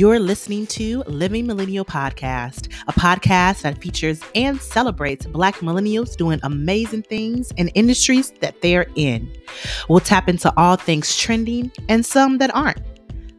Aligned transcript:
You're 0.00 0.18
listening 0.18 0.66
to 0.68 1.02
Living 1.08 1.46
Millennial 1.46 1.84
Podcast, 1.84 2.72
a 2.88 2.92
podcast 2.94 3.60
that 3.60 3.82
features 3.82 4.22
and 4.34 4.58
celebrates 4.58 5.26
Black 5.26 5.56
millennials 5.56 6.16
doing 6.16 6.40
amazing 6.42 7.02
things 7.02 7.52
in 7.58 7.68
industries 7.74 8.30
that 8.40 8.62
they're 8.62 8.86
in. 8.94 9.30
We'll 9.90 10.00
tap 10.00 10.26
into 10.26 10.50
all 10.56 10.76
things 10.76 11.18
trending 11.18 11.70
and 11.90 12.06
some 12.06 12.38
that 12.38 12.50
aren't. 12.56 12.80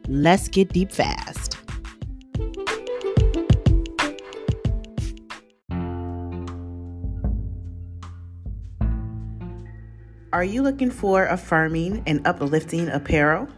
Let's 0.06 0.46
get 0.46 0.68
deep 0.72 0.92
fast. 0.92 1.58
Are 10.32 10.44
you 10.44 10.62
looking 10.62 10.92
for 10.92 11.26
affirming 11.26 12.04
and 12.06 12.24
uplifting 12.24 12.88
apparel? 12.88 13.48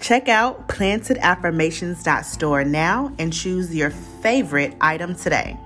Check 0.00 0.28
out 0.28 0.68
plantedaffirmations.store 0.68 2.64
now 2.64 3.12
and 3.18 3.32
choose 3.32 3.74
your 3.74 3.90
favorite 3.90 4.76
item 4.80 5.14
today. 5.14 5.58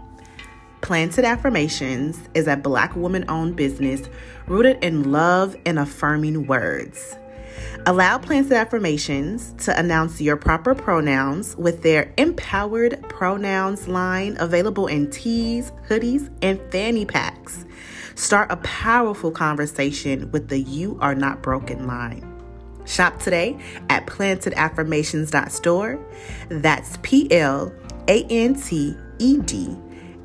Planted 0.83 1.25
Affirmations 1.25 2.19
is 2.35 2.47
a 2.47 2.57
black 2.57 2.97
woman 2.97 3.25
owned 3.29 3.57
business 3.57 4.09
rooted 4.47 4.83
in 4.83 5.13
love 5.13 5.57
and 5.67 5.79
affirming 5.79 6.47
words. 6.47 7.17
Allow 7.87 8.19
Planted 8.19 8.53
Affirmations 8.53 9.53
to 9.65 9.79
announce 9.79 10.21
your 10.21 10.37
proper 10.37 10.75
pronouns 10.75 11.57
with 11.57 11.83
their 11.83 12.13
empowered 12.17 13.03
pronouns 13.09 13.89
line 13.89 14.37
available 14.39 14.87
in 14.87 15.11
tees, 15.11 15.73
hoodies, 15.89 16.31
and 16.41 16.61
fanny 16.71 17.05
packs. 17.05 17.65
Start 18.15 18.51
a 18.51 18.57
powerful 18.59 19.31
conversation 19.31 20.31
with 20.31 20.49
the 20.49 20.61
You 20.61 20.99
Are 21.01 21.15
Not 21.15 21.43
Broken 21.43 21.87
line. 21.87 22.30
Shop 22.91 23.19
today 23.21 23.57
at 23.89 24.07
plantedaffirmations.store. 24.07 25.99
That's 26.49 26.99
P 27.03 27.31
L 27.31 27.73
A 28.09 28.25
N 28.29 28.61
T 28.61 28.97
E 29.19 29.39
D 29.39 29.77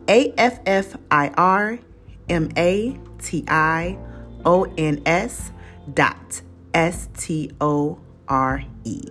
A 0.09 0.34
F 0.38 0.59
F 0.66 0.98
I 1.12 1.30
R 1.38 1.78
M 2.28 2.50
A 2.58 3.00
T 3.20 3.45
I 3.48 3.98
O 4.45 4.64
N 4.78 5.02
S 5.06 5.52
dot 5.94 6.42
S 6.73 7.08
T 7.16 7.52
O 7.62 8.00
R 8.28 8.64
E. 8.84 9.02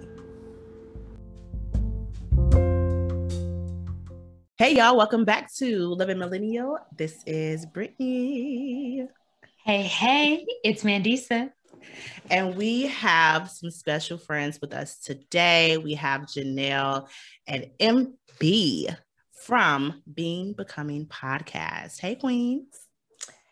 Hey, 4.57 4.77
y'all, 4.77 4.97
welcome 4.97 5.25
back 5.25 5.53
to 5.57 5.89
Living 5.89 6.19
Millennial. 6.19 6.79
This 6.97 7.23
is 7.27 7.67
Brittany. 7.67 9.07
Hey, 9.65 9.83
hey, 9.83 10.47
it's 10.63 10.83
Mandisa. 10.85 11.51
And 12.31 12.57
we 12.57 12.83
have 12.87 13.51
some 13.51 13.71
special 13.71 14.19
friends 14.19 14.61
with 14.61 14.73
us 14.73 14.99
today. 14.99 15.77
We 15.77 15.95
have 15.95 16.23
Janelle 16.23 17.09
and 17.47 17.71
MB 17.79 18.97
from 19.45 20.03
Being 20.13 20.55
Becoming 20.55 21.07
Podcast. 21.07 22.01
Hey, 22.01 22.15
Queens. 22.15 22.84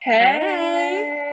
Hey. 0.03 1.33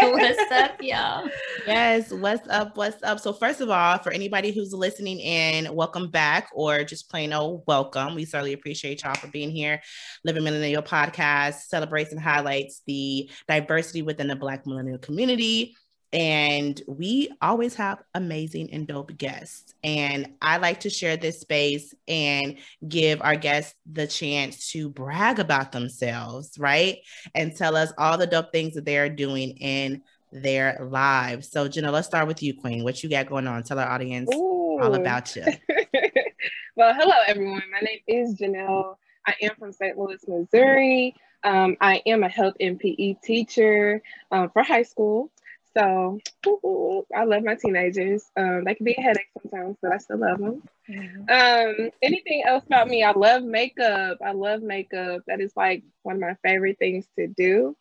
what's 0.00 0.52
up, 0.52 0.80
y'all? 0.80 1.28
Yes, 1.66 2.10
what's 2.10 2.48
up? 2.48 2.74
What's 2.74 3.02
up? 3.02 3.20
So, 3.20 3.34
first 3.34 3.60
of 3.60 3.68
all, 3.68 3.98
for 3.98 4.10
anybody 4.12 4.50
who's 4.50 4.72
listening 4.72 5.20
in, 5.20 5.74
welcome 5.74 6.08
back 6.08 6.48
or 6.54 6.82
just 6.82 7.10
plain 7.10 7.34
old 7.34 7.64
welcome. 7.66 8.14
We 8.14 8.24
certainly 8.24 8.54
appreciate 8.54 9.02
y'all 9.02 9.14
for 9.14 9.26
being 9.26 9.50
here. 9.50 9.82
Living 10.24 10.42
Millennial 10.42 10.82
Podcast 10.82 11.66
celebrates 11.68 12.12
and 12.12 12.20
highlights 12.20 12.80
the 12.86 13.28
diversity 13.46 14.00
within 14.00 14.28
the 14.28 14.36
Black 14.36 14.66
millennial 14.66 14.96
community 14.96 15.76
and 16.12 16.80
we 16.88 17.30
always 17.40 17.74
have 17.76 18.02
amazing 18.14 18.72
and 18.72 18.86
dope 18.86 19.16
guests. 19.16 19.74
And 19.84 20.32
I 20.42 20.56
like 20.56 20.80
to 20.80 20.90
share 20.90 21.16
this 21.16 21.40
space 21.40 21.94
and 22.08 22.56
give 22.88 23.22
our 23.22 23.36
guests 23.36 23.74
the 23.90 24.06
chance 24.06 24.72
to 24.72 24.88
brag 24.88 25.38
about 25.38 25.70
themselves, 25.70 26.58
right? 26.58 26.98
And 27.34 27.54
tell 27.54 27.76
us 27.76 27.92
all 27.96 28.18
the 28.18 28.26
dope 28.26 28.50
things 28.50 28.74
that 28.74 28.84
they 28.84 28.98
are 28.98 29.08
doing 29.08 29.50
in 29.58 30.02
their 30.32 30.78
lives. 30.90 31.50
So, 31.50 31.68
Jenna, 31.68 31.92
let's 31.92 32.08
start 32.08 32.26
with 32.26 32.42
you, 32.42 32.54
Queen. 32.54 32.82
What 32.82 33.02
you 33.02 33.10
got 33.10 33.28
going 33.28 33.46
on? 33.46 33.62
Tell 33.62 33.78
our 33.78 33.88
audience 33.88 34.30
Ooh. 34.34 34.80
all 34.80 34.94
about 34.94 35.34
you. 35.36 35.44
well, 36.76 36.94
hello, 36.94 37.14
everyone. 37.28 37.62
My 37.70 37.80
name 37.80 38.00
is 38.08 38.36
Janelle. 38.36 38.96
I 39.26 39.34
am 39.42 39.52
from 39.58 39.72
St. 39.72 39.96
Louis, 39.96 40.20
Missouri. 40.26 41.14
Um, 41.44 41.76
I 41.80 42.02
am 42.06 42.22
a 42.22 42.28
health 42.28 42.54
MPE 42.60 43.22
teacher 43.22 44.02
um, 44.30 44.50
for 44.50 44.62
high 44.62 44.82
school. 44.82 45.30
So 45.76 46.18
ooh, 46.46 47.06
I 47.16 47.24
love 47.24 47.44
my 47.44 47.54
teenagers. 47.54 48.24
Um, 48.36 48.64
they 48.64 48.74
can 48.74 48.84
be 48.84 48.96
a 48.98 49.00
headache 49.00 49.28
sometimes, 49.40 49.76
but 49.80 49.92
I 49.92 49.98
still 49.98 50.18
love 50.18 50.38
them. 50.38 50.62
Mm-hmm. 50.88 51.20
Um, 51.28 51.90
anything 52.02 52.42
else 52.46 52.64
about 52.66 52.88
me? 52.88 53.04
I 53.04 53.12
love 53.12 53.42
makeup. 53.42 54.18
I 54.24 54.32
love 54.32 54.62
makeup. 54.62 55.22
That 55.26 55.40
is 55.40 55.52
like 55.56 55.84
one 56.02 56.16
of 56.16 56.22
my 56.22 56.36
favorite 56.42 56.78
things 56.78 57.06
to 57.18 57.28
do. 57.28 57.76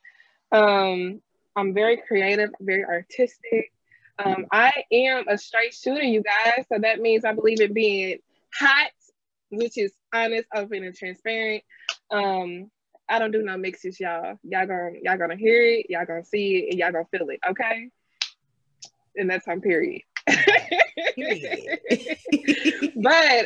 Um, 0.51 1.21
I'm 1.55 1.73
very 1.73 1.97
creative, 1.97 2.51
very 2.59 2.85
artistic. 2.85 3.71
Um, 4.23 4.45
I 4.51 4.71
am 4.91 5.27
a 5.27 5.37
straight 5.37 5.73
shooter, 5.73 6.03
you 6.03 6.21
guys. 6.21 6.65
So 6.71 6.79
that 6.79 6.99
means 6.99 7.25
I 7.25 7.33
believe 7.33 7.61
in 7.61 7.73
being 7.73 8.19
hot, 8.53 8.91
which 9.49 9.77
is 9.77 9.93
honest, 10.13 10.45
open, 10.53 10.83
and 10.83 10.95
transparent. 10.95 11.63
Um, 12.11 12.69
I 13.09 13.19
don't 13.19 13.31
do 13.31 13.41
no 13.41 13.57
mixes, 13.57 13.99
y'all. 13.99 14.37
Y'all 14.43 14.67
gonna 14.67 14.91
y'all 15.01 15.17
gonna 15.17 15.35
hear 15.35 15.61
it, 15.61 15.87
y'all 15.89 16.05
gonna 16.05 16.23
see 16.23 16.57
it, 16.57 16.69
and 16.71 16.79
y'all 16.79 16.91
gonna 16.91 17.05
feel 17.11 17.29
it, 17.29 17.39
okay? 17.49 17.89
And 19.15 19.29
that's 19.29 19.47
on 19.47 19.61
period. 19.61 20.03
but 20.27 20.35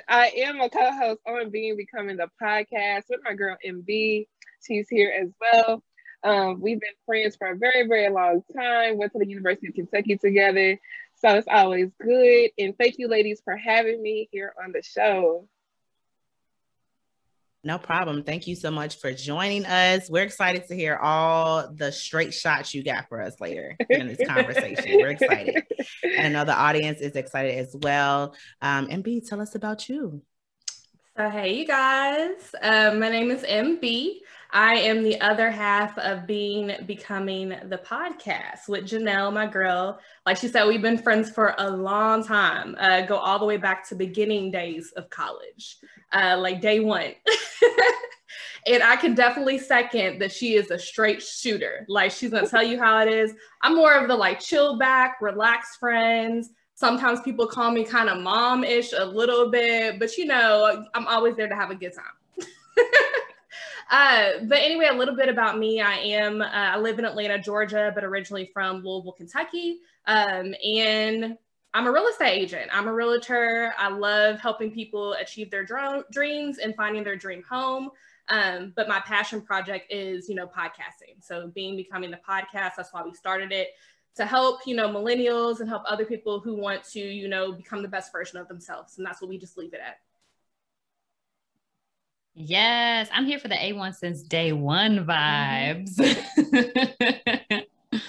I 0.09 0.31
am 0.37 0.59
a 0.59 0.69
co-host 0.69 1.21
on 1.25 1.49
Being 1.49 1.77
Becoming 1.77 2.17
the 2.17 2.27
podcast 2.41 3.03
with 3.09 3.21
my 3.23 3.33
girl 3.33 3.55
MB. 3.65 4.27
She's 4.65 4.89
here 4.89 5.13
as 5.21 5.29
well. 5.39 5.81
Um, 6.23 6.61
we've 6.61 6.79
been 6.79 6.89
friends 7.05 7.35
for 7.35 7.47
a 7.47 7.55
very, 7.57 7.87
very 7.87 8.09
long 8.09 8.43
time. 8.55 8.97
Went 8.97 9.13
to 9.13 9.19
the 9.19 9.27
University 9.27 9.67
of 9.67 9.73
Kentucky 9.73 10.17
together. 10.17 10.79
So 11.15 11.29
it's 11.37 11.47
always 11.49 11.89
good. 12.01 12.51
And 12.57 12.77
thank 12.77 12.97
you, 12.97 13.07
ladies, 13.07 13.41
for 13.43 13.55
having 13.55 14.01
me 14.01 14.29
here 14.31 14.53
on 14.63 14.71
the 14.71 14.81
show. 14.81 15.47
No 17.65 17.77
problem. 17.77 18.23
Thank 18.23 18.45
you 18.45 18.57
so 18.57 18.69
much 18.69 18.99
for 18.99 19.13
joining 19.13 19.65
us. 19.65 20.09
We're 20.09 20.23
excited 20.23 20.67
to 20.67 20.75
hear 20.75 20.97
all 20.97 21.71
the 21.73 21.93
straight 21.93 22.33
shots 22.33 22.73
you 22.73 22.83
got 22.83 23.07
for 23.07 23.21
us 23.21 23.39
later 23.39 23.77
in 23.89 24.07
this 24.07 24.27
conversation. 24.27 24.97
We're 24.97 25.11
excited. 25.11 25.63
And 26.03 26.27
I 26.27 26.29
know 26.29 26.43
the 26.43 26.55
audience 26.55 26.99
is 26.99 27.15
excited 27.15 27.57
as 27.57 27.73
well. 27.73 28.35
Um, 28.61 28.87
MB, 28.87 29.29
tell 29.29 29.39
us 29.39 29.55
about 29.55 29.87
you. 29.87 30.21
So, 31.15 31.29
hey, 31.29 31.53
you 31.53 31.65
guys. 31.65 32.53
Um, 32.61 32.99
my 32.99 33.07
name 33.07 33.31
is 33.31 33.43
MB. 33.43 34.15
I 34.53 34.75
am 34.75 35.01
the 35.01 35.19
other 35.19 35.49
half 35.49 35.97
of 35.97 36.27
being 36.27 36.71
becoming 36.85 37.49
the 37.49 37.81
podcast 37.83 38.69
with 38.69 38.83
Janelle, 38.83 39.33
my 39.33 39.47
girl. 39.47 39.99
Like 40.27 40.37
she 40.37 40.47
said, 40.47 40.67
we've 40.67 40.81
been 40.81 40.99
friends 40.99 41.31
for 41.31 41.55
a 41.57 41.67
long 41.67 42.23
time. 42.23 42.75
Uh, 42.79 43.01
go 43.01 43.17
all 43.17 43.39
the 43.39 43.45
way 43.45 43.57
back 43.57 43.89
to 43.89 43.95
beginning 43.95 44.51
days 44.51 44.93
of 44.95 45.09
college, 45.09 45.77
uh, 46.11 46.37
like 46.39 46.61
day 46.61 46.81
one. 46.81 47.13
and 48.67 48.83
I 48.83 48.95
can 48.95 49.15
definitely 49.15 49.57
second 49.57 50.19
that 50.21 50.31
she 50.31 50.53
is 50.53 50.69
a 50.69 50.77
straight 50.77 51.23
shooter. 51.23 51.83
Like 51.89 52.11
she's 52.11 52.29
gonna 52.29 52.47
tell 52.47 52.63
you 52.63 52.77
how 52.77 52.99
it 52.99 53.11
is. 53.11 53.33
I'm 53.63 53.75
more 53.75 53.95
of 53.95 54.07
the 54.07 54.15
like 54.15 54.39
chill 54.39 54.77
back, 54.77 55.17
relaxed 55.19 55.79
friends. 55.79 56.51
Sometimes 56.75 57.21
people 57.21 57.47
call 57.47 57.71
me 57.71 57.83
kind 57.83 58.07
of 58.07 58.21
mom-ish 58.21 58.93
a 58.95 59.03
little 59.03 59.49
bit, 59.49 59.97
but 59.97 60.15
you 60.15 60.25
know, 60.25 60.85
I'm 60.93 61.07
always 61.07 61.35
there 61.35 61.49
to 61.49 61.55
have 61.55 61.71
a 61.71 61.75
good 61.75 61.93
time. 61.93 62.47
Uh, 63.89 64.31
but 64.43 64.59
anyway, 64.59 64.87
a 64.89 64.95
little 64.95 65.15
bit 65.15 65.29
about 65.29 65.57
me. 65.57 65.81
I 65.81 65.95
am, 65.95 66.41
uh, 66.41 66.47
I 66.51 66.77
live 66.77 66.99
in 66.99 67.05
Atlanta, 67.05 67.39
Georgia, 67.39 67.91
but 67.93 68.03
originally 68.03 68.49
from 68.53 68.83
Louisville, 68.83 69.13
Kentucky. 69.13 69.79
Um, 70.05 70.55
and 70.65 71.37
I'm 71.73 71.87
a 71.87 71.91
real 71.91 72.07
estate 72.07 72.31
agent. 72.31 72.69
I'm 72.71 72.87
a 72.87 72.93
realtor. 72.93 73.73
I 73.77 73.89
love 73.89 74.39
helping 74.39 74.71
people 74.71 75.13
achieve 75.13 75.49
their 75.49 75.65
dr- 75.65 76.05
dreams 76.11 76.59
and 76.59 76.75
finding 76.75 77.03
their 77.03 77.15
dream 77.15 77.43
home. 77.49 77.89
Um, 78.29 78.73
but 78.75 78.87
my 78.87 78.99
passion 79.01 79.41
project 79.41 79.91
is, 79.91 80.29
you 80.29 80.35
know, 80.35 80.47
podcasting. 80.47 81.21
So 81.21 81.47
being 81.53 81.75
becoming 81.75 82.11
the 82.11 82.19
podcast, 82.27 82.73
that's 82.77 82.93
why 82.93 83.03
we 83.03 83.13
started 83.13 83.51
it 83.51 83.69
to 84.15 84.25
help, 84.25 84.61
you 84.67 84.75
know, 84.75 84.87
millennials 84.87 85.59
and 85.59 85.67
help 85.67 85.83
other 85.87 86.05
people 86.05 86.39
who 86.39 86.55
want 86.55 86.83
to, 86.91 86.99
you 86.99 87.27
know, 87.27 87.51
become 87.51 87.81
the 87.81 87.87
best 87.87 88.11
version 88.11 88.37
of 88.37 88.47
themselves. 88.47 88.97
And 88.97 89.05
that's 89.05 89.21
what 89.21 89.29
we 89.29 89.37
just 89.37 89.57
leave 89.57 89.73
it 89.73 89.81
at. 89.85 89.97
Yes, 92.35 93.09
I'm 93.13 93.25
here 93.25 93.37
for 93.37 93.47
the 93.47 93.55
A1 93.55 93.95
since 93.95 94.23
day 94.23 94.53
one 94.53 95.05
vibes. 95.05 95.95
Mm-hmm. 95.95 97.57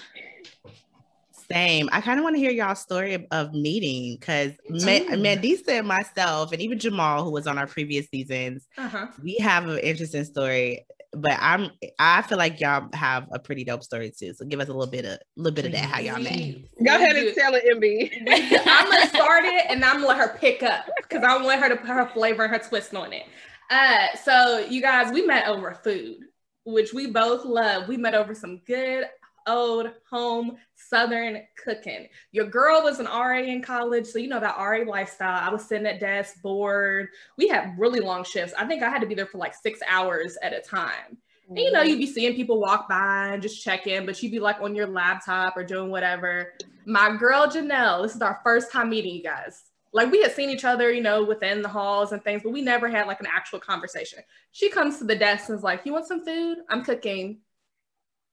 Same. 1.53 1.91
I 1.93 2.01
kind 2.01 2.19
of 2.19 2.25
want 2.25 2.37
to 2.37 2.41
hear 2.41 2.51
y'all 2.51 2.75
story 2.75 3.15
of, 3.15 3.27
of 3.31 3.53
meeting 3.53 4.17
because 4.19 4.53
Mandisa 4.71 5.69
and 5.69 5.87
myself, 5.87 6.53
and 6.53 6.63
even 6.63 6.79
Jamal, 6.79 7.23
who 7.23 7.31
was 7.31 7.47
on 7.47 7.59
our 7.59 7.67
previous 7.67 8.09
seasons, 8.09 8.67
uh-huh. 8.79 9.09
we 9.23 9.37
have 9.37 9.69
an 9.69 9.79
interesting 9.81 10.25
story. 10.25 10.87
but 11.13 11.37
I'm 11.39 11.71
I 11.99 12.23
feel 12.23 12.39
like 12.39 12.61
y'all 12.61 12.89
have 12.95 13.29
a 13.31 13.39
pretty 13.39 13.63
dope 13.63 13.85
story 13.85 14.11
too. 14.11 14.33
So 14.33 14.47
give 14.47 14.59
us 14.59 14.69
a 14.69 14.73
little 14.73 14.91
bit 14.91 15.05
of 15.05 15.13
a 15.13 15.21
little 15.37 15.55
bit 15.55 15.67
of 15.67 15.73
that 15.73 15.85
how 15.85 16.01
y'all 16.01 16.19
met. 16.19 16.57
Go 16.83 16.97
ahead 16.97 17.15
and 17.15 17.35
tell 17.35 17.55
it, 17.55 17.65
MB. 17.77 18.23
I'm 18.67 18.91
gonna 18.91 19.09
start 19.09 19.45
it 19.45 19.67
and 19.69 19.85
I'm 19.85 19.97
gonna 19.97 20.07
let 20.07 20.17
her 20.17 20.39
pick 20.39 20.63
up 20.63 20.87
because 20.97 21.23
I 21.23 21.37
want 21.43 21.61
her 21.61 21.69
to 21.69 21.77
put 21.77 21.91
her 21.91 22.09
flavor 22.15 22.45
and 22.45 22.55
her 22.55 22.59
twist 22.59 22.95
on 22.95 23.13
it. 23.13 23.25
Uh, 23.71 24.07
so 24.23 24.67
you 24.69 24.81
guys, 24.81 25.13
we 25.13 25.27
met 25.27 25.49
over 25.49 25.75
food, 25.75 26.19
which 26.65 26.93
we 26.93 27.09
both 27.09 27.45
love. 27.45 27.89
We 27.89 27.97
met 27.97 28.15
over 28.15 28.35
some 28.35 28.61
good 28.67 29.07
old 29.47 29.91
home 30.11 30.57
southern 30.75 31.43
cooking. 31.63 32.09
Your 32.33 32.47
girl 32.47 32.83
was 32.83 32.99
an 32.99 33.07
RA 33.07 33.39
in 33.39 33.63
college, 33.63 34.07
so 34.07 34.19
you 34.19 34.29
know 34.29 34.41
that 34.41 34.57
RA 34.59 34.85
lifestyle. 34.87 35.41
I 35.41 35.53
was 35.53 35.65
sitting 35.65 35.87
at 35.87 36.01
desk 36.01 36.41
bored. 36.43 37.09
We 37.37 37.49
had 37.49 37.79
really 37.79 38.01
long 38.01 38.25
shifts. 38.25 38.55
I 38.57 38.67
think 38.67 38.83
I 38.83 38.91
had 38.91 39.01
to 39.01 39.07
be 39.07 39.15
there 39.15 39.27
for 39.27 39.39
like 39.39 39.55
six 39.55 39.81
hours 39.89 40.37
at 40.43 40.53
a 40.53 40.61
time. 40.61 41.19
And, 41.49 41.59
you 41.59 41.73
know, 41.73 41.83
you'd 41.83 41.99
be 41.99 42.07
seeing 42.07 42.35
people 42.35 42.59
walk 42.59 42.89
by 42.89 43.29
and 43.35 43.43
just 43.43 43.63
check 43.63 43.87
in, 43.87 44.07
but 44.07 44.23
you'd 44.23 44.33
be 44.33 44.41
like 44.41 44.63
on 44.63 44.75
your 44.75 44.87
laptop 44.87 45.57
or 45.57 45.65
doing 45.65 45.91
whatever. 45.91 46.55
My 46.87 47.17
girl 47.17 47.47
Janelle, 47.47 48.03
this 48.03 48.15
is 48.15 48.23
our 48.23 48.41
first 48.43 48.73
time 48.73 48.91
meeting 48.91 49.15
you 49.15 49.23
guys. 49.23 49.63
Like 49.95 50.11
we 50.11 50.21
had 50.21 50.33
seen 50.33 50.51
each 50.51 50.65
other, 50.65 50.93
you 50.93 51.03
know, 51.03 51.25
within 51.25 51.63
the 51.63 51.69
halls 51.69 52.13
and 52.13 52.23
things, 52.23 52.43
but 52.43 52.53
we 52.53 52.61
never 52.61 52.89
had 52.89 53.07
like 53.07 53.21
an 53.21 53.29
actual 53.33 53.61
conversation. 53.61 54.19
She 54.53 54.69
comes 54.69 54.99
to 54.99 55.05
the 55.05 55.17
desk 55.17 55.49
and 55.49 55.57
is 55.57 55.65
like, 55.65 55.87
You 55.87 55.93
want 55.93 56.07
some 56.07 56.25
food? 56.25 56.59
I'm 56.69 56.85
cooking 56.85 57.39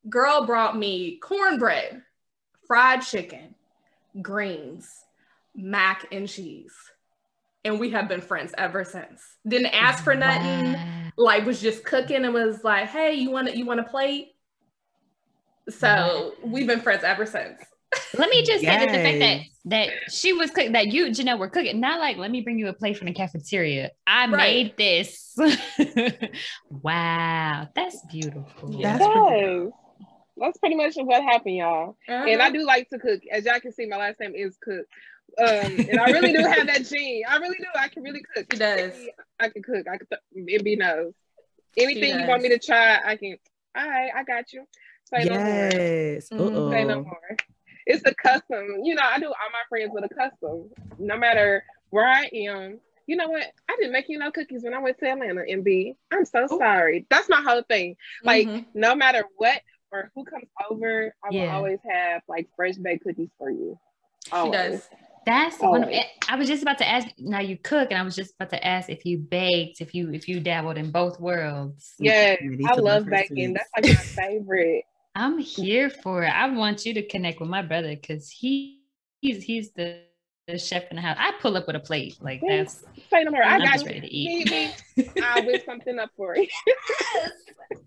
girl 0.10 0.46
brought 0.46 0.78
me 0.78 1.18
cornbread, 1.18 2.02
fried 2.68 3.02
chicken, 3.02 3.56
greens, 4.22 5.06
mac 5.56 6.08
and 6.12 6.28
cheese. 6.28 6.74
And 7.64 7.80
we 7.80 7.92
have 7.92 8.08
been 8.08 8.22
friends 8.22 8.54
ever 8.58 8.84
since. 8.84 9.22
Didn't 9.48 9.68
ask 9.68 10.04
for 10.04 10.16
nothing. 10.16 10.76
Like 11.16 11.46
was 11.46 11.62
just 11.62 11.84
cooking 11.84 12.26
and 12.26 12.34
was 12.34 12.64
like, 12.64 12.88
"Hey, 12.88 13.14
you 13.14 13.30
want 13.30 13.50
to 13.50 13.58
you 13.58 13.66
want 13.66 13.80
a 13.80 13.84
plate?" 13.84 14.30
So 15.70 16.34
we've 16.44 16.66
been 16.66 16.82
friends 16.82 17.04
ever 17.04 17.26
since. 17.26 17.62
Let 18.18 18.30
me 18.30 18.44
just 18.44 18.64
yes. 18.64 18.80
say 18.80 18.86
that 18.86 18.92
the 18.92 19.04
fact 19.04 19.20
that 19.20 19.42
that 19.66 20.12
she 20.12 20.34
was 20.34 20.50
cooking, 20.52 20.72
that 20.72 20.88
you, 20.88 21.08
Janelle, 21.08 21.38
were 21.38 21.50
cooking, 21.50 21.80
not 21.80 22.00
like 22.00 22.18
let 22.18 22.32
me 22.32 22.42
bring 22.42 22.58
you 22.58 22.68
a 22.68 22.74
plate 22.74 22.98
from 22.98 23.08
the 23.08 23.14
cafeteria. 23.14 23.92
I 24.08 24.28
right. 24.28 24.32
made 24.32 24.78
this. 24.78 25.38
wow, 26.70 27.68
that's 27.76 28.06
beautiful. 28.10 28.82
That's 28.82 29.00
yes 29.00 29.72
that's 30.42 30.58
pretty 30.58 30.76
much 30.76 30.96
what 30.96 31.22
happened, 31.24 31.56
y'all. 31.56 31.98
Uh-huh. 32.10 32.26
And 32.28 32.42
I 32.42 32.50
do 32.50 32.66
like 32.66 32.90
to 32.90 33.00
cook. 33.00 33.22
As 33.32 33.46
y'all 33.46 33.60
can 33.60 33.72
see, 33.72 33.86
my 33.86 33.98
last 33.98 34.20
name 34.20 34.34
is 34.36 34.58
Cook. 34.62 34.86
Um, 35.40 35.88
and 35.90 36.00
I 36.00 36.12
really 36.12 36.34
do 36.34 36.44
have 36.44 36.68
that 36.68 36.86
gene. 36.86 37.24
I 37.28 37.38
really 37.38 37.58
do. 37.58 37.66
I 37.76 37.88
can 37.88 38.04
really 38.04 38.24
cook. 38.36 38.48
She 38.52 38.60
does. 38.60 38.94
I 39.40 39.50
can 39.50 39.64
cook. 39.64 39.88
I 39.88 39.98
can. 39.98 40.08
Th- 40.48 40.64
be 40.64 40.76
knows. 40.76 41.14
Anything 41.78 42.20
you 42.20 42.28
want 42.28 42.42
me 42.42 42.50
to 42.50 42.60
try, 42.60 43.00
I 43.06 43.16
can. 43.16 43.38
All 43.78 43.88
right, 43.88 44.12
I 44.14 44.24
got 44.24 44.52
you. 44.52 44.66
Say 45.06 45.26
yes. 45.26 46.32
no 46.32 46.38
more. 46.38 46.50
Mm-hmm. 46.50 46.72
Say 46.72 46.84
no 46.84 47.04
more. 47.04 47.38
It's 47.86 48.04
a 48.06 48.14
custom. 48.16 48.82
You 48.84 48.96
know, 48.96 49.04
I 49.04 49.20
do 49.20 49.28
all 49.28 49.34
my 49.52 49.64
friends 49.70 49.92
with 49.94 50.06
a 50.06 50.14
custom. 50.14 50.70
No 51.00 51.18
matter 51.18 51.64
where 51.90 52.08
I 52.08 52.30
am. 52.34 52.80
You 53.08 53.18
know 53.18 53.30
what? 53.30 53.44
I 53.70 53.76
didn't 53.78 53.92
make 53.92 54.06
you 54.08 54.18
no 54.18 54.32
cookies 54.32 54.64
when 54.64 54.74
I 54.74 54.80
went 54.80 55.00
to 55.00 55.10
Atlanta. 55.10 55.42
MB. 55.42 55.96
I'm 56.12 56.26
so 56.26 56.46
Ooh. 56.46 56.58
sorry. 56.58 57.06
That's 57.10 57.30
my 57.30 57.42
whole 57.42 57.64
thing. 57.64 57.96
Like, 58.24 58.48
mm-hmm. 58.48 58.62
no 58.74 58.96
matter 58.96 59.26
what 59.38 59.60
or 59.92 60.12
who 60.16 60.24
comes 60.24 60.48
over, 60.70 61.14
I 61.24 61.28
yeah. 61.32 61.44
will 61.44 61.50
always 61.50 61.80
have 61.90 62.22
like 62.28 62.48
fresh 62.56 62.76
baked 62.76 63.04
cookies 63.04 63.30
for 63.38 63.50
you. 63.50 63.78
Always. 64.32 64.54
She 64.54 64.58
does. 64.58 64.90
That's 65.26 65.60
one. 65.60 65.86
I 66.30 66.36
was 66.36 66.48
just 66.48 66.64
about 66.64 66.80
to 66.80 66.88
ask. 66.88 67.08
Now 67.20 67.42
you 67.42 67.58
cook, 67.58 67.90
and 67.92 68.00
I 68.00 68.04
was 68.04 68.16
just 68.16 68.34
about 68.34 68.50
to 68.52 68.66
ask 68.66 68.90
if 68.90 69.06
you 69.06 69.20
baked, 69.20 69.80
if 69.80 69.94
you 69.94 70.12
if 70.12 70.28
you 70.28 70.40
dabbled 70.40 70.78
in 70.78 70.92
both 70.92 71.20
worlds. 71.20 71.94
Yeah, 72.00 72.38
I 72.66 72.76
love 72.76 73.06
baking. 73.06 73.54
That's 73.54 73.70
like 73.76 73.86
my 73.86 74.04
favorite. 74.04 74.86
I'm 75.16 75.38
here 75.38 75.90
for 75.90 76.24
it. 76.24 76.30
I 76.30 76.50
want 76.50 76.86
you 76.86 76.94
to 76.94 77.06
connect 77.06 77.40
with 77.40 77.50
my 77.50 77.62
brother 77.62 77.96
because 77.96 78.30
he 78.30 78.82
he's 79.22 79.44
he's 79.44 79.72
the 79.72 80.02
the 80.48 80.58
chef 80.58 80.90
in 80.90 80.96
the 80.96 81.02
house. 81.02 81.18
I 81.20 81.34
pull 81.42 81.58
up 81.58 81.68
with 81.68 81.76
a 81.76 81.80
plate. 81.80 82.18
Like 82.22 82.42
that's 82.48 82.84
say 83.10 83.24
no 83.24 83.32
more. 83.32 83.44
I 83.44 83.60
got 83.60 83.86
ready 83.86 84.02
to 84.02 84.14
eat. 84.14 84.84
I'll 85.24 85.46
whip 85.46 85.64
something 85.66 86.00
up 86.00 86.10
for 86.16 86.36
you. 86.36 86.48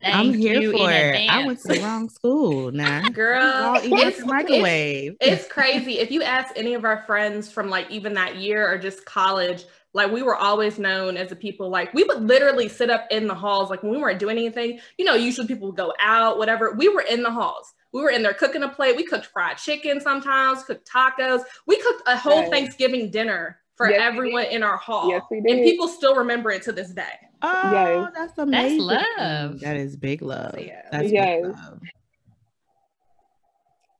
I'm 0.02 0.32
here 0.32 0.70
for 0.72 0.90
it. 0.90 1.28
I 1.30 1.46
went 1.46 1.60
to 1.60 1.68
the 1.68 1.80
wrong 1.80 2.08
school 2.08 2.72
now. 2.72 3.02
Nah. 3.02 3.08
Girl, 3.10 3.74
it's, 3.82 4.24
microwave. 4.24 5.16
It's, 5.20 5.42
it's 5.42 5.52
crazy. 5.52 5.98
If 5.98 6.10
you 6.10 6.22
ask 6.22 6.54
any 6.56 6.74
of 6.74 6.84
our 6.84 7.04
friends 7.06 7.50
from 7.50 7.68
like 7.70 7.90
even 7.90 8.14
that 8.14 8.36
year 8.36 8.70
or 8.70 8.78
just 8.78 9.04
college, 9.04 9.64
like 9.94 10.10
we 10.10 10.22
were 10.22 10.36
always 10.36 10.78
known 10.78 11.16
as 11.16 11.30
the 11.30 11.36
people 11.36 11.70
like 11.70 11.94
we 11.94 12.04
would 12.04 12.22
literally 12.22 12.68
sit 12.68 12.90
up 12.90 13.06
in 13.10 13.26
the 13.26 13.34
halls 13.34 13.70
like 13.70 13.82
when 13.82 13.92
we 13.92 13.98
weren't 13.98 14.18
doing 14.18 14.36
anything 14.36 14.78
you 14.98 15.04
know 15.04 15.14
usually 15.14 15.46
people 15.46 15.68
would 15.68 15.76
go 15.76 15.92
out 15.98 16.36
whatever 16.36 16.72
we 16.72 16.88
were 16.88 17.02
in 17.02 17.22
the 17.22 17.30
halls 17.30 17.74
we 17.94 18.02
were 18.02 18.10
in 18.10 18.24
there 18.24 18.34
cooking 18.34 18.64
a 18.64 18.68
plate. 18.68 18.96
We 18.96 19.04
cooked 19.04 19.26
fried 19.26 19.56
chicken 19.56 20.00
sometimes, 20.00 20.64
cooked 20.64 20.90
tacos. 20.90 21.42
We 21.64 21.80
cooked 21.80 22.02
a 22.06 22.18
whole 22.18 22.40
yes. 22.40 22.50
Thanksgiving 22.50 23.08
dinner 23.08 23.60
for 23.76 23.88
yes, 23.88 24.00
everyone 24.02 24.46
in 24.46 24.64
our 24.64 24.76
hall. 24.76 25.08
Yes, 25.08 25.22
we 25.30 25.40
did. 25.40 25.52
And 25.52 25.64
people 25.64 25.86
still 25.86 26.16
remember 26.16 26.50
it 26.50 26.62
to 26.62 26.72
this 26.72 26.90
day. 26.90 27.04
Oh, 27.40 27.70
yes. 27.72 28.12
that's 28.12 28.38
amazing. 28.38 28.86
That's 28.88 29.18
love. 29.18 29.60
That 29.60 29.76
is 29.76 29.96
big 29.96 30.22
love. 30.22 30.58
Yeah. 30.58 30.82
That's 30.90 31.12
yes. 31.12 31.42
big 31.42 31.52
love. 31.52 31.80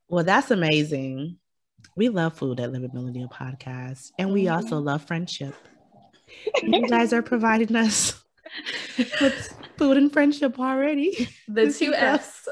Well, 0.08 0.24
that's 0.24 0.50
amazing. 0.50 1.38
We 1.96 2.08
love 2.08 2.36
food 2.36 2.58
at 2.58 2.72
Living 2.72 2.90
Millennial 2.92 3.28
Podcast, 3.28 4.10
and 4.18 4.32
we 4.32 4.44
mm-hmm. 4.44 4.56
also 4.56 4.80
love 4.80 5.06
friendship. 5.06 5.54
You 6.62 6.88
guys 6.88 7.12
are 7.12 7.22
providing 7.22 7.76
us 7.76 8.22
with 9.20 9.54
food 9.76 9.96
and 9.96 10.12
friendship 10.12 10.58
already. 10.58 11.28
The 11.48 11.72
two 11.72 11.92
F's. 11.94 12.48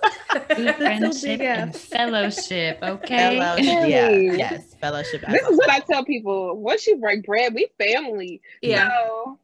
friendship 0.76 1.40
and 1.40 1.76
fellowship. 1.76 2.78
Okay. 2.82 3.38
Fellowship. 3.38 3.88
Yeah. 3.88 4.10
Yes. 4.10 4.74
Fellowship. 4.80 5.24
This 5.28 5.46
is 5.46 5.56
what 5.56 5.70
I 5.70 5.80
tell 5.80 6.04
people. 6.04 6.58
Once 6.60 6.86
you 6.86 6.98
break 6.98 7.24
bread, 7.24 7.54
we 7.54 7.68
family. 7.78 8.40
Yeah. 8.60 8.88
So 8.88 9.38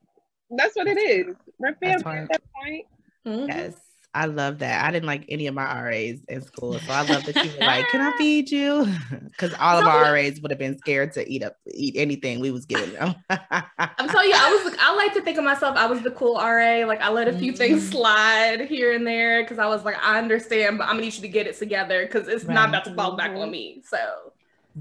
that's 0.50 0.76
what 0.76 0.86
it 0.86 0.98
is. 0.98 1.36
We're 1.58 1.74
family 1.74 2.18
at 2.18 2.28
that 2.28 2.42
point. 2.54 2.86
Mm-hmm. 3.26 3.48
Yes. 3.48 3.74
I 4.18 4.24
love 4.24 4.58
that. 4.58 4.84
I 4.84 4.90
didn't 4.90 5.06
like 5.06 5.26
any 5.28 5.46
of 5.46 5.54
my 5.54 5.80
RAs 5.80 6.18
in 6.28 6.42
school, 6.42 6.76
so 6.76 6.92
I 6.92 7.02
love 7.02 7.24
that 7.24 7.36
you 7.36 7.52
were 7.52 7.64
like, 7.64 7.86
"Can 7.86 8.00
I 8.00 8.10
feed 8.18 8.50
you?" 8.50 8.92
Because 9.28 9.54
all 9.60 9.78
of 9.78 9.86
our 9.86 10.12
RAs 10.12 10.40
would 10.40 10.50
have 10.50 10.58
been 10.58 10.76
scared 10.76 11.12
to 11.12 11.30
eat 11.30 11.44
up, 11.44 11.54
eat 11.72 11.94
anything 11.96 12.40
we 12.40 12.50
was 12.50 12.66
giving 12.66 12.92
them. 12.94 13.14
I'm 13.30 14.08
telling 14.08 14.28
you, 14.28 14.34
I 14.34 14.60
was. 14.64 14.74
I 14.80 14.96
like 14.96 15.14
to 15.14 15.20
think 15.20 15.38
of 15.38 15.44
myself. 15.44 15.76
I 15.76 15.86
was 15.86 16.00
the 16.00 16.10
cool 16.10 16.34
RA. 16.34 16.84
Like 16.84 17.00
I 17.00 17.10
let 17.10 17.28
a 17.28 17.32
few 17.32 17.52
mm-hmm. 17.52 17.58
things 17.58 17.88
slide 17.88 18.62
here 18.62 18.92
and 18.92 19.06
there 19.06 19.44
because 19.44 19.60
I 19.60 19.68
was 19.68 19.84
like, 19.84 19.94
I 20.02 20.18
understand, 20.18 20.78
but 20.78 20.88
I'm 20.88 20.94
gonna 20.94 21.02
need 21.02 21.14
you 21.14 21.22
to 21.22 21.28
get 21.28 21.46
it 21.46 21.56
together 21.56 22.04
because 22.04 22.26
it's 22.26 22.44
right. 22.44 22.54
not 22.54 22.70
about 22.70 22.86
to 22.86 22.94
fall 22.94 23.16
back 23.16 23.30
on 23.30 23.48
me. 23.48 23.82
So 23.86 23.98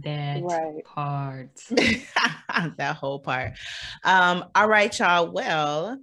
that 0.02 0.42
right. 0.42 0.84
part, 0.84 1.62
that 2.78 2.96
whole 2.96 3.20
part. 3.20 3.54
Um. 4.04 4.46
All 4.56 4.68
right, 4.68 4.98
y'all. 4.98 5.30
Well, 5.30 6.00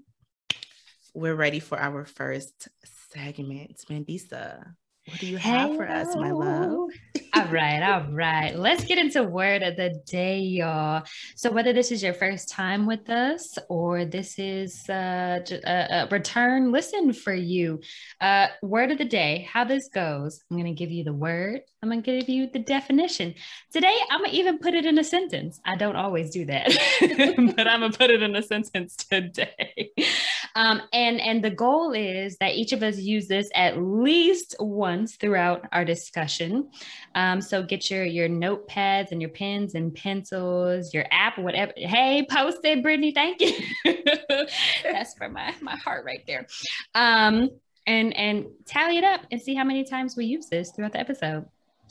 we're 1.14 1.34
ready 1.34 1.58
for 1.58 1.76
our 1.76 2.04
first 2.04 2.68
segment. 3.14 3.80
Mandisa, 3.90 4.74
what 5.06 5.18
do 5.18 5.26
you 5.26 5.36
have 5.36 5.70
Hello. 5.70 5.76
for 5.76 5.88
us, 5.88 6.16
my 6.16 6.30
love? 6.30 6.88
all 7.34 7.46
right, 7.48 7.82
all 7.82 8.10
right. 8.10 8.56
Let's 8.56 8.84
get 8.84 8.96
into 8.96 9.22
word 9.22 9.62
of 9.62 9.76
the 9.76 10.00
day, 10.06 10.38
y'all. 10.38 11.02
So, 11.36 11.50
whether 11.50 11.74
this 11.74 11.92
is 11.92 12.02
your 12.02 12.14
first 12.14 12.48
time 12.48 12.86
with 12.86 13.10
us 13.10 13.58
or 13.68 14.06
this 14.06 14.38
is 14.38 14.88
uh, 14.88 15.40
a, 15.66 15.86
a 15.90 16.08
return 16.10 16.72
listen 16.72 17.12
for 17.12 17.34
you, 17.34 17.80
uh, 18.22 18.46
word 18.62 18.92
of 18.92 18.98
the 18.98 19.04
day, 19.04 19.46
how 19.52 19.64
this 19.64 19.88
goes, 19.88 20.42
I'm 20.50 20.56
going 20.56 20.74
to 20.74 20.78
give 20.78 20.90
you 20.90 21.04
the 21.04 21.12
word, 21.12 21.60
I'm 21.82 21.90
going 21.90 22.02
to 22.02 22.20
give 22.20 22.30
you 22.30 22.48
the 22.50 22.60
definition. 22.60 23.34
Today, 23.72 23.94
I'm 24.10 24.20
going 24.20 24.30
to 24.30 24.36
even 24.36 24.58
put 24.58 24.72
it 24.72 24.86
in 24.86 24.96
a 24.98 25.04
sentence. 25.04 25.60
I 25.66 25.76
don't 25.76 25.96
always 25.96 26.30
do 26.30 26.46
that, 26.46 26.68
but 27.56 27.68
I'm 27.68 27.80
going 27.80 27.92
to 27.92 27.98
put 27.98 28.10
it 28.10 28.22
in 28.22 28.34
a 28.34 28.42
sentence 28.42 28.96
today. 28.96 29.92
Um, 30.56 30.82
and, 30.92 31.20
and 31.20 31.42
the 31.42 31.50
goal 31.50 31.92
is 31.92 32.36
that 32.38 32.54
each 32.54 32.72
of 32.72 32.82
us 32.82 32.98
use 32.98 33.26
this 33.26 33.48
at 33.54 33.82
least 33.82 34.54
once 34.60 35.16
throughout 35.16 35.66
our 35.72 35.84
discussion. 35.84 36.70
Um, 37.14 37.40
so 37.40 37.62
get 37.62 37.90
your, 37.90 38.04
your 38.04 38.28
notepads 38.28 39.10
and 39.10 39.20
your 39.20 39.30
pens 39.30 39.74
and 39.74 39.94
pencils, 39.94 40.94
your 40.94 41.06
app, 41.10 41.38
whatever. 41.38 41.72
Hey, 41.76 42.26
post 42.30 42.58
it, 42.64 42.82
Brittany. 42.82 43.12
Thank 43.12 43.40
you. 43.40 43.52
That's 44.84 45.14
for 45.14 45.28
my, 45.28 45.54
my 45.60 45.76
heart 45.76 46.04
right 46.04 46.22
there. 46.26 46.46
Um, 46.94 47.50
and, 47.86 48.16
and 48.16 48.46
tally 48.64 48.98
it 48.98 49.04
up 49.04 49.22
and 49.30 49.42
see 49.42 49.54
how 49.54 49.64
many 49.64 49.84
times 49.84 50.16
we 50.16 50.26
use 50.26 50.46
this 50.46 50.70
throughout 50.70 50.92
the 50.92 51.00
episode. 51.00 51.46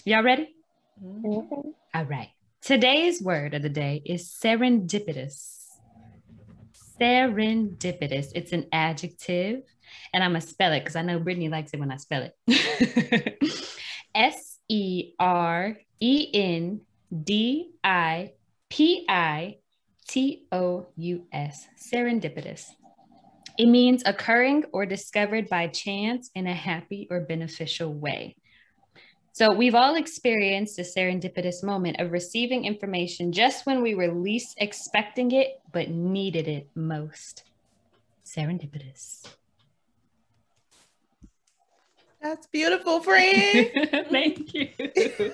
Y'all 0.05 0.23
ready? 0.23 0.55
Mm-hmm. 1.03 1.69
All 1.93 2.05
right. 2.05 2.29
Today's 2.61 3.21
word 3.21 3.53
of 3.53 3.61
the 3.61 3.69
day 3.69 4.01
is 4.05 4.29
serendipitous 4.29 5.62
serendipitous. 7.03 8.27
It's 8.33 8.53
an 8.53 8.67
adjective, 8.71 9.63
and 10.13 10.23
I'm 10.23 10.31
gonna 10.31 10.41
spell 10.41 10.71
it 10.71 10.79
because 10.79 10.95
I 10.95 11.01
know 11.01 11.19
Brittany 11.19 11.49
likes 11.49 11.71
it 11.73 11.79
when 11.79 11.91
I 11.91 11.97
spell 11.97 12.29
it. 12.47 13.43
S 14.15 14.59
E 14.69 15.13
R 15.19 15.75
E 15.99 16.29
N 16.33 16.81
D 17.23 17.71
I 17.83 18.31
P 18.69 19.05
I 19.09 19.57
T 20.07 20.45
O 20.51 20.87
U 20.95 21.27
S. 21.33 21.67
Serendipitous. 21.77 22.67
It 23.57 23.67
means 23.67 24.01
occurring 24.05 24.63
or 24.71 24.85
discovered 24.85 25.49
by 25.49 25.67
chance 25.67 26.31
in 26.33 26.47
a 26.47 26.53
happy 26.53 27.07
or 27.11 27.19
beneficial 27.19 27.93
way. 27.93 28.35
So 29.35 29.51
we've 29.51 29.73
all 29.73 29.95
experienced 29.95 30.77
a 30.77 30.83
serendipitous 30.83 31.63
moment 31.63 31.99
of 31.99 32.11
receiving 32.11 32.65
information 32.65 33.31
just 33.31 33.65
when 33.65 33.81
we 33.81 33.95
were 33.95 34.13
least 34.13 34.53
expecting 34.59 35.31
it, 35.31 35.59
but 35.71 35.89
needed 35.89 36.47
it 36.47 36.69
most. 36.75 37.41
Serendipitous. 38.23 39.27
That's 42.21 42.45
beautiful, 42.45 42.99
friend. 42.99 43.71
Thank 44.11 44.53
you. 44.53 44.69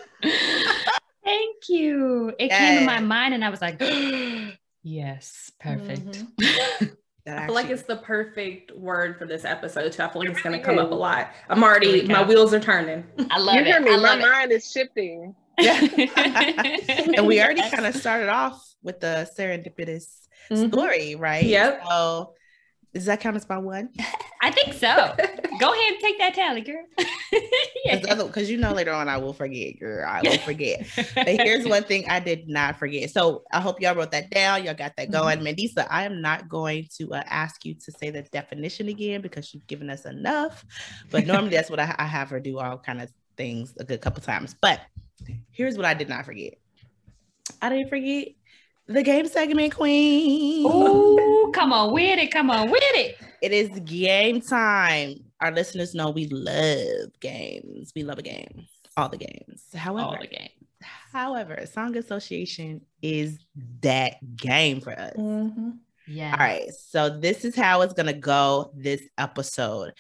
Thank 1.25 1.68
you. 1.68 2.34
It 2.39 2.51
came 2.51 2.79
to 2.79 2.86
my 2.86 3.01
mind 3.01 3.34
and 3.34 3.44
I 3.44 3.50
was 3.50 3.62
like, 3.62 3.82
yes, 4.82 5.51
perfect. 5.60 6.24
Mm-hmm. 6.39 6.86
I 7.38 7.45
feel 7.45 7.55
like 7.55 7.69
it's 7.69 7.83
the 7.83 7.98
perfect 7.98 8.71
word 8.75 9.17
for 9.19 9.25
this 9.25 9.45
episode 9.45 9.91
too. 9.91 10.03
I 10.03 10.09
feel 10.09 10.21
like 10.21 10.29
it's 10.29 10.41
going 10.41 10.57
to 10.57 10.63
come 10.65 10.79
up 10.79 10.91
a 10.91 10.95
lot. 10.95 11.31
I'm 11.50 11.63
already, 11.63 12.07
my 12.07 12.24
wheels 12.24 12.53
are 12.53 12.59
turning. 12.59 13.03
I 13.29 13.39
love 13.39 13.55
you 13.55 13.62
it. 13.62 13.67
hear 13.67 13.79
me? 13.81 13.91
I 13.91 13.98
My 13.98 14.15
love 14.15 14.19
mind 14.21 14.51
is 14.51 14.71
shifting. 14.71 15.36
Yeah. 15.59 15.77
and 17.17 17.27
we 17.27 17.41
already 17.41 17.69
kind 17.69 17.86
of 17.86 17.93
started 17.93 18.29
off 18.29 18.63
with 18.81 19.01
the 19.01 19.29
serendipitous 19.38 20.05
Mhm. 20.50 20.71
story, 20.71 21.15
right? 21.15 21.43
Yep. 21.45 21.83
So 21.89 22.33
does 22.93 23.05
that 23.05 23.19
count 23.19 23.36
as 23.36 23.48
my 23.48 23.58
one? 23.58 23.89
I 24.41 24.51
think 24.51 24.74
so. 24.74 25.15
Go 25.60 25.74
ahead 25.74 25.91
and 25.91 26.00
take 26.00 26.17
that 26.17 26.34
tally, 26.34 26.62
girl. 26.62 26.84
yeah. 27.86 28.15
Because 28.15 28.50
you 28.50 28.58
know 28.58 28.74
later 28.74 28.93
on 28.93 29.10
I 29.10 29.17
will 29.17 29.34
forget, 29.34 29.79
girl. 29.79 30.08
I 30.08 30.22
will 30.22 30.38
forget. 30.39 30.88
but 31.15 31.27
here's 31.27 31.67
one 31.67 31.84
thing 31.84 32.10
I 32.10 32.19
did 32.19 32.48
not 32.48 32.79
forget. 32.79 33.12
So 33.12 33.43
I 33.51 33.60
hope 33.60 33.81
y'all 33.81 33.96
wrote 33.96 34.12
that 34.12 34.31
down. 34.31 34.63
Y'all 34.63 34.74
got 34.74 34.93
that 34.98 35.12
going. 35.12 35.39
Mandisa, 35.39 35.86
I 35.89 36.03
am 36.05 36.22
not 36.22 36.48
going 36.48 36.88
to 36.98 37.13
uh, 37.13 37.24
ask 37.27 37.65
you 37.65 37.75
to 37.75 37.91
say 37.91 38.10
the 38.10 38.24
definition 38.24 38.88
again 38.88 39.22
because 39.22 39.53
you've 39.53 39.67
given 39.67 39.89
us 39.89 40.05
enough. 40.05 40.65
But 41.12 41.27
normally 41.27 41.51
that's 41.51 41.69
what 41.69 41.79
I, 41.79 41.93
I 42.00 42.05
have 42.05 42.29
her 42.29 42.39
do 42.39 42.60
all 42.60 42.77
kind 42.77 43.01
of 43.01 43.12
things 43.36 43.74
a 43.79 43.84
good 43.84 44.01
couple 44.01 44.22
times. 44.24 44.55
But 44.60 44.79
here's 45.51 45.75
what 45.75 45.86
I 45.86 45.93
did 45.93 46.10
not 46.10 46.25
forget. 46.25 46.53
I 47.62 47.69
didn't 47.69 47.89
forget 47.89 48.29
the 48.89 49.03
game 49.03 49.27
segment 49.27 49.75
queen. 49.75 50.65
Ooh, 50.65 51.51
come 51.55 51.72
on 51.72 51.93
with 51.93 52.19
it. 52.19 52.31
Come 52.31 52.50
on 52.50 52.69
with 52.69 52.84
it. 52.84 53.17
It 53.41 53.51
is 53.51 53.69
game 53.86 54.41
time. 54.41 55.15
Our 55.39 55.51
listeners 55.51 55.96
know 55.96 56.10
we 56.10 56.27
love 56.27 57.12
games. 57.22 57.93
We 57.96 58.03
love 58.03 58.17
a 58.17 58.22
game. 58.24 58.67
All 58.98 59.08
the 59.08 59.17
games. 59.17 59.63
However, 59.74 60.08
All 60.08 60.17
the 60.19 60.27
game. 60.27 60.50
However, 61.13 61.65
Song 61.65 61.96
Association 61.98 62.81
is 63.01 63.39
that 63.81 64.17
game 64.36 64.81
for 64.81 64.91
us. 64.91 65.13
Mhm. 65.15 65.77
Yeah. 66.08 66.31
All 66.31 66.39
right. 66.39 66.69
So 66.74 67.19
this 67.19 67.46
is 67.46 67.55
how 67.55 67.81
it's 67.81 67.93
gonna 67.93 68.13
go 68.13 68.72
this 68.75 69.01
episode. 69.17 69.93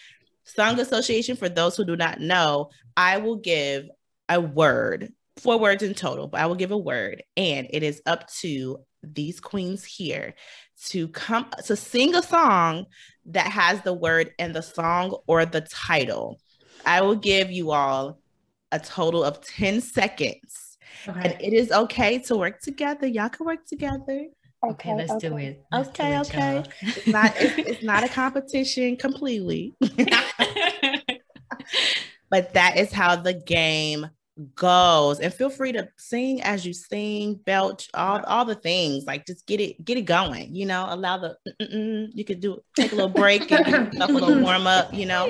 Song 0.43 0.79
Association, 0.79 1.35
for 1.35 1.47
those 1.47 1.77
who 1.77 1.85
do 1.85 1.95
not 1.95 2.19
know, 2.19 2.69
I 2.97 3.17
will 3.17 3.35
give 3.37 3.87
a 4.27 4.41
word, 4.41 5.13
four 5.39 5.57
words 5.57 5.83
in 5.83 5.93
total, 5.93 6.27
but 6.27 6.41
I 6.41 6.45
will 6.45 6.55
give 6.55 6.71
a 6.71 6.77
word, 6.77 7.23
and 7.37 7.67
it 7.69 7.83
is 7.83 8.01
up 8.05 8.27
to 8.41 8.79
these 9.03 9.39
queens 9.39 9.85
here 9.85 10.35
to 10.87 11.07
come 11.09 11.49
to 11.65 11.75
sing 11.75 12.15
a 12.15 12.21
song 12.21 12.85
that 13.25 13.47
has 13.47 13.81
the 13.81 13.93
word 13.93 14.31
in 14.39 14.53
the 14.53 14.61
song 14.61 15.17
or 15.27 15.45
the 15.45 15.61
title. 15.61 16.39
I 16.85 17.01
will 17.01 17.15
give 17.15 17.51
you 17.51 17.71
all 17.71 18.19
a 18.71 18.79
total 18.79 19.23
of 19.23 19.41
10 19.41 19.81
seconds. 19.81 20.77
And 21.05 21.35
it 21.39 21.53
is 21.53 21.71
okay 21.71 22.19
to 22.19 22.35
work 22.35 22.61
together. 22.61 23.07
Y'all 23.07 23.29
can 23.29 23.45
work 23.45 23.65
together. 23.65 24.25
Okay, 24.71 24.93
let's 24.93 25.15
do 25.15 25.37
it. 25.37 25.63
Let's 25.71 25.89
do 25.89 26.03
Okay, 26.03 26.15
it, 26.15 26.27
okay. 26.27 26.63
It's 26.81 27.07
not 27.07 27.33
it's, 27.37 27.69
it's 27.69 27.83
not 27.83 28.03
a 28.03 28.09
competition 28.09 28.97
completely. 28.97 29.73
but 32.29 32.53
that 32.53 32.77
is 32.77 32.91
how 32.91 33.15
the 33.15 33.33
game 33.33 34.09
goes. 34.55 35.19
And 35.19 35.33
feel 35.33 35.49
free 35.49 35.71
to 35.73 35.87
sing 35.97 36.41
as 36.41 36.65
you 36.65 36.73
sing, 36.73 37.35
belch, 37.45 37.89
all 37.93 38.23
all 38.25 38.45
the 38.45 38.55
things. 38.55 39.05
Like 39.05 39.25
just 39.25 39.45
get 39.45 39.59
it 39.59 39.83
get 39.83 39.97
it 39.97 40.03
going. 40.03 40.55
You 40.55 40.65
know, 40.65 40.87
allow 40.89 41.17
the 41.17 41.37
you 42.13 42.23
could 42.25 42.39
do 42.39 42.59
take 42.75 42.91
a 42.91 42.95
little 42.95 43.09
break 43.09 43.51
and 43.51 43.65
give 43.65 43.93
yourself 43.93 44.09
a 44.09 44.13
little 44.13 44.39
warm 44.43 44.67
up. 44.67 44.93
You 44.93 45.05
know, 45.05 45.27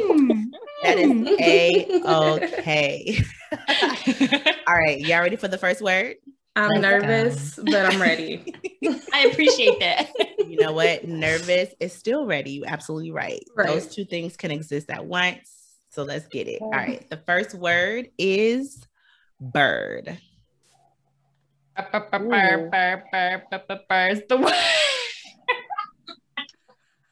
that 0.84 0.98
is 0.98 1.12
a 1.42 2.44
okay. 2.44 3.24
all 4.68 4.76
right, 4.76 5.00
y'all 5.00 5.22
ready 5.22 5.36
for 5.36 5.48
the 5.48 5.58
first 5.58 5.82
word? 5.82 6.16
I'm 6.56 6.70
Let's 6.70 6.82
nervous, 6.82 7.60
but 7.64 7.86
I'm 7.86 8.02
ready. 8.02 8.54
I 9.14 9.28
appreciate 9.32 9.80
that. 9.80 10.10
You 10.40 10.58
know 10.58 10.74
what? 10.74 11.08
Nervous 11.08 11.74
is 11.80 11.94
still 11.94 12.26
ready. 12.26 12.52
You're 12.52 12.68
absolutely 12.68 13.12
right. 13.12 13.44
Right. 13.56 13.68
Those 13.68 13.88
two 13.88 14.04
things 14.04 14.36
can 14.36 14.52
exist 14.52 14.90
at 14.90 15.06
once. 15.06 15.60
So 15.90 16.04
let's 16.04 16.28
get 16.28 16.48
it. 16.48 16.62
All 16.62 16.72
right. 16.72 17.08
The 17.10 17.18
first 17.18 17.54
word 17.54 18.10
is 18.18 18.86
bird. 19.40 20.18
Burr, 21.92 22.70
burr, 22.72 23.44
burr, 23.90 24.08
is 24.10 24.22
the 24.28 24.38
word. 24.38 24.54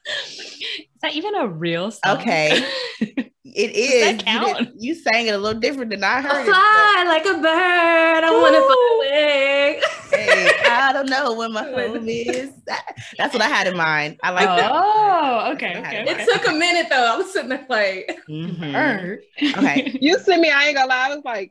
Is 0.06 1.00
that 1.02 1.14
even 1.14 1.34
a 1.34 1.46
real 1.48 1.90
song? 1.90 2.18
Okay. 2.18 2.64
It 3.50 3.74
is. 3.74 4.04
that 4.04 4.12
You, 4.18 4.40
count? 4.40 4.58
did- 4.58 4.72
you 4.78 4.94
sang 4.94 5.26
it 5.26 5.30
a 5.34 5.38
little 5.38 5.58
different 5.58 5.90
than 5.90 6.04
I 6.04 6.20
heard. 6.20 6.30
I 6.30 6.34
heard 6.34 6.48
it. 6.48 6.52
fly 6.52 7.04
like 7.08 7.24
a 7.24 7.40
bird. 7.40 8.24
I 8.24 8.30
want 8.30 8.54
to 8.54 8.60
fly 8.60 8.96
away. 8.98 10.24
hey, 10.26 10.50
I 10.70 10.92
don't 10.92 11.08
know 11.08 11.32
where 11.32 11.48
my 11.48 11.62
home 11.64 12.06
is. 12.08 12.50
That- 12.66 12.94
that's 13.16 13.32
what 13.32 13.42
I 13.42 13.48
had 13.48 13.66
in 13.66 13.74
mind. 13.76 14.18
I 14.22 14.30
like 14.32 14.44
that. 14.44 14.70
Oh, 14.70 15.50
okay, 15.54 15.74
I 15.74 15.78
okay. 15.78 15.96
had 15.96 16.08
It 16.08 16.28
took 16.30 16.46
a 16.46 16.52
minute 16.52 16.88
though. 16.90 17.10
I 17.14 17.16
was 17.16 17.32
sitting 17.32 17.48
there 17.48 17.64
like, 17.70 18.20
Mhm. 18.28 18.70
Bird. 18.72 19.20
Okay. 19.56 19.96
You 19.98 20.18
see 20.18 20.36
me, 20.36 20.50
I 20.50 20.66
ain't 20.66 20.76
gonna 20.76 20.88
lie. 20.90 21.08
I 21.10 21.14
was 21.16 21.24
like, 21.24 21.50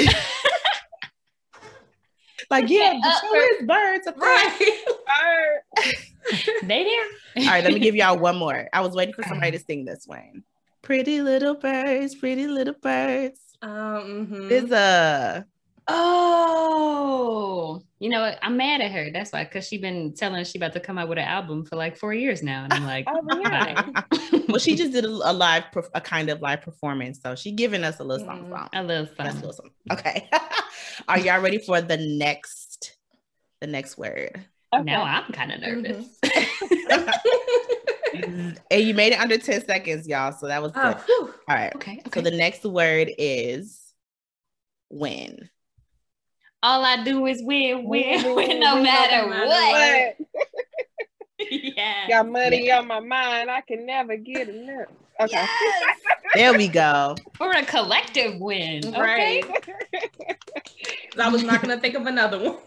Like, 2.50 2.68
yeah, 2.68 2.92
Up, 2.94 3.02
the 3.02 3.10
show 3.26 3.34
is 3.60 3.66
birds. 3.66 4.06
up 4.06 4.16
there. 4.16 4.28
right. 4.28 4.84
bird. 5.82 5.94
they 6.62 6.84
there. 6.84 7.44
All 7.44 7.50
right, 7.52 7.64
let 7.64 7.72
me 7.72 7.80
give 7.80 7.96
y'all 7.96 8.16
one 8.18 8.36
more. 8.36 8.68
I 8.72 8.80
was 8.82 8.92
waiting 8.94 9.14
for 9.14 9.24
somebody 9.24 9.50
to 9.52 9.58
sing 9.58 9.84
this 9.84 10.04
one. 10.06 10.44
Pretty 10.82 11.22
little 11.22 11.54
birds, 11.56 12.14
pretty 12.14 12.46
little 12.46 12.74
birds. 12.80 13.40
Um, 13.62 14.28
mhm. 14.30 14.48
There's 14.48 14.70
a 14.70 15.44
Oh, 15.88 17.82
you 17.98 18.08
know 18.08 18.20
what? 18.20 18.38
I'm 18.42 18.56
mad 18.56 18.80
at 18.80 18.90
her. 18.92 19.10
That's 19.12 19.32
why, 19.32 19.44
because 19.44 19.66
she 19.66 19.78
been 19.78 20.14
telling 20.14 20.40
us 20.40 20.50
she 20.50 20.58
about 20.58 20.72
to 20.74 20.80
come 20.80 20.98
out 20.98 21.08
with 21.08 21.18
an 21.18 21.24
album 21.24 21.64
for 21.64 21.76
like 21.76 21.96
four 21.96 22.12
years 22.12 22.42
now, 22.42 22.64
and 22.64 22.72
I'm 22.72 22.84
like, 22.86 23.06
Oh, 23.08 23.40
yeah. 23.40 23.84
well, 24.48 24.58
she 24.58 24.74
just 24.74 24.92
did 24.92 25.04
a, 25.04 25.08
a 25.08 25.32
live, 25.32 25.64
a 25.94 26.00
kind 26.00 26.28
of 26.28 26.42
live 26.42 26.62
performance, 26.62 27.20
so 27.22 27.34
she 27.34 27.52
giving 27.52 27.84
us 27.84 28.00
a 28.00 28.04
little 28.04 28.26
song. 28.26 28.46
Mm. 28.46 28.50
song. 28.50 28.68
I 28.72 28.80
love 28.80 29.10
That's 29.16 29.32
a 29.34 29.36
little 29.36 29.52
something. 29.52 29.72
Okay, 29.92 30.28
are 31.08 31.18
y'all 31.18 31.40
ready 31.40 31.58
for 31.58 31.80
the 31.80 31.96
next, 31.96 32.96
the 33.60 33.66
next 33.66 33.96
word? 33.96 34.44
Okay. 34.74 34.82
Now 34.84 35.02
I'm 35.04 35.32
kind 35.32 35.52
of 35.52 35.60
nervous. 35.60 36.06
and 38.12 38.82
you 38.82 38.94
made 38.94 39.12
it 39.12 39.20
under 39.20 39.38
ten 39.38 39.64
seconds, 39.64 40.08
y'all. 40.08 40.32
So 40.32 40.48
that 40.48 40.62
was 40.62 40.72
good. 40.72 40.96
oh, 40.96 41.02
whew. 41.06 41.34
All 41.48 41.56
right. 41.56 41.74
okay, 41.76 42.02
So 42.12 42.20
the 42.20 42.30
next 42.32 42.64
word 42.64 43.10
is 43.16 43.80
win. 44.90 45.48
All 46.62 46.84
I 46.84 47.04
do 47.04 47.26
is 47.26 47.42
win, 47.42 47.84
win, 47.84 48.22
Win, 48.24 48.34
win, 48.34 48.60
no 48.60 48.82
matter 48.82 49.22
no 49.22 49.28
matter 49.28 50.16
what. 50.16 50.26
But 51.38 51.46
yeah. 51.50 52.08
got 52.08 52.28
money 52.28 52.70
on 52.72 52.86
my 52.86 53.00
mind. 53.00 53.50
I 53.50 53.60
can 53.60 53.86
never 53.86 54.16
get 54.16 54.48
enough. 54.48 54.88
Okay. 55.20 55.32
Yes. 55.32 55.96
There 56.34 56.54
we 56.54 56.68
go. 56.68 57.14
We're 57.38 57.52
a 57.52 57.64
collective 57.64 58.40
win. 58.40 58.86
Okay. 58.88 59.00
Right. 59.00 59.44
I 61.18 61.28
was 61.28 61.42
not 61.42 61.62
gonna 61.62 61.80
think 61.80 61.94
of 61.94 62.06
another 62.06 62.38
one. 62.38 62.58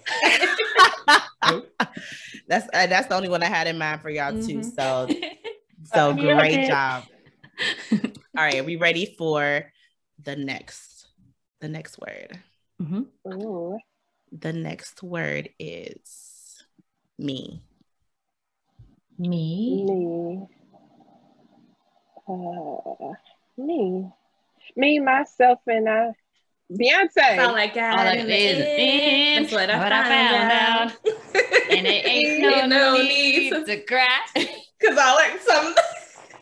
That's 2.48 2.67
uh, 2.74 2.88
that's 2.88 3.08
the 3.08 3.15
only 3.15 3.29
one 3.29 3.43
I 3.43 3.46
had 3.46 3.67
in 3.67 3.77
mind 3.77 4.01
for 4.01 4.10
y'all 4.10 4.31
too. 4.31 4.60
Mhm. 4.60 4.75
So 4.75 5.08
so 5.93 6.10
Okay. 6.10 6.34
great 6.34 6.67
job. 6.67 7.03
All 7.91 8.43
right, 8.43 8.60
are 8.60 8.63
we 8.63 8.75
ready 8.75 9.13
for 9.17 9.72
the 10.24 10.36
next 10.36 11.08
the 11.62 11.67
next 11.69 12.00
word? 12.00 12.39
Mhm. 12.81 13.07
Ooh. 13.27 13.77
The 14.31 14.53
next 14.53 15.01
word 15.03 15.50
is 15.59 16.63
me. 17.17 17.62
Me. 19.17 19.83
Me. 19.86 20.48
Uh, 22.27 23.13
me. 23.57 24.09
Me, 24.75 25.00
myself, 25.00 25.59
and 25.67 25.89
I. 25.89 26.12
Beyonce. 26.71 27.15
That's 27.15 27.39
all 27.50 27.55
I 27.55 27.67
got 27.67 27.93
All 27.93 28.05
I 28.05 28.13
in 28.13 28.27
the 28.27 28.33
is 28.33 28.65
end. 28.67 29.45
That's 29.45 29.53
what 29.53 29.69
I, 29.71 29.79
what 29.79 29.91
I 29.91 30.07
found, 30.07 30.51
found 30.51 30.91
out. 30.91 30.98
And 31.71 31.86
it 31.86 32.05
ain't 32.07 32.39
no, 32.41 32.50
Ain't 32.50 32.69
no 32.69 32.98
need 32.98 33.51
need. 33.51 33.65
to 33.65 33.81
cry. 33.81 34.07
Cause 34.36 34.98
I 34.98 35.13
like 35.13 35.39
some. 35.41 35.75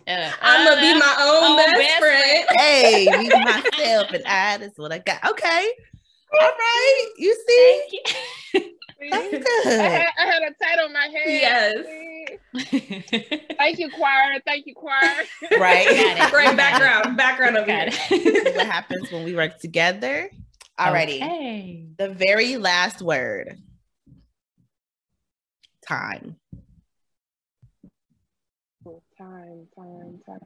Uh, 0.07 0.31
I'm 0.41 0.65
gonna 0.65 0.79
be 0.79 0.93
my 0.97 1.15
own, 1.19 1.51
own 1.51 1.57
best, 1.57 1.75
best 1.75 1.99
friend. 1.99 2.45
Hey, 2.57 3.09
me, 3.11 3.29
myself, 3.43 4.13
and 4.13 4.25
I. 4.25 4.57
That's 4.57 4.77
what 4.77 4.93
I 4.93 4.99
got. 4.99 5.31
Okay. 5.31 5.69
All 6.33 6.39
right. 6.39 7.09
You 7.17 7.35
see? 7.47 7.81
Thank 7.81 7.93
you. 7.93 8.01
See? 8.61 8.73
That's 9.11 9.33
I 9.33 9.63
good. 9.63 9.79
had, 9.79 10.07
I 10.19 10.25
had 10.25 10.43
a 10.43 10.53
title 10.63 10.85
on 10.85 10.93
my 10.93 11.07
head. 11.13 11.27
Yes. 11.27 11.85
Thank 13.57 13.79
you, 13.79 13.89
choir. 13.91 14.41
Thank 14.45 14.65
you, 14.65 14.75
choir. 14.75 15.23
Right. 15.59 15.87
Great 16.31 16.57
background. 16.57 17.15
Background 17.17 17.57
of 17.57 17.67
Got 17.67 17.89
it. 17.89 17.93
it. 18.11 18.43
This 18.43 18.55
what 18.55 18.65
happens 18.65 19.11
when 19.11 19.23
we 19.23 19.35
work 19.35 19.59
together. 19.59 20.29
Alrighty. 20.79 21.17
Okay. 21.17 21.85
The 21.97 22.09
very 22.09 22.57
last 22.57 23.01
word. 23.01 23.57
Time. 25.87 26.35
Time, 29.17 29.67
time, 29.75 30.19
time. 30.27 30.39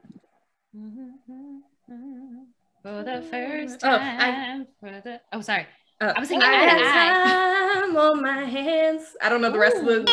Mm-hmm, 0.74 1.10
mm-hmm, 1.30 1.92
mm-hmm. 1.92 2.42
For 2.82 3.02
the 3.04 3.22
first 3.30 3.80
Oh, 3.84 3.90
I- 3.94 3.98
time. 3.98 4.66
for 4.80 4.90
the 4.90 5.20
oh, 5.32 5.40
sorry. 5.40 5.66
Uh, 6.00 6.12
I 6.16 6.20
was 6.20 6.28
thinking 6.28 6.48
I 6.48 6.52
eye 6.52 6.58
had 6.64 7.82
time 7.84 7.96
on 7.96 8.20
my 8.22 8.44
hands. 8.44 9.04
I 9.22 9.28
don't 9.28 9.40
know 9.40 9.52
the 9.52 9.58
rest 9.58 9.76
of 9.76 9.84
the 9.86 10.04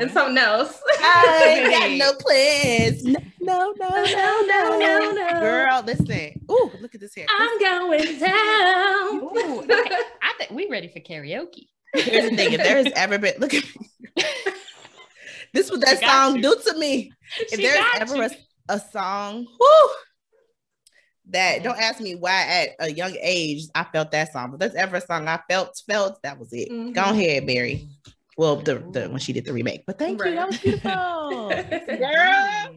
and 0.00 0.10
something 0.10 0.38
else. 0.38 0.80
I 1.00 1.66
got 1.70 1.90
no 1.98 2.12
plans. 2.20 3.04
No, 3.04 3.18
no, 3.40 3.74
no, 3.78 4.42
no, 4.46 4.78
no, 4.78 4.78
no, 4.78 5.12
no. 5.12 5.40
Girl, 5.40 5.82
listen. 5.84 6.40
Ooh, 6.50 6.70
look 6.80 6.94
at 6.94 7.00
this 7.00 7.12
here. 7.14 7.26
I'm 7.28 7.58
going 7.58 8.18
down. 8.18 9.14
Ooh, 9.22 9.60
okay. 9.62 9.96
I 10.22 10.32
think 10.38 10.50
we 10.52 10.68
ready 10.70 10.88
for 10.88 11.00
karaoke. 11.00 11.66
Here's 11.94 12.30
the 12.30 12.36
thing: 12.36 12.52
if 12.52 12.62
there 12.62 12.76
has 12.82 12.92
ever 12.96 13.18
been, 13.18 13.34
look 13.40 13.52
at 13.54 13.64
me. 13.64 14.24
this 15.52 15.66
is 15.66 15.70
what 15.70 15.80
that 15.82 16.00
song 16.00 16.36
you. 16.36 16.42
do 16.42 16.56
to 16.66 16.78
me. 16.78 17.12
If 17.40 17.50
She 17.50 17.62
there's 17.66 17.84
ever 17.98 18.16
you. 18.16 18.22
a, 18.22 18.30
a 18.68 18.78
song, 18.78 19.46
whoo, 19.58 19.90
that 21.30 21.62
don't 21.62 21.78
ask 21.78 22.00
me 22.00 22.14
why 22.14 22.42
at 22.42 22.70
a 22.80 22.90
young 22.92 23.14
age 23.20 23.64
I 23.74 23.84
felt 23.84 24.10
that 24.12 24.32
song, 24.32 24.50
but 24.50 24.60
that's 24.60 24.74
ever 24.74 24.96
a 24.96 25.00
song 25.00 25.28
I 25.28 25.40
felt 25.48 25.80
felt 25.86 26.22
that 26.22 26.38
was 26.38 26.52
it. 26.52 26.68
Go 26.68 27.02
Mhm. 27.02 27.10
ahead, 27.12 27.44
Mary. 27.44 27.88
Well, 28.36 28.56
the, 28.56 28.76
the 28.90 29.08
when 29.08 29.18
she 29.18 29.32
did 29.32 29.44
the 29.44 29.52
remake, 29.52 29.84
but 29.86 29.98
thank 29.98 30.24
you, 30.24 30.34
that 30.34 30.46
was 30.46 30.58
beautiful. 30.58 30.90
Girl. 31.98 32.74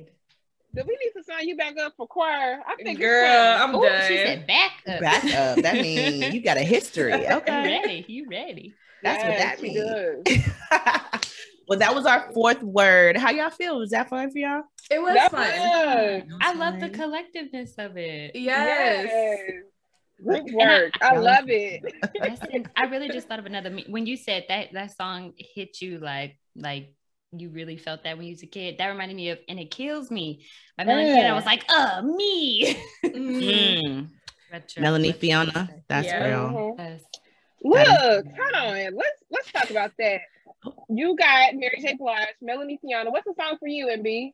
Do 0.73 0.83
we 0.87 0.97
need 1.03 1.11
to 1.17 1.23
sign 1.23 1.49
you 1.49 1.57
back 1.57 1.77
up 1.77 1.93
for 1.97 2.07
choir? 2.07 2.61
I 2.65 2.75
think 2.81 2.97
Girl, 2.99 3.25
it's. 3.27 3.61
I'm 3.61 3.75
Ooh, 3.75 3.81
done. 3.81 4.01
she 4.07 4.17
said 4.17 4.47
back 4.47 4.71
up. 4.87 4.99
Back 5.01 5.25
up. 5.33 5.59
That 5.59 5.75
means 5.81 6.33
you 6.33 6.41
got 6.41 6.57
a 6.57 6.61
history. 6.63 7.11
You 7.29 7.35
Okay, 7.37 7.63
ready? 7.63 8.05
You 8.07 8.27
ready? 8.29 8.77
that's 9.03 9.23
what 9.23 9.35
that 9.37 9.61
means. 9.61 9.83
does. 11.71 11.79
well, 11.79 11.89
that 11.89 11.95
was 11.95 12.05
our 12.05 12.31
fourth 12.33 12.61
word. 12.63 13.17
How 13.17 13.31
y'all 13.31 13.49
feel? 13.49 13.79
Was 13.79 13.91
that 13.91 14.09
fun 14.09 14.31
for 14.31 14.37
y'all? 14.37 14.63
It 14.89 15.01
was 15.01 15.13
That 15.13 15.31
fun. 15.31 15.41
was- 16.29 16.37
I 16.41 16.53
love 16.53 16.79
the 16.79 16.89
collectiveness 16.89 17.77
of 17.77 17.97
it. 17.97 18.35
Yes. 18.35 19.07
Yes. 19.09 19.39
Group 20.23 20.47
And 20.47 20.61
I- 20.61 20.65
work. 20.65 20.93
I 21.01 21.15
love 21.17 21.45
it. 21.47 21.81
I 22.75 22.83
really 22.85 23.09
just 23.09 23.27
thought 23.27 23.39
of 23.39 23.45
another. 23.45 23.69
me- 23.69 23.85
When 23.87 24.05
you 24.05 24.17
said 24.17 24.45
that 24.49 24.71
that 24.73 24.95
song 24.95 25.33
hit 25.37 25.81
you 25.81 25.97
like 25.99 26.37
like 26.55 26.93
you 27.31 27.49
really 27.49 27.77
felt 27.77 28.03
that 28.03 28.17
when 28.17 28.27
you 28.27 28.33
was 28.33 28.43
a 28.43 28.47
kid. 28.47 28.77
That 28.77 28.87
reminded 28.87 29.15
me 29.15 29.29
of 29.29 29.39
"And 29.47 29.57
It 29.57 29.71
Kills 29.71 30.11
Me" 30.11 30.45
by 30.77 30.83
Melanie. 30.83 31.11
And 31.17 31.27
I 31.27 31.33
was 31.33 31.45
like, 31.45 31.63
uh, 31.69 32.01
me. 32.03 32.75
Mm. 33.05 34.09
Retro- 34.51 34.81
Melanie 34.81 35.07
retro- 35.09 35.19
Fiona. 35.21 35.69
That's 35.87 36.07
Yeah. 36.07 36.27
real. 36.27 36.49
Mhm. 36.49 36.77
Yes. 36.77 37.01
Look, 37.63 38.25
hold 38.25 38.53
on. 38.55 38.95
Let's 38.95 39.23
let's 39.29 39.51
talk 39.51 39.69
about 39.69 39.91
that. 39.99 40.21
You 40.89 41.15
got 41.15 41.55
Mary 41.55 41.77
J. 41.81 41.95
Blige, 41.97 42.27
Melanie 42.41 42.79
Fiona. 42.81 43.09
What's 43.11 43.25
the 43.25 43.33
song 43.39 43.57
for 43.59 43.67
you, 43.67 43.87
MB? 43.87 44.31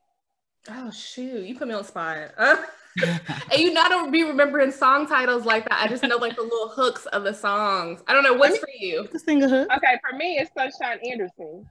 Oh 0.69 0.91
shoot, 0.91 1.45
you 1.45 1.55
put 1.55 1.67
me 1.67 1.73
on 1.73 1.81
the 1.81 1.87
spot. 1.87 2.17
Uh, 2.37 2.57
and 3.51 3.59
you 3.61 3.73
not 3.73 3.89
to 3.89 4.11
be 4.11 4.23
remembering 4.23 4.71
song 4.71 5.07
titles 5.07 5.45
like 5.45 5.67
that. 5.69 5.81
I 5.81 5.87
just 5.87 6.03
know 6.03 6.17
like 6.17 6.35
the 6.35 6.41
little 6.41 6.69
hooks 6.69 7.05
of 7.07 7.23
the 7.23 7.33
songs. 7.33 8.01
I 8.07 8.13
don't 8.13 8.23
know 8.23 8.33
what's 8.33 8.57
for 8.57 8.69
you. 8.77 9.07
The 9.11 9.19
single 9.19 9.47
hook. 9.49 9.69
Okay, 9.77 9.99
for 10.09 10.17
me, 10.17 10.37
it's 10.39 10.51
Sunshine 10.57 10.99
Anderson. 11.09 11.65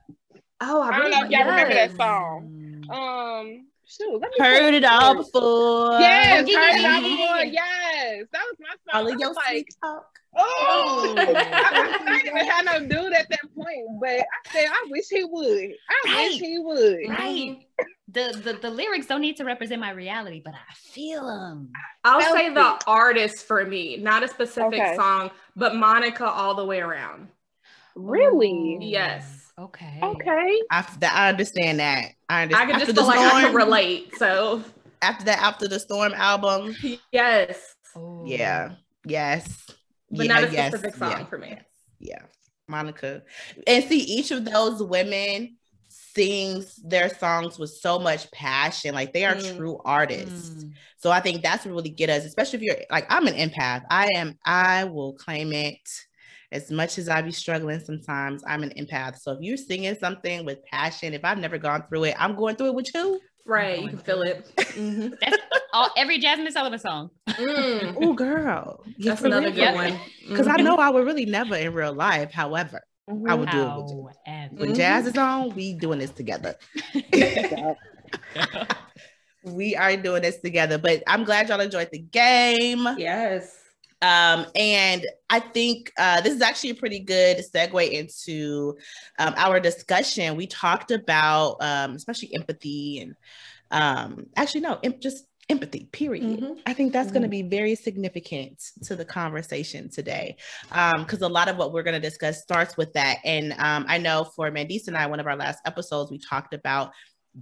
Oh, 0.61 0.81
I, 0.81 0.89
I 0.89 0.91
don't 0.93 1.01
really 1.01 1.11
know 1.11 1.25
if 1.25 1.31
y'all 1.31 1.47
remember 1.47 1.75
that 1.75 1.97
song. 1.97 2.85
Um, 2.91 3.67
shoot, 3.85 4.13
let 4.21 4.31
me 4.31 4.37
Heard 4.39 4.71
see. 4.73 4.77
it 4.77 4.85
all 4.85 5.17
before. 5.17 6.01
Yes, 6.01 6.47
Oh, 6.49 6.51
yeah, 6.51 6.59
heard 6.59 6.81
it 6.81 6.87
all 6.87 7.03
before. 7.03 7.45
Yes, 7.45 8.27
that 8.33 8.43
was 8.47 8.57
my 8.61 8.69
song. 8.69 9.07
All 9.07 9.13
of 9.13 9.21
your 9.21 9.29
was 9.31 9.37
like, 9.37 9.49
sweet 9.51 9.77
talk. 9.83 10.16
Oh, 10.37 11.15
Oh. 11.19 11.35
I, 11.35 11.99
I 12.07 12.23
didn't 12.23 12.47
have 12.47 12.65
no 12.65 12.81
dude 12.81 13.13
at 13.13 13.29
that 13.31 13.41
point, 13.55 13.87
but 14.01 14.11
I 14.11 14.53
said, 14.53 14.67
I 14.69 14.87
wish 14.91 15.05
he 15.11 15.25
would. 15.25 15.71
I 15.91 16.03
Right. 16.07 16.29
wish 16.31 16.39
he 16.41 16.59
would. 16.59 17.09
Right. 17.09 17.59
The, 18.09 18.41
the 18.43 18.53
the 18.63 18.71
lyrics 18.71 19.07
don't 19.07 19.21
need 19.21 19.37
to 19.39 19.45
represent 19.45 19.81
my 19.81 19.91
reality, 19.91 20.41
but 20.45 20.55
I 20.55 20.75
feel 20.75 21.27
them. 21.27 21.71
I'll 22.05 22.21
Felt 22.21 22.37
say 22.37 22.49
the 22.55 22.81
artist 22.87 23.45
for 23.47 23.65
me, 23.65 23.97
not 23.99 24.23
a 24.23 24.29
specific 24.29 24.75
Okay. 24.81 24.95
song, 24.97 25.31
but 25.57 25.75
Monica 25.75 26.25
all 26.27 26.55
the 26.55 26.65
way 26.65 26.81
around. 26.81 27.29
Really? 27.95 28.79
Yes. 28.81 29.51
Okay. 29.59 29.99
Okay. 30.03 30.61
I, 30.71 30.87
that, 31.01 31.15
I 31.15 31.29
understand 31.31 31.81
that. 31.81 32.13
I 32.29 32.41
I 32.41 32.43
understand. 32.43 32.69
could 32.69 32.75
after 32.77 32.87
just 32.87 32.95
the 32.97 33.03
feel 33.03 33.07
like 33.09 33.35
I 33.35 33.43
can 33.43 33.55
relate. 33.55 34.17
So 34.17 34.63
After 35.03 35.25
that, 35.25 35.39
after 35.43 35.67
the 35.69 35.81
storm 35.81 36.13
album, 36.15 36.75
yes, 37.13 37.75
Oh. 37.95 38.25
yeah, 38.27 38.73
yes, 39.07 39.49
but 40.11 40.27
yeah, 40.27 40.35
not 40.41 40.45
a 40.49 40.53
yes, 40.53 40.69
specific 40.75 40.97
song 40.97 41.11
yeah, 41.11 41.25
for 41.27 41.39
me. 41.39 41.59
yeah. 42.01 42.23
Monica, 42.69 43.23
and 43.67 43.85
see, 43.85 44.01
each 44.01 44.31
of 44.33 44.45
those 44.45 44.83
women 44.83 45.57
sings 45.89 46.77
their 46.83 47.09
songs 47.09 47.59
with 47.59 47.71
so 47.71 47.99
much 47.99 48.29
passion. 48.33 48.95
Like 48.95 49.13
they 49.13 49.25
are 49.25 49.37
Mm. 49.37 49.57
true 49.57 49.81
artists. 49.85 50.65
Mm. 50.65 50.73
So 50.97 51.11
I 51.13 51.21
think 51.21 51.43
that's 51.43 51.65
what 51.65 51.75
really 51.75 51.91
get 51.91 52.11
us, 52.11 52.25
especially 52.25 52.59
if 52.59 52.63
you're 52.63 52.77
like 52.91 53.07
I'm 53.09 53.27
an 53.29 53.35
empath. 53.35 53.85
I 53.91 54.09
am. 54.17 54.37
I 54.45 54.85
will 54.85 55.13
claim 55.15 55.53
it. 55.53 55.79
As 56.53 56.71
much 56.71 56.97
as 56.99 57.09
I 57.09 57.23
be 57.23 57.33
struggling 57.33 57.81
sometimes, 57.81 58.43
I'm 58.47 58.63
an 58.63 58.71
empath. 58.79 59.19
So 59.21 59.33
if 59.33 59.39
you're 59.41 59.57
singing 59.57 59.97
something 59.97 60.45
with 60.45 60.65
passion, 60.65 61.13
if 61.13 61.25
I've 61.25 61.39
never 61.39 61.59
gone 61.59 61.85
through 61.89 62.05
it, 62.05 62.15
I'm 62.19 62.35
going 62.37 62.57
through 62.57 62.69
it 62.69 62.75
with 62.75 62.93
you. 62.95 63.21
Right, 63.45 63.81
you 63.81 63.89
can 63.91 63.99
feel 63.99 64.23
it. 64.23 64.45
Mhm. 64.57 65.17
That's 65.77 65.89
all 65.89 65.95
every 65.97 66.21
Jazmine 66.21 66.51
Sullivan 66.53 66.79
song. 66.79 67.11
Mm, 67.29 67.97
Oh, 68.01 68.15
girl, 68.15 68.85
That's 68.99 69.23
another 69.23 69.51
good 69.51 69.75
one. 69.75 69.99
Because 70.29 70.47
I 70.47 70.57
Mhm. 70.57 70.65
know 70.65 70.77
I 70.77 70.89
would 70.91 71.05
really 71.05 71.27
never 71.27 71.55
in 71.55 71.75
real 71.75 71.93
life. 71.93 72.33
However, 72.33 72.83
I 73.29 73.35
would 73.35 73.51
do 73.51 73.63
it 73.63 73.77
with 73.77 73.91
you. 73.91 74.09
However. 74.27 74.55
When. 74.57 74.75
Jazz 74.75 75.07
is 75.07 75.17
on, 75.17 75.55
we 75.55 75.75
doing 75.75 75.99
this 75.99 76.11
together. 76.11 76.57
we 79.43 79.77
are 79.77 79.97
doing 79.97 80.23
this 80.23 80.41
together. 80.41 80.79
But 80.79 81.03
I'm 81.07 81.25
glad 81.25 81.49
y'all 81.49 81.61
enjoyed 81.61 81.91
the 81.93 81.99
game. 81.99 82.89
Yes. 82.97 83.63
Um, 84.03 84.47
and 84.55 85.07
I 85.31 85.41
think 85.41 85.93
uh, 85.99 86.21
this 86.21 86.35
is 86.35 86.43
actually 86.43 86.71
a 86.71 86.75
pretty 86.75 87.01
good 87.01 87.39
segue 87.55 87.91
into 87.91 88.77
um, 89.19 89.35
our 89.37 89.59
discussion. 89.61 90.37
We 90.37 90.47
talked 90.47 90.91
about, 90.91 91.57
um, 91.61 91.93
especially 91.97 92.35
empathy 92.35 93.01
and 93.01 93.15
um, 93.71 94.27
actually, 94.37 94.61
no, 94.61 94.79
em- 94.83 95.01
just 95.01 95.25
empathy, 95.49 95.89
period. 95.93 96.41
Mhm. 96.41 96.61
I 96.67 96.73
think 96.73 96.93
that's 96.93 97.11
going 97.13 97.23
to 97.23 97.29
be 97.29 97.43
very 97.43 97.75
significant 97.75 98.61
to 98.85 98.97
the 98.97 99.05
conversation 99.05 99.89
today 99.89 100.37
because 100.69 101.23
a 101.23 101.29
lot 101.29 101.49
of 101.49 101.57
what 101.57 101.73
we're 101.73 101.85
going 101.85 102.01
to 102.01 102.09
discuss 102.09 102.43
starts 102.43 102.77
with 102.77 102.93
that. 102.95 103.19
And 103.25 103.53
um, 103.53 103.85
I 103.89 103.99
know 103.99 104.25
for 104.25 104.51
Mandisa 104.51 104.89
and 104.89 104.97
I, 104.97 105.07
one 105.07 105.21
of 105.21 105.27
our 105.27 105.37
last 105.37 105.61
episodes, 105.65 106.11
we 106.11 106.19
talked 106.19 106.53
about 106.53 106.93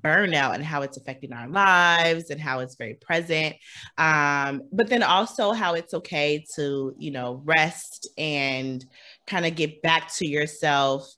burnout 0.01 0.55
and 0.55 0.65
how 0.65 0.83
it's 0.83 0.97
affecting 0.97 1.33
our 1.33 1.49
lives 1.49 2.31
and 2.31 2.41
how 2.41 2.59
it's 2.59 2.75
very 2.75 2.95
present 2.95 3.55
um, 3.97 4.63
but 4.73 4.89
then 4.89 5.05
also 5.05 5.53
how 5.53 5.75
it's 5.75 5.95
okay 5.95 6.45
to 6.57 6.93
you 6.99 7.13
know 7.13 7.41
rest 7.45 8.09
and 8.19 8.85
kind 9.27 9.47
of 9.47 9.55
get 9.55 9.81
back 9.83 10.13
to 10.13 10.27
yourself 10.27 11.09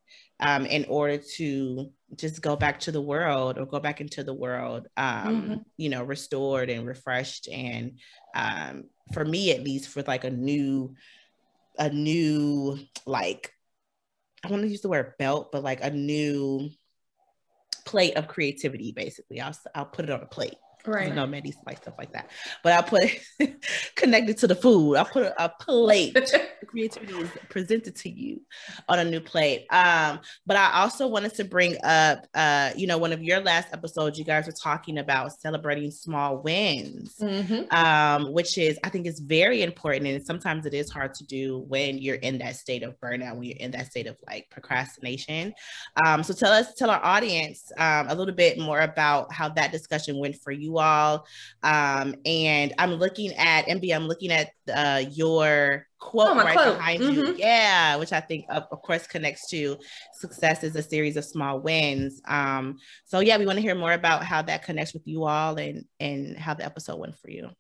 um, 0.41 0.67
in 0.67 0.85
order 0.89 1.19
to 1.37 1.91
just 2.15 2.43
go 2.43 2.57
back 2.57 2.79
to 2.81 2.93
the 2.93 3.01
world 3.01 3.59
or 3.59 3.67
go 3.67 3.81
back 3.81 4.01
into 4.01 4.23
the 4.23 4.35
world 4.35 4.87
um, 4.97 5.27
Mhm. 5.27 5.65
you 5.77 5.89
know 5.89 6.03
restored 6.05 6.71
and 6.71 6.87
refreshed. 6.87 7.49
And 7.49 7.99
um, 8.35 8.85
for 9.13 9.25
me 9.25 9.53
at 9.53 9.63
least 9.65 9.97
with 9.97 10.09
like 10.09 10.25
a 10.25 10.31
new 10.31 10.95
a 11.79 11.91
new 11.91 12.79
like 13.07 13.53
i 14.45 14.49
want 14.49 14.63
to 14.63 14.69
use 14.69 14.81
the 14.81 14.89
word 14.89 15.13
belt 15.19 15.53
but 15.53 15.63
like 15.63 15.83
a 15.83 15.91
new 15.91 16.71
plate 17.85 18.17
of 18.17 18.27
creativity 18.29 18.93
basically. 18.93 19.41
I'll, 19.41 19.57
I'll 19.75 19.87
put 19.87 20.05
it 20.07 20.11
on 20.11 20.23
a 20.23 20.27
plate 20.27 20.57
Right. 20.87 21.11
I 21.11 21.15
know 21.15 21.27
Maddie's 21.27 21.57
like 21.67 21.79
stuff 21.79 21.95
like 21.99 22.13
that, 22.13 22.31
but 22.63 22.73
I 22.73 22.83
put 22.83 23.51
connected 23.95 24.39
to 24.39 24.47
the 24.47 24.55
food. 24.55 24.97
I 24.97 25.05
put 25.05 25.25
a, 25.25 25.45
a 25.45 25.49
plate. 25.49 26.17
Creativity 26.67 27.15
is 27.15 27.31
presented 27.49 27.97
to 27.97 28.09
you 28.11 28.41
on 28.89 28.99
a 28.99 29.05
new 29.05 29.21
plate. 29.21 29.67
Um, 29.71 30.21
but 30.47 30.57
I 30.57 30.81
also 30.83 31.07
wanted 31.07 31.35
to 31.35 31.45
bring 31.45 31.77
up, 31.85 32.27
uh, 32.35 32.71
you 32.77 32.87
know, 32.87 32.99
one 32.99 33.13
of 33.13 33.23
your 33.23 33.41
last 33.41 33.69
episodes. 33.73 34.19
You 34.19 34.25
guys 34.25 34.47
were 34.47 34.53
talking 34.53 34.99
about 34.99 35.33
celebrating 35.33 35.91
small 35.91 36.39
wins, 36.39 37.17
Mhm. 37.21 37.73
um, 37.73 38.33
which 38.33 38.59
is 38.59 38.79
I 38.85 38.89
think 38.89 39.07
is 39.07 39.21
very 39.21 39.63
important, 39.63 40.07
and 40.07 40.25
sometimes 40.25 40.67
it 40.67 40.75
is 40.75 40.91
hard 40.91 41.15
to 41.15 41.25
do 41.25 41.65
when 41.69 41.99
you're 41.99 42.17
in 42.17 42.39
that 42.39 42.57
state 42.57 42.83
of 42.83 42.99
burnout, 43.01 43.35
when 43.37 43.45
you're 43.45 43.59
in 43.59 43.71
that 43.73 43.87
state 43.87 44.07
of 44.07 44.17
like 44.27 44.49
procrastination. 44.51 45.55
Um, 46.05 46.23
so 46.23 46.35
tell 46.35 46.53
us, 46.53 46.75
tell 46.75 46.91
our 46.91 47.05
audience 47.05 47.71
um, 47.79 48.09
a 48.09 48.15
little 48.15 48.35
bit 48.35 48.59
more 48.59 48.81
about 48.81 49.33
how 49.33 49.49
that 49.51 49.73
discussion 49.73 50.19
went 50.19 50.37
for 50.43 50.53
you 50.53 50.76
you 50.77 50.83
all. 50.83 51.27
Um, 51.63 52.15
and 52.25 52.75
I'm 52.79 52.95
looking 52.95 53.33
at 53.35 53.67
MB, 53.67 53.95
I'm 53.95 54.07
looking 54.07 54.33
at 54.33 54.51
uh, 54.73 55.05
your 55.11 55.87
quote 55.99 56.29
oh, 56.29 56.37
right 56.37 56.57
quote. 56.57 56.77
behind 56.77 57.01
mm-hmm. 57.01 57.15
you. 57.15 57.35
Yeah, 57.37 57.97
which 57.97 58.13
I 58.13 58.21
think, 58.21 58.47
of, 58.49 58.65
of, 58.71 58.83
course, 58.83 59.07
connects 59.07 59.49
to 59.51 59.77
success 60.15 60.63
is 60.65 60.77
a 60.77 60.83
series 60.83 61.17
of 61.17 61.25
small 61.25 61.61
wins. 61.61 62.21
Um, 62.27 62.79
so, 63.05 63.21
yeah, 63.21 63.39
we 63.39 63.47
want 63.47 63.57
to 63.57 63.63
hear 63.63 63.75
more 63.75 63.93
about 63.93 64.25
how 64.25 64.43
that 64.43 64.63
connects 64.65 64.95
with 64.95 65.07
you 65.07 65.25
all 65.25 65.57
and, 65.57 65.85
and 66.01 66.37
how 66.37 66.55
the 66.55 66.65
episode 66.65 66.99
went 66.99 67.17
for 67.19 67.31
you. 67.31 67.51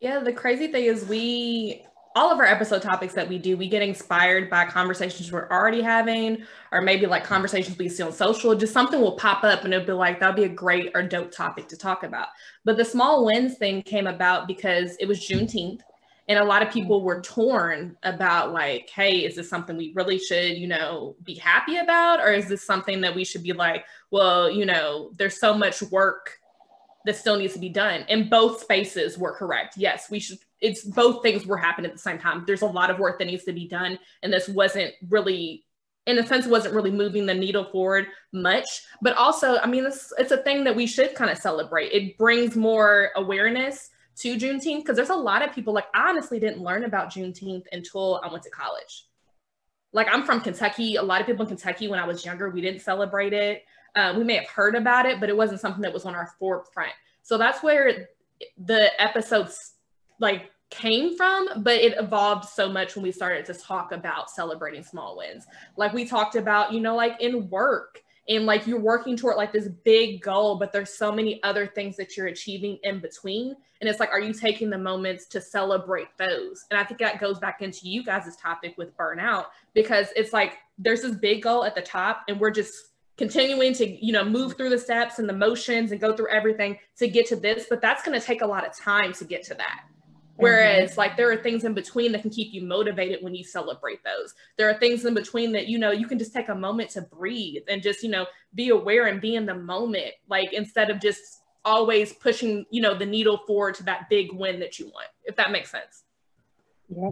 Yeah, 0.00 0.20
the 0.20 0.32
crazy 0.32 0.68
thing 0.68 0.84
is 0.84 1.04
we 1.06 1.84
all 2.16 2.32
of 2.32 2.38
our 2.38 2.44
episode 2.44 2.82
topics 2.82 3.14
that 3.14 3.28
we 3.28 3.38
do, 3.38 3.56
we 3.56 3.68
get 3.68 3.82
inspired 3.82 4.50
by 4.50 4.64
conversations 4.66 5.30
we're 5.30 5.48
already 5.48 5.80
having, 5.80 6.44
or 6.72 6.82
maybe 6.82 7.06
like 7.06 7.22
conversations 7.22 7.78
we 7.78 7.88
see 7.88 8.02
on 8.02 8.12
social. 8.12 8.54
Just 8.54 8.72
something 8.72 9.00
will 9.00 9.16
pop 9.16 9.44
up 9.44 9.64
and 9.64 9.72
it'll 9.72 9.86
be 9.86 9.92
like, 9.92 10.18
that'll 10.18 10.34
be 10.34 10.44
a 10.44 10.48
great 10.48 10.90
or 10.94 11.02
dope 11.02 11.30
topic 11.30 11.68
to 11.68 11.76
talk 11.76 12.02
about. 12.02 12.28
But 12.64 12.76
the 12.76 12.84
small 12.84 13.24
wins 13.24 13.58
thing 13.58 13.82
came 13.82 14.08
about 14.08 14.48
because 14.48 14.96
it 14.98 15.06
was 15.06 15.20
Juneteenth. 15.20 15.80
And 16.28 16.38
a 16.38 16.44
lot 16.44 16.62
of 16.62 16.72
people 16.72 17.02
were 17.02 17.20
torn 17.22 17.96
about, 18.04 18.52
like, 18.52 18.88
hey, 18.88 19.24
is 19.24 19.34
this 19.34 19.50
something 19.50 19.76
we 19.76 19.92
really 19.96 20.16
should, 20.16 20.56
you 20.56 20.68
know, 20.68 21.16
be 21.24 21.34
happy 21.34 21.78
about? 21.78 22.20
Or 22.20 22.32
is 22.32 22.46
this 22.46 22.64
something 22.64 23.00
that 23.00 23.16
we 23.16 23.24
should 23.24 23.42
be 23.42 23.52
like, 23.52 23.84
well, 24.12 24.48
you 24.48 24.64
know, 24.64 25.10
there's 25.16 25.40
so 25.40 25.52
much 25.52 25.82
work 25.82 26.38
that 27.04 27.16
still 27.16 27.36
needs 27.36 27.54
to 27.54 27.58
be 27.58 27.68
done. 27.68 28.04
And 28.08 28.30
both 28.30 28.60
spaces 28.60 29.18
were 29.18 29.34
correct. 29.34 29.76
Yes, 29.76 30.08
we 30.08 30.20
should 30.20 30.38
it's 30.60 30.82
both 30.82 31.22
things 31.22 31.46
were 31.46 31.56
happening 31.56 31.90
at 31.90 31.96
the 31.96 32.02
same 32.02 32.18
time. 32.18 32.44
There's 32.46 32.62
a 32.62 32.66
lot 32.66 32.90
of 32.90 32.98
work 32.98 33.18
that 33.18 33.26
needs 33.26 33.44
to 33.44 33.52
be 33.52 33.66
done, 33.66 33.98
and 34.22 34.32
this 34.32 34.48
wasn't 34.48 34.92
really, 35.08 35.64
in 36.06 36.18
a 36.18 36.26
sense, 36.26 36.46
wasn't 36.46 36.74
really 36.74 36.90
moving 36.90 37.26
the 37.26 37.34
needle 37.34 37.64
forward 37.64 38.06
much. 38.32 38.82
But 39.00 39.16
also, 39.16 39.58
I 39.58 39.66
mean, 39.66 39.86
it's 39.86 40.12
it's 40.18 40.32
a 40.32 40.38
thing 40.38 40.64
that 40.64 40.76
we 40.76 40.86
should 40.86 41.14
kind 41.14 41.30
of 41.30 41.38
celebrate. 41.38 41.92
It 41.92 42.18
brings 42.18 42.56
more 42.56 43.10
awareness 43.16 43.90
to 44.18 44.36
Juneteenth 44.36 44.80
because 44.80 44.96
there's 44.96 45.10
a 45.10 45.14
lot 45.14 45.46
of 45.46 45.54
people 45.54 45.72
like 45.72 45.86
I 45.94 46.10
honestly 46.10 46.38
didn't 46.38 46.62
learn 46.62 46.84
about 46.84 47.10
Juneteenth 47.10 47.64
until 47.72 48.20
I 48.22 48.30
went 48.30 48.42
to 48.44 48.50
college. 48.50 49.06
Like 49.92 50.08
I'm 50.12 50.24
from 50.24 50.40
Kentucky. 50.40 50.96
A 50.96 51.02
lot 51.02 51.20
of 51.20 51.26
people 51.26 51.42
in 51.42 51.48
Kentucky, 51.48 51.88
when 51.88 51.98
I 51.98 52.06
was 52.06 52.24
younger, 52.24 52.50
we 52.50 52.60
didn't 52.60 52.82
celebrate 52.82 53.32
it. 53.32 53.64
Uh, 53.96 54.14
we 54.16 54.22
may 54.22 54.36
have 54.36 54.48
heard 54.48 54.76
about 54.76 55.06
it, 55.06 55.18
but 55.18 55.28
it 55.28 55.36
wasn't 55.36 55.60
something 55.60 55.82
that 55.82 55.92
was 55.92 56.04
on 56.04 56.14
our 56.14 56.30
forefront. 56.38 56.92
So 57.22 57.38
that's 57.38 57.62
where 57.62 58.08
the 58.56 59.02
episodes 59.02 59.74
like 60.20 60.50
came 60.70 61.16
from, 61.16 61.48
but 61.58 61.74
it 61.74 61.94
evolved 61.98 62.48
so 62.48 62.68
much 62.68 62.94
when 62.94 63.02
we 63.02 63.12
started 63.12 63.44
to 63.46 63.54
talk 63.54 63.92
about 63.92 64.30
celebrating 64.30 64.84
small 64.84 65.16
wins. 65.16 65.46
Like 65.76 65.92
we 65.92 66.04
talked 66.04 66.36
about, 66.36 66.72
you 66.72 66.80
know, 66.80 66.94
like 66.94 67.20
in 67.20 67.50
work 67.50 68.02
and 68.28 68.46
like 68.46 68.66
you're 68.66 68.80
working 68.80 69.16
toward 69.16 69.36
like 69.36 69.52
this 69.52 69.68
big 69.84 70.22
goal, 70.22 70.56
but 70.56 70.72
there's 70.72 70.96
so 70.96 71.10
many 71.10 71.42
other 71.42 71.66
things 71.66 71.96
that 71.96 72.16
you're 72.16 72.28
achieving 72.28 72.78
in 72.84 73.00
between. 73.00 73.56
And 73.80 73.90
it's 73.90 73.98
like, 73.98 74.10
are 74.10 74.20
you 74.20 74.32
taking 74.32 74.70
the 74.70 74.78
moments 74.78 75.26
to 75.26 75.40
celebrate 75.40 76.08
those? 76.16 76.64
And 76.70 76.78
I 76.78 76.84
think 76.84 77.00
that 77.00 77.20
goes 77.20 77.40
back 77.40 77.62
into 77.62 77.88
you 77.88 78.04
guys' 78.04 78.36
topic 78.36 78.74
with 78.78 78.96
burnout 78.96 79.46
because 79.74 80.08
it's 80.14 80.32
like 80.32 80.58
there's 80.78 81.02
this 81.02 81.16
big 81.16 81.42
goal 81.42 81.64
at 81.64 81.74
the 81.74 81.82
top 81.82 82.22
and 82.28 82.38
we're 82.38 82.52
just 82.52 82.74
continuing 83.16 83.74
to 83.74 83.86
you 84.02 84.12
know 84.12 84.24
move 84.24 84.56
through 84.56 84.70
the 84.70 84.78
steps 84.78 85.18
and 85.18 85.28
the 85.28 85.32
motions 85.32 85.92
and 85.92 86.00
go 86.00 86.16
through 86.16 86.30
everything 86.30 86.78
to 86.96 87.06
get 87.06 87.26
to 87.26 87.36
this 87.36 87.66
but 87.68 87.82
that's 87.82 88.02
going 88.02 88.18
to 88.18 88.26
take 88.26 88.40
a 88.40 88.46
lot 88.46 88.66
of 88.66 88.74
time 88.74 89.12
to 89.12 89.26
get 89.26 89.42
to 89.42 89.52
that 89.52 89.82
Whereas, 90.40 90.90
mm-hmm. 90.90 91.00
like, 91.00 91.16
there 91.16 91.30
are 91.30 91.36
things 91.36 91.64
in 91.64 91.74
between 91.74 92.12
that 92.12 92.22
can 92.22 92.30
keep 92.30 92.52
you 92.52 92.62
motivated 92.62 93.22
when 93.22 93.34
you 93.34 93.44
celebrate 93.44 94.02
those. 94.04 94.34
There 94.58 94.68
are 94.68 94.78
things 94.78 95.04
in 95.04 95.14
between 95.14 95.52
that, 95.52 95.68
you 95.68 95.78
know, 95.78 95.90
you 95.90 96.06
can 96.06 96.18
just 96.18 96.32
take 96.32 96.48
a 96.48 96.54
moment 96.54 96.90
to 96.90 97.02
breathe 97.02 97.62
and 97.68 97.82
just, 97.82 98.02
you 98.02 98.10
know, 98.10 98.26
be 98.54 98.70
aware 98.70 99.06
and 99.06 99.20
be 99.20 99.34
in 99.36 99.46
the 99.46 99.54
moment, 99.54 100.12
like, 100.28 100.52
instead 100.52 100.90
of 100.90 101.00
just 101.00 101.20
always 101.64 102.12
pushing, 102.12 102.64
you 102.70 102.80
know, 102.80 102.94
the 102.94 103.06
needle 103.06 103.38
forward 103.46 103.74
to 103.76 103.82
that 103.84 104.08
big 104.08 104.32
win 104.32 104.60
that 104.60 104.78
you 104.78 104.86
want, 104.86 105.08
if 105.24 105.36
that 105.36 105.52
makes 105.52 105.70
sense. 105.70 106.04
Yeah. 106.88 107.10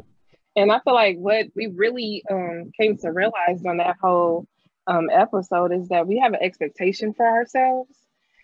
And 0.56 0.72
I 0.72 0.80
feel 0.80 0.94
like 0.94 1.18
what 1.18 1.46
we 1.54 1.66
really 1.68 2.24
um, 2.30 2.72
came 2.80 2.96
to 2.98 3.10
realize 3.12 3.64
on 3.66 3.76
that 3.76 3.96
whole 4.02 4.46
um, 4.86 5.08
episode 5.12 5.72
is 5.72 5.88
that 5.88 6.08
we 6.08 6.18
have 6.18 6.32
an 6.32 6.42
expectation 6.42 7.12
for 7.12 7.26
ourselves. 7.26 7.94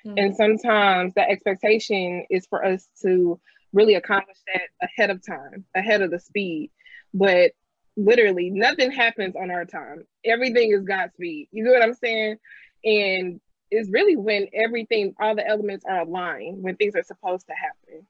Mm-hmm. 0.06 0.18
And 0.18 0.36
sometimes 0.36 1.14
that 1.14 1.30
expectation 1.30 2.26
is 2.28 2.46
for 2.46 2.62
us 2.64 2.86
to 3.02 3.40
really 3.74 3.94
accomplish 3.94 4.38
that 4.54 4.62
ahead 4.80 5.10
of 5.10 5.24
time, 5.26 5.66
ahead 5.74 6.00
of 6.00 6.10
the 6.10 6.20
speed. 6.20 6.70
But 7.12 7.52
literally 7.96 8.50
nothing 8.50 8.90
happens 8.90 9.36
on 9.36 9.50
our 9.50 9.64
time. 9.66 10.04
Everything 10.24 10.72
is 10.72 10.84
God's 10.84 11.12
speed. 11.14 11.48
You 11.52 11.64
know 11.64 11.72
what 11.72 11.82
I'm 11.82 11.94
saying? 11.94 12.36
And 12.84 13.40
it's 13.70 13.90
really 13.90 14.16
when 14.16 14.48
everything, 14.54 15.14
all 15.20 15.34
the 15.34 15.46
elements 15.46 15.84
are 15.84 16.00
aligned, 16.00 16.62
when 16.62 16.76
things 16.76 16.94
are 16.96 17.02
supposed 17.02 17.46
to 17.48 17.54
happen. 17.54 18.06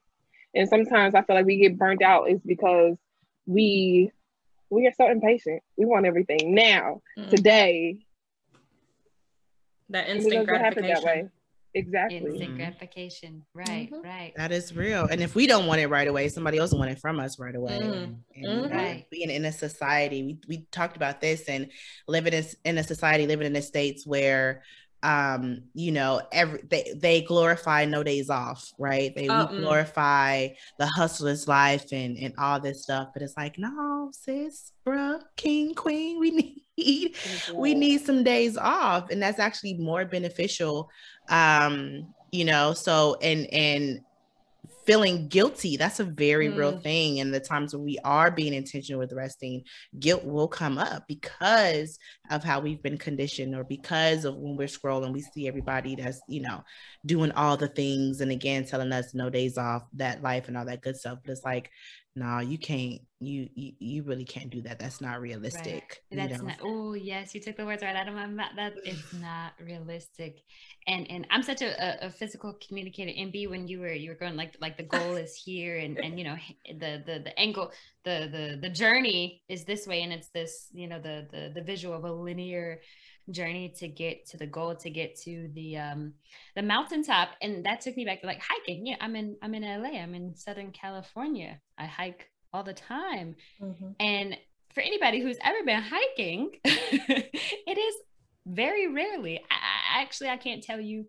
And 0.55 0.69
sometimes 0.69 1.15
I 1.15 1.23
feel 1.23 1.37
like 1.37 1.47
we 1.47 1.57
get 1.57 1.79
burnt 1.79 2.03
out 2.03 2.31
is 2.31 2.41
because 2.45 2.97
we 3.47 4.13
we 4.71 4.87
are 4.87 4.93
so 4.97 5.09
impatient. 5.11 5.63
We 5.77 5.85
want 5.85 6.07
everything 6.07 6.55
now, 6.55 7.03
mm-hmm. 7.19 7.31
today. 7.31 7.99
That 9.91 10.09
instant 10.09 10.47
gratification. 10.47 10.95
That 10.95 11.05
way. 11.05 11.29
Exactly. 11.75 12.19
Instant 12.19 12.41
mm-hmm. 12.41 12.57
gratification. 12.57 13.43
Right, 13.53 13.91
mm-hmm. 13.93 14.07
right. 14.07 14.33
That 14.37 14.53
is 14.53 14.75
real. 14.77 15.07
And 15.07 15.21
if 15.21 15.35
we 15.35 15.47
don't 15.47 15.67
want 15.67 15.81
it 15.81 15.89
right 15.89 16.07
away, 16.07 16.29
somebody 16.29 16.59
else 16.59 16.73
want 16.73 16.91
it 16.91 17.01
from 17.01 17.19
us 17.19 17.39
right 17.39 17.55
away. 17.55 17.81
Mm-hmm. 17.81 18.45
And, 18.45 18.71
right. 18.71 19.07
being 19.11 19.31
in 19.31 19.45
a 19.45 19.53
society, 19.53 20.23
we, 20.23 20.39
we 20.49 20.67
talked 20.71 20.97
about 20.97 21.21
this 21.21 21.49
and 21.49 21.69
living 22.07 22.33
in, 22.33 22.45
in 22.65 22.79
a 22.79 22.85
society, 22.85 23.27
living 23.27 23.47
in 23.47 23.53
the 23.53 23.63
states 23.63 24.07
where 24.07 24.63
um 25.03 25.61
you 25.75 25.93
know 25.93 26.23
every 26.33 26.63
they, 26.71 26.95
they 26.97 27.21
glorify 27.21 27.85
no 27.85 28.03
days 28.03 28.31
off 28.31 28.73
right 28.79 29.15
they 29.15 29.29
uh, 29.29 29.45
glorify 29.45 30.49
the 30.79 30.87
hustler's 30.87 31.47
life 31.47 31.93
and 31.93 32.17
and 32.17 32.33
all 32.39 32.59
this 32.59 32.85
stuff 32.85 33.09
but 33.13 33.21
it's 33.21 33.37
like 33.37 33.59
no 33.59 34.11
sis 34.15 34.73
bruh 34.87 35.21
king 35.37 35.75
queen 35.75 36.19
we 36.19 36.31
need 36.31 36.64
mm-hmm. 36.79 37.57
we 37.57 37.75
need 37.75 38.05
some 38.05 38.25
days 38.25 38.57
off 38.57 39.11
and 39.11 39.23
that's 39.23 39.39
actually 39.39 39.75
more 39.75 40.05
beneficial 40.05 40.89
um 41.29 42.13
you 42.33 42.45
know 42.45 42.73
so 42.73 43.17
and 43.23 43.47
and 43.53 44.01
feeling 44.87 45.29
guilty 45.29 45.77
that's 45.77 46.01
a 46.01 46.05
very 46.05 46.49
mm. 46.49 46.57
real 46.57 46.79
thing 46.79 47.21
and 47.21 47.33
the 47.33 47.41
times 47.41 47.75
when 47.75 47.85
we 47.85 47.99
are 48.05 48.31
being 48.31 48.53
intentional 48.53 48.99
with 48.99 49.13
resting 49.13 49.63
guilt 49.99 50.25
will 50.25 50.49
come 50.49 50.77
up 50.77 51.05
because 51.09 51.99
of 52.31 52.45
how 52.45 52.61
we've 52.61 52.83
been 52.83 52.99
conditioned 52.99 53.55
or 53.55 53.65
because 53.65 54.25
of 54.25 54.37
when 54.37 54.57
we're 54.57 54.67
scrolling 54.67 55.13
we 55.13 55.23
see 55.23 55.49
everybody 55.49 55.95
that's 55.95 56.21
you 56.29 56.41
know 56.41 56.63
doing 57.07 57.33
all 57.33 57.57
the 57.57 57.69
things 57.69 58.21
and 58.21 58.31
again 58.31 58.65
telling 58.65 58.93
us 58.93 59.15
no 59.15 59.31
days 59.31 59.57
off 59.57 59.85
that 59.95 60.23
life 60.23 60.49
and 60.49 60.57
all 60.57 60.67
that 60.67 60.83
good 60.83 60.97
stuff 60.97 61.19
but 61.25 61.33
it's 61.33 61.45
like 61.45 61.71
no, 62.17 62.39
you 62.39 62.59
can't. 62.59 63.01
You, 63.19 63.49
you 63.55 63.73
you 63.79 64.03
really 64.03 64.25
can't 64.25 64.51
do 64.51 64.61
that. 64.63 64.79
That's 64.79 65.01
not 65.01 65.21
realistic. 65.21 66.03
Right. 66.13 66.29
That's 66.29 66.43
not. 66.43 66.59
Oh 66.63 66.93
yes, 66.93 67.35
you 67.35 67.41
took 67.41 67.57
the 67.57 67.65
words 67.65 67.83
right 67.83 67.97
out 67.97 68.07
of 68.07 68.15
my 68.15 68.27
mouth. 68.27 68.53
That 68.55 68.75
is 68.85 69.03
not 69.21 69.55
realistic. 69.61 70.43
And 70.87 71.11
and 71.11 71.27
I'm 71.31 71.43
such 71.43 71.63
a, 71.63 72.07
a, 72.07 72.11
physical 72.11 72.57
communicator. 72.67 73.11
MB, 73.11 73.51
when 73.51 73.67
you 73.67 73.81
were 73.81 73.93
you 73.93 74.11
were 74.11 74.17
going 74.17 74.37
like 74.37 74.57
like 74.61 74.77
the 74.77 74.85
goal 74.85 75.17
is 75.17 75.35
here, 75.35 75.79
and 75.79 75.99
and 75.99 76.17
you 76.19 76.25
know 76.25 76.37
the 76.69 77.03
the 77.05 77.21
the 77.25 77.39
angle, 77.39 77.73
the 78.05 78.29
the 78.31 78.59
the 78.61 78.71
journey 78.71 79.43
is 79.49 79.65
this 79.65 79.87
way, 79.87 80.03
and 80.03 80.13
it's 80.13 80.29
this 80.29 80.69
you 80.73 80.87
know 80.87 81.01
the 81.01 81.27
the 81.33 81.53
the 81.53 81.63
visual 81.63 81.97
of 81.97 82.05
a 82.05 82.13
linear 82.13 82.81
journey 83.31 83.73
to 83.79 83.89
get 83.89 84.27
to 84.27 84.37
the 84.37 84.47
goal 84.47 84.75
to 84.75 84.91
get 84.91 85.19
to 85.23 85.51
the 85.55 85.77
um 85.77 86.13
the 86.57 86.63
mountaintop. 86.63 87.31
And 87.41 87.65
that 87.67 87.81
took 87.81 87.97
me 87.97 88.05
back 88.05 88.21
to 88.21 88.27
like 88.27 88.43
hiking. 88.43 88.87
Yeah 88.87 88.97
i'm 89.01 89.17
in 89.17 89.37
i'm 89.43 89.55
in 89.55 89.63
la 89.63 89.89
i'm 89.89 90.15
in 90.15 90.37
southern 90.37 90.71
california. 90.71 91.61
I 91.79 91.87
hike 91.87 92.31
all 92.53 92.63
the 92.63 92.75
time. 92.75 93.37
Mm-hmm. 93.61 93.91
and 94.01 94.37
for 94.75 94.81
anybody 94.81 95.21
who's 95.21 95.39
ever 95.43 95.65
been 95.65 95.83
hiking 95.83 96.51
it 96.65 97.79
is 97.79 97.95
very 98.47 98.93
rarely 98.93 99.41
I, 99.51 100.03
actually 100.03 100.29
i 100.29 100.37
can't 100.37 100.63
tell 100.63 100.81
you 100.81 101.07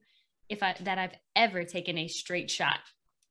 if 0.50 0.64
i 0.64 0.76
that 0.82 0.98
i've 0.98 1.16
ever 1.36 1.64
taken 1.64 1.98
a 1.98 2.08
straight 2.08 2.50
shot 2.50 2.80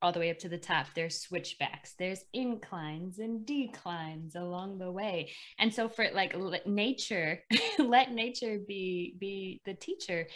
all 0.03 0.13
the 0.13 0.21
way 0.21 0.31
up 0.31 0.39
to 0.39 0.49
the 0.49 0.59
top. 0.59 0.87
There's 0.95 1.21
switchbacks, 1.21 1.95
there's 1.99 2.25
inclines 2.33 3.19
and 3.19 3.47
declines 3.47 4.35
along 4.37 4.79
the 4.79 4.91
way. 4.91 5.33
And 5.59 5.73
so 5.73 5.89
for 5.89 6.07
like 6.13 6.35
let 6.37 6.67
nature, 6.67 7.41
let 7.79 8.13
nature 8.13 8.59
be 8.67 9.17
be 9.19 9.61
the 9.65 9.75
teacher 9.75 10.27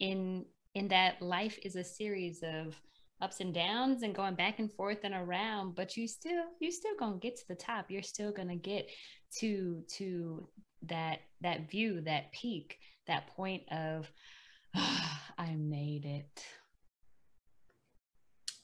in 0.00 0.44
in 0.74 0.88
that 0.88 1.22
life 1.22 1.58
is 1.62 1.76
a 1.76 1.84
series 1.84 2.42
of 2.42 2.78
ups 3.22 3.40
and 3.40 3.54
downs 3.54 4.02
and 4.02 4.14
going 4.14 4.34
back 4.34 4.58
and 4.58 4.70
forth 4.72 4.98
and 5.04 5.14
around 5.14 5.74
but 5.74 5.96
you 5.96 6.06
still 6.06 6.44
you 6.60 6.70
still 6.70 6.94
gonna 6.98 7.16
get 7.16 7.34
to 7.34 7.48
the 7.48 7.54
top 7.54 7.86
you're 7.88 8.02
still 8.02 8.30
gonna 8.30 8.56
get 8.56 8.86
to 9.34 9.82
to 9.88 10.46
that 10.82 11.20
that 11.40 11.70
view 11.70 12.02
that 12.02 12.30
peak 12.32 12.78
that 13.06 13.26
point 13.28 13.62
of 13.72 14.10
oh, 14.76 15.18
i 15.38 15.54
made 15.54 16.04
it 16.04 16.44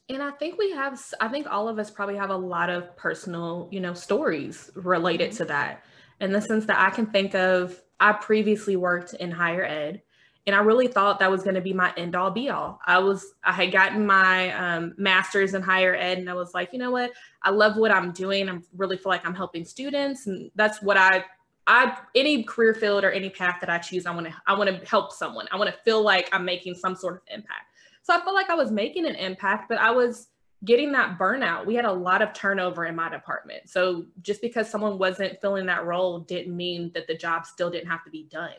and 0.08 0.22
I 0.22 0.30
think 0.32 0.58
we 0.58 0.72
have, 0.72 1.00
I 1.20 1.28
think 1.28 1.46
all 1.50 1.68
of 1.68 1.78
us 1.78 1.90
probably 1.90 2.16
have 2.16 2.30
a 2.30 2.36
lot 2.36 2.70
of 2.70 2.96
personal, 2.96 3.68
you 3.70 3.80
know, 3.80 3.94
stories 3.94 4.70
related 4.74 5.30
mm-hmm. 5.30 5.38
to 5.38 5.44
that. 5.46 5.84
In 6.20 6.32
the 6.32 6.40
sense 6.40 6.66
that 6.66 6.78
I 6.78 6.90
can 6.90 7.06
think 7.06 7.34
of, 7.34 7.80
I 7.98 8.12
previously 8.12 8.76
worked 8.76 9.14
in 9.14 9.30
higher 9.30 9.64
ed 9.64 10.02
and 10.46 10.56
I 10.56 10.60
really 10.60 10.88
thought 10.88 11.20
that 11.20 11.30
was 11.30 11.42
going 11.42 11.54
to 11.54 11.60
be 11.60 11.72
my 11.72 11.92
end 11.96 12.16
all 12.16 12.30
be 12.30 12.50
all. 12.50 12.80
I 12.84 12.98
was 12.98 13.34
I 13.44 13.52
had 13.52 13.70
gotten 13.70 14.04
my 14.04 14.52
um, 14.52 14.94
master's 14.96 15.54
in 15.54 15.62
higher 15.62 15.94
ed, 15.94 16.18
and 16.18 16.28
I 16.28 16.34
was 16.34 16.52
like, 16.52 16.72
you 16.72 16.78
know 16.78 16.90
what, 16.90 17.12
I 17.42 17.50
love 17.50 17.76
what 17.76 17.92
I'm 17.92 18.12
doing. 18.12 18.48
I 18.48 18.58
really 18.76 18.96
feel 18.96 19.10
like 19.10 19.24
I'm 19.24 19.34
helping 19.34 19.64
students, 19.64 20.26
and 20.26 20.50
that's 20.56 20.82
what 20.82 20.96
I 20.96 21.24
I 21.66 21.96
any 22.16 22.42
career 22.42 22.74
field 22.74 23.04
or 23.04 23.12
any 23.12 23.30
path 23.30 23.58
that 23.60 23.70
I 23.70 23.78
choose, 23.78 24.04
I 24.04 24.10
want 24.12 24.26
to 24.26 24.34
I 24.46 24.58
want 24.58 24.68
to 24.68 24.84
help 24.86 25.12
someone. 25.12 25.46
I 25.52 25.56
want 25.56 25.70
to 25.70 25.80
feel 25.82 26.02
like 26.02 26.28
I'm 26.32 26.44
making 26.44 26.74
some 26.74 26.96
sort 26.96 27.16
of 27.16 27.22
impact. 27.32 27.71
So 28.02 28.14
I 28.14 28.20
felt 28.20 28.34
like 28.34 28.50
I 28.50 28.54
was 28.54 28.70
making 28.70 29.06
an 29.06 29.14
impact, 29.14 29.68
but 29.68 29.78
I 29.78 29.90
was 29.90 30.28
getting 30.64 30.92
that 30.92 31.18
burnout. 31.18 31.66
We 31.66 31.74
had 31.74 31.84
a 31.84 31.92
lot 31.92 32.22
of 32.22 32.32
turnover 32.32 32.86
in 32.86 32.94
my 32.94 33.08
department. 33.08 33.68
So 33.68 34.06
just 34.22 34.40
because 34.40 34.70
someone 34.70 34.98
wasn't 34.98 35.40
filling 35.40 35.66
that 35.66 35.84
role 35.84 36.20
didn't 36.20 36.56
mean 36.56 36.90
that 36.94 37.06
the 37.06 37.16
job 37.16 37.46
still 37.46 37.70
didn't 37.70 37.88
have 37.88 38.04
to 38.04 38.10
be 38.10 38.24
done. 38.24 38.54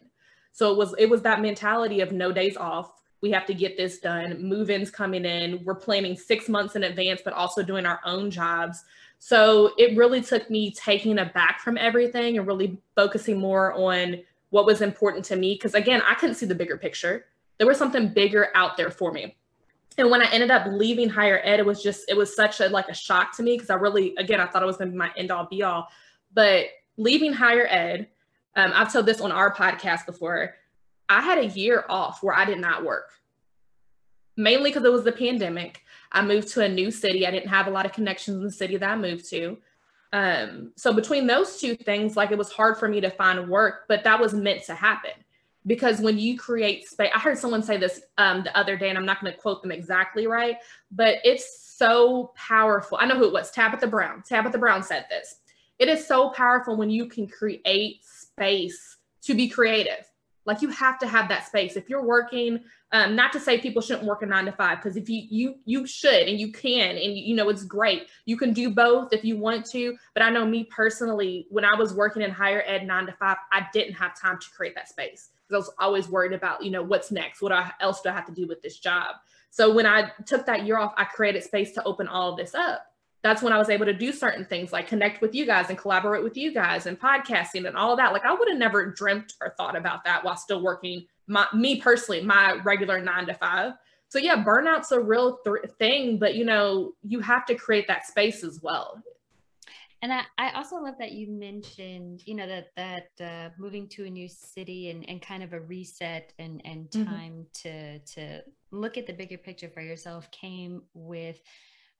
So 0.51 0.71
it 0.71 0.77
was 0.77 0.93
it 0.97 1.09
was 1.09 1.21
that 1.23 1.41
mentality 1.41 2.01
of 2.01 2.11
no 2.11 2.31
days 2.31 2.57
off. 2.57 2.91
We 3.21 3.31
have 3.31 3.45
to 3.45 3.53
get 3.53 3.77
this 3.77 3.99
done. 3.99 4.43
Move-ins 4.43 4.91
coming 4.91 5.23
in. 5.23 5.63
We're 5.63 5.75
planning 5.75 6.17
six 6.17 6.49
months 6.49 6.75
in 6.75 6.83
advance, 6.83 7.21
but 7.23 7.33
also 7.33 7.63
doing 7.63 7.85
our 7.85 8.01
own 8.05 8.29
jobs. 8.29 8.83
So 9.17 9.71
it 9.77 9.95
really 9.95 10.21
took 10.21 10.49
me 10.49 10.71
taking 10.71 11.17
a 11.19 11.25
back 11.25 11.61
from 11.61 11.77
everything 11.77 12.37
and 12.37 12.45
really 12.45 12.77
focusing 12.95 13.39
more 13.39 13.73
on 13.73 14.21
what 14.49 14.65
was 14.65 14.81
important 14.81 15.23
to 15.25 15.37
me. 15.37 15.53
Because 15.53 15.73
again, 15.73 16.01
I 16.05 16.15
couldn't 16.15 16.35
see 16.35 16.45
the 16.45 16.53
bigger 16.53 16.77
picture. 16.77 17.25
There 17.57 17.67
was 17.67 17.77
something 17.77 18.13
bigger 18.13 18.49
out 18.55 18.77
there 18.77 18.91
for 18.91 19.11
me. 19.11 19.35
And 19.97 20.09
when 20.09 20.21
I 20.21 20.31
ended 20.31 20.51
up 20.51 20.65
leaving 20.67 21.09
higher 21.09 21.39
ed, 21.43 21.59
it 21.59 21.65
was 21.65 21.83
just 21.83 22.09
it 22.09 22.17
was 22.17 22.35
such 22.35 22.59
a 22.59 22.69
like 22.69 22.89
a 22.89 22.93
shock 22.93 23.35
to 23.37 23.43
me 23.43 23.55
because 23.55 23.69
I 23.69 23.75
really 23.75 24.15
again 24.17 24.39
I 24.39 24.47
thought 24.47 24.63
it 24.63 24.67
was 24.67 24.77
going 24.77 24.89
to 24.89 24.91
be 24.91 24.97
my 24.97 25.11
end 25.15 25.31
all 25.31 25.45
be 25.45 25.63
all. 25.63 25.87
But 26.33 26.65
leaving 26.97 27.33
higher 27.33 27.67
ed, 27.67 28.07
um, 28.55 28.71
I've 28.73 28.91
told 28.91 29.05
this 29.05 29.21
on 29.21 29.31
our 29.31 29.53
podcast 29.53 30.05
before. 30.05 30.55
I 31.09 31.21
had 31.21 31.37
a 31.37 31.45
year 31.45 31.85
off 31.89 32.23
where 32.23 32.35
I 32.35 32.45
did 32.45 32.59
not 32.59 32.83
work, 32.83 33.11
mainly 34.35 34.71
because 34.71 34.83
it 34.83 34.91
was 34.91 35.03
the 35.03 35.11
pandemic. 35.11 35.81
I 36.11 36.23
moved 36.23 36.47
to 36.49 36.61
a 36.63 36.69
new 36.69 36.89
city. 36.89 37.27
I 37.27 37.31
didn't 37.31 37.49
have 37.49 37.67
a 37.67 37.71
lot 37.71 37.85
of 37.85 37.91
connections 37.91 38.37
in 38.37 38.43
the 38.43 38.51
city 38.51 38.77
that 38.77 38.89
I 38.89 38.95
moved 38.95 39.29
to. 39.29 39.57
Um, 40.11 40.71
so 40.75 40.93
between 40.93 41.27
those 41.27 41.59
two 41.59 41.75
things, 41.75 42.15
like 42.15 42.31
it 42.31 42.37
was 42.37 42.51
hard 42.51 42.77
for 42.77 42.87
me 42.87 43.01
to 43.01 43.09
find 43.09 43.49
work, 43.49 43.85
but 43.87 44.03
that 44.03 44.19
was 44.19 44.33
meant 44.33 44.63
to 44.65 44.75
happen 44.75 45.11
because 45.65 45.99
when 46.01 46.17
you 46.17 46.37
create 46.37 46.87
space, 46.87 47.11
I 47.13 47.19
heard 47.19 47.37
someone 47.37 47.63
say 47.63 47.77
this 47.77 48.01
um, 48.17 48.43
the 48.43 48.57
other 48.57 48.75
day, 48.75 48.89
and 48.89 48.97
I'm 48.97 49.05
not 49.05 49.21
going 49.21 49.31
to 49.31 49.39
quote 49.39 49.61
them 49.61 49.71
exactly 49.71 50.27
right, 50.27 50.57
but 50.91 51.17
it's 51.23 51.75
so 51.77 52.33
powerful. 52.35 52.97
I 52.99 53.05
know 53.05 53.17
who 53.17 53.25
it 53.25 53.33
was. 53.33 53.51
Tabitha 53.51 53.87
Brown. 53.87 54.23
Tabitha 54.23 54.57
Brown 54.57 54.83
said 54.83 55.05
this. 55.09 55.39
It 55.79 55.87
is 55.87 56.05
so 56.05 56.29
powerful 56.29 56.75
when 56.75 56.89
you 56.89 57.07
can 57.07 57.27
create 57.27 58.01
space 58.03 58.97
to 59.23 59.33
be 59.33 59.47
creative. 59.47 60.09
Like 60.45 60.61
you 60.61 60.69
have 60.69 60.99
to 60.99 61.07
have 61.07 61.29
that 61.29 61.47
space. 61.47 61.77
If 61.77 61.89
you're 61.89 62.05
working, 62.05 62.59
um, 62.91 63.15
not 63.15 63.31
to 63.31 63.39
say 63.39 63.59
people 63.59 63.81
shouldn't 63.81 64.05
work 64.05 64.23
a 64.23 64.25
nine 64.25 64.43
to 64.45 64.51
five, 64.51 64.79
because 64.79 64.97
if 64.97 65.07
you 65.07 65.23
you 65.29 65.55
you 65.63 65.87
should 65.87 66.27
and 66.27 66.37
you 66.37 66.51
can 66.51 66.97
and 66.97 67.17
you 67.17 67.33
know 67.33 67.47
it's 67.47 67.63
great. 67.63 68.07
You 68.25 68.35
can 68.35 68.51
do 68.51 68.69
both 68.69 69.13
if 69.13 69.23
you 69.23 69.37
want 69.37 69.65
to. 69.67 69.95
But 70.13 70.21
I 70.21 70.29
know 70.29 70.45
me 70.45 70.65
personally, 70.65 71.47
when 71.49 71.63
I 71.63 71.75
was 71.75 71.93
working 71.93 72.21
in 72.21 72.29
higher 72.29 72.61
ed 72.67 72.85
nine 72.85 73.05
to 73.05 73.13
five, 73.13 73.37
I 73.53 73.67
didn't 73.71 73.93
have 73.93 74.19
time 74.19 74.37
to 74.37 74.47
create 74.49 74.75
that 74.75 74.89
space 74.89 75.29
because 75.53 75.71
I 75.79 75.85
was 75.85 75.87
always 75.87 76.09
worried 76.09 76.33
about 76.33 76.63
you 76.63 76.71
know 76.71 76.83
what's 76.83 77.11
next. 77.11 77.41
What 77.41 77.51
else 77.79 78.01
do 78.01 78.09
I 78.09 78.13
have 78.13 78.25
to 78.25 78.33
do 78.33 78.47
with 78.47 78.61
this 78.61 78.79
job? 78.79 79.15
So 79.49 79.73
when 79.73 79.85
I 79.85 80.11
took 80.25 80.45
that 80.47 80.65
year 80.65 80.79
off, 80.79 80.93
I 80.97 81.05
created 81.05 81.43
space 81.43 81.73
to 81.73 81.83
open 81.83 82.07
all 82.07 82.31
of 82.31 82.37
this 82.37 82.55
up 82.55 82.87
that's 83.23 83.41
when 83.41 83.53
I 83.53 83.57
was 83.57 83.69
able 83.69 83.85
to 83.85 83.93
do 83.93 84.11
certain 84.11 84.43
things 84.43 84.73
like 84.73 84.87
connect 84.87 85.21
with 85.21 85.33
you 85.33 85.45
guys 85.45 85.69
and 85.69 85.77
collaborate 85.77 86.23
with 86.23 86.35
you 86.35 86.53
guys 86.53 86.85
and 86.85 86.99
podcasting 86.99 87.65
and 87.65 87.77
all 87.77 87.95
that. 87.95 88.11
Like 88.11 88.25
I 88.25 88.33
would 88.33 88.49
have 88.49 88.57
never 88.57 88.91
dreamt 88.91 89.33
or 89.41 89.53
thought 89.57 89.77
about 89.77 90.03
that 90.03 90.23
while 90.23 90.35
still 90.35 90.61
working 90.61 91.07
my 91.25 91.47
me 91.53 91.79
personally, 91.79 92.21
my 92.21 92.59
regular 92.63 93.01
nine 93.01 93.25
to 93.27 93.33
five. 93.33 93.73
So 94.09 94.19
yeah, 94.19 94.43
burnout's 94.43 94.91
a 94.91 94.99
real 94.99 95.37
th- 95.37 95.71
thing, 95.79 96.19
but 96.19 96.35
you 96.35 96.43
know, 96.43 96.91
you 97.01 97.21
have 97.21 97.45
to 97.45 97.55
create 97.55 97.87
that 97.87 98.05
space 98.05 98.43
as 98.43 98.59
well. 98.61 99.01
And 100.03 100.11
I, 100.11 100.23
I 100.37 100.51
also 100.51 100.75
love 100.75 100.95
that 100.99 101.13
you 101.13 101.31
mentioned, 101.31 102.23
you 102.25 102.35
know, 102.35 102.45
that 102.45 102.67
that 102.75 103.23
uh, 103.23 103.49
moving 103.57 103.87
to 103.89 104.03
a 104.03 104.09
new 104.09 104.27
city 104.27 104.89
and, 104.89 105.09
and 105.09 105.21
kind 105.21 105.41
of 105.41 105.53
a 105.53 105.61
reset 105.61 106.33
and 106.37 106.61
and 106.65 106.89
mm-hmm. 106.89 107.05
time 107.05 107.45
mm-hmm. 107.65 107.69
to 107.69 107.99
to 107.99 108.43
look 108.71 108.97
at 108.97 109.07
the 109.07 109.13
bigger 109.13 109.37
picture 109.37 109.69
for 109.69 109.81
yourself 109.81 110.29
came 110.31 110.81
with 110.93 111.39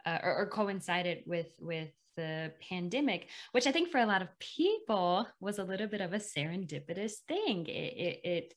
uh, 0.06 0.18
or, 0.22 0.36
or 0.36 0.46
coincided 0.48 1.24
with 1.26 1.56
with 1.62 1.92
the 2.18 2.52
pandemic, 2.70 3.30
which 3.54 3.68
I 3.68 3.72
think 3.72 3.90
for 3.90 4.00
a 4.00 4.06
lot 4.06 4.22
of 4.22 4.28
people 4.38 5.26
was 5.40 5.58
a 5.58 5.64
little 5.64 5.88
bit 5.88 6.02
of 6.02 6.12
a 6.12 6.18
serendipitous 6.20 7.14
thing. 7.28 7.66
It, 7.68 7.72
it, 7.72 8.20
it, 8.24 8.54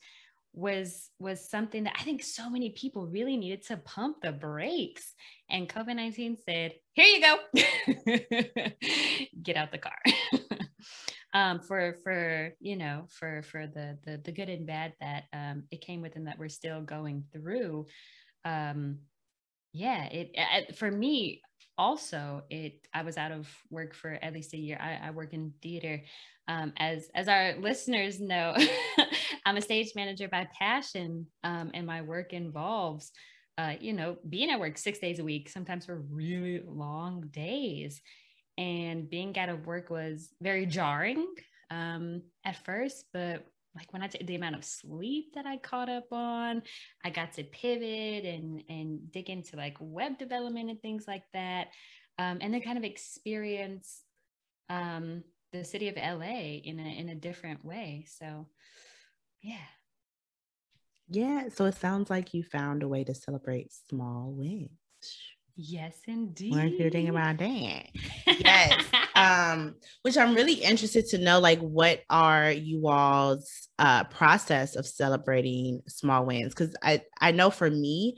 was 0.57 1.11
was 1.19 1.49
something 1.49 1.85
that 1.85 1.97
I 2.01 2.03
think 2.03 2.25
so 2.25 2.49
many 2.51 2.71
people 2.71 3.07
really 3.07 3.37
needed 3.37 3.63
to 3.67 3.77
pump 3.77 4.23
the 4.23 4.33
brakes. 4.33 5.15
And 5.51 5.69
COVID 5.69 5.95
nineteen 5.95 6.37
said, 6.49 6.73
"Here 6.95 7.05
you 7.05 7.21
go, 7.21 7.37
get 9.43 9.57
out 9.57 9.71
the 9.71 9.79
car." 9.79 9.99
um, 11.35 11.61
for 11.61 11.95
for 12.03 12.55
you 12.59 12.77
know 12.77 13.07
for 13.11 13.43
for 13.43 13.67
the 13.67 13.99
the, 14.05 14.19
the 14.25 14.33
good 14.33 14.49
and 14.49 14.67
bad 14.67 14.95
that 15.01 15.25
um, 15.33 15.65
it 15.71 15.83
came 15.83 16.01
with 16.01 16.17
and 16.17 16.27
that 16.27 16.39
we're 16.39 16.49
still 16.49 16.81
going 16.81 17.25
through. 17.33 17.87
Um, 18.45 18.99
yeah 19.73 20.05
it, 20.05 20.31
it 20.33 20.77
for 20.79 20.91
me 20.91 21.43
also 21.79 22.43
it 22.51 22.87
i 22.95 23.03
was 23.03 23.17
out 23.17 23.33
of 23.33 23.49
work 23.71 23.95
for 23.95 24.19
at 24.23 24.33
least 24.33 24.55
a 24.55 24.59
year. 24.59 24.79
I, 24.81 25.09
I 25.09 25.11
work 25.11 25.33
in 25.33 25.53
theater. 25.63 26.03
Um, 26.49 26.73
as 26.77 27.11
as 27.15 27.29
our 27.29 27.57
listeners 27.59 28.21
know 28.21 28.55
i'm 29.47 29.57
a 29.57 29.61
stage 29.61 29.93
manager 29.97 30.29
by 30.29 30.47
passion 30.57 31.27
um, 31.43 31.73
and 31.75 31.85
my 31.85 32.03
work 32.03 32.33
involves 32.33 33.11
uh, 33.59 33.75
you 33.81 33.93
know 33.93 34.17
being 34.29 34.51
at 34.51 34.61
work 34.61 34.79
six 34.79 34.99
days 34.99 35.19
a 35.19 35.25
week 35.25 35.49
sometimes 35.49 35.87
for 35.87 35.97
really 36.11 36.63
long 36.67 37.29
days. 37.33 38.01
And 38.59 39.11
being 39.11 39.37
out 39.39 39.51
of 39.51 39.67
work 39.67 39.91
was 39.91 40.31
very 40.41 40.65
jarring 40.65 41.27
um, 41.71 42.23
at 42.45 42.65
first 42.65 43.05
but 43.13 43.47
like 43.77 43.93
when 43.93 44.03
I 44.03 44.07
t- 44.09 44.25
the 44.25 44.35
amount 44.35 44.57
of 44.57 44.65
sleep 44.65 45.35
that 45.35 45.47
I 45.47 45.59
caught 45.59 45.89
up 45.89 46.07
on, 46.11 46.63
I 47.05 47.11
got 47.11 47.35
to 47.35 47.45
pivot 47.45 48.25
and 48.25 48.63
and 48.69 49.13
dig 49.13 49.31
into 49.31 49.57
like 49.57 49.77
web 49.81 50.19
development 50.19 50.71
and 50.71 50.81
things 50.81 51.05
like 51.07 51.25
that, 51.33 51.69
um, 52.19 52.39
and 52.41 52.53
then 52.53 52.63
kind 52.63 52.79
of 52.79 52.85
experience 52.85 54.03
um, 54.69 55.23
the 55.53 55.65
city 55.65 55.89
of 55.89 55.97
LA 55.97 56.61
in 56.65 56.81
a 56.81 56.99
in 56.99 57.11
a 57.11 57.15
different 57.15 57.65
way. 57.65 58.07
So, 58.09 58.47
yeah. 59.43 59.57
Yeah, 61.09 61.49
so 61.55 61.67
it 61.67 61.77
sounds 61.77 62.11
like 62.11 62.35
you 62.35 62.43
found 62.43 62.83
a 62.83 62.89
way 62.89 63.05
to 63.05 63.15
celebrate 63.15 63.73
small 63.73 64.33
wins. 64.33 64.71
Yes, 65.55 65.97
indeed. 66.07 66.53
What 66.53 66.79
you're 66.79 66.91
thinking 66.91 67.09
about 67.09 67.39
that? 67.39 67.87
Yes. 68.27 68.85
Um, 69.17 69.75
which 70.03 70.19
I'm 70.19 70.35
really 70.35 70.55
interested 70.55 71.07
to 71.09 71.19
know, 71.19 71.41
like, 71.41 71.59
what 71.61 72.03
are 72.11 72.53
you 72.53 72.87
all's 72.87 73.69
uh, 73.79 74.05
process 74.05 74.77
of 74.77 74.87
celebrating 74.87 75.81
small 75.89 76.27
wins? 76.27 76.55
Because 76.55 76.77
I 76.83 77.03
I 77.21 77.33
know 77.33 77.51
for 77.51 77.71
me, 77.71 78.17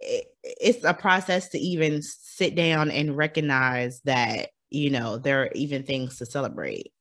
it, 0.00 0.26
it's 0.42 0.84
a 0.84 0.94
process 0.94 1.50
to 1.50 1.58
even 1.58 2.00
sit 2.02 2.54
down 2.54 2.90
and 2.90 3.16
recognize 3.16 4.00
that 4.06 4.48
you 4.70 4.90
know 4.90 5.18
there 5.18 5.42
are 5.42 5.50
even 5.54 5.82
things 5.82 6.16
to 6.18 6.26
celebrate. 6.26 6.92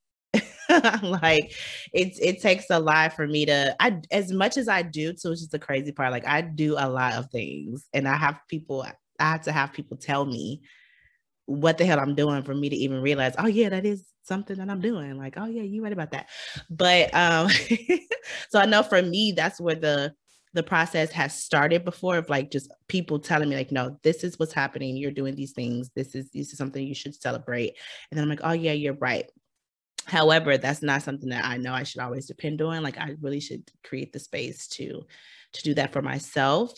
like 1.01 1.53
it's 1.93 2.19
it 2.19 2.41
takes 2.41 2.65
a 2.69 2.79
lot 2.79 3.13
for 3.13 3.25
me 3.25 3.45
to 3.45 3.75
I 3.79 4.01
as 4.11 4.31
much 4.31 4.57
as 4.57 4.67
I 4.67 4.81
do 4.83 5.13
too, 5.13 5.29
which 5.29 5.39
is 5.41 5.49
the 5.49 5.59
crazy 5.59 5.91
part. 5.93 6.11
Like 6.11 6.27
I 6.27 6.41
do 6.41 6.75
a 6.77 6.89
lot 6.89 7.13
of 7.13 7.31
things 7.31 7.87
and 7.93 8.07
I 8.07 8.17
have 8.17 8.39
people 8.49 8.85
I 9.19 9.23
have 9.31 9.41
to 9.43 9.51
have 9.51 9.73
people 9.73 9.97
tell 9.97 10.25
me 10.25 10.61
what 11.49 11.79
the 11.79 11.85
hell 11.85 11.99
I'm 11.99 12.13
doing 12.13 12.43
for 12.43 12.53
me 12.53 12.69
to 12.69 12.75
even 12.75 13.01
realize, 13.01 13.33
oh 13.39 13.47
yeah, 13.47 13.69
that 13.69 13.85
is 13.85 14.03
something 14.21 14.57
that 14.57 14.69
I'm 14.69 14.81
doing. 14.81 15.17
Like, 15.17 15.33
oh 15.37 15.47
yeah, 15.47 15.63
you 15.63 15.83
right 15.83 15.91
about 15.91 16.11
that. 16.11 16.29
But 16.69 17.13
um, 17.13 17.49
so 18.49 18.59
I 18.59 18.65
know 18.65 18.83
for 18.83 19.01
me, 19.01 19.31
that's 19.31 19.59
where 19.59 19.75
the 19.75 20.13
the 20.53 20.63
process 20.63 21.11
has 21.11 21.35
started 21.35 21.85
before 21.85 22.17
of 22.17 22.29
like 22.29 22.49
just 22.51 22.71
people 22.87 23.19
telling 23.19 23.49
me 23.49 23.55
like 23.55 23.71
no 23.71 23.99
this 24.01 24.23
is 24.23 24.37
what's 24.37 24.53
happening. 24.53 24.95
You're 24.95 25.11
doing 25.11 25.35
these 25.35 25.53
things. 25.53 25.89
This 25.95 26.15
is 26.15 26.29
this 26.31 26.51
is 26.51 26.57
something 26.57 26.85
you 26.85 26.95
should 26.95 27.19
celebrate. 27.19 27.75
And 28.09 28.17
then 28.17 28.23
i'm 28.23 28.29
like 28.29 28.41
oh 28.43 28.53
yeah 28.53 28.73
you're 28.73 28.95
right. 28.95 29.29
However 30.05 30.57
that's 30.57 30.81
not 30.81 31.03
something 31.03 31.29
that 31.29 31.45
i 31.45 31.57
know 31.57 31.73
i 31.73 31.83
should 31.83 32.01
always 32.01 32.25
depend 32.25 32.63
on. 32.63 32.81
Like 32.81 32.97
i 32.97 33.15
really 33.21 33.39
should 33.39 33.69
create 33.83 34.11
the 34.11 34.19
space 34.19 34.67
to 34.69 35.03
to 35.53 35.63
do 35.63 35.75
that 35.75 35.93
for 35.93 36.01
myself. 36.01 36.73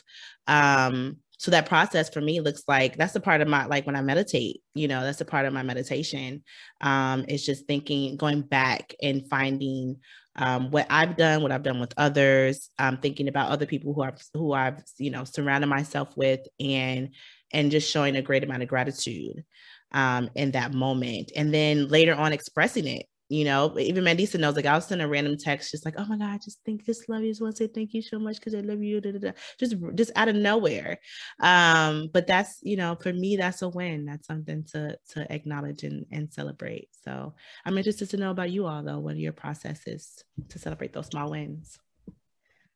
Um 0.47 1.17
so 1.41 1.49
that 1.49 1.65
process 1.65 2.07
for 2.07 2.21
me 2.21 2.39
looks 2.39 2.61
like 2.67 2.95
that's 2.97 3.15
a 3.15 3.19
part 3.19 3.41
of 3.41 3.47
my 3.47 3.65
like 3.65 3.87
when 3.87 3.95
i 3.95 4.01
meditate 4.01 4.61
you 4.75 4.87
know 4.87 5.01
that's 5.01 5.21
a 5.21 5.25
part 5.25 5.47
of 5.47 5.53
my 5.53 5.63
meditation. 5.63 6.43
Um 6.81 7.25
it's 7.27 7.43
just 7.43 7.65
thinking 7.65 8.15
going 8.15 8.41
back 8.43 8.93
and 9.01 9.27
finding 9.27 9.97
um, 10.37 10.71
what 10.71 10.87
I've 10.89 11.17
done, 11.17 11.41
what 11.41 11.51
I've 11.51 11.63
done 11.63 11.81
with 11.81 11.93
others, 11.97 12.69
um, 12.79 12.99
thinking 12.99 13.27
about 13.27 13.49
other 13.49 13.65
people 13.65 13.93
who 13.93 14.01
I've 14.01 14.21
who 14.33 14.53
I've 14.53 14.81
you 14.97 15.09
know 15.09 15.23
surrounded 15.23 15.67
myself 15.67 16.15
with, 16.15 16.41
and 16.59 17.09
and 17.51 17.71
just 17.71 17.91
showing 17.91 18.15
a 18.15 18.21
great 18.21 18.43
amount 18.43 18.63
of 18.63 18.69
gratitude 18.69 19.43
um, 19.91 20.29
in 20.35 20.51
that 20.51 20.73
moment, 20.73 21.31
and 21.35 21.53
then 21.53 21.87
later 21.87 22.13
on 22.13 22.31
expressing 22.31 22.87
it 22.87 23.07
you 23.31 23.45
know, 23.45 23.79
even 23.79 24.03
Mandisa 24.03 24.37
knows, 24.37 24.57
like 24.57 24.65
I'll 24.65 24.81
send 24.81 25.01
a 25.01 25.07
random 25.07 25.37
text, 25.37 25.71
just 25.71 25.85
like, 25.85 25.93
oh 25.97 26.05
my 26.05 26.17
God, 26.17 26.41
just 26.43 26.61
think, 26.65 26.85
just 26.85 27.07
love 27.07 27.21
you. 27.21 27.29
Just 27.29 27.41
want 27.41 27.55
to 27.55 27.63
say 27.63 27.71
thank 27.73 27.93
you 27.93 28.01
so 28.01 28.19
much 28.19 28.35
because 28.35 28.53
I 28.53 28.59
love 28.59 28.83
you. 28.83 28.99
Da, 28.99 29.13
da, 29.13 29.19
da. 29.19 29.31
Just, 29.57 29.75
just 29.95 30.11
out 30.17 30.27
of 30.27 30.35
nowhere. 30.35 30.99
Um, 31.39 32.09
but 32.11 32.27
that's, 32.27 32.59
you 32.61 32.75
know, 32.75 32.95
for 32.95 33.13
me, 33.13 33.37
that's 33.37 33.61
a 33.61 33.69
win. 33.69 34.03
That's 34.03 34.27
something 34.27 34.65
to 34.73 34.97
to 35.11 35.33
acknowledge 35.33 35.83
and, 35.83 36.05
and 36.11 36.31
celebrate. 36.31 36.89
So 37.05 37.33
I'm 37.65 37.77
interested 37.77 38.09
to 38.09 38.17
know 38.17 38.31
about 38.31 38.51
you 38.51 38.65
all 38.65 38.83
though, 38.83 38.99
what 38.99 39.15
are 39.15 39.19
your 39.19 39.31
processes 39.31 40.25
to 40.49 40.59
celebrate 40.59 40.91
those 40.91 41.07
small 41.07 41.31
wins? 41.31 41.79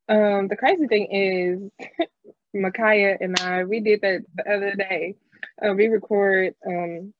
Um, 0.08 0.48
the 0.48 0.56
crazy 0.56 0.88
thing 0.88 1.72
is 1.82 1.88
Makaya 2.56 3.18
and 3.20 3.38
I, 3.42 3.66
we 3.66 3.82
did 3.82 4.00
that 4.04 4.22
the 4.34 4.50
other 4.50 4.74
day. 4.76 5.16
Uh, 5.62 5.74
we 5.74 5.88
record 5.88 6.56
um 6.66 7.14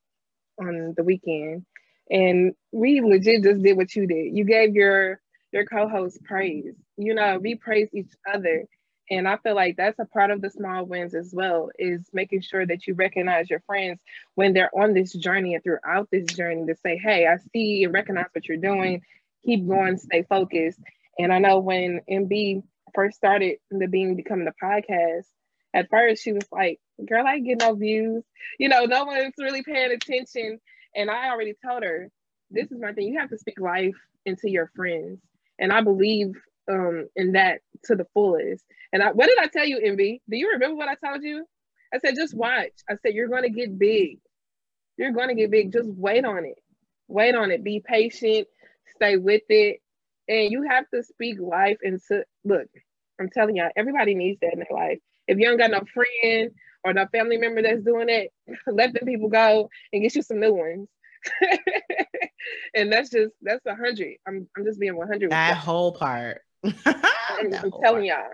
on 0.58 0.94
the 0.96 1.04
weekend 1.04 1.66
and 2.10 2.54
we 2.72 3.02
legit 3.02 3.44
just 3.44 3.62
did 3.62 3.78
what 3.78 3.96
you 3.96 4.08
did. 4.08 4.36
You 4.36 4.46
gave 4.46 4.76
your 4.76 5.20
your 5.52 5.66
co-host 5.66 6.24
praise. 6.24 6.76
You 6.98 7.14
know, 7.16 7.40
we 7.40 7.56
praise 7.56 7.90
each 7.94 8.12
other. 8.32 8.66
And 9.10 9.28
I 9.28 9.38
feel 9.38 9.56
like 9.56 9.78
that's 9.78 10.00
a 10.00 10.06
part 10.06 10.32
of 10.32 10.42
the 10.42 10.50
small 10.50 10.86
wins 10.86 11.14
as 11.14 11.32
well, 11.34 11.70
is 11.78 12.10
making 12.12 12.42
sure 12.42 12.66
that 12.66 12.88
you 12.88 12.96
recognize 12.96 13.50
your 13.50 13.60
friends 13.62 14.00
when 14.34 14.54
they're 14.54 14.72
on 14.76 14.94
this 14.94 15.14
journey 15.14 15.54
and 15.54 15.64
throughout 15.64 16.10
this 16.12 16.26
journey 16.26 16.66
to 16.66 16.76
say, 16.76 16.98
hey, 16.98 17.28
I 17.28 17.38
see 17.54 17.84
and 17.84 17.94
recognize 17.94 18.28
what 18.34 18.48
you're 18.48 18.58
doing. 18.58 19.02
Keep 19.46 19.68
going, 19.68 19.98
stay 19.98 20.24
focused. 20.24 20.80
And 21.20 21.32
I 21.32 21.40
know 21.40 21.60
when 21.60 22.02
MB 22.10 22.64
first 22.96 23.18
started 23.18 23.58
the 23.70 23.88
being 23.88 24.16
becoming 24.16 24.46
the 24.46 24.54
podcast, 24.62 25.26
at 25.74 25.90
first 25.90 26.24
she 26.24 26.34
was 26.34 26.48
like, 26.52 26.80
girl, 27.08 27.26
I 27.28 27.40
get 27.40 27.60
no 27.60 27.76
views. 27.76 28.24
You 28.60 28.70
know, 28.70 28.86
no 28.86 29.06
one's 29.06 29.34
really 29.40 29.64
paying 29.64 29.92
attention. 29.92 30.60
And 30.96 31.10
I 31.10 31.30
already 31.30 31.54
told 31.66 31.84
her, 31.84 32.10
this 32.52 32.72
is 32.72 32.80
my 32.80 32.94
thing. 32.94 33.08
You 33.08 33.20
have 33.20 33.30
to 33.30 33.38
speak 33.38 33.60
life 33.60 33.96
into 34.26 34.50
your 34.50 34.72
friends. 34.76 35.20
And 35.60 35.72
I 35.72 35.82
believe 35.82 36.34
um, 36.70 37.08
in 37.16 37.34
that 37.34 37.62
to 37.86 37.96
the 37.96 38.06
fullest. 38.14 38.64
And 38.94 39.04
I, 39.04 39.12
what 39.12 39.28
did 39.28 39.38
I 39.40 39.48
tell 39.48 39.66
you, 39.66 39.80
MB? 39.80 40.22
Do 40.30 40.38
you 40.38 40.52
remember 40.54 40.76
what 40.76 40.90
I 40.90 40.96
told 40.96 41.24
you? 41.24 41.46
I 41.94 42.00
said, 42.00 42.16
just 42.16 42.36
watch. 42.36 42.72
I 42.90 42.96
said, 43.02 43.14
you're 43.14 43.28
going 43.28 43.44
to 43.44 43.50
get 43.50 43.78
big. 43.78 44.20
You're 44.98 45.12
going 45.12 45.30
to 45.30 45.36
get 45.36 45.52
big. 45.52 45.72
Just 45.72 45.90
wait 45.90 46.26
on 46.26 46.46
it. 46.46 46.58
Wait 47.08 47.36
on 47.36 47.52
it. 47.52 47.64
Be 47.64 47.82
patient. 47.86 48.48
Stay 48.96 49.18
with 49.18 49.44
it. 49.50 49.82
And 50.28 50.52
you 50.52 50.64
have 50.70 50.90
to 50.94 51.04
speak 51.04 51.40
life 51.40 51.78
into, 51.84 52.24
look, 52.44 52.68
I'm 53.20 53.30
telling 53.30 53.56
y'all, 53.58 53.70
everybody 53.76 54.16
needs 54.16 54.40
that 54.42 54.54
in 54.54 54.60
their 54.60 54.78
life. 54.78 55.00
If 55.28 55.38
you 55.38 55.46
don't 55.46 55.58
got 55.58 55.72
no 55.72 55.82
friend 55.94 56.52
or 56.86 56.94
no 56.94 57.08
family 57.08 57.38
member 57.38 57.62
that's 57.62 57.84
doing 57.84 58.08
it, 58.10 58.32
let 58.68 58.94
them 58.94 59.06
people 59.06 59.28
go 59.28 59.70
and 59.92 60.02
get 60.04 60.16
you 60.16 60.22
some 60.22 60.40
new 60.40 60.54
ones. 60.54 60.88
and 62.76 62.94
that's 62.94 63.10
just 63.10 63.34
that's 63.42 63.66
a 63.66 63.76
hundred. 63.76 64.18
I'm 64.28 64.48
I'm 64.56 64.64
just 64.64 64.80
being 64.80 64.96
one 64.96 65.08
hundred. 65.08 65.32
That 65.32 65.58
whole 65.58 65.92
part. 65.92 66.42
I'm, 66.64 66.74
I'm 67.42 67.72
telling 67.82 67.82
part. 67.82 68.06
y'all. 68.06 68.30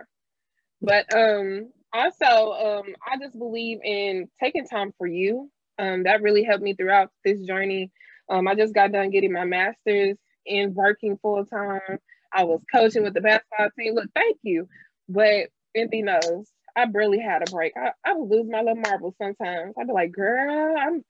But 0.82 1.14
um 1.16 1.72
also 1.94 2.26
um 2.26 2.96
I 3.06 3.18
just 3.18 3.38
believe 3.38 3.80
in 3.84 4.28
taking 4.42 4.68
time 4.68 4.94
for 4.98 5.08
you. 5.08 5.50
Um 5.80 6.04
that 6.04 6.22
really 6.22 6.44
helped 6.44 6.64
me 6.64 6.74
throughout 6.74 7.10
this 7.24 7.40
journey. 7.40 7.92
Um 8.30 8.48
I 8.50 8.56
just 8.56 8.74
got 8.74 8.92
done 8.92 9.12
getting 9.12 9.32
my 9.32 9.46
master's 9.46 10.18
in 10.46 10.74
working 10.74 11.18
full 11.22 11.46
time. 11.46 12.00
I 12.34 12.44
was 12.44 12.62
coaching 12.74 13.04
with 13.04 13.14
the 13.14 13.22
basketball 13.22 13.70
team. 13.78 13.96
Look, 13.96 14.10
thank 14.14 14.38
you. 14.44 14.68
But 15.08 15.48
MB 15.78 16.04
knows 16.04 16.52
I 16.76 16.86
barely 16.86 17.20
had 17.20 17.48
a 17.48 17.52
break. 17.52 17.74
I, 17.78 17.92
I 18.06 18.14
would 18.14 18.30
lose 18.30 18.50
my 18.50 18.60
little 18.60 18.76
marbles 18.76 19.16
sometimes. 19.18 19.74
I'd 19.78 19.88
be 19.88 19.94
like, 19.94 20.12
girl, 20.12 20.76
I'm 20.78 21.04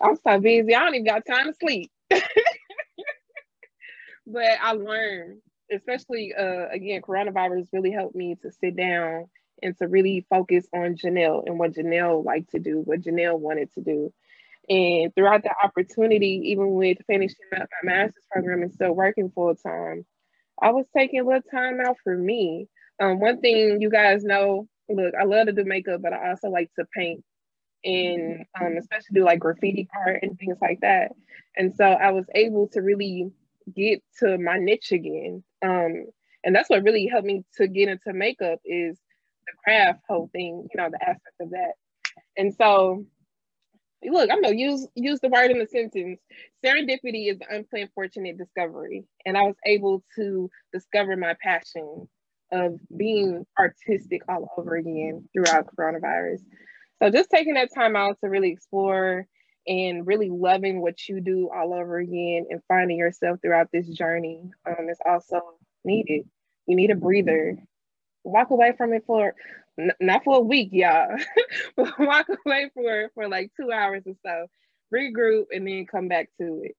I'm 0.00 0.16
so 0.16 0.40
busy. 0.40 0.74
I 0.74 0.80
don't 0.80 0.94
even 0.94 1.06
got 1.06 1.26
time 1.26 1.46
to 1.46 1.54
sleep. 1.54 1.90
but 2.10 2.22
I 4.60 4.72
learned, 4.72 5.40
especially 5.70 6.34
uh, 6.34 6.68
again, 6.70 7.02
coronavirus 7.02 7.68
really 7.72 7.92
helped 7.92 8.16
me 8.16 8.36
to 8.42 8.50
sit 8.50 8.76
down 8.76 9.26
and 9.62 9.76
to 9.78 9.86
really 9.86 10.26
focus 10.28 10.66
on 10.74 10.96
Janelle 10.96 11.44
and 11.46 11.58
what 11.58 11.72
Janelle 11.72 12.24
liked 12.24 12.50
to 12.50 12.58
do, 12.58 12.80
what 12.80 13.00
Janelle 13.00 13.38
wanted 13.38 13.72
to 13.74 13.80
do. 13.80 14.12
And 14.68 15.14
throughout 15.14 15.42
the 15.42 15.54
opportunity, 15.62 16.40
even 16.46 16.72
with 16.72 16.98
finishing 17.06 17.36
up 17.56 17.68
my 17.82 17.92
master's 17.92 18.24
program 18.30 18.62
and 18.62 18.72
still 18.72 18.92
working 18.92 19.30
full 19.30 19.54
time, 19.54 20.04
I 20.60 20.70
was 20.70 20.86
taking 20.96 21.20
a 21.20 21.24
little 21.24 21.42
time 21.50 21.80
out 21.80 21.96
for 22.02 22.16
me. 22.16 22.68
Um, 23.00 23.18
one 23.18 23.40
thing 23.40 23.80
you 23.80 23.90
guys 23.90 24.22
know, 24.22 24.68
look, 24.88 25.14
I 25.20 25.24
love 25.24 25.46
to 25.46 25.52
do 25.52 25.64
makeup, 25.64 26.02
but 26.02 26.12
I 26.12 26.30
also 26.30 26.48
like 26.48 26.70
to 26.78 26.84
paint 26.94 27.24
and 27.84 28.44
um, 28.60 28.76
especially 28.78 29.14
do 29.14 29.24
like 29.24 29.40
graffiti 29.40 29.88
art 29.94 30.20
and 30.22 30.38
things 30.38 30.58
like 30.60 30.80
that. 30.80 31.12
And 31.56 31.74
so 31.74 31.84
I 31.84 32.12
was 32.12 32.26
able 32.34 32.68
to 32.68 32.80
really 32.80 33.30
get 33.74 34.02
to 34.20 34.38
my 34.38 34.58
niche 34.58 34.92
again. 34.92 35.42
Um, 35.62 36.06
and 36.44 36.54
that's 36.54 36.70
what 36.70 36.82
really 36.84 37.06
helped 37.06 37.26
me 37.26 37.44
to 37.56 37.66
get 37.68 37.88
into 37.88 38.12
makeup 38.12 38.60
is 38.64 38.98
the 39.46 39.52
craft 39.64 40.00
whole 40.08 40.28
thing, 40.32 40.68
you 40.72 40.80
know, 40.80 40.90
the 40.90 41.02
aspect 41.02 41.36
of 41.40 41.50
that. 41.50 41.72
And 42.36 42.54
so 42.54 43.04
look, 44.04 44.30
I'm 44.30 44.42
gonna 44.42 44.56
use 44.56 44.86
use 44.94 45.20
the 45.20 45.28
word 45.28 45.50
in 45.50 45.58
the 45.58 45.66
sentence. 45.66 46.20
Serendipity 46.64 47.30
is 47.30 47.38
the 47.38 47.46
unplanned 47.50 47.90
fortunate 47.94 48.38
discovery. 48.38 49.04
And 49.26 49.36
I 49.36 49.42
was 49.42 49.56
able 49.66 50.02
to 50.16 50.50
discover 50.72 51.16
my 51.16 51.34
passion 51.42 52.08
of 52.52 52.78
being 52.96 53.46
artistic 53.58 54.22
all 54.28 54.48
over 54.56 54.76
again 54.76 55.28
throughout 55.32 55.66
coronavirus. 55.74 56.40
So 57.02 57.10
just 57.10 57.30
taking 57.30 57.54
that 57.54 57.70
time 57.74 57.96
out 57.96 58.18
to 58.22 58.30
really 58.30 58.52
explore 58.52 59.26
and 59.66 60.06
really 60.06 60.30
loving 60.30 60.80
what 60.80 61.08
you 61.08 61.20
do 61.20 61.50
all 61.54 61.74
over 61.74 61.98
again 61.98 62.46
and 62.50 62.60
finding 62.68 62.98
yourself 62.98 63.38
throughout 63.40 63.68
this 63.72 63.88
journey 63.88 64.42
um, 64.66 64.88
is 64.88 64.98
also 65.06 65.40
needed. 65.84 66.28
You 66.66 66.76
need 66.76 66.90
a 66.90 66.96
breather. 66.96 67.56
Walk 68.24 68.50
away 68.50 68.72
from 68.76 68.92
it 68.92 69.04
for 69.06 69.34
n- 69.78 69.92
not 70.00 70.24
for 70.24 70.36
a 70.36 70.40
week, 70.40 70.68
y'all, 70.72 71.16
but 71.76 71.98
walk 71.98 72.26
away 72.46 72.70
for 72.74 73.10
for 73.14 73.28
like 73.28 73.50
two 73.60 73.72
hours 73.72 74.02
or 74.06 74.14
so. 74.24 74.46
Regroup 74.94 75.46
and 75.50 75.66
then 75.66 75.86
come 75.86 76.08
back 76.08 76.28
to 76.40 76.60
it. 76.64 76.76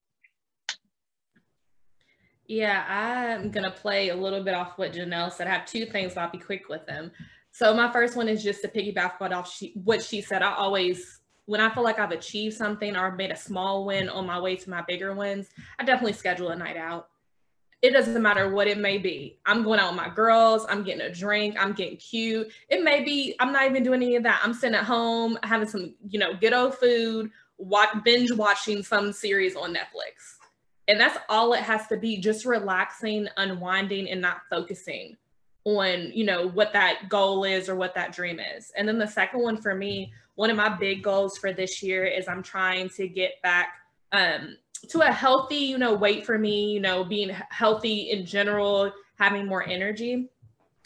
Yeah, 2.48 2.84
I'm 2.88 3.52
gonna 3.52 3.72
play 3.72 4.10
a 4.10 4.16
little 4.16 4.44
bit 4.44 4.54
off 4.54 4.78
what 4.78 4.94
Janelle 4.94 5.32
said. 5.32 5.48
I 5.48 5.52
have 5.52 5.66
two 5.66 5.86
things, 5.86 6.18
I'll 6.18 6.30
be 6.30 6.38
quick 6.38 6.68
with 6.70 6.86
them. 6.86 7.12
So 7.52 7.74
my 7.74 7.92
first 7.92 8.16
one 8.16 8.28
is 8.28 8.44
just 8.44 8.62
to 8.64 8.68
piggyback 8.68 9.22
off 9.22 9.52
she, 9.54 9.74
what 9.84 10.04
she 10.04 10.22
said. 10.22 10.42
I 10.42 10.54
always, 10.54 11.20
when 11.46 11.62
I 11.62 11.74
feel 11.74 11.84
like 11.84 12.00
I've 12.00 12.12
achieved 12.12 12.56
something 12.56 12.98
or 12.98 13.16
made 13.16 13.32
a 13.32 13.38
small 13.38 13.86
win 13.86 14.10
on 14.10 14.26
my 14.26 14.40
way 14.40 14.56
to 14.56 14.70
my 14.70 14.84
bigger 14.88 15.14
wins, 15.14 15.50
I 15.80 15.84
definitely 15.84 16.14
schedule 16.14 16.50
a 16.50 16.56
night 16.56 16.78
out. 16.78 17.10
It 17.84 17.92
doesn't 17.92 18.22
matter 18.22 18.50
what 18.50 18.68
it 18.68 18.78
may 18.78 18.98
be. 18.98 19.40
I'm 19.46 19.64
going 19.64 19.80
out 19.80 19.92
with 19.92 19.98
my 19.98 20.10
girls. 20.10 20.66
I'm 20.68 20.84
getting 20.84 21.02
a 21.02 21.14
drink. 21.14 21.56
I'm 21.60 21.74
getting 21.74 21.98
cute. 21.98 22.48
It 22.70 22.84
may 22.84 23.04
be 23.04 23.36
I'm 23.40 23.54
not 23.54 23.70
even 23.70 23.84
doing 23.84 24.02
any 24.02 24.16
of 24.16 24.24
that. 24.24 24.42
I'm 24.44 24.54
sitting 24.54 24.76
at 24.76 24.86
home 24.86 25.38
having 25.44 25.68
some, 25.68 25.94
you 26.08 26.18
know, 26.18 26.34
ghetto 26.34 26.72
food, 26.72 27.30
watch, 27.58 27.90
binge 28.04 28.32
watching 28.32 28.84
some 28.84 29.12
series 29.12 29.56
on 29.56 29.74
Netflix. 29.74 30.38
And 30.88 31.00
that's 31.00 31.18
all 31.30 31.54
it 31.54 31.62
has 31.62 31.88
to 31.88 31.98
be 31.98 32.18
just 32.18 32.46
relaxing, 32.46 33.28
unwinding, 33.38 34.10
and 34.10 34.22
not 34.22 34.42
focusing 34.50 35.18
on 35.66 36.12
you 36.14 36.26
know 36.26 36.50
what 36.50 36.74
that 36.74 37.08
goal 37.08 37.46
is 37.46 37.70
or 37.70 37.76
what 37.76 37.96
that 37.96 38.12
dream 38.12 38.40
is. 38.40 38.72
And 38.76 38.88
then 38.88 38.98
the 38.98 39.08
second 39.08 39.42
one 39.42 39.62
for 39.62 39.76
me 39.76 40.12
one 40.36 40.50
of 40.50 40.58
my 40.58 40.70
big 40.70 41.04
goals 41.04 41.38
for 41.38 41.54
this 41.54 41.84
year 41.84 42.06
is 42.06 42.28
i'm 42.28 42.44
trying 42.44 42.90
to 42.90 43.08
get 43.08 43.42
back 43.42 43.76
um, 44.12 44.58
to 44.90 45.02
a 45.02 45.12
healthy 45.12 45.58
you 45.58 45.78
know 45.78 45.94
weight 45.94 46.26
for 46.26 46.38
me 46.38 46.72
you 46.72 46.80
know 46.80 47.04
being 47.04 47.30
healthy 47.50 48.12
in 48.12 48.26
general 48.26 48.92
having 49.20 49.46
more 49.46 49.68
energy. 49.68 50.30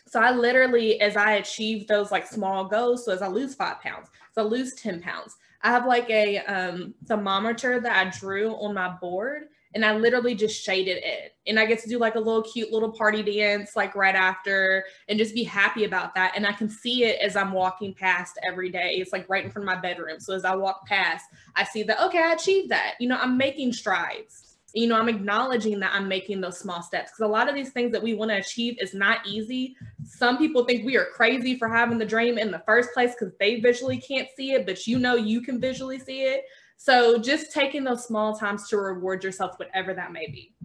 So 0.06 0.22
i 0.22 0.32
literally 0.32 1.02
as 1.02 1.18
i 1.18 1.34
achieve 1.34 1.88
those 1.88 2.12
like 2.12 2.28
small 2.28 2.66
goals 2.66 3.06
so 3.06 3.12
as 3.12 3.22
i 3.22 3.28
lose 3.28 3.56
five 3.56 3.82
pounds 3.82 4.08
so 4.34 4.42
i 4.42 4.46
lose 4.46 4.74
10 4.76 5.02
pounds 5.02 5.36
i 5.64 5.70
have 5.70 5.86
like 5.86 6.10
a 6.10 6.38
um, 6.40 6.94
thermometer 7.08 7.82
that 7.82 8.06
i 8.06 8.10
drew 8.18 8.52
on 8.56 8.74
my 8.74 8.90
board 9.02 9.48
and 9.78 9.86
I 9.86 9.96
literally 9.96 10.34
just 10.34 10.60
shaded 10.60 11.04
it. 11.04 11.36
And 11.46 11.60
I 11.60 11.68
get 11.68 11.78
to 11.84 11.88
do 11.88 12.00
like 12.00 12.16
a 12.16 12.20
little 12.20 12.42
cute 12.42 12.72
little 12.72 12.92
party 12.92 13.22
dance 13.22 13.76
like 13.76 13.94
right 13.94 14.16
after 14.16 14.86
and 15.08 15.20
just 15.20 15.36
be 15.36 15.44
happy 15.44 15.84
about 15.84 16.16
that. 16.16 16.34
And 16.36 16.48
I 16.48 16.52
can 16.52 16.68
see 16.68 17.04
it 17.04 17.20
as 17.22 17.36
I'm 17.36 17.52
walking 17.52 17.94
past 17.94 18.40
every 18.44 18.72
day. 18.72 18.96
It's 18.96 19.14
like 19.14 19.30
right 19.30 19.46
in 19.46 19.52
front 19.52 19.70
of 19.70 19.76
my 19.76 19.80
bedroom. 19.80 20.20
So 20.20 20.34
as 20.34 20.46
I 20.46 20.56
walk 20.56 20.88
past, 20.88 21.26
I 21.56 21.64
see 21.64 21.84
that, 21.84 22.04
okay, 22.08 22.24
I 22.24 22.34
achieved 22.34 22.72
that. 22.72 22.96
You 23.00 23.08
know, 23.08 23.20
I'm 23.22 23.38
making 23.38 23.72
strides. 23.72 24.56
You 24.74 24.88
know, 24.88 24.98
I'm 24.98 25.10
acknowledging 25.10 25.80
that 25.82 25.94
I'm 25.94 26.08
making 26.08 26.42
those 26.42 26.58
small 26.58 26.82
steps 26.82 27.12
because 27.12 27.30
a 27.30 27.32
lot 27.32 27.48
of 27.48 27.54
these 27.54 27.70
things 27.70 27.92
that 27.92 28.02
we 28.02 28.16
want 28.16 28.32
to 28.32 28.38
achieve 28.38 28.78
is 28.82 28.96
not 28.96 29.20
easy. 29.28 29.76
Some 30.06 30.40
people 30.40 30.66
think 30.66 30.88
we 30.88 30.98
are 30.98 31.06
crazy 31.14 31.56
for 31.56 31.70
having 31.70 32.00
the 32.00 32.06
dream 32.06 32.40
in 32.40 32.50
the 32.50 32.64
first 32.66 32.94
place 32.96 33.12
because 33.12 33.36
they 33.40 33.60
visually 33.60 34.00
can't 34.00 34.28
see 34.36 34.54
it, 34.54 34.66
but 34.66 34.88
you 34.88 34.98
know 34.98 35.14
you 35.14 35.42
can 35.42 35.62
visually 35.62 36.00
see 36.00 36.24
it. 36.24 36.46
So 36.78 37.18
just 37.18 37.52
taking 37.52 37.84
those 37.84 38.06
small 38.06 38.38
times 38.38 38.70
to 38.70 38.78
reward 38.78 39.24
yourself, 39.24 39.58
whatever 39.58 39.94
that 39.96 40.12
may 40.12 40.28
be. 40.28 40.56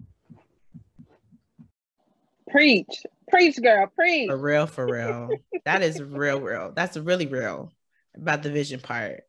Preach, 2.49 3.03
preach, 3.29 3.59
girl, 3.61 3.87
preach. 3.87 4.29
For 4.29 4.37
real, 4.37 4.67
for 4.67 4.85
real. 4.85 5.29
that 5.65 5.81
is 5.81 6.01
real, 6.01 6.39
real. 6.39 6.71
That's 6.75 6.95
really 6.95 7.25
real 7.25 7.71
about 8.15 8.43
the 8.43 8.51
vision 8.51 8.79
part. 8.79 9.23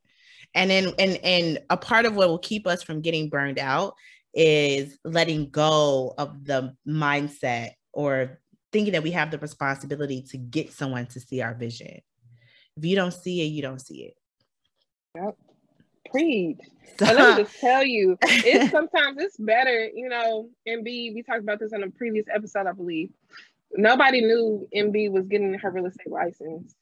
And 0.55 0.71
then, 0.71 0.93
and 0.99 1.19
and 1.25 1.59
a 1.71 1.77
part 1.77 2.05
of 2.05 2.15
what 2.15 2.29
will 2.29 2.39
keep 2.39 2.67
us 2.67 2.83
from 2.83 3.01
getting 3.01 3.29
burned 3.31 3.59
out 3.59 3.95
is 4.35 4.99
letting 5.05 5.51
go 5.51 6.15
of 6.19 6.45
the 6.45 6.77
mindset 6.87 7.71
or 7.93 8.41
thinking 8.73 8.93
that 8.93 9.03
we 9.03 9.13
have 9.13 9.31
the 9.31 9.39
responsibility 9.39 10.23
to 10.31 10.37
get 10.37 10.73
someone 10.73 11.07
to 11.07 11.21
see 11.21 11.41
our 11.41 11.55
vision. 11.55 12.01
If 12.77 12.85
you 12.85 12.95
don't 12.95 13.15
see 13.15 13.41
it, 13.41 13.47
you 13.47 13.63
don't 13.63 13.81
see 13.81 14.03
it. 14.03 14.15
Yep. 15.17 15.37
Preach. 16.15 16.61
let 17.01 17.17
me 17.37 17.43
just 17.43 17.59
tell 17.61 17.85
you, 17.85 18.17
it's 18.23 18.71
sometimes 18.71 19.21
it's 19.21 19.37
better, 19.37 19.91
you 19.93 20.09
know, 20.09 20.49
MB, 20.69 20.85
we 21.13 21.25
talked 21.27 21.41
about 21.41 21.59
this 21.59 21.73
on 21.73 21.83
a 21.83 21.91
previous 21.91 22.27
episode, 22.33 22.69
I 22.69 22.73
believe. 22.73 23.11
Nobody 23.73 24.21
knew 24.21 24.69
MB 24.73 25.11
was 25.11 25.27
getting 25.27 25.53
her 25.55 25.71
real 25.73 25.87
estate 25.87 26.13
license. 26.13 26.73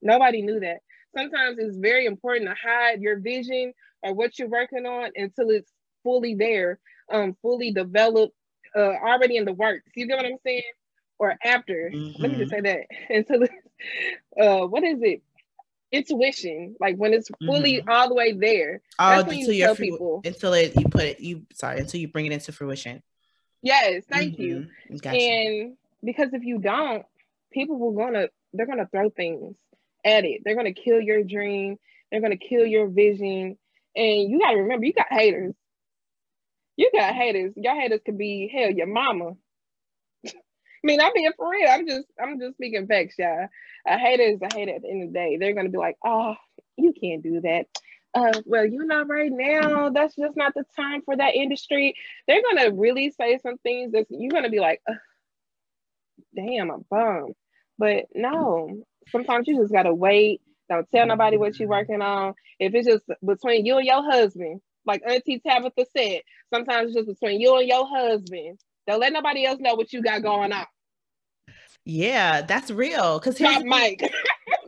Nobody 0.00 0.40
knew 0.40 0.60
that. 0.60 0.78
Sometimes 1.14 1.58
it's 1.58 1.76
very 1.76 2.06
important 2.06 2.48
to 2.48 2.54
hide 2.54 3.02
your 3.02 3.20
vision 3.20 3.74
or 4.02 4.14
what 4.14 4.38
you're 4.38 4.48
working 4.48 4.86
on 4.86 5.10
until 5.14 5.50
it's 5.50 5.70
fully 6.02 6.34
there, 6.34 6.78
um, 7.12 7.36
fully 7.42 7.72
developed, 7.72 8.34
uh, 8.74 8.94
already 9.04 9.36
in 9.36 9.44
the 9.44 9.52
works. 9.52 9.90
You 9.94 10.06
get 10.06 10.16
what 10.16 10.24
I'm 10.24 10.38
saying? 10.42 10.62
Or 11.18 11.36
after. 11.44 11.90
Mm-hmm. 11.92 12.22
Let 12.22 12.32
me 12.32 12.38
just 12.38 12.50
mm-hmm. 12.50 12.64
say 12.64 12.86
that. 13.10 13.14
Until 13.14 13.42
uh, 14.40 14.66
what 14.68 14.84
is 14.84 15.00
it? 15.02 15.22
Intuition, 15.92 16.76
like 16.78 16.96
when 16.96 17.12
it's 17.12 17.28
fully 17.44 17.78
mm-hmm. 17.78 17.90
all 17.90 18.08
the 18.08 18.14
way 18.14 18.32
there. 18.32 18.80
Oh, 18.98 19.20
until 19.20 19.52
you 19.52 19.64
tell 19.64 19.74
people. 19.74 20.22
until 20.24 20.52
it 20.52 20.76
you 20.76 20.88
put 20.88 21.02
it 21.02 21.20
you 21.20 21.46
sorry 21.52 21.80
until 21.80 22.00
you 22.00 22.08
bring 22.08 22.26
it 22.26 22.32
into 22.32 22.52
fruition. 22.52 23.02
Yes, 23.62 24.04
thank 24.08 24.34
mm-hmm. 24.34 24.42
you. 24.42 24.66
Gotcha. 25.00 25.16
And 25.16 25.76
because 26.02 26.32
if 26.32 26.44
you 26.44 26.58
don't, 26.58 27.04
people 27.52 27.78
will 27.78 27.92
gonna 27.92 28.28
they're 28.52 28.66
gonna 28.66 28.88
throw 28.90 29.10
things 29.10 29.56
at 30.04 30.24
it. 30.24 30.42
They're 30.44 30.56
gonna 30.56 30.72
kill 30.72 31.00
your 31.00 31.24
dream. 31.24 31.76
They're 32.10 32.20
gonna 32.20 32.36
kill 32.36 32.64
your 32.64 32.88
vision. 32.88 33.58
And 33.96 34.30
you 34.30 34.38
gotta 34.38 34.58
remember, 34.58 34.86
you 34.86 34.92
got 34.92 35.06
haters. 35.10 35.54
You 36.76 36.90
got 36.94 37.14
haters. 37.14 37.52
Your 37.56 37.78
haters 37.78 38.00
could 38.04 38.16
be 38.16 38.50
hell, 38.52 38.70
your 38.70 38.86
mama. 38.86 39.32
I 40.82 40.86
mean, 40.86 41.00
I'm 41.00 41.12
being 41.14 41.30
for 41.36 41.50
real. 41.50 41.68
I'm 41.68 41.86
just, 41.86 42.06
I'm 42.20 42.40
just 42.40 42.54
speaking 42.54 42.86
facts, 42.86 43.16
y'all. 43.18 43.48
A 43.86 43.98
hater 43.98 44.22
is 44.22 44.40
a 44.42 44.54
hater 44.54 44.74
at 44.74 44.82
the 44.82 44.88
end 44.88 45.02
of 45.02 45.12
the 45.12 45.18
day. 45.18 45.36
They're 45.36 45.54
gonna 45.54 45.68
be 45.68 45.78
like, 45.78 45.96
oh, 46.04 46.36
you 46.76 46.92
can't 46.98 47.22
do 47.22 47.40
that. 47.42 47.66
Uh, 48.14 48.40
well, 48.44 48.66
you 48.66 48.84
know, 48.84 49.04
right 49.04 49.30
now, 49.30 49.90
that's 49.90 50.16
just 50.16 50.36
not 50.36 50.54
the 50.54 50.64
time 50.74 51.02
for 51.02 51.16
that 51.16 51.34
industry. 51.34 51.94
They're 52.26 52.42
gonna 52.42 52.72
really 52.72 53.10
say 53.10 53.38
some 53.38 53.58
things 53.58 53.92
that 53.92 54.06
you're 54.10 54.32
gonna 54.32 54.50
be 54.50 54.60
like, 54.60 54.82
damn, 56.34 56.70
I'm 56.70 56.84
bummed. 56.90 57.34
But 57.78 58.06
no, 58.14 58.82
sometimes 59.10 59.48
you 59.48 59.60
just 59.60 59.72
gotta 59.72 59.94
wait. 59.94 60.40
Don't 60.68 60.88
tell 60.90 61.06
nobody 61.06 61.36
what 61.36 61.58
you're 61.58 61.68
working 61.68 62.00
on. 62.00 62.34
If 62.58 62.74
it's 62.74 62.86
just 62.86 63.04
between 63.24 63.66
you 63.66 63.78
and 63.78 63.86
your 63.86 64.02
husband, 64.02 64.60
like 64.86 65.02
Auntie 65.06 65.40
Tabitha 65.40 65.84
said, 65.96 66.20
sometimes 66.52 66.88
it's 66.88 66.96
just 66.96 67.20
between 67.20 67.40
you 67.40 67.56
and 67.58 67.68
your 67.68 67.86
husband. 67.86 68.58
Don't 68.90 68.98
let 68.98 69.12
nobody 69.12 69.44
else 69.44 69.60
know 69.60 69.76
what 69.76 69.92
you 69.92 70.02
got 70.02 70.20
going 70.22 70.52
on. 70.52 70.66
Yeah, 71.84 72.42
that's 72.42 72.72
real. 72.72 73.20
Cause 73.20 73.40
not 73.40 73.64
Mike. 73.64 74.02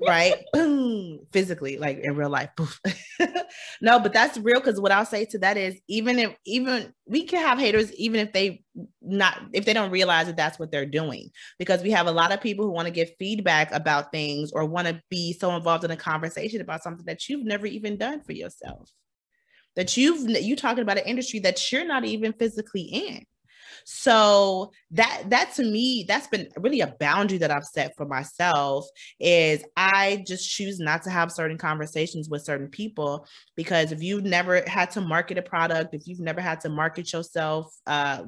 right? 0.06 0.34
Boom, 0.52 1.26
physically, 1.32 1.76
like 1.76 1.98
in 1.98 2.14
real 2.14 2.30
life. 2.30 2.50
no, 3.82 3.98
but 3.98 4.12
that's 4.12 4.38
real 4.38 4.60
because 4.60 4.80
what 4.80 4.92
I'll 4.92 5.04
say 5.04 5.24
to 5.26 5.38
that 5.40 5.56
is 5.56 5.78
even 5.88 6.20
if 6.20 6.36
even 6.46 6.94
we 7.06 7.24
can 7.24 7.42
have 7.42 7.58
haters, 7.58 7.92
even 7.94 8.20
if 8.20 8.32
they 8.32 8.62
not 9.00 9.40
if 9.52 9.64
they 9.64 9.72
don't 9.72 9.90
realize 9.90 10.26
that 10.26 10.36
that's 10.36 10.60
what 10.60 10.70
they're 10.70 10.86
doing. 10.86 11.30
Because 11.58 11.82
we 11.82 11.90
have 11.90 12.06
a 12.06 12.12
lot 12.12 12.32
of 12.32 12.40
people 12.40 12.64
who 12.64 12.72
want 12.72 12.86
to 12.86 12.94
give 12.94 13.10
feedback 13.18 13.72
about 13.72 14.12
things 14.12 14.52
or 14.52 14.64
want 14.64 14.86
to 14.86 15.02
be 15.10 15.32
so 15.32 15.54
involved 15.56 15.84
in 15.84 15.90
a 15.90 15.96
conversation 15.96 16.60
about 16.60 16.84
something 16.84 17.06
that 17.06 17.28
you've 17.28 17.44
never 17.44 17.66
even 17.66 17.98
done 17.98 18.22
for 18.22 18.32
yourself. 18.32 18.88
That 19.74 19.96
you've 19.96 20.30
you 20.30 20.54
talking 20.54 20.82
about 20.82 20.98
an 20.98 21.06
industry 21.06 21.40
that 21.40 21.72
you're 21.72 21.84
not 21.84 22.04
even 22.04 22.32
physically 22.32 22.82
in 22.82 23.26
so 23.84 24.72
that 24.92 25.24
that 25.30 25.52
to 25.54 25.64
me, 25.64 26.04
that's 26.06 26.26
been 26.26 26.48
really 26.58 26.80
a 26.80 26.94
boundary 26.98 27.38
that 27.38 27.50
I've 27.50 27.64
set 27.64 27.96
for 27.96 28.06
myself 28.06 28.86
is 29.18 29.64
I 29.76 30.24
just 30.26 30.48
choose 30.48 30.78
not 30.78 31.02
to 31.04 31.10
have 31.10 31.32
certain 31.32 31.58
conversations 31.58 32.28
with 32.28 32.44
certain 32.44 32.68
people 32.68 33.26
because 33.56 33.92
if 33.92 34.02
you've 34.02 34.24
never 34.24 34.62
had 34.66 34.90
to 34.92 35.00
market 35.00 35.38
a 35.38 35.42
product, 35.42 35.94
if 35.94 36.06
you've 36.06 36.20
never 36.20 36.40
had 36.40 36.60
to 36.60 36.68
market 36.68 37.12
yourself 37.12 37.74
uh, 37.86 38.24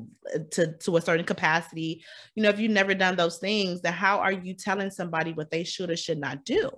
to, 0.52 0.72
to 0.78 0.96
a 0.96 1.00
certain 1.00 1.26
capacity, 1.26 2.05
you 2.34 2.42
know, 2.42 2.48
if 2.48 2.59
you've 2.59 2.70
never 2.70 2.94
done 2.94 3.16
those 3.16 3.38
things, 3.38 3.80
then 3.82 3.92
how 3.92 4.18
are 4.18 4.32
you 4.32 4.55
telling 4.55 4.90
somebody 4.90 5.32
what 5.32 5.50
they 5.50 5.64
should 5.64 5.90
or 5.90 5.96
should 5.96 6.18
not 6.18 6.44
do? 6.44 6.70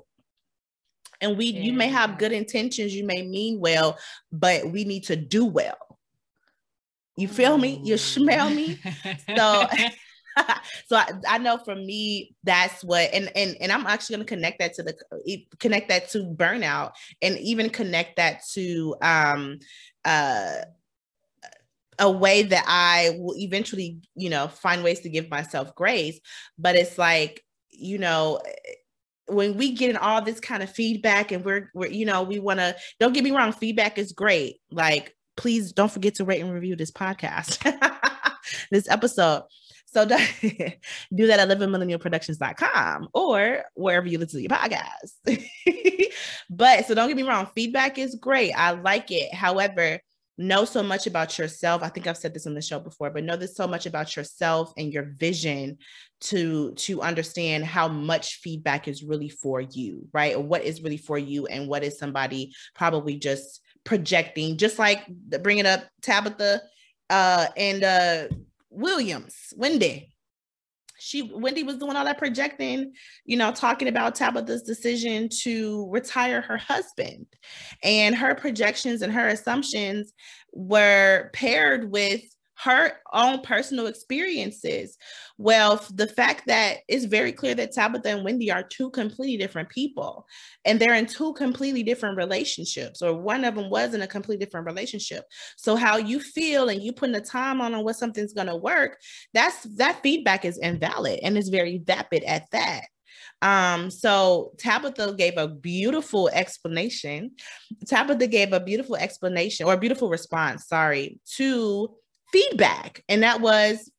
and 1.21 1.37
we 1.37 1.47
yeah. 1.47 1.61
you 1.61 1.73
may 1.73 1.89
have 1.89 2.19
good 2.19 2.33
intentions 2.33 2.95
you 2.95 3.05
may 3.05 3.23
mean 3.23 3.59
well 3.61 3.99
but 4.33 4.71
we 4.71 4.85
need 4.85 5.05
to 5.05 5.17
do 5.17 5.45
well 5.45 5.86
you 7.17 7.29
feel 7.29 7.59
me? 7.59 7.81
You 7.83 7.97
smell 7.97 8.51
me? 8.51 8.79
So 9.37 9.67
so 10.87 10.97
I, 10.97 11.11
I, 11.29 11.39
know 11.39 11.59
for 11.59 11.75
me 11.75 12.35
that's 12.45 12.85
what 12.85 13.09
and 13.13 13.31
and 13.35 13.57
and 13.61 13.73
I'm 13.73 13.87
actually 13.87 14.17
going 14.17 14.27
to 14.27 14.35
connect 14.35 14.59
that 14.59 14.75
to 14.75 14.83
the 14.83 14.95
connect 15.59 15.89
that 15.89 16.11
to 16.11 16.25
burnout 16.25 16.93
and 17.23 17.39
even 17.39 17.71
connect 17.71 18.17
that 18.17 18.43
to 18.53 18.97
um 19.01 19.59
uh 20.05 20.57
a 21.99 22.11
way 22.11 22.43
that 22.43 22.65
I 22.67 23.17
will 23.19 23.37
eventually, 23.37 24.01
you 24.15 24.29
know, 24.29 24.49
find 24.49 24.85
ways 24.85 25.01
to 25.01 25.09
give 25.09 25.31
myself 25.31 25.75
grace, 25.75 26.21
but 26.59 26.77
it's 26.77 26.99
like, 26.99 27.43
you 27.71 27.97
know, 27.97 28.43
when 29.29 29.57
we 29.57 29.73
get 29.73 29.89
in 29.89 29.97
all 29.97 30.21
this 30.21 30.39
kind 30.39 30.63
of 30.63 30.71
feedback 30.71 31.33
and 31.33 31.43
we're, 31.43 31.71
we're 31.75 31.89
you 31.89 32.05
know, 32.05 32.23
we 32.23 32.39
want 32.39 32.61
to, 32.61 32.77
don't 33.01 33.15
get 33.15 33.25
me 33.25 33.31
wrong, 33.31 33.51
feedback 33.51 33.97
is 33.97 34.13
great. 34.13 34.57
Like 34.71 35.16
please 35.37 35.73
don't 35.73 35.91
forget 35.91 36.17
to 36.17 36.25
rate 36.25 36.41
and 36.41 36.53
review 36.53 36.77
this 36.77 36.91
podcast, 36.91 37.63
this 38.71 38.89
episode. 38.89 39.45
So 39.87 40.05
do 40.07 40.17
that 41.27 41.41
at 41.41 41.49
livingmillennialproductions.com 41.49 43.09
or 43.15 43.63
wherever 43.75 44.07
you 44.07 44.19
listen 44.19 44.41
to 44.41 44.43
your 44.43 44.51
podcast. 44.51 46.13
but 46.51 46.87
so 46.87 46.95
don't 46.95 47.09
get 47.09 47.17
me 47.17 47.23
wrong, 47.23 47.49
feedback 47.55 47.97
is 47.99 48.17
great. 48.17 48.53
I 48.53 48.73
like 48.73 49.11
it. 49.11 49.33
However, 49.33 50.01
know 50.39 50.65
so 50.65 50.83
much 50.83 51.07
about 51.07 51.39
yourself. 51.39 51.83
I 51.83 51.89
think 51.89 52.07
I've 52.07 52.19
said 52.19 52.35
this 52.35 52.47
on 52.47 52.55
the 52.55 52.61
show 52.61 52.79
before, 52.79 53.11
but 53.11 53.25
know 53.25 53.37
this 53.37 53.57
so 53.57 53.67
much 53.67 53.87
about 53.87 54.17
yourself 54.17 54.73
and 54.77 54.93
your 54.93 55.05
vision 55.19 55.79
to 56.23 56.75
to 56.75 57.01
understand 57.01 57.65
how 57.65 57.89
much 57.89 58.41
feedback 58.43 58.89
is 58.89 59.03
really 59.03 59.31
for 59.31 59.61
you, 59.61 60.07
right? 60.13 60.37
Or 60.37 60.43
what 60.43 60.65
is 60.65 60.83
really 60.83 60.99
for 60.99 61.17
you 61.17 61.47
and 61.47 61.69
what 61.69 61.85
is 61.85 61.99
somebody 61.99 62.53
probably 62.75 63.17
just 63.17 63.63
projecting, 63.87 64.59
just 64.59 64.79
like 64.79 65.07
bringing 65.43 65.65
up 65.65 65.85
Tabitha 66.03 66.61
uh, 67.09 67.47
and 67.57 67.83
uh, 67.83 68.29
Williams, 68.69 69.55
Wendy. 69.57 70.13
She 70.99 71.23
Wendy 71.23 71.63
was 71.63 71.77
doing 71.77 71.95
all 71.95 72.07
that 72.07 72.19
projecting, 72.19 72.93
you 73.25 73.37
know, 73.37 73.53
talking 73.53 73.89
about 73.89 74.15
Tabitha's 74.15 74.63
decision 74.63 75.29
to 75.43 75.89
retire 75.91 76.41
her 76.41 76.57
husband, 76.57 77.27
and 77.83 78.15
her 78.15 78.35
projections 78.35 79.03
and 79.03 79.13
her 79.13 79.29
assumptions 79.29 80.13
were 80.53 81.31
paired 81.33 81.91
with 81.91 82.23
her 82.59 82.93
own 83.13 83.43
personal 83.43 83.87
experiences. 83.87 84.97
Well, 85.37 85.85
the 85.93 86.07
fact 86.07 86.47
that 86.47 86.79
it's 86.89 87.05
very 87.05 87.33
clear 87.33 87.55
that 87.55 87.73
Tabitha 87.73 88.09
and 88.09 88.25
Wendy 88.25 88.51
are 88.51 88.63
two 88.63 88.91
completely 88.91 89.37
different 89.37 89.69
people 89.69 90.27
and 90.65 90.81
they're 90.81 90.95
in 90.95 91.07
two 91.07 91.35
completely 91.35 91.83
different 91.83 92.17
relationships, 92.17 93.03
or 93.03 93.15
one 93.15 93.45
of 93.45 93.55
them 93.55 93.71
was 93.71 93.95
in 93.95 94.03
a 94.03 94.07
completely 94.07 94.45
different 94.45 94.67
relationship. 94.67 95.25
So, 95.57 95.77
how 95.77 95.99
you 95.99 96.21
feel 96.21 96.69
and 96.69 96.83
you 96.83 96.93
putting 96.93 97.15
the 97.15 97.21
time 97.21 97.61
on 97.61 97.75
on 97.75 97.85
what 97.85 97.97
something's 97.97 98.33
going 98.33 98.47
to 98.47 98.57
work, 98.57 98.99
that's 99.35 99.63
that 99.77 100.01
feedback 100.03 100.45
is 100.45 100.59
invalid 100.59 101.21
and 101.23 101.37
is 101.37 101.49
very 101.51 101.79
vapid 101.79 102.25
at 102.25 102.51
that. 102.53 102.83
Um, 103.43 103.91
so 103.91 104.53
Tabitha 104.59 105.15
gave 105.17 105.37
a 105.37 105.49
beautiful 105.49 106.29
explanation. 106.31 107.33
Tabitha 107.87 108.27
gave 108.27 108.53
a 108.53 108.61
beautiful 108.61 108.97
explanation 108.97 109.67
or 109.67 109.75
a 109.75 109.79
beautiful 109.79 110.09
response, 110.09 110.67
sorry, 110.67 111.21
to 111.37 111.95
feedback. 112.33 113.03
And 113.09 113.23
that 113.23 113.41
was, 113.41 113.91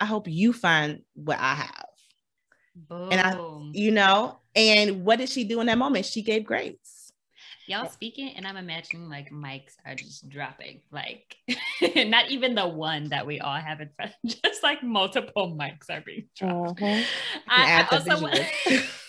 I 0.00 0.04
hope 0.04 0.28
you 0.28 0.52
find 0.52 1.02
what 1.14 1.38
I 1.38 1.54
have. 1.54 1.84
Boom. 2.74 3.08
And 3.10 3.20
I, 3.20 3.38
you 3.72 3.90
know, 3.90 4.38
and 4.54 5.04
what 5.04 5.18
did 5.18 5.28
she 5.28 5.44
do 5.44 5.60
in 5.60 5.66
that 5.66 5.78
moment? 5.78 6.06
She 6.06 6.22
gave 6.22 6.44
grace. 6.44 7.12
Y'all 7.66 7.90
speaking, 7.90 8.30
and 8.34 8.46
I'm 8.46 8.56
imagining 8.56 9.10
like 9.10 9.30
mics 9.30 9.74
are 9.84 9.94
just 9.94 10.26
dropping, 10.30 10.80
like 10.90 11.36
not 11.96 12.30
even 12.30 12.54
the 12.54 12.66
one 12.66 13.10
that 13.10 13.26
we 13.26 13.40
all 13.40 13.56
have 13.56 13.82
in 13.82 13.90
front, 13.94 14.12
just 14.26 14.62
like 14.62 14.82
multiple 14.82 15.54
mics 15.54 15.90
are 15.90 16.00
being 16.00 16.28
dropped. 16.34 16.80
Uh-huh. 16.80 17.02
I, 17.46 17.82
I 17.82 17.94
also 17.94 18.26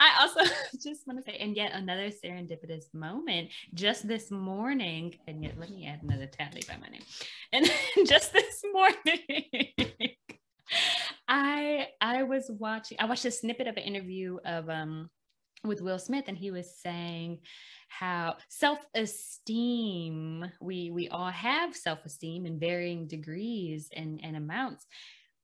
I 0.00 0.18
also 0.20 0.40
just 0.82 1.06
want 1.06 1.18
to 1.18 1.30
say, 1.30 1.38
and 1.38 1.56
yet 1.56 1.72
another 1.72 2.08
serendipitous 2.08 2.92
moment 2.92 3.50
just 3.74 4.06
this 4.06 4.30
morning, 4.30 5.14
and 5.26 5.42
yet 5.42 5.58
let 5.58 5.70
me 5.70 5.86
add 5.86 6.02
another 6.02 6.26
tally 6.26 6.62
by 6.68 6.76
my 6.76 6.88
name. 6.88 7.02
And 7.52 7.70
just 8.06 8.32
this 8.32 8.62
morning, 8.72 9.88
I 11.28 11.88
I 12.00 12.22
was 12.24 12.50
watching, 12.50 12.98
I 13.00 13.06
watched 13.06 13.24
a 13.24 13.30
snippet 13.30 13.66
of 13.66 13.76
an 13.76 13.82
interview 13.82 14.38
of 14.44 14.68
um 14.68 15.10
with 15.64 15.80
Will 15.80 15.98
Smith, 15.98 16.24
and 16.28 16.36
he 16.36 16.50
was 16.50 16.80
saying 16.80 17.38
how 17.88 18.36
self-esteem 18.48 20.50
we 20.60 20.90
we 20.90 21.08
all 21.08 21.30
have 21.30 21.76
self-esteem 21.76 22.46
in 22.46 22.58
varying 22.58 23.06
degrees 23.06 23.88
and, 23.94 24.18
and 24.22 24.34
amounts 24.34 24.86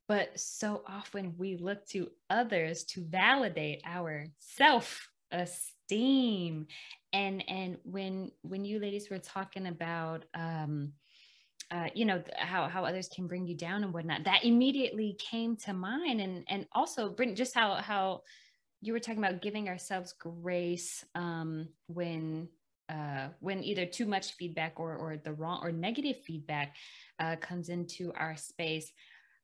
but 0.09 0.39
so 0.39 0.83
often 0.89 1.35
we 1.39 1.57
look 1.57 1.87
to 1.87 2.11
others 2.31 2.85
to 2.85 3.05
validate 3.05 3.81
our 3.85 4.27
self-esteem 4.39 5.07
and 7.13 7.45
and 7.49 7.77
when 7.85 8.33
when 8.43 8.65
you 8.65 8.81
ladies 8.81 9.11
were 9.11 9.19
talking 9.19 9.67
about 9.69 10.25
um 10.35 10.93
uh, 11.71 11.89
you 11.95 12.07
know 12.07 12.23
how 12.39 12.67
how 12.67 12.83
others 12.83 13.11
can 13.15 13.27
bring 13.27 13.47
you 13.47 13.55
down 13.55 13.85
and 13.85 13.93
whatnot 13.93 14.25
that 14.25 14.43
immediately 14.43 15.15
came 15.19 15.55
to 15.55 15.75
mind 15.75 16.19
and 16.21 16.43
and 16.49 16.67
also 16.73 17.11
bring 17.11 17.35
just 17.35 17.55
how 17.55 17.75
how 17.75 18.23
you 18.81 18.93
were 18.93 19.01
talking 19.01 19.23
about 19.23 19.43
giving 19.43 19.69
ourselves 19.69 20.15
grace 20.19 21.05
um, 21.15 21.69
when 21.89 22.49
uh, 22.89 23.29
when 23.41 23.63
either 23.63 23.85
too 23.85 24.07
much 24.07 24.33
feedback 24.35 24.79
or 24.79 24.97
or 24.97 25.17
the 25.17 25.33
wrong 25.33 25.61
or 25.63 25.73
negative 25.73 26.17
feedback 26.25 26.77
uh, 27.19 27.37
comes 27.37 27.69
into 27.69 28.13
our 28.15 28.37
space. 28.37 28.93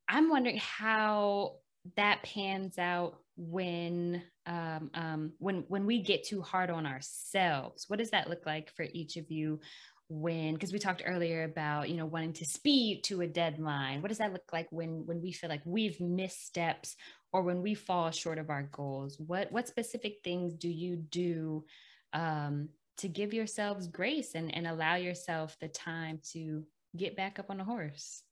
I'm 0.08 0.30
wondering 0.30 0.58
how 0.58 1.56
that 1.96 2.22
pans 2.22 2.78
out 2.78 3.18
when 3.36 4.22
um, 4.46 4.90
um, 4.94 5.32
when 5.38 5.64
when 5.68 5.86
we 5.86 6.02
get 6.02 6.24
too 6.24 6.42
hard 6.42 6.70
on 6.70 6.86
ourselves. 6.86 7.84
What 7.88 7.98
does 7.98 8.10
that 8.10 8.28
look 8.28 8.46
like 8.46 8.70
for 8.74 8.86
each 8.92 9.16
of 9.16 9.30
you? 9.30 9.60
when 10.08 10.52
because 10.52 10.72
we 10.72 10.78
talked 10.78 11.02
earlier 11.06 11.44
about 11.44 11.88
you 11.88 11.96
know 11.96 12.04
wanting 12.04 12.32
to 12.32 12.44
speed 12.44 13.02
to 13.02 13.22
a 13.22 13.26
deadline 13.26 14.02
what 14.02 14.08
does 14.08 14.18
that 14.18 14.32
look 14.32 14.52
like 14.52 14.66
when 14.70 15.06
when 15.06 15.22
we 15.22 15.32
feel 15.32 15.48
like 15.48 15.62
we've 15.64 15.98
missed 16.00 16.46
steps 16.46 16.94
or 17.32 17.42
when 17.42 17.62
we 17.62 17.74
fall 17.74 18.10
short 18.10 18.38
of 18.38 18.50
our 18.50 18.64
goals 18.64 19.16
what 19.18 19.50
what 19.50 19.66
specific 19.66 20.18
things 20.22 20.54
do 20.54 20.68
you 20.68 20.96
do 20.96 21.64
um, 22.12 22.68
to 22.98 23.08
give 23.08 23.32
yourselves 23.32 23.88
grace 23.88 24.34
and, 24.34 24.54
and 24.54 24.66
allow 24.66 24.94
yourself 24.94 25.56
the 25.60 25.68
time 25.68 26.20
to 26.32 26.64
get 26.96 27.16
back 27.16 27.38
up 27.38 27.46
on 27.48 27.56
the 27.56 27.64
horse 27.64 28.22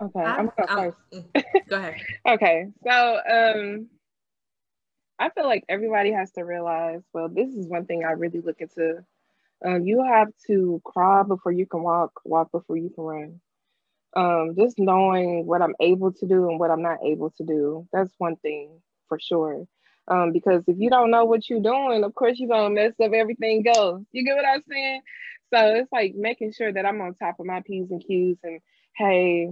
okay 0.00 0.20
i'm, 0.20 0.50
I'm 0.58 0.66
go 0.66 0.92
first 1.12 1.26
go 1.68 1.76
ahead 1.76 1.96
okay 2.28 2.66
so 2.84 3.20
um 3.30 3.88
i 5.18 5.30
feel 5.30 5.46
like 5.46 5.64
everybody 5.68 6.12
has 6.12 6.30
to 6.32 6.42
realize 6.42 7.02
well 7.12 7.28
this 7.28 7.48
is 7.54 7.66
one 7.66 7.86
thing 7.86 8.04
i 8.04 8.12
really 8.12 8.40
look 8.40 8.60
into 8.60 9.04
um, 9.64 9.84
you 9.84 10.04
have 10.04 10.28
to 10.46 10.80
crawl 10.84 11.24
before 11.24 11.50
you 11.50 11.66
can 11.66 11.82
walk 11.82 12.12
walk 12.24 12.52
before 12.52 12.76
you 12.76 12.90
can 12.90 13.04
run 13.04 13.40
um, 14.16 14.54
just 14.56 14.78
knowing 14.78 15.46
what 15.46 15.62
I'm 15.62 15.74
able 15.80 16.12
to 16.12 16.26
do 16.26 16.48
and 16.48 16.58
what 16.58 16.70
I'm 16.70 16.82
not 16.82 16.98
able 17.04 17.30
to 17.36 17.44
do. 17.44 17.86
That's 17.92 18.12
one 18.18 18.36
thing 18.36 18.80
for 19.08 19.18
sure. 19.20 19.66
Um, 20.08 20.32
because 20.32 20.62
if 20.66 20.76
you 20.78 20.88
don't 20.88 21.10
know 21.10 21.26
what 21.26 21.48
you're 21.48 21.60
doing, 21.60 22.02
of 22.02 22.14
course 22.14 22.38
you're 22.38 22.48
gonna 22.48 22.74
mess 22.74 22.94
up 23.02 23.12
everything 23.12 23.64
else. 23.68 24.02
You 24.12 24.24
get 24.24 24.36
what 24.36 24.46
I'm 24.46 24.62
saying? 24.68 25.02
So 25.52 25.74
it's 25.76 25.92
like 25.92 26.14
making 26.14 26.52
sure 26.52 26.72
that 26.72 26.86
I'm 26.86 27.00
on 27.00 27.14
top 27.14 27.38
of 27.38 27.46
my 27.46 27.62
P's 27.64 27.90
and 27.90 28.02
Q's 28.04 28.38
and 28.42 28.60
hey, 28.96 29.50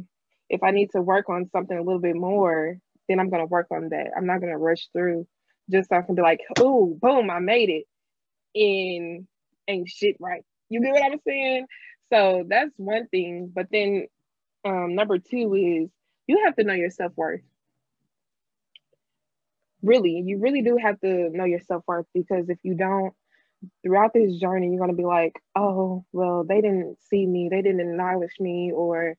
if 0.48 0.62
I 0.62 0.70
need 0.70 0.90
to 0.92 1.02
work 1.02 1.28
on 1.28 1.48
something 1.50 1.76
a 1.76 1.82
little 1.82 2.00
bit 2.00 2.16
more, 2.16 2.78
then 3.08 3.20
I'm 3.20 3.30
gonna 3.30 3.46
work 3.46 3.68
on 3.70 3.88
that. 3.90 4.10
I'm 4.16 4.26
not 4.26 4.40
gonna 4.40 4.58
rush 4.58 4.88
through 4.92 5.26
just 5.70 5.88
so 5.88 5.96
I 5.96 6.02
can 6.02 6.14
be 6.14 6.22
like, 6.22 6.40
oh, 6.58 6.96
boom, 7.00 7.30
I 7.30 7.40
made 7.40 7.70
it. 7.70 7.84
And 8.54 9.26
ain't 9.68 9.88
shit 9.88 10.16
right. 10.20 10.44
You 10.68 10.80
get 10.80 10.92
what 10.92 11.12
I'm 11.12 11.20
saying? 11.26 11.66
So 12.12 12.44
that's 12.48 12.70
one 12.76 13.08
thing. 13.08 13.50
But 13.54 13.66
then 13.70 14.06
um, 14.64 14.94
number 14.94 15.18
two 15.18 15.54
is 15.54 15.90
you 16.26 16.42
have 16.44 16.56
to 16.56 16.64
know 16.64 16.74
your 16.74 16.90
self 16.90 17.12
worth. 17.16 17.42
Really, 19.82 20.22
you 20.24 20.38
really 20.38 20.62
do 20.62 20.78
have 20.80 21.00
to 21.00 21.30
know 21.30 21.44
your 21.44 21.60
self 21.60 21.84
worth 21.86 22.06
because 22.14 22.48
if 22.48 22.58
you 22.62 22.74
don't, 22.74 23.12
throughout 23.82 24.12
this 24.12 24.36
journey, 24.38 24.68
you're 24.68 24.78
going 24.78 24.90
to 24.90 24.96
be 24.96 25.04
like, 25.04 25.34
oh, 25.54 26.04
well, 26.12 26.44
they 26.44 26.60
didn't 26.60 26.98
see 27.08 27.26
me, 27.26 27.48
they 27.50 27.62
didn't 27.62 27.80
acknowledge 27.80 28.34
me, 28.38 28.72
or 28.72 29.16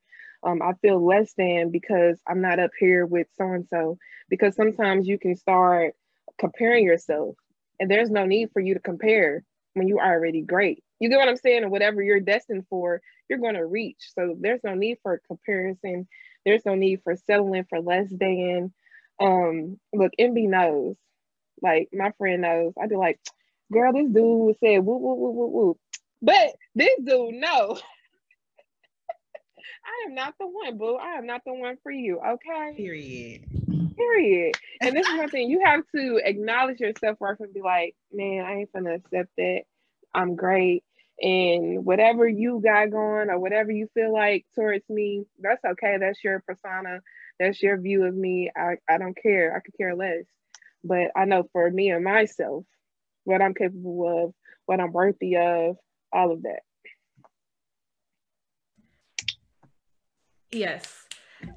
um, 0.47 0.61
I 0.61 0.73
feel 0.81 1.05
less 1.05 1.33
than 1.37 1.71
because 1.71 2.19
I'm 2.27 2.41
not 2.41 2.59
up 2.59 2.71
here 2.79 3.05
with 3.05 3.27
so 3.37 3.45
and 3.51 3.67
so. 3.67 3.97
Because 4.29 4.55
sometimes 4.55 5.07
you 5.07 5.19
can 5.19 5.35
start 5.35 5.93
comparing 6.39 6.85
yourself, 6.85 7.35
and 7.79 7.91
there's 7.91 8.09
no 8.09 8.25
need 8.25 8.51
for 8.53 8.59
you 8.59 8.73
to 8.73 8.79
compare 8.79 9.43
when 9.73 9.87
you're 9.87 10.03
already 10.03 10.41
great. 10.41 10.83
You 10.99 11.09
get 11.09 11.19
what 11.19 11.29
I'm 11.29 11.37
saying? 11.37 11.63
And 11.63 11.71
whatever 11.71 12.01
you're 12.01 12.19
destined 12.19 12.65
for, 12.69 13.01
you're 13.29 13.39
going 13.39 13.55
to 13.55 13.65
reach. 13.65 14.09
So 14.15 14.35
there's 14.39 14.63
no 14.63 14.73
need 14.73 14.97
for 15.03 15.21
comparison. 15.27 16.07
There's 16.45 16.65
no 16.65 16.75
need 16.75 17.01
for 17.03 17.15
settling 17.15 17.65
for 17.69 17.79
less 17.81 18.07
than. 18.09 18.73
Um, 19.19 19.79
look, 19.93 20.11
MB 20.19 20.49
knows. 20.49 20.95
Like 21.61 21.89
my 21.93 22.11
friend 22.17 22.41
knows. 22.41 22.73
I'd 22.81 22.89
be 22.89 22.95
like, 22.95 23.19
girl, 23.71 23.93
this 23.93 24.09
dude 24.09 24.55
said 24.59 24.85
woo 24.85 24.97
woo 24.97 25.15
woo 25.15 25.31
woo 25.31 25.47
woo. 25.47 25.77
But 26.21 26.55
this 26.75 26.97
dude, 27.03 27.35
no. 27.35 27.79
I 29.86 30.07
am 30.07 30.15
not 30.15 30.36
the 30.39 30.47
one, 30.47 30.78
boo. 30.78 30.95
I 30.95 31.18
am 31.18 31.26
not 31.26 31.41
the 31.45 31.53
one 31.53 31.78
for 31.84 31.91
you. 31.91 32.20
Okay. 32.20 32.74
Period. 32.76 33.45
Period. 33.95 34.55
And 34.82 34.95
this 34.95 35.07
is 35.07 35.18
one 35.18 35.30
thing 35.30 35.49
you 35.49 35.61
have 35.65 35.82
to 35.95 36.22
acknowledge 36.24 36.80
your 36.80 36.91
self 36.99 37.20
worth 37.20 37.39
and 37.39 37.53
be 37.53 37.61
like, 37.61 37.95
man, 38.11 38.45
I 38.45 38.59
ain't 38.59 38.74
gonna 38.74 38.95
accept 38.95 39.30
that. 39.38 39.61
I'm 40.13 40.36
great. 40.36 40.84
And 41.22 41.84
whatever 41.84 42.28
you 42.28 42.61
got 42.63 42.91
going 42.91 43.30
or 43.30 43.39
whatever 43.39 43.72
you 43.72 43.88
feel 43.93 44.13
like 44.13 44.45
towards 44.55 44.88
me, 44.89 45.24
that's 45.39 45.63
okay. 45.65 45.97
That's 45.99 46.24
your 46.24 46.43
persona. 46.45 46.99
That's 47.39 47.61
your 47.61 47.80
view 47.80 48.03
of 48.05 48.15
me. 48.15 48.51
I, 48.55 48.76
I 48.89 48.97
don't 48.97 49.18
care. 49.22 49.55
I 49.55 49.59
could 49.59 49.76
care 49.78 49.95
less. 49.95 50.26
But 50.84 51.11
I 51.15 51.26
know 51.26 51.49
for 51.51 51.70
me 51.70 51.89
and 51.89 52.03
myself, 52.03 52.65
what 53.24 53.41
I'm 53.41 53.55
capable 53.55 54.26
of, 54.26 54.34
what 54.68 54.80
I'm 54.80 54.91
worthy 54.91 55.38
of, 55.38 55.78
all 56.13 56.32
of 56.32 56.43
that. 56.43 56.61
Yes. 60.51 61.05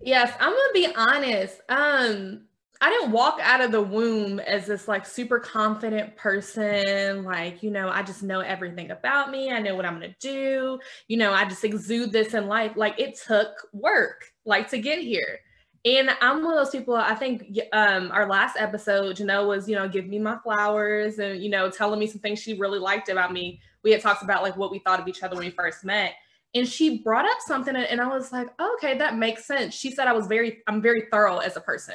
Yes, 0.03 0.33
I'm 0.41 0.51
gonna 0.51 0.73
be 0.75 0.95
honest. 0.95 1.61
Um, 1.69 2.43
I 2.83 2.89
didn't 2.91 3.13
walk 3.13 3.39
out 3.43 3.61
of 3.61 3.73
the 3.73 3.83
womb 3.83 4.41
as 4.41 4.67
this 4.67 4.89
like 4.89 5.05
super 5.05 5.39
confident 5.39 6.17
person. 6.17 7.25
Like, 7.25 7.63
you 7.63 7.71
know, 7.71 7.91
I 7.91 8.03
just 8.03 8.23
know 8.23 8.41
everything 8.41 8.91
about 8.91 9.31
me. 9.31 9.53
I 9.53 9.61
know 9.61 9.75
what 9.75 9.85
I'm 9.85 10.01
to 10.01 10.15
do. 10.19 10.79
You 11.09 11.17
know, 11.19 11.33
I 11.33 11.45
just 11.45 11.65
exude 11.65 12.11
this 12.11 12.33
in 12.33 12.47
life. 12.47 12.73
Like, 12.77 12.99
it 12.99 13.21
took 13.27 13.51
work, 13.73 14.25
like, 14.47 14.69
to 14.71 14.79
get 14.79 15.01
here. 15.01 15.41
And 15.85 16.11
I'm 16.21 16.43
one 16.43 16.57
of 16.57 16.65
those 16.65 16.73
people, 16.73 16.95
I 16.95 17.15
think 17.15 17.59
um, 17.73 18.11
our 18.13 18.29
last 18.29 18.57
episode, 18.59 19.17
Janelle 19.17 19.47
was, 19.47 19.69
you 19.69 19.77
know, 19.77 19.89
give 19.89 20.07
me 20.07 20.19
my 20.19 20.37
flowers 20.43 21.19
and, 21.19 21.43
you 21.43 21.49
know, 21.49 21.71
telling 21.71 21.99
me 21.99 22.07
some 22.07 22.21
things 22.21 22.39
she 22.39 22.55
really 22.59 22.79
liked 22.79 23.09
about 23.09 23.33
me. 23.33 23.61
We 23.83 23.91
had 23.93 24.03
talked 24.03 24.23
about 24.23 24.43
like 24.43 24.57
what 24.59 24.71
we 24.71 24.79
thought 24.79 25.01
of 25.01 25.09
each 25.09 25.23
other 25.23 25.37
when 25.37 25.47
we 25.47 25.51
first 25.51 25.85
met. 25.85 26.15
And 26.55 26.67
she 26.67 26.99
brought 26.99 27.27
up 27.27 27.39
something 27.47 27.77
and 27.77 28.01
I 28.01 28.09
was 28.09 28.33
like, 28.33 28.49
oh, 28.59 28.77
okay, 28.77 28.99
that 28.99 29.17
makes 29.17 29.45
sense. 29.45 29.75
She 29.75 29.93
said 29.93 30.09
I 30.09 30.13
was 30.13 30.27
very, 30.27 30.63
I'm 30.67 30.83
very 30.83 31.07
thorough 31.11 31.39
as 31.39 31.57
a 31.57 31.61
person 31.61 31.95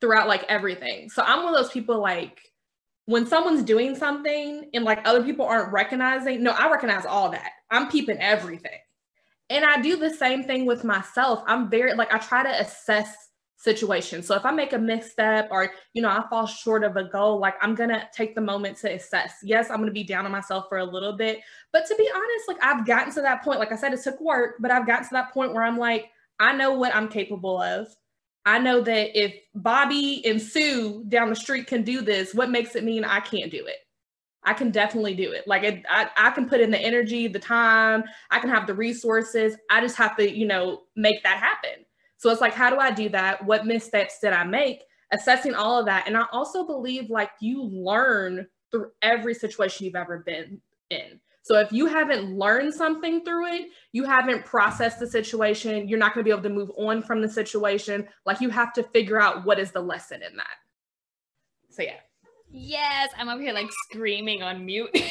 throughout 0.00 0.28
like 0.28 0.44
everything. 0.50 1.08
So 1.08 1.22
I'm 1.22 1.42
one 1.42 1.54
of 1.54 1.60
those 1.60 1.72
people 1.72 1.98
like 1.98 2.40
when 3.06 3.26
someone's 3.26 3.62
doing 3.62 3.94
something 3.94 4.68
and 4.74 4.84
like 4.84 5.00
other 5.06 5.22
people 5.22 5.46
aren't 5.46 5.72
recognizing, 5.72 6.42
no, 6.42 6.50
I 6.50 6.70
recognize 6.70 7.06
all 7.06 7.30
that. 7.30 7.52
I'm 7.70 7.88
peeping 7.88 8.18
everything. 8.18 8.78
And 9.50 9.64
I 9.64 9.80
do 9.80 9.96
the 9.96 10.10
same 10.10 10.44
thing 10.44 10.66
with 10.66 10.84
myself. 10.84 11.42
I'm 11.46 11.68
very 11.68 11.94
like 11.94 12.12
I 12.12 12.18
try 12.18 12.42
to 12.42 12.60
assess 12.60 13.23
situations. 13.64 14.26
So 14.26 14.36
if 14.36 14.44
I 14.44 14.50
make 14.50 14.74
a 14.74 14.78
misstep 14.78 15.48
or 15.50 15.72
you 15.94 16.02
know 16.02 16.10
I 16.10 16.24
fall 16.28 16.46
short 16.46 16.84
of 16.84 16.96
a 16.96 17.04
goal, 17.04 17.38
like 17.40 17.54
I'm 17.62 17.74
gonna 17.74 18.08
take 18.14 18.34
the 18.34 18.40
moment 18.40 18.76
to 18.78 18.92
assess. 18.92 19.38
Yes, 19.42 19.70
I'm 19.70 19.78
gonna 19.78 19.90
be 19.90 20.04
down 20.04 20.26
on 20.26 20.32
myself 20.32 20.66
for 20.68 20.78
a 20.78 20.84
little 20.84 21.16
bit, 21.16 21.40
but 21.72 21.86
to 21.86 21.94
be 21.96 22.08
honest, 22.14 22.48
like 22.48 22.62
I've 22.62 22.86
gotten 22.86 23.12
to 23.14 23.22
that 23.22 23.42
point. 23.42 23.58
Like 23.58 23.72
I 23.72 23.76
said, 23.76 23.94
it 23.94 24.02
took 24.02 24.20
work, 24.20 24.56
but 24.60 24.70
I've 24.70 24.86
gotten 24.86 25.04
to 25.04 25.14
that 25.14 25.32
point 25.32 25.54
where 25.54 25.64
I'm 25.64 25.78
like, 25.78 26.10
I 26.38 26.54
know 26.54 26.72
what 26.72 26.94
I'm 26.94 27.08
capable 27.08 27.60
of. 27.60 27.88
I 28.46 28.58
know 28.58 28.82
that 28.82 29.18
if 29.18 29.34
Bobby 29.54 30.22
and 30.26 30.40
Sue 30.40 31.04
down 31.08 31.30
the 31.30 31.36
street 31.36 31.66
can 31.66 31.82
do 31.82 32.02
this, 32.02 32.34
what 32.34 32.50
makes 32.50 32.76
it 32.76 32.84
mean 32.84 33.04
I 33.04 33.20
can't 33.20 33.50
do 33.50 33.64
it? 33.66 33.78
I 34.42 34.52
can 34.52 34.70
definitely 34.70 35.14
do 35.14 35.32
it. 35.32 35.46
Like 35.46 35.62
it, 35.62 35.82
I, 35.88 36.10
I 36.16 36.30
can 36.30 36.46
put 36.46 36.60
in 36.60 36.70
the 36.70 36.78
energy, 36.78 37.28
the 37.28 37.38
time, 37.38 38.04
I 38.30 38.38
can 38.40 38.50
have 38.50 38.66
the 38.66 38.74
resources. 38.74 39.56
I 39.70 39.80
just 39.80 39.96
have 39.96 40.16
to, 40.18 40.30
you 40.30 40.46
know, 40.46 40.82
make 40.94 41.22
that 41.22 41.38
happen. 41.38 41.86
So 42.24 42.30
it's 42.30 42.40
like, 42.40 42.54
how 42.54 42.70
do 42.70 42.78
I 42.78 42.90
do 42.90 43.10
that? 43.10 43.44
What 43.44 43.66
missteps 43.66 44.18
did 44.18 44.32
I 44.32 44.44
make? 44.44 44.84
Assessing 45.12 45.54
all 45.54 45.78
of 45.78 45.84
that. 45.84 46.04
And 46.06 46.16
I 46.16 46.24
also 46.32 46.64
believe 46.64 47.10
like 47.10 47.28
you 47.38 47.62
learn 47.62 48.46
through 48.70 48.92
every 49.02 49.34
situation 49.34 49.84
you've 49.84 49.94
ever 49.94 50.20
been 50.24 50.58
in. 50.88 51.20
So 51.42 51.58
if 51.58 51.70
you 51.70 51.84
haven't 51.84 52.34
learned 52.38 52.72
something 52.72 53.26
through 53.26 53.48
it, 53.48 53.68
you 53.92 54.04
haven't 54.04 54.46
processed 54.46 55.00
the 55.00 55.06
situation, 55.06 55.86
you're 55.86 55.98
not 55.98 56.14
going 56.14 56.24
to 56.24 56.26
be 56.26 56.32
able 56.32 56.44
to 56.44 56.48
move 56.48 56.70
on 56.78 57.02
from 57.02 57.20
the 57.20 57.28
situation. 57.28 58.08
Like 58.24 58.40
you 58.40 58.48
have 58.48 58.72
to 58.72 58.84
figure 58.84 59.20
out 59.20 59.44
what 59.44 59.58
is 59.58 59.70
the 59.70 59.82
lesson 59.82 60.22
in 60.22 60.34
that. 60.38 60.56
So 61.68 61.82
yeah. 61.82 62.00
Yes, 62.50 63.10
I'm 63.18 63.28
up 63.28 63.38
here 63.38 63.52
like 63.52 63.68
screaming 63.90 64.42
on 64.42 64.64
mute. 64.64 64.88
yes, 64.94 65.10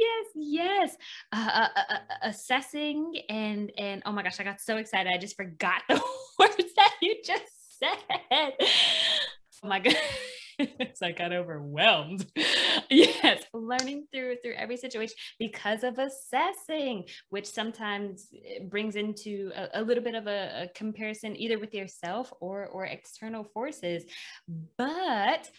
yes, 0.00 0.26
yes. 0.34 0.96
Uh, 1.32 1.50
uh, 1.52 1.68
uh, 1.76 1.92
uh, 1.92 1.98
assessing 2.22 3.20
and 3.28 3.70
and 3.78 4.02
oh 4.06 4.12
my 4.12 4.22
gosh, 4.22 4.40
I 4.40 4.44
got 4.44 4.60
so 4.60 4.76
excited. 4.76 5.12
I 5.12 5.18
just 5.18 5.36
forgot 5.36 5.82
the 5.88 6.02
words 6.38 6.74
that 6.76 6.94
you 7.00 7.16
just 7.24 7.78
said. 7.78 8.52
Oh 9.62 9.68
my 9.68 9.78
God. 9.78 9.94
so 10.94 11.06
I 11.06 11.12
got 11.12 11.32
overwhelmed. 11.32 12.26
yes, 12.90 13.44
learning 13.52 14.06
through 14.12 14.36
through 14.42 14.54
every 14.54 14.76
situation 14.76 15.14
because 15.38 15.84
of 15.84 15.98
assessing, 15.98 17.04
which 17.28 17.46
sometimes 17.46 18.28
eh, 18.34 18.64
brings 18.68 18.96
into 18.96 19.52
a, 19.54 19.80
a 19.80 19.82
little 19.82 20.02
bit 20.04 20.14
of 20.14 20.26
a, 20.26 20.64
a 20.64 20.68
comparison 20.74 21.36
either 21.36 21.58
with 21.58 21.74
yourself 21.74 22.32
or 22.40 22.66
or 22.66 22.84
external 22.84 23.44
forces. 23.44 24.04
But 24.76 25.50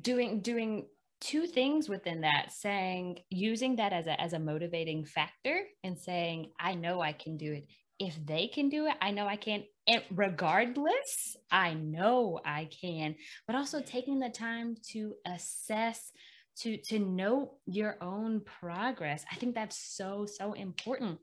doing 0.00 0.40
doing 0.40 0.86
two 1.20 1.46
things 1.46 1.88
within 1.88 2.22
that 2.22 2.50
saying 2.50 3.18
using 3.28 3.76
that 3.76 3.92
as 3.92 4.06
a 4.06 4.20
as 4.20 4.32
a 4.32 4.38
motivating 4.38 5.04
factor 5.04 5.62
and 5.84 5.98
saying 5.98 6.50
i 6.58 6.74
know 6.74 7.00
i 7.00 7.12
can 7.12 7.36
do 7.36 7.52
it. 7.52 7.66
If 7.98 8.18
they 8.24 8.48
can 8.48 8.68
do 8.68 8.86
it 8.86 8.94
i 9.00 9.10
know 9.10 9.26
i 9.26 9.36
can. 9.36 9.64
And 9.86 10.02
regardless 10.10 11.36
i 11.50 11.74
know 11.74 12.40
i 12.44 12.68
can. 12.80 13.14
But 13.46 13.56
also 13.56 13.80
taking 13.80 14.18
the 14.18 14.30
time 14.30 14.76
to 14.92 15.14
assess 15.26 16.12
to 16.58 16.76
to 16.76 16.98
know 16.98 17.58
your 17.66 17.96
own 18.00 18.40
progress. 18.40 19.24
I 19.30 19.36
think 19.36 19.54
that's 19.54 19.96
so 19.96 20.26
so 20.26 20.54
important. 20.54 21.18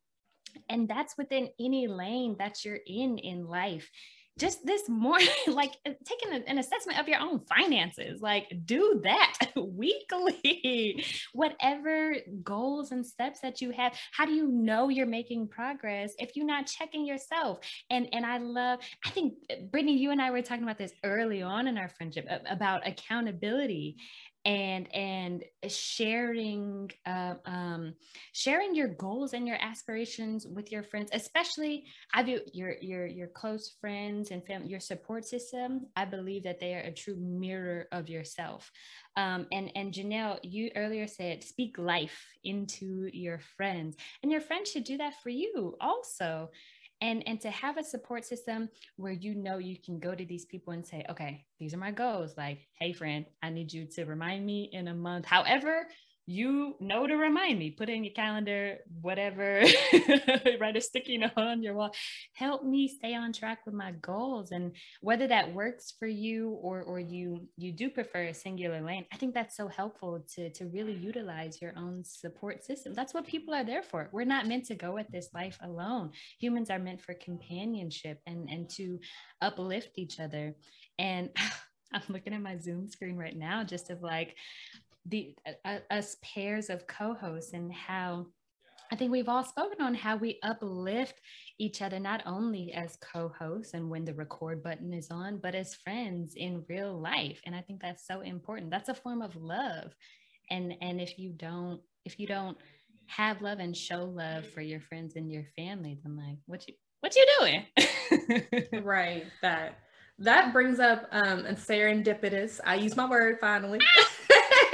And 0.70 0.88
that's 0.88 1.18
within 1.18 1.50
any 1.60 1.88
lane 1.88 2.36
that 2.40 2.64
you're 2.64 2.80
in 2.86 3.18
in 3.18 3.46
life 3.46 3.90
just 4.38 4.66
this 4.66 4.88
morning, 4.88 5.28
like 5.48 5.74
uh, 5.86 5.92
taking 6.06 6.44
an 6.48 6.58
assessment 6.58 7.00
of 7.00 7.08
your 7.08 7.20
own 7.20 7.40
finances, 7.40 8.22
like 8.22 8.52
do 8.66 9.02
that 9.04 9.38
weekly. 9.56 11.04
Whatever 11.34 12.16
goals 12.44 12.92
and 12.92 13.06
steps 13.06 13.40
that 13.42 13.62
you 13.62 13.72
have, 13.72 13.98
how 14.12 14.26
do 14.26 14.34
you 14.34 14.48
know 14.48 14.90
you're 14.90 15.06
making 15.06 15.48
progress 15.48 16.14
if 16.20 16.36
you're 16.36 16.46
not 16.46 16.68
checking 16.68 17.06
yourself? 17.06 17.60
And 17.90 18.08
and 18.14 18.26
I 18.26 18.38
love, 18.38 18.80
I 19.06 19.10
think 19.10 19.34
uh, 19.52 19.56
Brittany, 19.72 19.98
you 19.98 20.12
and 20.12 20.22
I 20.22 20.32
were 20.32 20.42
talking 20.42 20.64
about 20.64 20.78
this 20.78 20.94
early 21.04 21.42
on 21.42 21.68
in 21.68 21.78
our 21.78 21.90
friendship 21.90 22.28
about 22.50 22.88
accountability 22.88 23.98
and 24.48 24.88
and 24.96 25.44
sharing 25.68 26.90
uh, 27.06 27.36
um, 27.46 27.94
sharing 28.32 28.74
your 28.74 28.88
goals 28.88 29.34
and 29.34 29.46
your 29.46 29.58
aspirations 29.62 30.48
with 30.48 30.72
your 30.72 30.84
friends 30.84 31.10
especially 31.12 31.86
i 32.14 32.24
view 32.24 32.40
your 32.54 32.76
your 32.82 33.06
your 33.06 33.28
close 33.28 33.76
friends 33.82 34.32
and 34.32 34.46
family 34.46 34.70
your 34.70 34.80
support 34.80 35.26
system 35.26 35.86
i 35.98 36.06
believe 36.06 36.44
that 36.44 36.62
they 36.62 36.74
are 36.76 36.80
a 36.80 36.92
true 36.92 37.18
mirror 37.18 37.88
of 37.92 38.10
yourself. 38.10 38.72
Um, 39.18 39.48
and 39.52 39.72
and 39.76 39.92
janelle 39.92 40.40
you 40.44 40.70
earlier 40.76 41.08
said 41.08 41.44
speak 41.44 41.78
life 41.78 42.26
into 42.44 43.10
your 43.12 43.40
friends 43.40 43.98
and 44.22 44.32
your 44.32 44.42
friends 44.42 44.72
should 44.72 44.84
do 44.84 44.98
that 44.98 45.16
for 45.24 45.30
you 45.30 45.76
also 45.82 46.52
and 47.02 47.24
and 47.28 47.40
to 47.42 47.50
have 47.50 47.78
a 47.78 47.84
support 47.84 48.26
system 48.26 48.70
where 48.96 49.12
you 49.12 49.36
know 49.36 49.58
you 49.58 49.78
can 49.78 50.00
go 50.00 50.16
to 50.16 50.26
these 50.26 50.46
people 50.46 50.74
and 50.74 50.86
say 50.86 51.06
okay 51.10 51.46
these 51.60 51.74
are 51.74 51.78
my 51.78 51.92
goals. 51.92 52.36
Like 52.38 52.68
hey 52.80 52.94
friend 52.94 53.26
i 53.42 53.50
need 53.50 53.72
you 53.72 53.86
to 53.86 54.06
remind 54.06 54.46
me 54.46 54.70
in 54.74 54.88
a 54.88 54.94
month 54.94 55.26
however 55.26 55.88
you 56.28 56.76
know 56.80 57.08
to 57.08 57.16
remind 57.16 57.58
me 57.58 57.72
put 57.72 57.90
it 57.90 57.94
in 57.94 58.04
your 58.04 58.14
calendar 58.14 58.78
whatever 59.02 59.64
write 60.60 60.76
a 60.76 60.82
sticky 60.82 61.18
note 61.18 61.32
on 61.38 61.64
your 61.64 61.74
wall. 61.74 61.92
Help 62.34 62.64
me 62.64 62.88
stay 62.88 63.16
on 63.16 63.34
track 63.34 63.60
with 63.66 63.74
my 63.74 63.94
goals. 64.02 64.52
And 64.52 64.76
whether 65.02 65.28
that 65.28 65.54
works 65.54 65.94
for 65.98 66.08
you 66.08 66.50
or 66.62 66.84
or 66.84 67.00
you 67.00 67.48
you 67.56 67.72
do 67.72 67.90
prefer 67.90 68.26
a 68.26 68.34
singular 68.34 68.82
lane 68.82 69.06
i 69.14 69.18
think 69.18 69.34
that's 69.34 69.56
so 69.56 69.68
helpful 69.68 70.24
to 70.36 70.50
to 70.52 70.66
really 70.66 70.94
utilize 70.94 71.62
your 71.62 71.74
own 71.78 72.04
support 72.04 72.64
system. 72.64 72.94
That's 72.94 73.14
what 73.14 73.26
people 73.26 73.54
are 73.54 73.64
there 73.64 73.84
for. 73.84 74.10
We're 74.12 74.26
not 74.26 74.48
meant 74.48 74.66
to 74.66 74.76
go 74.76 74.98
at 74.98 75.12
this 75.12 75.30
life 75.34 75.58
alone. 75.62 76.12
Humans 76.40 76.70
are 76.70 76.80
meant 76.80 77.02
for 77.02 77.14
companionship 77.14 78.20
and 78.26 78.50
and 78.50 78.70
to 78.72 79.00
uplift 79.42 79.98
each 79.98 80.20
other. 80.20 80.56
And 81.00 81.30
I'm 81.94 82.02
looking 82.10 82.34
at 82.34 82.42
my 82.42 82.58
Zoom 82.58 82.88
screen 82.90 83.16
right 83.16 83.36
now, 83.36 83.64
just 83.64 83.90
of 83.90 84.02
like 84.02 84.36
the 85.08 85.36
uh, 85.66 85.80
us 85.90 86.18
pairs 86.22 86.70
of 86.70 86.88
co-hosts 86.88 87.54
and 87.54 87.74
how 87.74 88.28
I 88.92 88.96
think 88.96 89.12
we've 89.12 89.28
all 89.28 89.44
spoken 89.44 89.82
on 89.82 89.94
how 89.94 90.16
we 90.16 90.40
uplift 90.44 91.20
each 91.60 91.82
other, 91.82 92.00
not 92.00 92.24
only 92.26 92.72
as 92.74 92.98
co 92.98 93.34
hosts 93.38 93.74
and 93.74 93.90
when 93.90 94.06
the 94.06 94.14
record 94.14 94.64
button 94.64 94.94
is 94.94 95.10
on, 95.12 95.40
but 95.44 95.56
as 95.56 95.76
friends 95.76 96.36
in 96.36 96.64
real 96.70 96.98
life. 96.98 97.42
And 97.46 97.54
I 97.54 97.62
think 97.62 97.82
that's 97.82 98.08
so 98.08 98.22
important. 98.22 98.72
That's 98.72 98.90
a 98.90 98.94
form 98.94 99.22
of 99.22 99.36
love. 99.36 99.94
And, 100.50 100.74
and 100.82 101.02
if 101.02 101.20
you 101.20 101.34
don't, 101.34 101.82
if 102.06 102.18
you 102.18 102.28
don't 102.28 102.58
have 103.08 103.42
love 103.42 103.60
and 103.60 103.76
show 103.76 104.06
love 104.06 104.46
for 104.46 104.62
your 104.62 104.80
friends 104.80 105.18
and 105.18 105.30
your 105.30 105.46
family, 105.58 106.00
then 106.04 106.16
like, 106.16 106.38
what 106.46 106.66
you, 106.68 106.74
what 107.02 107.14
you 107.16 107.26
doing? 107.40 107.66
right. 108.84 109.26
That, 109.42 109.80
that 110.20 110.54
brings 110.54 110.80
up 110.80 111.08
um, 111.12 111.46
a 111.46 111.54
serendipitous, 111.54 112.60
I 112.66 112.76
use 112.76 112.96
my 112.96 113.08
word 113.08 113.38
finally. 113.42 113.80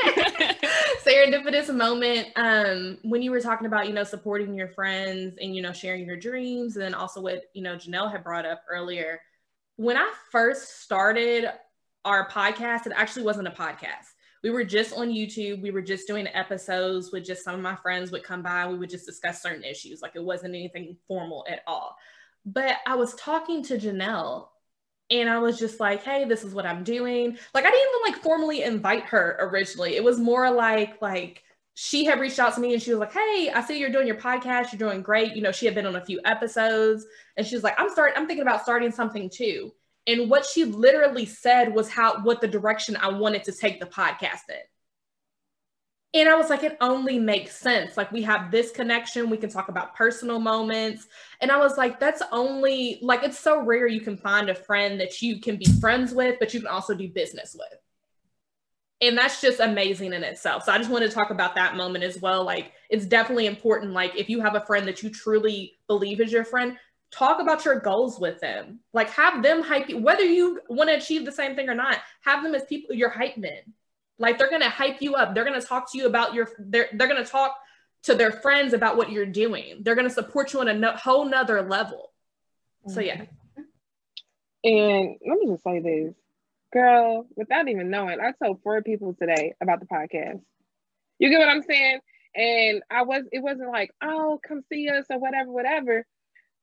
serendipitous 1.06 1.74
moment 1.74 2.28
um, 2.36 2.98
when 3.04 3.22
you 3.22 3.32
were 3.32 3.42
talking 3.42 3.68
about 3.68 3.88
you 3.88 3.94
know 3.94 4.04
supporting 4.04 4.56
your 4.56 4.70
friends 4.70 5.38
and 5.42 5.56
you 5.56 5.62
know 5.62 5.74
sharing 5.74 6.06
your 6.06 6.18
dreams 6.18 6.76
and 6.76 6.84
then 6.84 6.94
also 6.94 7.22
what 7.22 7.44
you 7.54 7.62
know 7.62 7.76
janelle 7.76 8.12
had 8.12 8.24
brought 8.24 8.46
up 8.46 8.62
earlier. 8.70 9.20
When 9.76 9.98
i 9.98 10.12
first 10.32 10.82
started 10.82 11.52
our 12.06 12.30
podcast 12.30 12.86
it 12.86 12.94
actually 12.96 13.24
wasn't 13.24 13.48
a 13.48 13.52
podcast. 13.52 14.14
We 14.44 14.50
were 14.50 14.66
just 14.66 14.94
on 14.94 15.10
youtube. 15.10 15.62
We 15.62 15.72
were 15.72 15.82
just 15.82 16.08
doing 16.08 16.28
episodes 16.28 17.12
with 17.12 17.26
just 17.26 17.44
some 17.44 17.56
of 17.56 17.62
my 17.62 17.76
friends 17.76 18.12
would 18.12 18.24
come 18.24 18.42
by. 18.42 18.68
We 18.68 18.78
would 18.78 18.90
just 18.90 19.06
discuss 19.06 19.42
certain 19.42 19.64
issues. 19.64 20.02
Like 20.02 20.16
it 20.16 20.24
wasn't 20.24 20.56
anything 20.56 20.98
formal 21.08 21.46
at 21.50 21.62
all. 21.68 21.96
But 22.46 22.78
i 22.86 22.96
was 22.96 23.14
talking 23.16 23.64
to 23.64 23.78
janelle 23.78 24.48
and 25.14 25.30
I 25.30 25.38
was 25.38 25.60
just 25.60 25.80
like, 25.80 26.04
hey, 26.04 26.26
this 26.26 26.44
is 26.44 26.54
what 26.54 26.66
I'm 26.66 26.84
doing. 26.84 27.38
Like 27.54 27.66
I 27.66 27.72
didn't 27.72 27.90
even 27.90 28.14
like 28.14 28.24
formally 28.24 28.64
invite 28.64 29.04
her 29.06 29.38
originally. 29.40 29.96
It 29.96 30.04
was 30.04 30.20
more 30.20 30.50
like 30.50 31.02
like 31.02 31.44
she 31.76 32.06
had 32.06 32.20
reached 32.20 32.40
out 32.40 32.54
to 32.56 32.62
me 32.62 32.74
and 32.74 32.82
she 32.82 32.92
was 32.92 33.00
like, 33.00 33.14
"Hey, 33.14 33.52
I 33.54 33.62
see 33.62 33.80
you're 33.80 33.92
doing 33.92 34.08
your 34.08 34.18
podcast. 34.18 34.72
You're 34.72 34.90
doing 34.90 35.02
great." 35.02 35.36
You 35.36 35.42
know, 35.42 35.52
she 35.52 35.66
had 35.66 35.76
been 35.76 35.86
on 35.86 35.96
a 35.96 36.06
few 36.06 36.20
episodes 36.26 37.06
and 37.38 37.46
she 37.46 37.56
was 37.56 37.64
like, 37.64 37.76
"I'm 37.80 37.90
start 37.90 38.14
I'm 38.16 38.28
thinking 38.28 38.44
about 38.44 38.64
starting 38.64 38.92
something 38.92 39.30
too." 39.30 39.72
And 40.06 40.30
what 40.30 40.46
she 40.46 40.66
literally 40.66 41.26
said 41.26 41.74
was 41.74 41.90
how 41.90 42.22
what 42.24 42.42
the 42.42 42.48
direction 42.48 42.98
I 42.98 43.10
wanted 43.10 43.44
to 43.46 43.52
take 43.52 43.80
the 43.80 43.86
podcast 43.86 44.50
in. 44.50 44.56
And 46.16 46.30
I 46.30 46.36
was 46.36 46.52
like, 46.52 46.64
it 46.64 46.78
only 46.80 47.18
makes 47.18 47.56
sense. 47.56 47.98
Like, 47.98 48.12
we 48.12 48.22
have 48.22 48.52
this 48.52 48.70
connection. 48.70 49.32
We 49.32 49.38
can 49.38 49.50
talk 49.50 49.70
about 49.70 49.96
personal 49.96 50.40
moments. 50.40 51.08
And 51.42 51.52
I 51.52 51.58
was 51.58 51.76
like, 51.76 52.00
that's 52.00 52.22
only 52.32 53.00
like, 53.02 53.24
it's 53.24 53.40
so 53.40 53.64
rare 53.64 53.88
you 53.88 54.02
can 54.02 54.18
find 54.18 54.50
a 54.50 54.56
friend 54.56 55.00
that 55.00 55.24
you 55.24 55.42
can 55.42 55.58
be 55.58 55.66
friends 55.82 56.14
with, 56.14 56.38
but 56.40 56.54
you 56.54 56.60
can 56.60 56.70
also 56.70 56.94
do 56.94 57.10
business 57.10 57.56
with. 57.58 57.80
And 59.02 59.18
that's 59.18 59.42
just 59.42 59.60
amazing 59.60 60.14
in 60.14 60.24
itself. 60.24 60.64
So 60.64 60.72
I 60.72 60.78
just 60.78 60.92
want 60.92 61.04
to 61.04 61.10
talk 61.10 61.32
about 61.32 61.56
that 61.56 61.76
moment 61.76 62.04
as 62.04 62.22
well. 62.22 62.44
Like, 62.44 62.74
it's 62.92 63.08
definitely 63.08 63.48
important. 63.48 63.92
Like, 63.92 64.16
if 64.16 64.30
you 64.30 64.40
have 64.40 64.54
a 64.54 64.62
friend 64.62 64.88
that 64.88 65.02
you 65.02 65.10
truly 65.10 65.74
believe 65.88 66.22
is 66.22 66.32
your 66.32 66.46
friend, 66.46 66.78
talk 67.12 67.42
about 67.42 67.66
your 67.66 67.80
goals 67.80 68.20
with 68.20 68.40
them. 68.40 68.80
Like, 68.94 69.10
have 69.10 69.42
them 69.42 69.64
hype 69.64 69.90
you, 69.90 69.98
whether 69.98 70.24
you 70.24 70.62
want 70.70 70.92
to 70.92 70.96
achieve 70.96 71.26
the 71.26 71.32
same 71.32 71.56
thing 71.56 71.70
or 71.70 71.76
not, 71.76 71.98
have 72.22 72.44
them 72.44 72.54
as 72.54 72.66
people, 72.66 72.96
your 72.96 73.10
hype 73.10 73.36
men 73.36 73.64
like 74.20 74.38
they're 74.38 74.50
gonna 74.50 74.70
hype 74.70 75.02
you 75.02 75.16
up. 75.16 75.34
They're 75.34 75.46
gonna 75.46 75.62
talk 75.62 75.92
to 75.92 75.98
you 75.98 76.06
about 76.06 76.34
your. 76.34 76.50
They're 76.60 76.90
they're 76.94 77.08
gonna 77.08 77.26
talk 77.26 77.56
to 78.04 78.16
their 78.16 78.32
friends 78.32 78.74
about 78.74 78.98
what 78.98 79.12
you're 79.12 79.26
doing. 79.26 79.82
They're 79.82 79.96
gonna 79.96 80.10
support 80.10 80.54
you 80.54 80.60
on 80.62 80.68
a 80.68 80.74
no, 80.74 80.92
whole 80.92 81.26
nother 81.26 81.62
level. 81.62 82.12
So 82.88 83.00
yeah. 83.00 83.22
Mm-hmm. 83.22 83.62
And 84.66 85.16
let 85.28 85.40
me 85.40 85.48
just 85.48 85.64
say 85.64 85.80
this, 85.80 86.14
girl. 86.72 87.28
Without 87.36 87.68
even 87.68 87.90
knowing, 87.90 88.20
I 88.20 88.32
told 88.44 88.62
four 88.62 88.82
people 88.82 89.14
today 89.14 89.54
about 89.62 89.80
the 89.80 89.86
podcast. 89.86 90.42
You 91.20 91.30
get 91.30 91.40
what 91.40 91.50
I'm 91.50 91.64
saying? 91.64 92.00
And 92.36 92.84
I 92.90 93.04
was. 93.04 93.24
It 93.32 93.40
wasn't 93.40 93.72
like, 93.72 93.92
oh, 94.02 94.40
come 94.48 94.62
see 94.72 94.90
us 94.90 95.06
or 95.10 95.20
whatever, 95.20 95.52
whatever. 95.52 96.06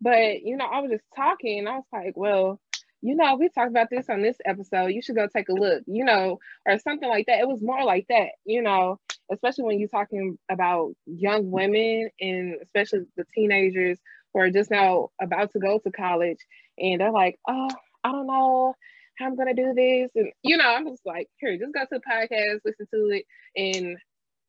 But 0.01 0.43
you 0.43 0.57
know, 0.57 0.67
I 0.67 0.81
was 0.81 0.91
just 0.91 1.05
talking. 1.17 1.67
I 1.67 1.77
was 1.77 1.85
like, 1.93 2.17
well, 2.17 2.61
you 3.03 3.15
know, 3.17 3.37
we 3.37 3.49
talked 3.49 3.71
about 3.71 3.89
this 3.91 4.09
on 4.11 4.23
this 4.23 4.37
episode. 4.45 4.89
You 4.89 5.03
should 5.03 5.17
go 5.17 5.27
take 5.27 5.49
a 5.49 5.55
look, 5.55 5.83
you 5.87 6.05
know, 6.05 6.39
or 6.67 6.79
something 6.79 7.09
like 7.09 7.27
that. 7.27 7.41
It 7.41 7.49
was 7.49 7.63
more 7.63 7.85
like 7.85 8.07
that, 8.09 8.31
you 8.45 8.63
know, 8.63 8.99
especially 9.33 9.65
when 9.65 9.79
you're 9.79 9.89
talking 9.89 10.39
about 10.51 10.93
young 11.07 11.51
women 11.51 12.11
and 12.21 12.57
especially 12.63 13.01
the 13.17 13.25
teenagers 13.35 13.99
who 14.33 14.41
are 14.41 14.51
just 14.51 14.71
now 14.71 15.09
about 15.21 15.53
to 15.53 15.59
go 15.59 15.79
to 15.79 15.91
college 15.91 16.39
and 16.79 17.01
they're 17.01 17.13
like, 17.13 17.39
oh, 17.49 17.71
I 18.05 18.13
don't 18.13 18.27
know 18.27 18.75
how 19.19 19.27
I'm 19.27 19.37
gonna 19.37 19.55
do 19.55 19.73
this. 19.75 20.11
And 20.15 20.33
you 20.43 20.57
know, 20.57 20.69
I'm 20.69 20.87
just 20.89 21.07
like, 21.07 21.29
here, 21.39 21.57
just 21.57 21.75
go 21.75 21.81
to 21.81 21.89
the 21.91 22.01
podcast, 22.01 22.61
listen 22.65 22.87
to 22.93 23.11
it, 23.11 23.25
and 23.57 23.97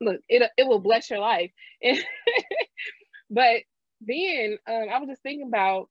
look, 0.02 0.20
it 0.30 0.50
it 0.58 0.68
will 0.68 0.80
bless 0.80 1.10
your 1.10 1.20
life. 1.20 1.52
but 3.30 3.62
then 4.02 4.58
um, 4.68 4.88
I 4.92 5.00
was 5.00 5.10
just 5.10 5.22
thinking 5.22 5.48
about 5.48 5.90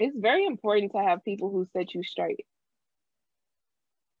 it's 0.00 0.16
very 0.18 0.46
important 0.46 0.92
to 0.92 0.98
have 0.98 1.24
people 1.24 1.50
who 1.50 1.66
set 1.76 1.94
you 1.94 2.02
straight. 2.02 2.46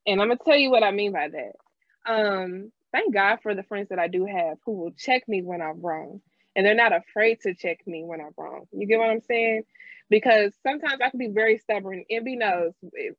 And 0.06 0.20
I'm 0.20 0.28
gonna 0.28 0.38
tell 0.44 0.56
you 0.56 0.70
what 0.70 0.82
I 0.82 0.90
mean 0.90 1.12
by 1.12 1.28
that. 1.28 2.12
Um, 2.12 2.72
thank 2.92 3.12
God 3.14 3.38
for 3.42 3.54
the 3.54 3.62
friends 3.62 3.88
that 3.90 3.98
I 3.98 4.08
do 4.08 4.26
have 4.26 4.58
who 4.64 4.72
will 4.72 4.92
check 4.92 5.28
me 5.28 5.42
when 5.42 5.60
I'm 5.60 5.80
wrong. 5.80 6.20
And 6.56 6.66
they're 6.66 6.74
not 6.74 6.92
afraid 6.92 7.40
to 7.42 7.54
check 7.54 7.86
me 7.86 8.02
when 8.04 8.20
I'm 8.20 8.34
wrong. 8.36 8.66
You 8.72 8.86
get 8.86 8.98
what 8.98 9.10
I'm 9.10 9.20
saying? 9.20 9.62
because 10.10 10.52
sometimes 10.66 11.00
I 11.02 11.08
can 11.08 11.18
be 11.18 11.28
very 11.28 11.56
stubborn. 11.58 12.04
MB 12.10 12.38
knows 12.38 12.72
it, 12.92 13.16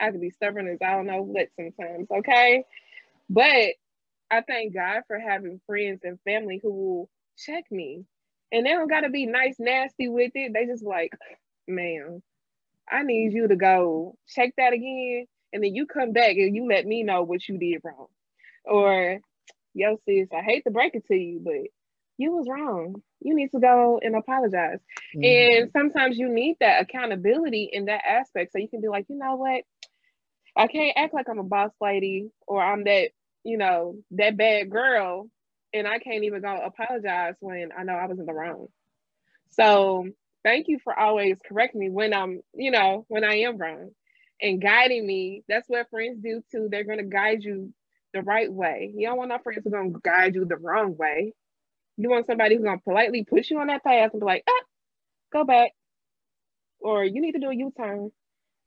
I 0.00 0.10
can 0.10 0.20
be 0.20 0.30
stubborn 0.30 0.68
as 0.68 0.78
I 0.82 0.92
don't 0.92 1.06
know 1.06 1.22
what 1.22 1.48
sometimes, 1.56 2.06
okay? 2.10 2.64
But 3.28 3.74
I 4.30 4.40
thank 4.46 4.72
God 4.72 5.02
for 5.08 5.18
having 5.18 5.60
friends 5.66 6.00
and 6.04 6.18
family 6.24 6.60
who 6.62 6.72
will 6.72 7.10
check 7.36 7.64
me. 7.70 8.04
And 8.52 8.64
they 8.64 8.70
don't 8.70 8.88
gotta 8.88 9.10
be 9.10 9.26
nice, 9.26 9.56
nasty 9.58 10.08
with 10.08 10.30
it. 10.34 10.52
They 10.54 10.66
just 10.66 10.84
like, 10.84 11.12
man, 11.68 12.22
I 12.90 13.02
need 13.02 13.32
you 13.32 13.48
to 13.48 13.56
go 13.56 14.16
check 14.28 14.52
that 14.56 14.72
again. 14.72 15.26
And 15.52 15.62
then 15.62 15.74
you 15.74 15.86
come 15.86 16.12
back 16.12 16.36
and 16.36 16.54
you 16.54 16.66
let 16.68 16.86
me 16.86 17.02
know 17.02 17.22
what 17.22 17.48
you 17.48 17.58
did 17.58 17.80
wrong. 17.82 18.08
Or, 18.64 19.20
yo, 19.74 20.00
sis, 20.04 20.28
I 20.36 20.42
hate 20.42 20.64
to 20.64 20.70
break 20.70 20.94
it 20.94 21.06
to 21.06 21.14
you, 21.14 21.40
but 21.42 21.70
you 22.18 22.32
was 22.32 22.46
wrong. 22.48 23.02
You 23.20 23.34
need 23.34 23.50
to 23.52 23.60
go 23.60 24.00
and 24.02 24.16
apologize. 24.16 24.80
Mm-hmm. 25.16 25.24
And 25.62 25.70
sometimes 25.72 26.18
you 26.18 26.28
need 26.28 26.56
that 26.60 26.82
accountability 26.82 27.70
in 27.72 27.86
that 27.86 28.02
aspect. 28.06 28.52
So 28.52 28.58
you 28.58 28.68
can 28.68 28.80
be 28.80 28.88
like, 28.88 29.06
you 29.08 29.16
know 29.16 29.36
what? 29.36 29.62
I 30.56 30.66
can't 30.66 30.96
act 30.96 31.14
like 31.14 31.28
I'm 31.28 31.38
a 31.38 31.44
boss 31.44 31.72
lady 31.80 32.30
or 32.46 32.62
I'm 32.62 32.84
that, 32.84 33.10
you 33.44 33.58
know, 33.58 33.96
that 34.12 34.36
bad 34.36 34.70
girl. 34.70 35.28
And 35.72 35.86
I 35.86 35.98
can't 35.98 36.24
even 36.24 36.42
go 36.42 36.56
apologize 36.56 37.34
when 37.40 37.70
I 37.76 37.82
know 37.82 37.94
I 37.94 38.06
was 38.06 38.18
in 38.18 38.26
the 38.26 38.32
wrong. 38.32 38.68
So 39.50 40.06
thank 40.46 40.68
you 40.68 40.78
for 40.78 40.96
always 40.96 41.36
correcting 41.44 41.80
me 41.80 41.90
when 41.90 42.14
I'm, 42.14 42.40
you 42.54 42.70
know, 42.70 43.04
when 43.08 43.24
I 43.24 43.38
am 43.40 43.58
wrong 43.58 43.90
and 44.40 44.62
guiding 44.62 45.04
me. 45.04 45.42
That's 45.48 45.68
what 45.68 45.90
friends 45.90 46.20
do 46.22 46.40
too. 46.52 46.68
They're 46.70 46.84
going 46.84 46.98
to 46.98 47.04
guide 47.04 47.42
you 47.42 47.74
the 48.14 48.22
right 48.22 48.50
way. 48.50 48.92
You 48.94 49.08
don't 49.08 49.18
want 49.18 49.30
no 49.30 49.38
friends 49.38 49.62
who 49.64 49.74
are 49.74 49.82
going 49.82 49.92
to 49.92 50.00
guide 50.04 50.36
you 50.36 50.44
the 50.44 50.56
wrong 50.56 50.96
way. 50.96 51.34
You 51.96 52.10
want 52.10 52.26
somebody 52.26 52.54
who's 52.54 52.64
going 52.64 52.78
to 52.78 52.84
politely 52.84 53.24
push 53.24 53.50
you 53.50 53.58
on 53.58 53.66
that 53.66 53.82
path 53.82 54.12
and 54.12 54.20
be 54.20 54.24
like, 54.24 54.44
ah, 54.48 54.64
go 55.32 55.44
back. 55.44 55.72
Or 56.78 57.04
you 57.04 57.20
need 57.20 57.32
to 57.32 57.40
do 57.40 57.50
a 57.50 57.56
U 57.56 57.72
turn. 57.76 58.12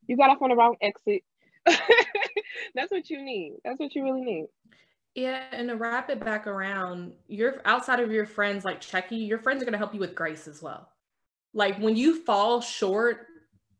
You 0.06 0.18
got 0.18 0.28
off 0.28 0.42
on 0.42 0.50
the 0.50 0.56
wrong 0.56 0.76
exit. 0.82 1.22
That's 2.74 2.90
what 2.90 3.08
you 3.08 3.22
need. 3.22 3.56
That's 3.64 3.80
what 3.80 3.94
you 3.94 4.04
really 4.04 4.20
need. 4.20 4.46
Yeah, 5.14 5.42
and 5.52 5.70
to 5.70 5.76
wrap 5.76 6.10
it 6.10 6.20
back 6.20 6.46
around, 6.46 7.14
you're 7.26 7.62
outside 7.64 8.00
of 8.00 8.12
your 8.12 8.26
friends 8.26 8.66
like 8.66 8.82
Checky, 8.82 9.26
your 9.26 9.38
friends 9.38 9.62
are 9.62 9.64
going 9.64 9.72
to 9.72 9.78
help 9.78 9.94
you 9.94 10.00
with 10.00 10.14
grace 10.14 10.46
as 10.46 10.60
well. 10.60 10.88
Like 11.54 11.78
when 11.78 11.96
you 11.96 12.22
fall 12.24 12.60
short 12.60 13.26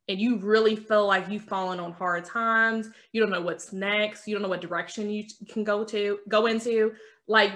and 0.08 0.20
you 0.20 0.38
really 0.38 0.74
feel 0.74 1.06
like 1.06 1.28
you've 1.28 1.44
fallen 1.44 1.78
on 1.78 1.92
hard 1.92 2.24
times, 2.24 2.88
you 3.12 3.20
don't 3.20 3.30
know 3.30 3.40
what's 3.40 3.72
next, 3.72 4.26
you 4.26 4.34
don't 4.34 4.42
know 4.42 4.48
what 4.48 4.60
direction 4.60 5.08
you 5.08 5.24
can 5.48 5.62
go 5.62 5.84
to, 5.84 6.18
go 6.28 6.46
into, 6.46 6.92
like 7.28 7.52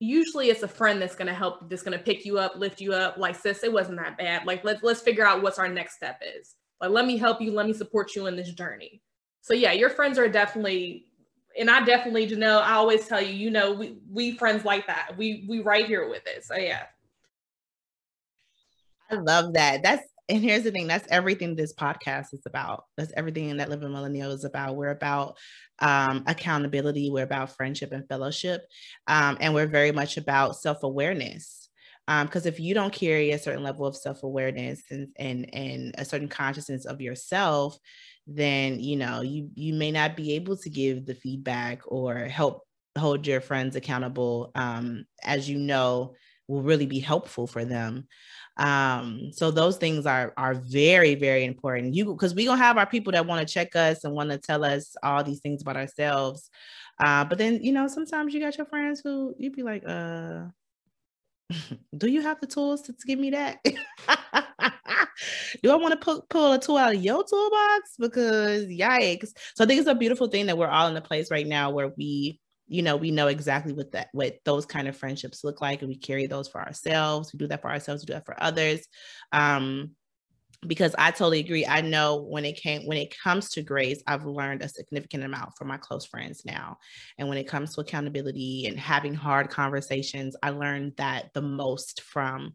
usually 0.00 0.48
it's 0.48 0.62
a 0.62 0.68
friend 0.68 1.02
that's 1.02 1.16
going 1.16 1.26
to 1.26 1.34
help 1.34 1.68
that's 1.68 1.82
going 1.82 1.96
to 1.96 2.02
pick 2.02 2.24
you 2.24 2.38
up 2.38 2.54
lift 2.56 2.80
you 2.80 2.92
up 2.92 3.16
like 3.18 3.34
sis 3.34 3.64
it 3.64 3.72
wasn't 3.72 3.96
that 3.98 4.16
bad. 4.16 4.46
Like 4.46 4.64
let's 4.64 4.82
let's 4.82 5.00
figure 5.00 5.26
out 5.26 5.42
what's 5.42 5.58
our 5.58 5.68
next 5.68 5.96
step 5.96 6.20
is. 6.38 6.54
Like 6.80 6.90
let 6.90 7.06
me 7.06 7.16
help 7.16 7.40
you 7.40 7.52
let 7.52 7.66
me 7.66 7.72
support 7.72 8.14
you 8.14 8.26
in 8.26 8.36
this 8.36 8.52
journey. 8.52 9.02
So 9.40 9.54
yeah 9.54 9.72
your 9.72 9.90
friends 9.90 10.18
are 10.18 10.28
definitely 10.28 11.06
and 11.58 11.70
i 11.70 11.84
definitely 11.84 12.24
you 12.24 12.36
know 12.36 12.60
i 12.60 12.74
always 12.74 13.08
tell 13.08 13.20
you 13.20 13.32
you 13.32 13.50
know 13.50 13.72
we 13.72 13.98
we 14.10 14.36
friends 14.36 14.64
like 14.64 14.86
that. 14.86 15.12
We 15.16 15.44
we 15.48 15.60
right 15.60 15.86
here 15.86 16.08
with 16.08 16.22
it. 16.26 16.44
So 16.44 16.56
yeah 16.56 16.84
i 19.10 19.14
love 19.14 19.54
that. 19.54 19.82
That's 19.82 20.02
and 20.30 20.42
here's 20.42 20.62
the 20.64 20.70
thing 20.70 20.86
that's 20.86 21.08
everything 21.10 21.56
this 21.56 21.74
podcast 21.74 22.34
is 22.34 22.42
about. 22.46 22.84
That's 22.98 23.12
everything 23.16 23.56
that 23.56 23.70
living 23.70 23.92
millennial 23.92 24.30
is 24.30 24.44
about. 24.44 24.76
We're 24.76 24.90
about 24.90 25.38
um, 25.80 26.24
accountability 26.26 27.10
we're 27.10 27.22
about 27.24 27.56
friendship 27.56 27.92
and 27.92 28.06
fellowship 28.08 28.62
um, 29.06 29.36
and 29.40 29.54
we're 29.54 29.66
very 29.66 29.92
much 29.92 30.16
about 30.16 30.56
self-awareness 30.56 31.68
because 32.06 32.46
um, 32.46 32.48
if 32.48 32.58
you 32.58 32.74
don't 32.74 32.92
carry 32.92 33.30
a 33.30 33.38
certain 33.38 33.62
level 33.62 33.86
of 33.86 33.96
self-awareness 33.96 34.82
and, 34.90 35.08
and 35.16 35.54
and 35.54 35.94
a 35.98 36.04
certain 36.04 36.28
consciousness 36.28 36.84
of 36.84 37.00
yourself 37.00 37.78
then 38.26 38.80
you 38.80 38.96
know 38.96 39.20
you 39.20 39.50
you 39.54 39.72
may 39.74 39.90
not 39.90 40.16
be 40.16 40.32
able 40.32 40.56
to 40.56 40.70
give 40.70 41.06
the 41.06 41.14
feedback 41.14 41.80
or 41.86 42.24
help 42.24 42.62
hold 42.98 43.26
your 43.26 43.40
friends 43.40 43.76
accountable 43.76 44.50
um, 44.54 45.04
as 45.22 45.48
you 45.48 45.58
know 45.58 46.14
will 46.48 46.62
really 46.62 46.86
be 46.86 46.98
helpful 46.98 47.46
for 47.46 47.64
them 47.64 48.08
um 48.58 49.30
so 49.32 49.50
those 49.50 49.76
things 49.76 50.04
are 50.06 50.32
are 50.36 50.54
very 50.54 51.14
very 51.14 51.44
important. 51.44 51.94
You 51.94 52.06
because 52.06 52.34
we 52.34 52.44
gonna 52.44 52.58
have 52.62 52.76
our 52.76 52.86
people 52.86 53.12
that 53.12 53.26
want 53.26 53.46
to 53.46 53.52
check 53.52 53.76
us 53.76 54.04
and 54.04 54.14
want 54.14 54.30
to 54.30 54.38
tell 54.38 54.64
us 54.64 54.96
all 55.02 55.22
these 55.22 55.40
things 55.40 55.62
about 55.62 55.76
ourselves. 55.76 56.50
Uh 57.00 57.24
but 57.24 57.38
then 57.38 57.62
you 57.62 57.72
know 57.72 57.88
sometimes 57.88 58.34
you 58.34 58.40
got 58.40 58.58
your 58.58 58.66
friends 58.66 59.00
who 59.00 59.34
you'd 59.38 59.56
be 59.56 59.62
like 59.62 59.84
uh 59.86 60.46
do 61.96 62.08
you 62.08 62.20
have 62.20 62.40
the 62.40 62.46
tools 62.46 62.82
to, 62.82 62.92
to 62.92 63.06
give 63.06 63.18
me 63.18 63.30
that? 63.30 63.58
Do 65.62 65.72
i 65.72 65.74
want 65.74 65.92
to 65.92 65.98
pull, 65.98 66.24
pull 66.28 66.52
a 66.52 66.60
tool 66.60 66.76
out 66.76 66.94
of 66.94 67.02
your 67.02 67.24
toolbox? 67.24 67.96
Because 67.98 68.66
yikes. 68.66 69.32
So 69.56 69.64
i 69.64 69.66
think 69.66 69.80
it's 69.80 69.88
a 69.88 69.94
beautiful 69.94 70.28
thing 70.28 70.46
that 70.46 70.58
we're 70.58 70.68
all 70.68 70.88
in 70.88 70.96
a 70.96 71.00
place 71.00 71.30
right 71.30 71.46
now 71.46 71.70
where 71.70 71.88
we 71.96 72.40
you 72.68 72.82
know 72.82 72.96
we 72.96 73.10
know 73.10 73.26
exactly 73.26 73.72
what 73.72 73.92
that 73.92 74.08
what 74.12 74.38
those 74.44 74.66
kind 74.66 74.86
of 74.86 74.96
friendships 74.96 75.42
look 75.42 75.60
like 75.60 75.80
and 75.80 75.88
we 75.88 75.96
carry 75.96 76.26
those 76.26 76.48
for 76.48 76.60
ourselves 76.60 77.32
we 77.32 77.38
do 77.38 77.46
that 77.46 77.62
for 77.62 77.70
ourselves 77.70 78.02
we 78.02 78.06
do 78.06 78.12
that 78.12 78.26
for 78.26 78.40
others 78.42 78.86
um 79.32 79.90
because 80.66 80.94
I 80.98 81.12
totally 81.12 81.38
agree. 81.38 81.64
I 81.64 81.82
know 81.82 82.16
when 82.16 82.44
it 82.44 82.56
came 82.56 82.86
when 82.86 82.98
it 82.98 83.14
comes 83.16 83.50
to 83.50 83.62
grace, 83.62 84.02
I've 84.06 84.24
learned 84.24 84.62
a 84.62 84.68
significant 84.68 85.22
amount 85.22 85.56
from 85.56 85.68
my 85.68 85.76
close 85.76 86.04
friends 86.04 86.42
now. 86.44 86.78
And 87.16 87.28
when 87.28 87.38
it 87.38 87.46
comes 87.46 87.74
to 87.74 87.80
accountability 87.80 88.66
and 88.66 88.78
having 88.78 89.14
hard 89.14 89.50
conversations, 89.50 90.34
I 90.42 90.50
learned 90.50 90.94
that 90.96 91.32
the 91.32 91.42
most 91.42 92.02
from 92.02 92.54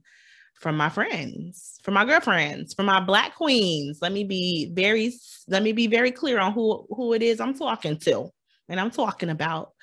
from 0.59 0.77
my 0.77 0.89
friends, 0.89 1.79
from 1.83 1.93
my 1.93 2.05
girlfriends, 2.05 2.73
from 2.73 2.87
my 2.87 2.99
black 2.99 3.35
queens. 3.35 3.99
Let 4.01 4.11
me 4.11 4.25
be 4.25 4.69
very 4.73 5.13
let 5.47 5.63
me 5.63 5.71
be 5.71 5.87
very 5.87 6.11
clear 6.11 6.39
on 6.39 6.51
who 6.51 6.85
who 6.89 7.13
it 7.13 7.23
is 7.23 7.39
I'm 7.39 7.57
talking 7.57 7.97
to 7.99 8.29
and 8.69 8.79
I'm 8.79 8.91
talking 8.91 9.29
about. 9.29 9.73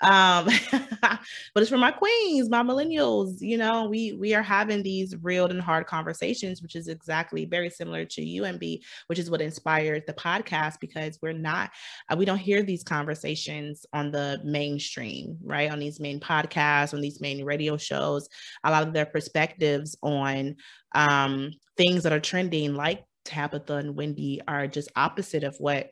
Um, 0.00 0.48
but 1.02 1.20
it's 1.56 1.68
for 1.68 1.78
my 1.78 1.90
queens, 1.90 2.48
my 2.48 2.62
millennials. 2.62 3.40
You 3.40 3.58
know, 3.58 3.88
we 3.88 4.12
we 4.12 4.34
are 4.34 4.42
having 4.42 4.82
these 4.82 5.14
real 5.22 5.46
and 5.46 5.60
hard 5.60 5.86
conversations, 5.86 6.62
which 6.62 6.74
is 6.74 6.88
exactly 6.88 7.44
very 7.44 7.70
similar 7.70 8.04
to 8.04 8.22
UMB, 8.22 8.80
which 9.06 9.18
is 9.18 9.30
what 9.30 9.40
inspired 9.40 10.04
the 10.06 10.14
podcast 10.14 10.76
because 10.80 11.18
we're 11.22 11.32
not, 11.32 11.70
uh, 12.10 12.16
we 12.16 12.24
don't 12.24 12.38
hear 12.38 12.62
these 12.62 12.82
conversations 12.82 13.86
on 13.92 14.10
the 14.10 14.40
mainstream, 14.44 15.38
right? 15.42 15.70
On 15.70 15.78
these 15.78 16.00
main 16.00 16.18
podcasts, 16.18 16.94
on 16.94 17.00
these 17.00 17.20
main 17.20 17.44
radio 17.44 17.76
shows. 17.76 18.28
A 18.64 18.70
lot 18.70 18.86
of 18.86 18.92
their 18.92 19.06
perspectives 19.06 19.96
on 20.02 20.56
um, 20.94 21.50
things 21.76 22.02
that 22.02 22.12
are 22.12 22.20
trending, 22.20 22.74
like 22.74 23.04
Tabitha 23.24 23.74
and 23.74 23.94
Wendy, 23.94 24.40
are 24.48 24.66
just 24.66 24.90
opposite 24.96 25.44
of 25.44 25.54
what 25.58 25.90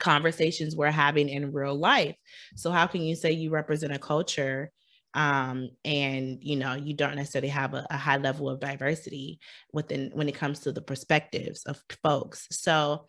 conversations 0.00 0.76
we're 0.76 0.90
having 0.90 1.28
in 1.28 1.52
real 1.52 1.74
life. 1.74 2.16
So 2.56 2.70
how 2.70 2.86
can 2.86 3.02
you 3.02 3.14
say 3.14 3.32
you 3.32 3.50
represent 3.50 3.94
a 3.94 3.98
culture 3.98 4.70
um, 5.14 5.70
and 5.84 6.38
you 6.42 6.56
know 6.56 6.74
you 6.74 6.94
don't 6.94 7.16
necessarily 7.16 7.48
have 7.48 7.74
a, 7.74 7.86
a, 7.90 7.96
high 7.96 8.18
level 8.18 8.48
of 8.48 8.60
diversity 8.60 9.40
within 9.72 10.10
when 10.12 10.28
it 10.28 10.34
comes 10.34 10.60
to 10.60 10.72
the 10.72 10.82
perspectives 10.82 11.64
of 11.64 11.82
folks. 12.02 12.46
So 12.50 13.06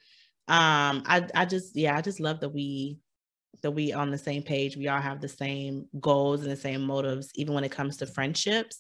um, 0.48 1.04
I 1.06 1.28
I 1.36 1.46
just 1.46 1.76
yeah 1.76 1.98
I 1.98 2.02
just 2.02 2.20
love 2.20 2.40
that 2.40 2.50
we 2.50 3.00
that 3.62 3.72
we 3.72 3.92
on 3.92 4.12
the 4.12 4.18
same 4.18 4.44
page. 4.44 4.78
We 4.78 4.88
all 4.88 5.02
have 5.02 5.20
the 5.20 5.28
same 5.28 5.88
goals 6.00 6.42
and 6.42 6.52
the 6.52 6.56
same 6.56 6.82
motives, 6.82 7.30
even 7.36 7.54
when 7.54 7.64
it 7.64 7.72
comes 7.72 7.98
to 7.98 8.06
friendships. 8.06 8.80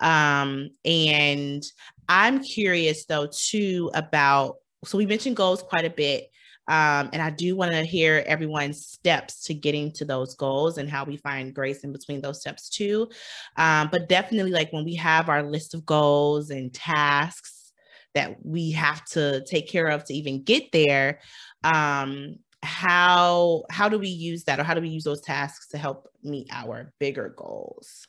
Um, 0.00 0.70
and 0.84 1.62
I'm 2.08 2.42
curious 2.42 3.04
though 3.04 3.28
too 3.32 3.90
about 3.94 4.56
so 4.84 4.98
we 4.98 5.06
mentioned 5.06 5.36
goals 5.36 5.62
quite 5.62 5.84
a 5.84 5.90
bit 5.90 6.28
um, 6.68 7.10
and 7.12 7.22
I 7.22 7.30
do 7.30 7.54
want 7.54 7.72
to 7.72 7.82
hear 7.84 8.24
everyone's 8.26 8.84
steps 8.84 9.44
to 9.44 9.54
getting 9.54 9.92
to 9.92 10.04
those 10.04 10.34
goals 10.34 10.78
and 10.78 10.90
how 10.90 11.04
we 11.04 11.16
find 11.16 11.54
grace 11.54 11.84
in 11.84 11.92
between 11.92 12.20
those 12.20 12.40
steps 12.40 12.68
too. 12.68 13.08
Um, 13.56 13.88
but 13.92 14.08
definitely, 14.08 14.52
like 14.52 14.72
when 14.72 14.84
we 14.84 14.96
have 14.96 15.28
our 15.28 15.42
list 15.42 15.74
of 15.74 15.86
goals 15.86 16.50
and 16.50 16.72
tasks 16.74 17.72
that 18.14 18.44
we 18.44 18.72
have 18.72 19.04
to 19.04 19.44
take 19.44 19.68
care 19.68 19.88
of 19.88 20.04
to 20.04 20.14
even 20.14 20.42
get 20.42 20.72
there, 20.72 21.20
um, 21.62 22.36
how 22.62 23.64
how 23.70 23.88
do 23.88 23.98
we 23.98 24.08
use 24.08 24.44
that, 24.44 24.58
or 24.58 24.64
how 24.64 24.74
do 24.74 24.80
we 24.80 24.88
use 24.88 25.04
those 25.04 25.20
tasks 25.20 25.68
to 25.68 25.78
help 25.78 26.08
meet 26.22 26.48
our 26.50 26.92
bigger 26.98 27.32
goals, 27.36 28.08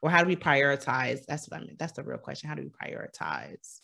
or 0.00 0.10
how 0.10 0.22
do 0.22 0.28
we 0.28 0.36
prioritize? 0.36 1.26
That's 1.26 1.48
what 1.48 1.60
I 1.60 1.64
mean. 1.64 1.76
That's 1.78 1.92
the 1.92 2.04
real 2.04 2.18
question. 2.18 2.48
How 2.48 2.54
do 2.54 2.62
we 2.62 2.70
prioritize? 2.70 3.80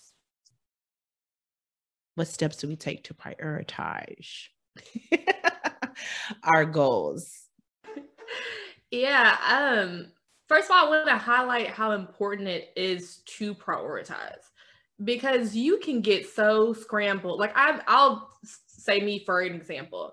What 2.14 2.28
steps 2.28 2.56
do 2.56 2.68
we 2.68 2.76
take 2.76 3.04
to 3.04 3.14
prioritize 3.14 4.48
our 6.42 6.64
goals? 6.64 7.48
Yeah. 8.90 9.36
Um, 9.48 10.06
first 10.48 10.70
of 10.70 10.76
all, 10.76 10.86
I 10.86 10.88
want 10.88 11.08
to 11.08 11.16
highlight 11.16 11.68
how 11.68 11.92
important 11.92 12.48
it 12.48 12.70
is 12.76 13.18
to 13.38 13.54
prioritize 13.54 14.42
because 15.02 15.56
you 15.56 15.78
can 15.78 16.00
get 16.00 16.28
so 16.28 16.72
scrambled. 16.72 17.40
Like 17.40 17.56
I, 17.56 17.80
I'll 17.88 18.30
say 18.66 19.00
me 19.00 19.24
for 19.24 19.40
an 19.40 19.54
example. 19.54 20.12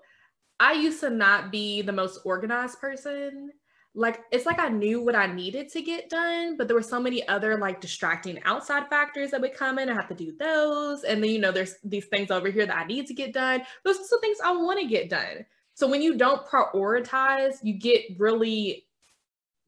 I 0.58 0.72
used 0.72 1.00
to 1.00 1.10
not 1.10 1.52
be 1.52 1.82
the 1.82 1.92
most 1.92 2.20
organized 2.24 2.80
person. 2.80 3.50
Like 3.94 4.20
it's 4.30 4.46
like 4.46 4.58
I 4.58 4.68
knew 4.68 5.02
what 5.02 5.14
I 5.14 5.26
needed 5.26 5.68
to 5.70 5.82
get 5.82 6.08
done, 6.08 6.56
but 6.56 6.66
there 6.66 6.76
were 6.76 6.82
so 6.82 7.00
many 7.00 7.26
other 7.28 7.58
like 7.58 7.80
distracting 7.80 8.42
outside 8.44 8.88
factors 8.88 9.30
that 9.30 9.40
would 9.40 9.54
come 9.54 9.78
in. 9.78 9.90
I 9.90 9.94
have 9.94 10.08
to 10.08 10.14
do 10.14 10.32
those. 10.38 11.04
And 11.04 11.22
then, 11.22 11.30
you 11.30 11.38
know, 11.38 11.52
there's 11.52 11.76
these 11.84 12.06
things 12.06 12.30
over 12.30 12.48
here 12.48 12.64
that 12.64 12.76
I 12.76 12.84
need 12.84 13.06
to 13.08 13.14
get 13.14 13.34
done. 13.34 13.62
Those 13.84 13.98
are 13.98 14.04
some 14.04 14.20
things 14.20 14.38
I 14.42 14.52
want 14.52 14.80
to 14.80 14.86
get 14.86 15.10
done. 15.10 15.44
So 15.74 15.88
when 15.88 16.00
you 16.00 16.16
don't 16.16 16.46
prioritize, 16.46 17.56
you 17.62 17.74
get 17.74 18.02
really 18.18 18.86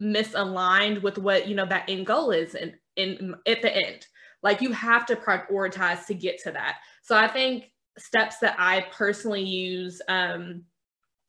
misaligned 0.00 1.02
with 1.02 1.18
what, 1.18 1.46
you 1.46 1.54
know, 1.54 1.66
that 1.66 1.88
end 1.88 2.06
goal 2.06 2.30
is 2.30 2.54
and 2.54 2.74
in, 2.96 3.12
in 3.16 3.34
at 3.46 3.60
the 3.60 3.74
end. 3.74 4.06
Like 4.42 4.62
you 4.62 4.72
have 4.72 5.04
to 5.06 5.16
prioritize 5.16 6.06
to 6.06 6.14
get 6.14 6.42
to 6.44 6.52
that. 6.52 6.78
So 7.02 7.16
I 7.16 7.28
think 7.28 7.72
steps 7.98 8.38
that 8.38 8.56
I 8.58 8.86
personally 8.90 9.42
use 9.42 10.00
um, 10.08 10.62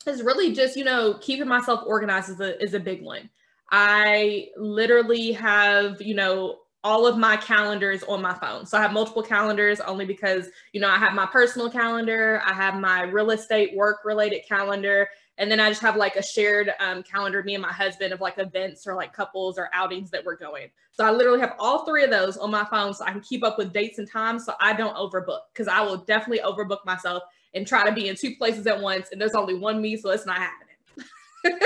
is 0.06 0.22
really 0.22 0.52
just 0.52 0.76
you 0.76 0.84
know 0.84 1.14
keeping 1.20 1.48
myself 1.48 1.82
organized 1.86 2.30
is 2.30 2.40
a 2.40 2.62
is 2.62 2.74
a 2.74 2.80
big 2.80 3.02
one. 3.02 3.28
I 3.70 4.48
literally 4.56 5.32
have 5.32 6.00
you 6.00 6.14
know 6.14 6.58
all 6.86 7.04
of 7.04 7.18
my 7.18 7.36
calendars 7.36 8.04
on 8.04 8.22
my 8.22 8.32
phone. 8.34 8.64
So 8.64 8.78
I 8.78 8.82
have 8.82 8.92
multiple 8.92 9.20
calendars 9.22 9.80
only 9.80 10.04
because, 10.04 10.46
you 10.72 10.80
know, 10.80 10.88
I 10.88 10.98
have 10.98 11.14
my 11.14 11.26
personal 11.26 11.68
calendar, 11.68 12.40
I 12.46 12.52
have 12.52 12.76
my 12.76 13.02
real 13.02 13.32
estate 13.32 13.74
work 13.74 14.04
related 14.04 14.42
calendar, 14.48 15.08
and 15.36 15.50
then 15.50 15.58
I 15.58 15.68
just 15.68 15.82
have 15.82 15.96
like 15.96 16.14
a 16.14 16.22
shared 16.22 16.72
um, 16.78 17.02
calendar, 17.02 17.42
me 17.42 17.54
and 17.54 17.62
my 17.62 17.72
husband, 17.72 18.12
of 18.12 18.20
like 18.20 18.38
events 18.38 18.86
or 18.86 18.94
like 18.94 19.12
couples 19.12 19.58
or 19.58 19.68
outings 19.72 20.12
that 20.12 20.24
we're 20.24 20.36
going. 20.36 20.68
So 20.92 21.04
I 21.04 21.10
literally 21.10 21.40
have 21.40 21.56
all 21.58 21.84
three 21.84 22.04
of 22.04 22.10
those 22.10 22.36
on 22.36 22.52
my 22.52 22.64
phone 22.64 22.94
so 22.94 23.04
I 23.04 23.10
can 23.10 23.20
keep 23.20 23.42
up 23.42 23.58
with 23.58 23.72
dates 23.72 23.98
and 23.98 24.08
times 24.08 24.44
so 24.44 24.54
I 24.60 24.72
don't 24.72 24.96
overbook 24.96 25.40
because 25.52 25.66
I 25.66 25.80
will 25.80 25.96
definitely 25.96 26.44
overbook 26.44 26.86
myself 26.86 27.24
and 27.56 27.66
try 27.66 27.84
to 27.84 27.92
be 27.92 28.08
in 28.08 28.14
two 28.14 28.36
places 28.36 28.66
at 28.66 28.80
once. 28.80 29.08
And 29.10 29.20
there's 29.20 29.34
only 29.34 29.54
one 29.54 29.80
me, 29.80 29.96
so 29.96 30.10
it's 30.10 30.26
not 30.26 30.38
happening. 30.38 30.66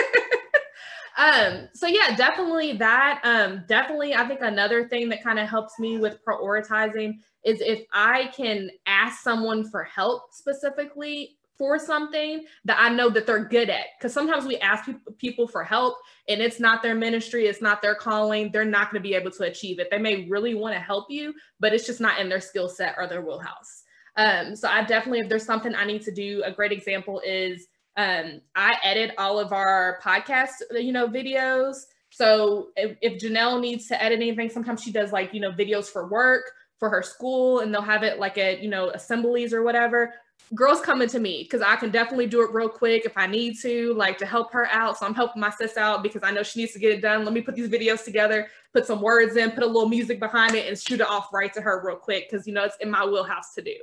um, 1.18 1.68
so 1.74 1.86
yeah, 1.86 2.16
definitely 2.16 2.74
that. 2.74 3.20
Um, 3.24 3.64
definitely, 3.68 4.14
I 4.14 4.26
think 4.26 4.40
another 4.40 4.88
thing 4.88 5.08
that 5.10 5.22
kind 5.22 5.38
of 5.38 5.48
helps 5.48 5.78
me 5.78 5.98
with 5.98 6.24
prioritizing 6.24 7.18
is 7.44 7.60
if 7.60 7.84
I 7.92 8.30
can 8.36 8.70
ask 8.86 9.22
someone 9.22 9.68
for 9.68 9.84
help 9.84 10.32
specifically 10.32 11.36
for 11.60 11.78
something 11.78 12.44
that 12.64 12.78
I 12.80 12.88
know 12.88 13.10
that 13.10 13.26
they're 13.26 13.44
good 13.44 13.68
at. 13.68 13.84
Because 13.98 14.14
sometimes 14.14 14.46
we 14.46 14.56
ask 14.58 14.88
people 15.18 15.46
for 15.46 15.62
help 15.62 15.98
and 16.26 16.40
it's 16.40 16.58
not 16.58 16.82
their 16.82 16.94
ministry, 16.94 17.48
it's 17.48 17.60
not 17.60 17.82
their 17.82 17.94
calling, 17.94 18.50
they're 18.50 18.64
not 18.64 18.90
going 18.90 19.02
to 19.02 19.06
be 19.06 19.14
able 19.14 19.30
to 19.32 19.42
achieve 19.42 19.78
it. 19.78 19.88
They 19.90 19.98
may 19.98 20.26
really 20.26 20.54
want 20.54 20.74
to 20.74 20.80
help 20.80 21.10
you, 21.10 21.34
but 21.60 21.74
it's 21.74 21.84
just 21.84 22.00
not 22.00 22.18
in 22.18 22.30
their 22.30 22.40
skill 22.40 22.66
set 22.66 22.94
or 22.96 23.06
their 23.06 23.20
wheelhouse. 23.20 23.82
Um, 24.16 24.56
so 24.56 24.68
I 24.68 24.82
definitely, 24.84 25.20
if 25.20 25.28
there's 25.28 25.44
something 25.44 25.74
I 25.74 25.84
need 25.84 26.02
to 26.02 26.12
do, 26.12 26.42
a 26.44 26.52
great 26.52 26.72
example 26.72 27.20
is 27.24 27.66
um, 27.96 28.40
I 28.54 28.76
edit 28.82 29.12
all 29.18 29.38
of 29.38 29.52
our 29.52 29.98
podcast, 30.02 30.50
you 30.72 30.92
know, 30.92 31.08
videos. 31.08 31.76
So 32.10 32.68
if, 32.76 32.96
if 33.00 33.22
Janelle 33.22 33.60
needs 33.60 33.86
to 33.88 34.02
edit 34.02 34.18
anything, 34.18 34.50
sometimes 34.50 34.82
she 34.82 34.90
does 34.92 35.12
like, 35.12 35.32
you 35.32 35.40
know, 35.40 35.52
videos 35.52 35.86
for 35.86 36.08
work, 36.08 36.52
for 36.78 36.88
her 36.88 37.02
school, 37.02 37.60
and 37.60 37.72
they'll 37.72 37.82
have 37.82 38.02
it 38.02 38.18
like 38.18 38.38
at, 38.38 38.62
you 38.62 38.68
know, 38.68 38.90
assemblies 38.90 39.52
or 39.52 39.62
whatever. 39.62 40.14
Girls 40.54 40.80
coming 40.80 41.08
to 41.08 41.20
me 41.20 41.42
because 41.42 41.60
I 41.60 41.76
can 41.76 41.90
definitely 41.90 42.26
do 42.26 42.42
it 42.42 42.52
real 42.52 42.68
quick 42.68 43.04
if 43.04 43.16
I 43.16 43.26
need 43.26 43.56
to, 43.60 43.92
like 43.94 44.18
to 44.18 44.26
help 44.26 44.52
her 44.52 44.66
out. 44.68 44.98
So 44.98 45.06
I'm 45.06 45.14
helping 45.14 45.40
my 45.40 45.50
sis 45.50 45.76
out 45.76 46.02
because 46.02 46.22
I 46.24 46.32
know 46.32 46.42
she 46.42 46.60
needs 46.60 46.72
to 46.72 46.78
get 46.80 46.92
it 46.92 47.02
done. 47.02 47.24
Let 47.24 47.34
me 47.34 47.42
put 47.42 47.54
these 47.54 47.68
videos 47.68 48.04
together, 48.04 48.48
put 48.72 48.86
some 48.86 49.00
words 49.00 49.36
in, 49.36 49.52
put 49.52 49.62
a 49.62 49.66
little 49.66 49.88
music 49.88 50.18
behind 50.18 50.54
it, 50.54 50.66
and 50.66 50.76
shoot 50.76 51.00
it 51.00 51.06
off 51.06 51.28
right 51.32 51.52
to 51.52 51.60
her 51.60 51.82
real 51.86 51.96
quick 51.96 52.28
because 52.28 52.46
you 52.46 52.54
know 52.54 52.64
it's 52.64 52.76
in 52.80 52.90
my 52.90 53.04
wheelhouse 53.04 53.54
to 53.54 53.62
do. 53.62 53.76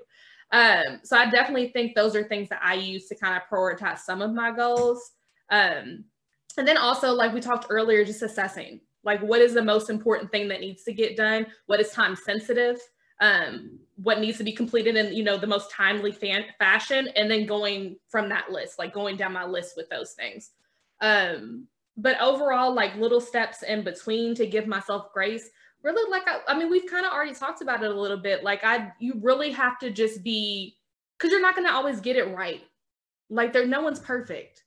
Um, 0.51 1.01
so 1.03 1.17
I 1.17 1.29
definitely 1.29 1.69
think 1.69 1.93
those 1.93 2.15
are 2.15 2.23
things 2.23 2.49
that 2.49 2.61
I 2.63 2.75
use 2.75 3.07
to 3.07 3.15
kind 3.15 3.35
of 3.35 3.43
prioritize 3.49 3.99
some 3.99 4.21
of 4.21 4.33
my 4.33 4.51
goals. 4.51 5.11
Um, 5.49 6.05
and 6.57 6.67
then 6.67 6.77
also, 6.77 7.11
like 7.13 7.33
we 7.33 7.41
talked 7.41 7.67
earlier, 7.69 8.03
just 8.05 8.21
assessing 8.21 8.81
like 9.03 9.21
what 9.21 9.41
is 9.41 9.53
the 9.53 9.63
most 9.63 9.89
important 9.89 10.31
thing 10.31 10.47
that 10.49 10.59
needs 10.59 10.83
to 10.83 10.93
get 10.93 11.15
done, 11.15 11.47
what 11.67 11.79
is 11.79 11.91
time 11.91 12.15
sensitive, 12.15 12.77
um, 13.21 13.79
what 13.95 14.19
needs 14.19 14.37
to 14.37 14.43
be 14.43 14.51
completed 14.51 14.95
in 14.95 15.13
you 15.13 15.23
know 15.23 15.37
the 15.37 15.47
most 15.47 15.71
timely 15.71 16.11
fan- 16.11 16.45
fashion, 16.59 17.09
and 17.15 17.29
then 17.31 17.45
going 17.45 17.97
from 18.09 18.29
that 18.29 18.51
list, 18.51 18.77
like 18.77 18.93
going 18.93 19.15
down 19.15 19.33
my 19.33 19.45
list 19.45 19.75
with 19.77 19.89
those 19.89 20.11
things. 20.11 20.51
Um, 21.01 21.67
but 21.95 22.19
overall, 22.21 22.73
like 22.73 22.95
little 22.95 23.21
steps 23.21 23.63
in 23.63 23.83
between 23.83 24.35
to 24.35 24.45
give 24.45 24.67
myself 24.67 25.13
grace 25.13 25.49
really 25.83 26.09
like 26.09 26.27
I, 26.27 26.39
I 26.47 26.57
mean 26.57 26.69
we've 26.69 26.89
kind 26.89 27.05
of 27.05 27.11
already 27.11 27.33
talked 27.33 27.61
about 27.61 27.83
it 27.83 27.91
a 27.91 27.99
little 27.99 28.17
bit. 28.17 28.43
Like 28.43 28.63
i 28.63 28.91
you 28.99 29.19
really 29.21 29.51
have 29.51 29.79
to 29.79 29.91
just 29.91 30.23
be 30.23 30.75
because 31.17 31.31
you're 31.31 31.41
not 31.41 31.55
going 31.55 31.67
to 31.67 31.73
always 31.73 31.99
get 31.99 32.15
it 32.15 32.35
right. 32.35 32.61
Like 33.29 33.53
there 33.53 33.65
no 33.65 33.81
one's 33.81 33.99
perfect. 33.99 34.63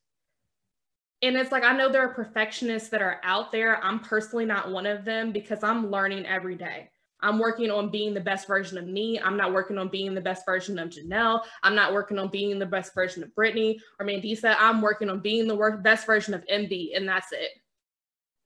And 1.23 1.37
it's 1.37 1.53
like 1.53 1.65
i 1.65 1.77
know 1.77 1.91
there 1.91 2.03
are 2.03 2.15
perfectionists 2.15 2.89
that 2.91 3.03
are 3.03 3.21
out 3.25 3.53
there. 3.53 3.83
I'm 3.83 4.01
personally 4.01 4.45
not 4.45 4.71
one 4.71 4.87
of 4.87 5.05
them 5.05 5.33
because 5.33 5.63
i'm 5.63 5.91
learning 5.91 6.27
every 6.27 6.57
day. 6.57 6.91
I'm 7.23 7.39
working 7.39 7.71
on 7.71 7.91
being 7.91 8.15
the 8.15 8.21
best 8.21 8.47
version 8.47 8.79
of 8.79 8.87
me. 8.87 9.21
I'm 9.21 9.37
not 9.37 9.53
working 9.53 9.77
on 9.77 9.89
being 9.89 10.15
the 10.15 10.23
best 10.23 10.47
version 10.47 10.79
of 10.79 10.89
janelle. 10.89 11.43
I'm 11.63 11.75
not 11.75 11.93
working 11.93 12.19
on 12.19 12.29
being 12.29 12.59
the 12.59 12.65
best 12.65 12.95
version 12.95 13.23
of 13.23 13.35
brittany 13.35 13.79
or 13.99 14.07
mandisa. 14.07 14.57
I'm 14.59 14.81
working 14.81 15.11
on 15.11 15.21
being 15.21 15.47
the 15.47 15.55
work, 15.55 15.83
best 15.83 16.07
version 16.07 16.33
of 16.33 16.45
mb 16.47 16.97
and 16.97 17.09
that's 17.09 17.33
it 17.33 17.51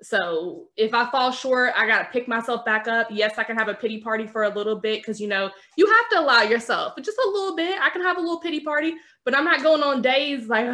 so 0.04 0.66
if 0.76 0.92
I 0.92 1.10
fall 1.10 1.32
short, 1.32 1.72
I 1.76 1.86
got 1.86 2.00
to 2.00 2.04
pick 2.10 2.28
myself 2.28 2.64
back 2.64 2.86
up. 2.86 3.08
Yes, 3.10 3.38
I 3.38 3.44
can 3.44 3.56
have 3.56 3.68
a 3.68 3.74
pity 3.74 4.00
party 4.02 4.26
for 4.26 4.42
a 4.42 4.48
little 4.50 4.76
bit 4.76 5.00
because, 5.00 5.18
you 5.18 5.28
know, 5.28 5.50
you 5.76 5.86
have 5.86 6.08
to 6.10 6.20
allow 6.20 6.42
yourself 6.42 6.92
but 6.94 7.04
just 7.04 7.18
a 7.18 7.28
little 7.28 7.56
bit. 7.56 7.80
I 7.80 7.88
can 7.88 8.02
have 8.02 8.18
a 8.18 8.20
little 8.20 8.40
pity 8.40 8.60
party, 8.60 8.94
but 9.24 9.34
I'm 9.34 9.44
not 9.44 9.62
going 9.62 9.82
on 9.82 10.02
days 10.02 10.46
like, 10.46 10.66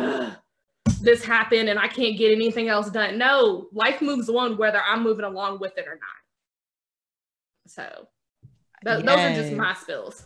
this 1.01 1.25
happened 1.25 1.69
and 1.69 1.79
I 1.79 1.87
can't 1.89 2.19
get 2.19 2.33
anything 2.33 2.69
else 2.69 2.91
done. 2.91 3.19
No, 3.19 3.69
life 3.73 4.03
moves 4.03 4.29
on 4.29 4.59
whether 4.59 4.83
I'm 4.83 5.03
moving 5.03 5.25
along 5.25 5.61
with 5.61 5.79
it 5.79 5.87
or 5.87 5.95
not. 5.95 6.21
So 7.69 8.09
th- 8.85 9.05
yes. 9.05 9.07
those 9.07 9.19
are 9.19 9.35
just 9.35 9.57
my 9.57 9.75
spills. 9.75 10.25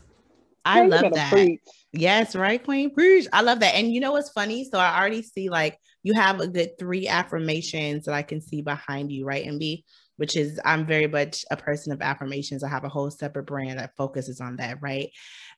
I 0.64 0.86
love 0.86 1.12
that. 1.12 1.30
Preach. 1.30 1.60
Yes, 1.92 2.34
right, 2.34 2.62
Queen. 2.62 2.92
Preach. 2.94 3.28
I 3.32 3.42
love 3.42 3.60
that. 3.60 3.74
And 3.74 3.92
you 3.92 4.00
know 4.00 4.12
what's 4.12 4.30
funny? 4.30 4.64
So 4.64 4.78
I 4.78 4.98
already 4.98 5.22
see 5.22 5.50
like 5.50 5.78
you 6.04 6.14
have 6.14 6.38
a 6.40 6.46
good 6.46 6.78
three 6.78 7.08
affirmations 7.08 8.04
that 8.04 8.14
I 8.14 8.22
can 8.22 8.40
see 8.40 8.62
behind 8.62 9.10
you, 9.10 9.26
right? 9.26 9.44
And 9.44 9.58
be 9.58 9.84
which 10.16 10.36
is 10.36 10.60
I'm 10.64 10.86
very 10.86 11.06
much 11.06 11.44
a 11.50 11.56
person 11.56 11.92
of 11.92 12.00
affirmations. 12.00 12.62
I 12.62 12.68
have 12.68 12.84
a 12.84 12.88
whole 12.88 13.10
separate 13.10 13.46
brand 13.46 13.78
that 13.78 13.96
focuses 13.96 14.40
on 14.40 14.56
that, 14.56 14.80
right? 14.80 15.10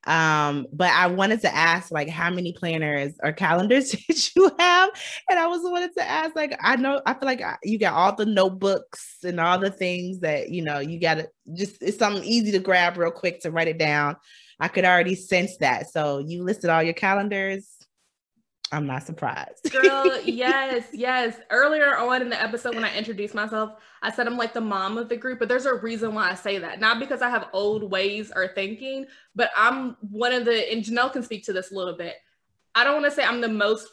Um, 0.05 0.67
but 0.73 0.89
I 0.91 1.07
wanted 1.07 1.41
to 1.41 1.55
ask 1.55 1.91
like 1.91 2.09
how 2.09 2.29
many 2.29 2.53
planners 2.53 3.13
or 3.23 3.33
calendars 3.33 3.91
did 4.07 4.35
you 4.35 4.51
have? 4.57 4.89
And 5.29 5.37
I 5.37 5.47
was 5.47 5.61
wanted 5.63 5.93
to 5.97 6.07
ask, 6.07 6.35
like, 6.35 6.57
I 6.61 6.75
know 6.75 7.01
I 7.05 7.13
feel 7.13 7.25
like 7.25 7.41
you 7.63 7.77
got 7.77 7.93
all 7.93 8.15
the 8.15 8.25
notebooks 8.25 9.17
and 9.23 9.39
all 9.39 9.59
the 9.59 9.71
things 9.71 10.19
that 10.21 10.49
you 10.49 10.63
know 10.63 10.79
you 10.79 10.99
gotta 10.99 11.29
just 11.53 11.81
it's 11.81 11.97
something 11.97 12.23
easy 12.23 12.51
to 12.51 12.59
grab 12.59 12.97
real 12.97 13.11
quick 13.11 13.41
to 13.41 13.51
write 13.51 13.67
it 13.67 13.77
down. 13.77 14.15
I 14.59 14.69
could 14.69 14.85
already 14.85 15.13
sense 15.13 15.57
that. 15.57 15.91
So 15.91 16.17
you 16.17 16.43
listed 16.43 16.71
all 16.71 16.81
your 16.81 16.95
calendars. 16.95 17.76
I'm 18.71 18.85
not 18.85 19.03
surprised. 19.03 19.71
Girl, 19.71 20.19
yes, 20.25 20.87
yes. 20.91 21.37
Earlier 21.49 21.97
on 21.97 22.21
in 22.21 22.29
the 22.29 22.41
episode, 22.41 22.75
when 22.75 22.83
I 22.83 22.95
introduced 22.95 23.33
myself, 23.33 23.73
I 24.01 24.11
said 24.11 24.27
I'm 24.27 24.37
like 24.37 24.53
the 24.53 24.61
mom 24.61 24.97
of 24.97 25.09
the 25.09 25.15
group, 25.15 25.39
but 25.39 25.47
there's 25.47 25.65
a 25.65 25.75
reason 25.75 26.13
why 26.13 26.31
I 26.31 26.35
say 26.35 26.57
that. 26.59 26.79
Not 26.79 26.99
because 26.99 27.21
I 27.21 27.29
have 27.29 27.47
old 27.53 27.89
ways 27.89 28.31
or 28.35 28.49
thinking, 28.49 29.05
but 29.35 29.51
I'm 29.55 29.95
one 30.01 30.33
of 30.33 30.45
the, 30.45 30.71
and 30.71 30.83
Janelle 30.83 31.13
can 31.13 31.23
speak 31.23 31.45
to 31.45 31.53
this 31.53 31.71
a 31.71 31.75
little 31.75 31.95
bit. 31.95 32.15
I 32.75 32.83
don't 32.83 33.01
want 33.01 33.05
to 33.05 33.11
say 33.11 33.23
I'm 33.23 33.41
the 33.41 33.47
most 33.47 33.87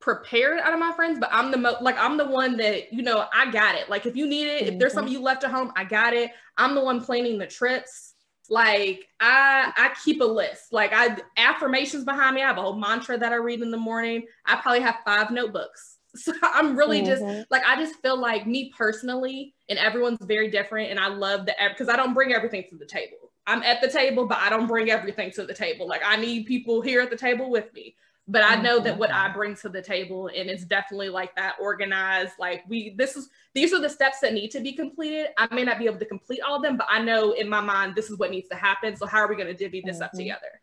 prepared 0.00 0.60
out 0.60 0.72
of 0.72 0.78
my 0.78 0.92
friends, 0.92 1.18
but 1.18 1.30
I'm 1.32 1.50
the 1.50 1.58
most, 1.58 1.82
like, 1.82 1.98
I'm 1.98 2.16
the 2.16 2.26
one 2.26 2.56
that, 2.58 2.92
you 2.92 3.02
know, 3.02 3.26
I 3.32 3.50
got 3.50 3.74
it. 3.74 3.88
Like, 3.88 4.06
if 4.06 4.16
you 4.16 4.26
need 4.26 4.46
it, 4.46 4.62
mm-hmm. 4.62 4.72
if 4.74 4.78
there's 4.78 4.92
something 4.92 5.12
you 5.12 5.20
left 5.20 5.44
at 5.44 5.50
home, 5.50 5.72
I 5.76 5.84
got 5.84 6.14
it. 6.14 6.30
I'm 6.56 6.74
the 6.74 6.84
one 6.84 7.02
planning 7.02 7.38
the 7.38 7.46
trips 7.46 8.13
like 8.50 9.06
I 9.20 9.72
I 9.76 9.94
keep 10.04 10.20
a 10.20 10.24
list. 10.24 10.72
Like 10.72 10.92
I 10.92 11.16
affirmations 11.36 12.04
behind 12.04 12.34
me. 12.34 12.42
I 12.42 12.48
have 12.48 12.58
a 12.58 12.62
whole 12.62 12.78
mantra 12.78 13.18
that 13.18 13.32
I 13.32 13.36
read 13.36 13.62
in 13.62 13.70
the 13.70 13.76
morning. 13.76 14.26
I 14.44 14.56
probably 14.56 14.80
have 14.80 14.96
five 15.04 15.30
notebooks. 15.30 15.92
So 16.16 16.32
I'm 16.44 16.76
really 16.76 17.02
mm-hmm. 17.02 17.24
just 17.24 17.50
like 17.50 17.64
I 17.66 17.74
just 17.74 18.00
feel 18.00 18.16
like 18.16 18.46
me 18.46 18.72
personally, 18.78 19.52
and 19.68 19.80
everyone's 19.80 20.22
very 20.22 20.48
different. 20.48 20.92
And 20.92 21.00
I 21.00 21.08
love 21.08 21.44
the 21.44 21.56
because 21.70 21.88
I 21.88 21.96
don't 21.96 22.14
bring 22.14 22.32
everything 22.32 22.62
to 22.70 22.76
the 22.76 22.86
table. 22.86 23.32
I'm 23.48 23.64
at 23.64 23.80
the 23.80 23.90
table, 23.90 24.24
but 24.28 24.38
I 24.38 24.48
don't 24.48 24.68
bring 24.68 24.92
everything 24.92 25.32
to 25.32 25.44
the 25.44 25.52
table. 25.52 25.88
Like 25.88 26.02
I 26.06 26.14
need 26.14 26.46
people 26.46 26.82
here 26.82 27.00
at 27.00 27.10
the 27.10 27.16
table 27.16 27.50
with 27.50 27.72
me 27.74 27.96
but 28.26 28.42
I 28.42 28.56
know 28.56 28.80
that 28.80 28.96
what 28.96 29.12
I 29.12 29.32
bring 29.32 29.54
to 29.56 29.68
the 29.68 29.82
table, 29.82 30.28
and 30.28 30.48
it's 30.48 30.64
definitely 30.64 31.10
like 31.10 31.34
that 31.36 31.56
organized. 31.60 32.32
Like 32.38 32.64
we, 32.68 32.94
this 32.96 33.16
is 33.16 33.28
these 33.54 33.74
are 33.74 33.80
the 33.80 33.90
steps 33.90 34.20
that 34.20 34.32
need 34.32 34.50
to 34.52 34.60
be 34.60 34.72
completed. 34.72 35.28
I 35.36 35.52
may 35.54 35.64
not 35.64 35.78
be 35.78 35.84
able 35.84 35.98
to 35.98 36.06
complete 36.06 36.40
all 36.40 36.56
of 36.56 36.62
them, 36.62 36.76
but 36.76 36.86
I 36.88 37.02
know 37.02 37.32
in 37.32 37.48
my 37.48 37.60
mind 37.60 37.94
this 37.94 38.10
is 38.10 38.18
what 38.18 38.30
needs 38.30 38.48
to 38.48 38.56
happen. 38.56 38.96
So 38.96 39.06
how 39.06 39.18
are 39.18 39.28
we 39.28 39.36
going 39.36 39.48
to 39.48 39.54
divvy 39.54 39.82
this 39.84 39.96
mm-hmm. 39.96 40.04
up 40.04 40.12
together? 40.12 40.60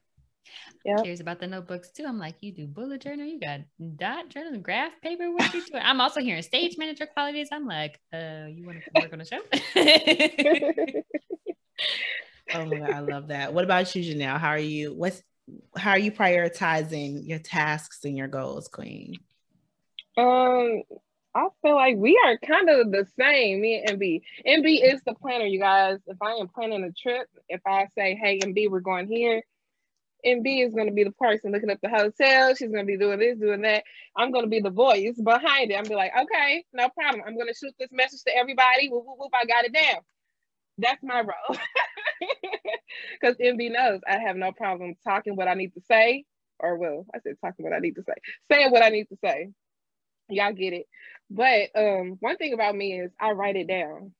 Yeah. 0.84 0.96
Curious 0.96 1.20
about 1.20 1.40
the 1.40 1.46
notebooks 1.46 1.92
too. 1.92 2.06
I'm 2.08 2.18
like, 2.18 2.38
you 2.42 2.52
do 2.52 2.66
bullet 2.66 3.02
journal, 3.02 3.28
you 3.28 3.40
got 3.40 3.60
dot 3.98 4.30
journal, 4.30 4.60
graph 4.60 5.00
paper. 5.02 5.32
What 5.32 5.54
you 5.54 5.64
doing? 5.64 5.84
I'm 5.86 6.02
also 6.02 6.22
hearing 6.22 6.42
stage 6.42 6.76
manager 6.80 7.06
qualities. 7.06 7.50
I'm 7.52 7.68
like, 7.68 8.00
uh, 8.12 8.46
you 8.50 8.66
want 8.66 8.80
to 8.84 9.02
work 9.02 9.14
on 9.14 9.20
the 9.20 9.26
show? 9.26 9.42
oh 12.56 12.66
my 12.66 12.80
god, 12.80 12.90
I 12.90 13.00
love 13.02 13.28
that. 13.28 13.54
What 13.54 13.64
about 13.64 13.96
you, 13.96 14.04
Janelle? 14.04 14.40
How 14.40 14.50
are 14.50 14.58
you? 14.58 14.96
What's 14.96 15.22
how 15.78 15.92
are 15.92 16.00
you 16.00 16.12
prioritizing 16.12 17.28
your 17.28 17.40
tasks 17.40 18.00
and 18.04 18.18
your 18.18 18.28
goals, 18.28 18.68
Queen? 18.68 19.16
Um, 20.18 20.84
I 21.34 21.48
feel 21.62 21.76
like 21.76 21.96
we 21.98 22.20
are 22.26 22.38
kind 22.38 22.70
of 22.70 22.92
the 22.92 23.08
same, 23.18 23.62
me 23.62 23.84
and 23.86 24.00
MB. 24.00 24.22
MB 24.46 24.94
is 24.94 25.02
the 25.06 25.14
planner, 25.14 25.46
you 25.46 25.60
guys. 25.60 26.00
If 26.08 26.22
I 26.22 26.34
am 26.34 26.50
planning 26.50 26.84
a 26.84 26.92
trip, 26.92 27.28
if 27.48 27.62
I 27.66 27.88
say, 27.96 28.16
hey, 28.16 28.40
MB, 28.40 28.70
we're 28.70 28.82
going 28.82 29.08
here, 29.08 29.42
MB 30.26 30.68
is 30.68 30.74
going 30.74 30.88
to 30.88 30.94
be 30.94 31.04
the 31.04 31.12
person 31.12 31.52
looking 31.52 31.70
up 31.70 31.80
the 31.82 31.90
hotel. 31.90 32.54
She's 32.56 32.72
going 32.72 32.86
to 32.86 32.92
be 32.92 32.98
doing 32.98 33.20
this, 33.20 33.38
doing 33.38 33.62
that. 33.62 33.84
I'm 34.16 34.32
going 34.32 34.44
to 34.46 34.50
be 34.50 34.60
the 34.60 34.70
voice 34.70 35.20
behind 35.22 35.72
it. 35.72 35.76
I'm 35.76 35.86
be 35.86 35.96
like, 35.96 36.12
okay, 36.20 36.64
no 36.74 36.90
problem. 36.90 37.24
I'm 37.26 37.36
going 37.36 37.48
to 37.48 37.56
shoot 37.56 37.74
this 37.80 37.92
message 37.92 38.24
to 38.24 38.36
everybody. 38.36 38.90
Whoop, 38.90 39.06
whoop, 39.06 39.18
whoop, 39.18 39.32
I 39.34 39.46
got 39.46 39.66
it 39.66 39.74
down. 39.74 40.02
That's 40.78 41.04
my 41.04 41.22
role. 41.22 41.58
Because 43.22 43.38
MB 43.38 43.72
knows 43.72 44.02
I 44.08 44.20
have 44.20 44.36
no 44.36 44.52
problem 44.52 44.96
talking 45.04 45.36
what 45.36 45.48
I 45.48 45.54
need 45.56 45.74
to 45.76 45.82
say, 45.82 46.26
or 46.60 46.78
well, 46.78 47.06
I 47.14 47.20
said 47.20 47.36
talking 47.42 47.66
what 47.66 47.74
I 47.74 47.80
need 47.80 47.96
to 47.96 48.04
say, 48.04 48.14
saying 48.52 48.72
what 48.72 48.84
I 48.84 48.90
need 48.90 49.06
to 49.10 49.18
say. 49.24 49.50
Y'all 50.30 50.54
get 50.54 50.74
it. 50.74 50.88
But 51.30 51.70
um, 51.76 52.18
one 52.20 52.38
thing 52.38 52.54
about 52.54 52.76
me 52.76 53.00
is 53.00 53.12
I 53.20 53.32
write 53.32 53.56
it 53.56 53.68
down. 53.68 54.14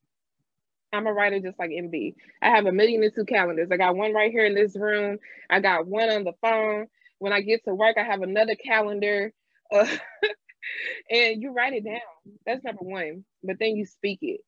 I'm 0.92 1.06
a 1.06 1.12
writer 1.12 1.40
just 1.40 1.58
like 1.58 1.70
MB. 1.70 2.14
I 2.42 2.50
have 2.50 2.66
a 2.66 2.72
million 2.72 3.02
and 3.02 3.14
two 3.14 3.24
calendars. 3.24 3.68
I 3.72 3.76
got 3.78 3.96
one 3.96 4.12
right 4.12 4.30
here 4.30 4.44
in 4.44 4.54
this 4.54 4.76
room. 4.76 5.18
I 5.48 5.60
got 5.60 5.86
one 5.86 6.10
on 6.10 6.24
the 6.24 6.34
phone. 6.42 6.86
When 7.18 7.32
I 7.32 7.40
get 7.40 7.64
to 7.64 7.74
work, 7.74 7.96
I 7.98 8.04
have 8.04 8.22
another 8.22 8.54
calendar. 8.56 9.32
Uh, 9.72 9.86
and 11.10 11.42
you 11.42 11.52
write 11.52 11.72
it 11.74 11.84
down. 11.84 12.00
That's 12.46 12.64
number 12.64 12.84
one. 12.84 13.24
But 13.42 13.58
then 13.58 13.76
you 13.76 13.86
speak 13.86 14.18
it. 14.22 14.42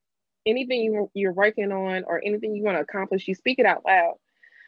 Anything 0.46 0.82
you, 0.82 1.10
you're 1.14 1.32
working 1.32 1.72
on 1.72 2.04
or 2.06 2.20
anything 2.24 2.54
you 2.54 2.62
want 2.62 2.76
to 2.76 2.82
accomplish, 2.82 3.26
you 3.28 3.34
speak 3.34 3.58
it 3.58 3.66
out 3.66 3.84
loud. 3.86 4.14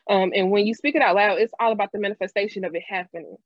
Um, 0.09 0.33
and 0.35 0.51
when 0.51 0.67
you 0.67 0.75
speak 0.75 0.95
it 0.95 1.03
out 1.03 1.17
loud, 1.17 1.39
it's 1.39 1.53
all 1.59 1.73
about 1.73 1.93
the 1.93 1.99
manifestation 1.99 2.65
of 2.65 2.75
it 2.75 2.83
happening. 2.87 3.37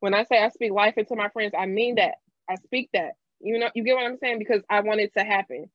When 0.00 0.14
I 0.14 0.24
say 0.24 0.42
I 0.42 0.48
speak 0.50 0.72
life 0.72 0.94
into 0.98 1.16
my 1.16 1.28
friends, 1.30 1.54
I 1.58 1.66
mean 1.66 1.96
that. 1.96 2.16
I 2.48 2.56
speak 2.56 2.90
that. 2.92 3.12
You 3.40 3.58
know, 3.58 3.70
you 3.74 3.84
get 3.84 3.94
what 3.94 4.04
I'm 4.04 4.18
saying? 4.18 4.38
Because 4.38 4.62
I 4.68 4.80
want 4.80 5.00
it 5.00 5.12
to 5.16 5.24
happen. 5.24 5.70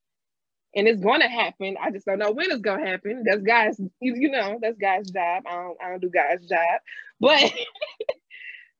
And 0.75 0.87
it's 0.87 1.01
gonna 1.01 1.29
happen. 1.29 1.75
I 1.81 1.91
just 1.91 2.05
don't 2.05 2.19
know 2.19 2.31
when 2.31 2.51
it's 2.51 2.61
gonna 2.61 2.85
happen. 2.85 3.23
That's 3.25 3.41
guys, 3.41 3.79
you, 3.99 4.15
you 4.15 4.29
know, 4.29 4.59
that's 4.61 4.77
guys' 4.77 5.09
job. 5.09 5.43
I 5.49 5.55
don't 5.55 5.77
I 5.83 5.89
don't 5.89 6.01
do 6.01 6.09
guys' 6.09 6.45
job. 6.47 6.59
But 7.19 7.51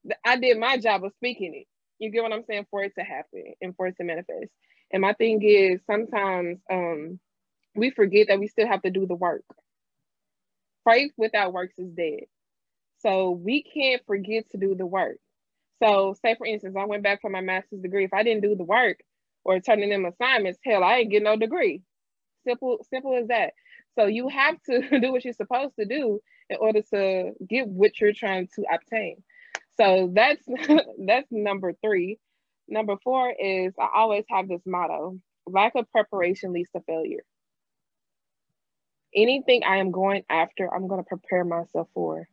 I 0.25 0.37
did 0.37 0.59
my 0.59 0.77
job 0.77 1.03
of 1.03 1.13
speaking 1.15 1.55
it. 1.55 1.67
You 1.99 2.11
get 2.11 2.23
what 2.23 2.33
I'm 2.33 2.43
saying? 2.47 2.67
For 2.69 2.83
it 2.83 2.93
to 2.97 3.03
happen 3.03 3.53
and 3.61 3.75
for 3.75 3.87
it 3.87 3.95
to 3.97 4.03
manifest. 4.03 4.51
And 4.91 5.01
my 5.01 5.13
thing 5.13 5.41
is 5.43 5.81
sometimes 5.85 6.59
um 6.71 7.19
we 7.75 7.91
forget 7.91 8.27
that 8.29 8.39
we 8.39 8.47
still 8.47 8.67
have 8.67 8.81
to 8.83 8.89
do 8.89 9.05
the 9.05 9.15
work. 9.15 9.43
Faith 10.89 11.11
without 11.17 11.53
works 11.53 11.75
is 11.77 11.91
dead. 11.91 12.21
So 12.99 13.31
we 13.31 13.63
can't 13.63 14.01
forget 14.05 14.49
to 14.51 14.57
do 14.57 14.75
the 14.75 14.85
work. 14.85 15.17
So, 15.83 16.15
say 16.23 16.35
for 16.35 16.47
instance, 16.47 16.75
I 16.77 16.85
went 16.85 17.03
back 17.03 17.21
for 17.21 17.29
my 17.29 17.41
master's 17.41 17.81
degree. 17.81 18.05
If 18.05 18.13
I 18.13 18.23
didn't 18.23 18.41
do 18.41 18.55
the 18.55 18.63
work 18.63 18.99
or 19.43 19.59
turning 19.59 19.89
them 19.89 20.05
assignments, 20.05 20.59
hell, 20.63 20.83
I 20.83 20.97
ain't 20.97 21.11
get 21.11 21.23
no 21.23 21.35
degree. 21.37 21.83
Simple, 22.45 22.85
simple 22.89 23.15
as 23.15 23.27
that. 23.27 23.53
So 23.97 24.05
you 24.05 24.29
have 24.29 24.61
to 24.63 24.99
do 24.99 25.11
what 25.11 25.23
you're 25.23 25.33
supposed 25.33 25.75
to 25.79 25.85
do 25.85 26.19
in 26.49 26.57
order 26.59 26.81
to 26.93 27.31
get 27.47 27.67
what 27.67 27.99
you're 27.99 28.13
trying 28.13 28.47
to 28.55 28.63
obtain. 28.73 29.23
So 29.79 30.11
that's 30.13 30.43
that's 31.05 31.27
number 31.31 31.73
three. 31.83 32.19
Number 32.67 32.95
four 33.03 33.31
is 33.31 33.73
I 33.79 33.87
always 33.95 34.25
have 34.29 34.47
this 34.47 34.61
motto: 34.65 35.19
lack 35.45 35.73
of 35.75 35.89
preparation 35.91 36.53
leads 36.53 36.71
to 36.71 36.81
failure. 36.81 37.23
Anything 39.15 39.63
I 39.63 39.77
am 39.77 39.91
going 39.91 40.23
after, 40.29 40.73
I'm 40.73 40.87
going 40.87 41.01
to 41.01 41.07
prepare 41.07 41.45
myself 41.45 41.87
for. 41.93 42.27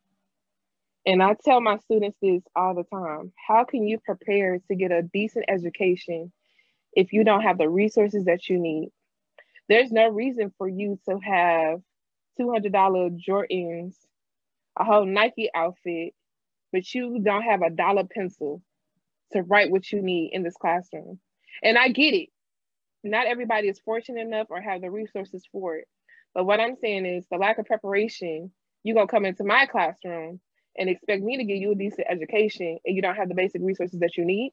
And 1.07 1.23
I 1.23 1.37
tell 1.45 1.61
my 1.61 1.79
students 1.79 2.19
this 2.21 2.43
all 2.57 2.75
the 2.75 2.85
time. 2.85 3.33
How 3.47 3.65
can 3.65 3.87
you 3.87 3.99
prepare 3.99 4.59
to 4.69 4.75
get 4.75 4.91
a 4.91 5.03
decent 5.03 5.45
education 5.49 6.33
if 6.95 7.13
you 7.13 7.25
don't 7.25 7.43
have 7.43 7.59
the 7.59 7.69
resources 7.69 8.25
that 8.25 8.49
you 8.49 8.59
need? 8.59 8.91
There's 9.69 9.93
no 9.93 10.09
reason 10.09 10.53
for 10.59 10.69
you 10.69 10.99
to 11.09 11.19
have 11.21 11.81
$200 12.41 12.73
Jordans, 13.27 13.95
a 14.79 14.85
whole 14.85 15.07
Nike 15.07 15.51
outfit, 15.55 16.15
but 16.73 16.93
you 16.95 17.21
don't 17.21 17.43
have 17.43 17.63
a 17.63 17.71
dollar 17.71 18.05
pencil 18.05 18.63
to 19.35 19.43
write 19.43 19.71
what 19.71 19.91
you 19.93 20.03
need 20.03 20.31
in 20.33 20.43
this 20.43 20.57
classroom. 20.57 21.21
And 21.63 21.79
I 21.79 21.89
get 21.89 22.15
it. 22.15 22.31
Not 23.03 23.27
everybody 23.27 23.69
is 23.69 23.81
fortunate 23.81 24.23
enough 24.23 24.47
or 24.51 24.61
have 24.61 24.81
the 24.81 24.91
resources 24.91 25.45
for 25.53 25.77
it. 25.77 25.87
But 26.35 26.45
what 26.45 26.61
I'm 26.61 26.77
saying 26.81 27.07
is 27.07 27.27
the 27.31 27.37
lack 27.37 27.59
of 27.59 27.67
preparation, 27.67 28.51
you're 28.83 28.95
going 28.95 29.07
to 29.07 29.11
come 29.11 29.25
into 29.25 29.45
my 29.45 29.67
classroom 29.67 30.41
and 30.77 30.89
expect 30.89 31.23
me 31.23 31.37
to 31.37 31.45
give 31.45 31.59
you 31.59 31.73
a 31.73 31.77
decent 31.77 32.07
education 32.11 32.79
and 32.85 32.97
you 32.97 33.03
don't 33.03 33.15
have 33.15 33.29
the 33.29 33.35
basic 33.35 33.63
resources 33.63 34.01
that 34.01 34.17
you 34.17 34.25
need. 34.25 34.53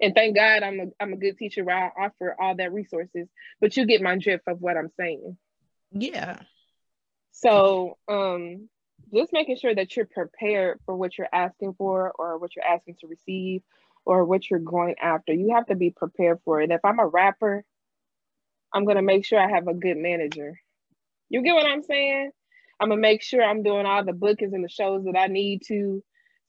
And 0.00 0.14
thank 0.14 0.34
God 0.34 0.62
I'm 0.62 0.80
a, 0.80 0.84
I'm 1.00 1.12
a 1.12 1.16
good 1.16 1.38
teacher 1.38 1.64
where 1.64 1.76
I 1.76 2.04
offer 2.04 2.36
all 2.38 2.56
that 2.56 2.72
resources, 2.72 3.28
but 3.60 3.76
you 3.76 3.86
get 3.86 4.02
my 4.02 4.18
drift 4.18 4.44
of 4.48 4.60
what 4.60 4.76
I'm 4.76 4.90
saying. 4.98 5.36
Yeah. 5.92 6.40
So 7.30 7.96
um, 8.08 8.68
just 9.14 9.32
making 9.32 9.56
sure 9.56 9.74
that 9.74 9.96
you're 9.96 10.06
prepared 10.06 10.80
for 10.86 10.96
what 10.96 11.16
you're 11.18 11.28
asking 11.32 11.74
for 11.74 12.12
or 12.12 12.38
what 12.38 12.56
you're 12.56 12.64
asking 12.64 12.96
to 13.00 13.06
receive 13.06 13.62
or 14.04 14.24
what 14.24 14.50
you're 14.50 14.60
going 14.60 14.96
after. 15.00 15.32
You 15.32 15.54
have 15.54 15.66
to 15.66 15.76
be 15.76 15.90
prepared 15.90 16.40
for 16.44 16.60
it. 16.60 16.70
If 16.70 16.84
I'm 16.84 16.98
a 16.98 17.06
rapper, 17.06 17.64
I'm 18.72 18.84
going 18.84 18.96
to 18.96 19.02
make 19.02 19.24
sure 19.24 19.38
I 19.38 19.50
have 19.50 19.68
a 19.68 19.74
good 19.74 19.96
manager. 19.96 20.58
You 21.28 21.42
get 21.42 21.54
what 21.54 21.66
I'm 21.66 21.82
saying? 21.82 22.30
I'm 22.82 22.88
gonna 22.88 23.00
make 23.00 23.22
sure 23.22 23.42
I'm 23.42 23.62
doing 23.62 23.86
all 23.86 24.04
the 24.04 24.12
bookings 24.12 24.52
and 24.52 24.64
the 24.64 24.68
shows 24.68 25.04
that 25.04 25.16
I 25.16 25.28
need 25.28 25.62
to 25.68 26.02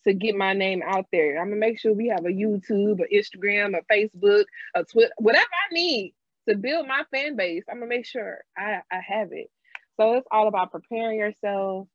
to 0.06 0.14
get 0.14 0.36
my 0.36 0.54
name 0.54 0.82
out 0.84 1.06
there. 1.12 1.40
I'm 1.40 1.50
gonna 1.50 1.60
make 1.60 1.80
sure 1.80 1.94
we 1.94 2.08
have 2.08 2.26
a 2.26 2.30
YouTube, 2.30 3.00
a 3.02 3.16
Instagram, 3.16 3.78
a 3.78 3.94
Facebook, 3.94 4.46
a 4.74 4.84
Twitter, 4.84 5.14
whatever 5.20 5.46
I 5.46 5.74
need 5.74 6.16
to 6.50 6.58
build 6.58 6.88
my 6.88 7.04
fan 7.12 7.36
base. 7.36 7.64
I'm 7.70 7.78
gonna 7.78 7.88
make 7.88 8.08
sure 8.08 8.40
I, 8.58 8.80
I 8.92 9.00
have 9.08 9.30
it. 9.32 9.52
So 9.98 10.16
it's 10.16 10.28
all 10.32 10.48
about 10.48 10.72
preparing 10.72 11.20
yourself, 11.20 11.88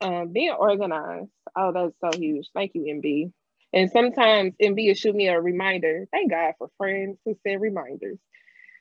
um, 0.00 0.32
being 0.32 0.50
organized. 0.50 1.30
Oh, 1.56 1.72
that's 1.72 1.94
so 2.00 2.18
huge. 2.18 2.48
Thank 2.54 2.72
you, 2.74 2.82
MB. 2.82 3.32
And 3.72 3.90
sometimes 3.90 4.54
MB 4.62 4.86
will 4.86 4.94
shoot 4.94 5.14
me 5.14 5.28
a 5.28 5.40
reminder. 5.40 6.06
Thank 6.10 6.30
God 6.30 6.54
for 6.58 6.70
friends 6.78 7.18
who 7.24 7.36
send 7.46 7.60
reminders. 7.60 8.18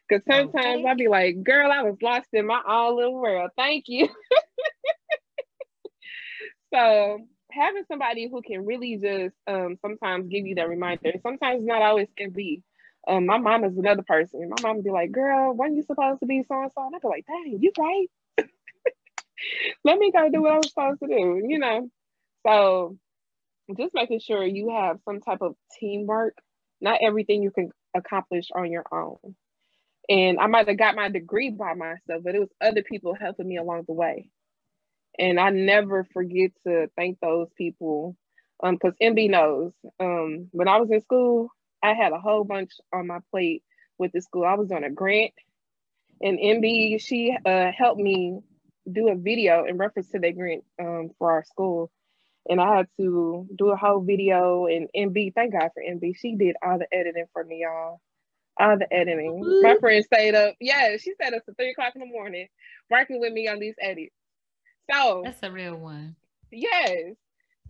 Because 0.08 0.24
sometimes 0.26 0.56
okay. 0.56 0.86
I'll 0.88 0.96
be 0.96 1.08
like, 1.08 1.44
girl, 1.44 1.72
I 1.72 1.82
was 1.82 1.98
lost 2.02 2.28
in 2.34 2.46
my 2.46 2.62
own 2.68 2.98
little 2.98 3.20
world. 3.20 3.52
Thank 3.58 3.86
you. 3.88 4.08
so 6.74 7.20
having 7.52 7.84
somebody 7.88 8.30
who 8.30 8.42
can 8.42 8.66
really 8.66 8.98
just 8.98 9.36
um, 9.48 9.78
sometimes 9.82 10.28
give 10.28 10.46
you 10.46 10.56
that 10.56 10.70
reminder, 10.70 11.14
sometimes 11.24 11.66
not 11.66 11.82
always 11.82 12.08
can 12.16 12.30
be. 12.30 12.62
Um, 13.08 13.26
my 13.26 13.38
mom 13.38 13.64
is 13.64 13.78
another 13.78 14.04
person. 14.04 14.50
My 14.50 14.62
mom 14.62 14.78
would 14.78 14.86
be 14.86 14.92
like, 14.92 15.12
girl, 15.12 15.54
when 15.54 15.76
you 15.76 15.84
supposed 15.84 16.20
to 16.20 16.26
be 16.26 16.44
so 16.48 16.62
and 16.62 16.72
so? 16.76 16.86
And 16.86 16.96
I'd 16.96 17.02
be 17.02 17.08
like, 17.08 17.26
dang, 17.26 17.60
you 17.62 17.72
right. 17.78 18.08
Let 19.84 19.98
me 19.98 20.12
go 20.12 20.30
do 20.30 20.42
what 20.44 20.54
I'm 20.54 20.64
supposed 20.64 21.00
to 21.02 21.08
do, 21.08 21.42
you 21.48 21.60
know? 21.60 21.90
So 22.46 22.98
just 23.78 23.94
making 23.94 24.20
sure 24.20 24.46
you 24.46 24.70
have 24.70 25.00
some 25.06 25.22
type 25.22 25.42
of 25.42 25.56
teamwork. 25.80 26.36
Not 26.82 27.00
everything 27.02 27.42
you 27.42 27.52
can 27.52 27.72
accomplish 27.96 28.48
on 28.54 28.72
your 28.72 28.86
own. 28.92 29.36
And 30.08 30.40
I 30.40 30.48
might 30.48 30.68
have 30.68 30.78
got 30.78 30.96
my 30.96 31.10
degree 31.10 31.50
by 31.50 31.74
myself, 31.74 32.24
but 32.24 32.36
it 32.36 32.40
was 32.40 32.50
other 32.62 32.84
people 32.84 33.16
helping 33.20 33.48
me 33.48 33.58
along 33.58 33.86
the 33.88 33.94
way. 33.94 34.30
And 35.18 35.40
I 35.40 35.50
never 35.50 36.06
forget 36.14 36.52
to 36.68 36.90
thank 36.96 37.20
those 37.20 37.48
people. 37.58 38.16
Um, 38.64 38.76
because 38.76 38.96
MB 39.02 39.30
knows. 39.32 39.74
Um, 40.00 40.48
when 40.52 40.68
I 40.68 40.78
was 40.78 40.90
in 40.92 41.02
school, 41.02 41.50
I 41.84 41.94
had 41.94 42.14
a 42.14 42.20
whole 42.20 42.44
bunch 42.44 42.72
on 42.94 43.08
my 43.08 43.20
plate 43.32 43.64
with 43.98 44.12
the 44.12 44.22
school. 44.22 44.46
I 44.46 44.56
was 44.56 44.72
on 44.72 44.84
a 44.84 44.90
grant, 44.90 45.34
and 46.22 46.40
MB 46.40 47.02
she 47.02 47.36
uh, 47.46 47.72
helped 47.78 48.00
me 48.00 48.40
do 48.92 49.10
a 49.10 49.16
video 49.16 49.66
in 49.66 49.78
reference 49.78 50.10
to 50.10 50.20
the 50.20 50.32
grant 50.32 50.64
um, 50.80 51.12
for 51.18 51.32
our 51.32 51.44
school. 51.44 51.92
And 52.48 52.62
I 52.62 52.78
had 52.78 52.88
to 53.00 53.48
do 53.58 53.70
a 53.70 53.76
whole 53.76 54.02
video. 54.02 54.68
And 54.68 54.88
MB, 54.96 55.34
thank 55.34 55.54
God 55.54 55.70
for 55.74 55.82
MB, 55.82 56.16
she 56.18 56.36
did 56.36 56.56
all 56.64 56.78
the 56.78 56.88
editing 56.94 57.26
for 57.34 57.44
me, 57.44 57.64
y'all 57.64 58.00
all 58.60 58.78
the 58.78 58.92
editing. 58.94 59.44
Mm-hmm. 59.44 59.68
My 59.68 59.76
friend 59.80 60.04
stayed 60.04 60.36
up. 60.36 60.56
Yeah, 60.60 60.96
she 60.98 61.14
stayed 61.14 61.34
up 61.34 61.46
to 61.46 61.54
three 61.54 61.72
o'clock 61.72 61.94
in 61.96 62.02
the 62.02 62.08
morning 62.08 62.48
working 62.90 63.20
with 63.20 63.34
me 63.34 63.48
on 63.48 63.60
these 63.60 63.76
edits. 63.82 64.16
So 64.92 65.22
that's 65.24 65.44
a 65.44 65.52
real 65.52 65.76
one. 65.76 66.16
Yes. 66.52 67.16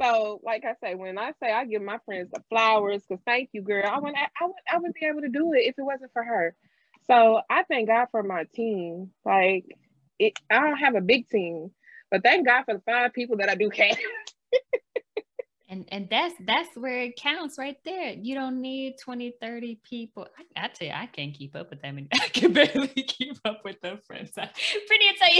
So, 0.02 0.42
like 0.44 0.64
I 0.66 0.76
say, 0.84 0.96
when 0.96 1.18
I 1.18 1.32
say 1.42 1.52
I 1.52 1.66
give 1.66 1.82
my 1.82 2.00
friends 2.06 2.30
the 2.34 2.42
flowers, 2.50 3.04
because 3.08 3.24
thank 3.26 3.50
you, 3.54 3.62
girl. 3.62 3.86
I 3.86 3.98
would, 3.98 4.14
I 4.14 4.46
would, 4.46 4.56
I 4.70 4.78
wouldn't 4.78 4.96
be 4.96 5.06
able 5.06 5.22
to 5.22 5.30
do 5.30 5.54
it 5.54 5.60
if 5.60 5.76
it 5.78 5.84
wasn't 5.84 6.12
for 6.12 6.24
her. 6.24 6.54
So 7.08 7.40
I 7.50 7.64
thank 7.64 7.88
God 7.88 8.08
for 8.12 8.22
my 8.22 8.46
team. 8.54 9.12
Like, 9.24 9.66
it, 10.20 10.34
I 10.50 10.60
don't 10.60 10.78
have 10.78 10.96
a 10.96 11.02
big 11.02 11.28
team, 11.30 11.72
but 12.12 12.24
thank 12.24 12.46
God 12.46 12.64
for 12.64 12.74
the 12.76 12.82
five 12.82 13.14
people 13.14 13.38
that 13.38 13.50
I 13.50 13.56
do 13.56 13.70
have. 13.70 13.98
and 15.70 15.86
and 15.92 16.08
that's 16.10 16.36
that's 16.46 16.76
where 16.76 17.02
it 17.02 17.16
counts 17.18 17.58
right 17.58 17.78
there. 17.84 18.12
You 18.12 18.36
don't 18.36 18.62
need 18.62 18.96
20 19.04 19.34
30 19.42 19.80
people. 19.84 20.28
I, 20.38 20.66
I 20.66 20.68
tell 20.70 20.88
you 20.88 20.94
i 20.94 21.06
can't 21.08 21.34
keep 21.34 21.56
up 21.56 21.70
with 21.70 21.82
them 21.82 22.08
i 22.14 22.28
can 22.30 22.54
barely 22.54 22.88
keep 23.08 23.38
up 23.46 23.62
with 23.64 23.80
them 23.82 24.00
friends. 24.06 24.32
I, 24.38 24.50
pretty 24.88 25.06
tell 25.18 25.34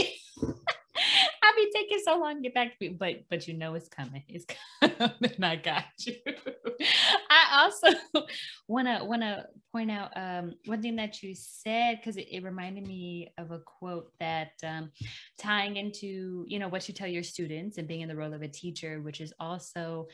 you 0.96 1.28
i'll 1.42 1.56
be 1.56 1.70
taking 1.74 2.00
so 2.04 2.18
long 2.18 2.36
to 2.36 2.42
get 2.42 2.54
back 2.54 2.78
to 2.78 2.86
you 2.86 2.96
but 2.98 3.24
but 3.30 3.46
you 3.46 3.54
know 3.54 3.74
it's 3.74 3.88
coming 3.88 4.22
it's 4.28 4.46
coming 4.80 5.32
i 5.42 5.56
got 5.56 5.84
you 6.00 6.14
I 7.30 7.64
also 7.64 7.98
want 8.68 8.88
to 8.88 9.46
point 9.72 9.90
out 9.90 10.10
um, 10.16 10.54
one 10.66 10.82
thing 10.82 10.96
that 10.96 11.22
you 11.22 11.34
said 11.34 11.98
because 11.98 12.16
it, 12.16 12.28
it, 12.30 12.42
reminded 12.42 12.86
me 12.86 13.32
of 13.38 13.50
a 13.50 13.58
quote 13.58 14.12
that 14.20 14.52
um, 14.64 14.90
tying 15.38 15.76
into 15.76 16.44
you 16.48 16.58
know 16.58 16.68
what 16.68 16.88
you 16.88 16.94
tell 16.94 17.08
your 17.08 17.22
students 17.22 17.78
and 17.78 17.88
being 17.88 18.00
in 18.00 18.08
the 18.08 18.16
role 18.16 18.32
of 18.32 18.42
a 18.42 18.48
teacher, 18.48 19.00
which 19.00 19.20
is 19.20 19.32
also 19.38 20.06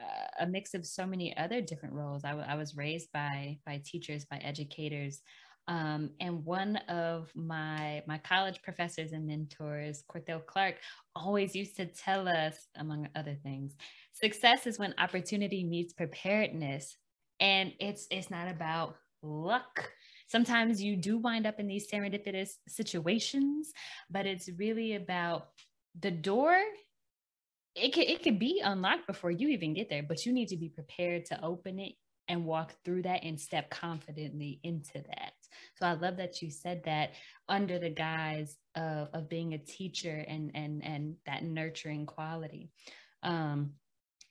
uh, 0.00 0.44
a 0.44 0.46
mix 0.46 0.74
of 0.74 0.86
so 0.86 1.06
many 1.06 1.36
other 1.36 1.60
different 1.60 1.94
roles. 1.94 2.24
I, 2.24 2.30
w- 2.30 2.48
I 2.48 2.54
was 2.54 2.76
raised 2.76 3.10
by 3.12 3.58
by 3.66 3.82
teachers, 3.84 4.24
by 4.24 4.38
educators. 4.38 5.22
Um, 5.70 6.10
and 6.18 6.44
one 6.44 6.76
of 6.88 7.30
my 7.36 8.02
my 8.06 8.18
college 8.18 8.60
professors 8.60 9.12
and 9.12 9.24
mentors, 9.26 10.02
Corthell 10.12 10.44
Clark, 10.44 10.74
always 11.14 11.54
used 11.54 11.76
to 11.76 11.86
tell 11.86 12.26
us, 12.26 12.66
among 12.76 13.08
other 13.14 13.36
things, 13.44 13.76
success 14.12 14.66
is 14.66 14.80
when 14.80 14.94
opportunity 14.98 15.62
meets 15.62 15.92
preparedness. 15.92 16.96
And 17.38 17.72
it's 17.78 18.08
it's 18.10 18.30
not 18.30 18.48
about 18.48 18.96
luck. 19.22 19.92
Sometimes 20.26 20.82
you 20.82 20.96
do 20.96 21.18
wind 21.18 21.46
up 21.46 21.60
in 21.60 21.68
these 21.68 21.88
serendipitous 21.88 22.50
situations, 22.66 23.72
but 24.10 24.26
it's 24.26 24.48
really 24.58 24.96
about 24.96 25.50
the 26.00 26.10
door 26.10 26.60
it 27.76 27.92
could 27.92 28.08
it 28.08 28.24
could 28.24 28.40
be 28.40 28.60
unlocked 28.64 29.06
before 29.06 29.30
you 29.30 29.48
even 29.50 29.74
get 29.74 29.88
there, 29.88 30.02
but 30.02 30.26
you 30.26 30.32
need 30.32 30.48
to 30.48 30.56
be 30.56 30.68
prepared 30.68 31.26
to 31.26 31.44
open 31.44 31.78
it 31.78 31.92
and 32.28 32.44
walk 32.44 32.74
through 32.84 33.02
that 33.02 33.22
and 33.22 33.40
step 33.40 33.70
confidently 33.70 34.60
into 34.62 34.94
that. 34.94 35.32
So 35.76 35.86
I 35.86 35.92
love 35.92 36.16
that 36.18 36.42
you 36.42 36.50
said 36.50 36.82
that 36.84 37.12
under 37.48 37.78
the 37.78 37.90
guise 37.90 38.56
of, 38.74 39.08
of 39.12 39.28
being 39.28 39.54
a 39.54 39.58
teacher 39.58 40.24
and 40.28 40.50
and 40.54 40.84
and 40.84 41.16
that 41.26 41.44
nurturing 41.44 42.06
quality. 42.06 42.70
Um, 43.22 43.72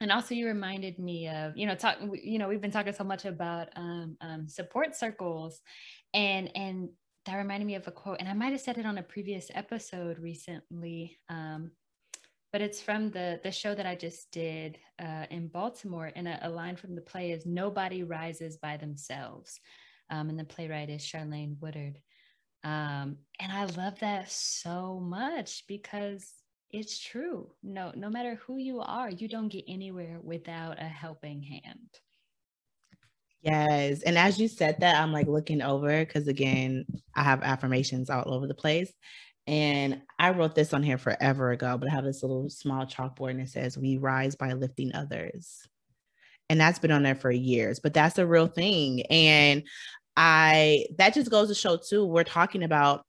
and 0.02 0.12
also 0.12 0.34
you 0.34 0.48
reminded 0.48 0.98
me 1.00 1.28
of 1.28 1.58
you 1.58 1.68
know 1.68 1.76
talk 1.76 1.98
you 2.24 2.40
know 2.40 2.48
we've 2.48 2.62
been 2.62 2.72
talking 2.72 2.94
so 2.94 3.04
much 3.04 3.26
about 3.26 3.70
um, 3.76 4.18
um, 4.22 4.48
support 4.48 4.96
circles 4.96 5.62
and 6.14 6.50
and 6.56 6.90
that 7.26 7.36
reminded 7.36 7.66
me 7.66 7.76
of 7.76 7.86
a 7.86 7.92
quote 7.92 8.16
and 8.20 8.30
i 8.30 8.34
might 8.34 8.54
have 8.54 8.62
said 8.62 8.78
it 8.78 8.86
on 8.86 8.98
a 8.98 9.04
previous 9.04 9.52
episode 9.54 10.18
recently 10.18 11.20
um, 11.28 11.70
but 12.52 12.62
it's 12.62 12.82
from 12.82 13.12
the 13.12 13.40
the 13.44 13.52
show 13.52 13.76
that 13.76 13.86
I 13.86 13.96
just 13.96 14.32
did 14.32 14.78
uh, 15.00 15.26
in 15.30 15.48
Baltimore. 15.48 16.12
And 16.16 16.28
a, 16.28 16.48
a, 16.48 16.50
line 16.50 16.76
from 16.76 16.96
the 16.96 17.02
play 17.02 17.32
is 17.32 17.46
"Nobody 17.46 18.04
rises 18.04 18.58
by 18.58 18.78
themselves," 18.78 19.60
um, 20.10 20.30
and 20.30 20.40
the 20.40 20.44
playwright 20.44 20.90
is 20.90 21.02
Charlayne 21.02 21.58
Woodard. 21.60 22.00
Um, 22.64 23.18
and 23.40 23.52
I 23.52 23.66
love 23.66 24.00
that 24.00 24.32
so 24.32 25.00
much 25.00 25.64
because 25.68 26.34
it's 26.72 27.00
true. 27.00 27.52
No, 27.64 27.92
no 27.96 28.10
matter 28.10 28.36
who 28.46 28.58
you 28.58 28.80
are, 28.82 29.10
you 29.10 29.28
don't 29.28 29.50
get 29.50 29.66
anywhere 29.68 30.20
without 30.22 30.82
a 30.82 30.86
helping 30.86 31.42
hand. 31.42 31.90
Yes. 33.42 34.02
And 34.04 34.18
as 34.18 34.40
you 34.40 34.48
said 34.48 34.82
that, 34.82 35.02
I'm 35.02 35.14
like 35.14 35.28
looking 35.28 35.62
over 35.62 36.06
because 36.06 36.28
again, 36.28 36.86
I 37.16 37.24
have 37.24 37.42
affirmations 37.42 38.10
all 38.10 38.34
over 38.34 38.48
the 38.48 38.54
place. 38.54 38.92
And 39.48 40.02
I 40.20 40.32
wrote 40.32 40.54
this 40.54 40.74
on 40.74 40.84
here 40.84 40.98
forever 40.98 41.52
ago, 41.52 41.78
but 41.78 41.90
I 41.90 41.94
have 41.94 42.04
this 42.04 42.22
little 42.22 42.50
small 42.50 42.86
chalkboard 42.86 43.32
and 43.32 43.42
it 43.42 43.50
says, 43.50 43.78
We 43.78 43.98
rise 43.98 44.36
by 44.36 44.54
lifting 44.54 44.94
others. 44.94 45.68
And 46.50 46.60
that's 46.60 46.80
been 46.80 46.92
on 46.92 47.04
there 47.04 47.16
for 47.16 47.32
years, 47.32 47.80
but 47.80 47.94
that's 47.94 48.18
a 48.18 48.26
real 48.26 48.48
thing. 48.48 49.04
And 49.08 49.64
I, 50.18 50.86
that 50.98 51.14
just 51.14 51.30
goes 51.30 51.48
to 51.50 51.56
show 51.56 51.78
too, 51.78 52.06
we're 52.06 52.24
talking 52.24 52.64
about 52.64 53.06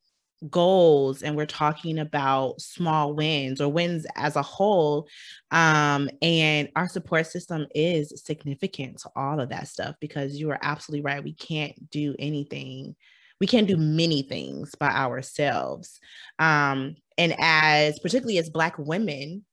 goals 0.48 1.22
and 1.22 1.36
we're 1.36 1.44
talking 1.44 1.98
about 1.98 2.60
small 2.60 3.12
wins 3.12 3.60
or 3.60 3.70
wins 3.70 4.06
as 4.16 4.36
a 4.36 4.42
whole 4.42 5.06
um, 5.50 6.08
and 6.22 6.70
our 6.76 6.88
support 6.88 7.26
system 7.26 7.66
is 7.74 8.22
significant 8.24 8.96
to 8.96 9.10
all 9.14 9.38
of 9.38 9.50
that 9.50 9.68
stuff 9.68 9.94
because 10.00 10.40
you 10.40 10.50
are 10.50 10.58
absolutely 10.62 11.04
right 11.04 11.22
we 11.22 11.34
can't 11.34 11.90
do 11.90 12.16
anything 12.18 12.96
we 13.40 13.46
can't 13.46 13.66
do 13.66 13.76
many 13.76 14.22
things 14.22 14.74
by 14.74 14.90
ourselves. 14.90 15.98
Um, 16.38 16.96
and 17.16 17.34
as 17.38 17.98
particularly 17.98 18.38
as 18.38 18.50
Black 18.50 18.78
women, 18.78 19.44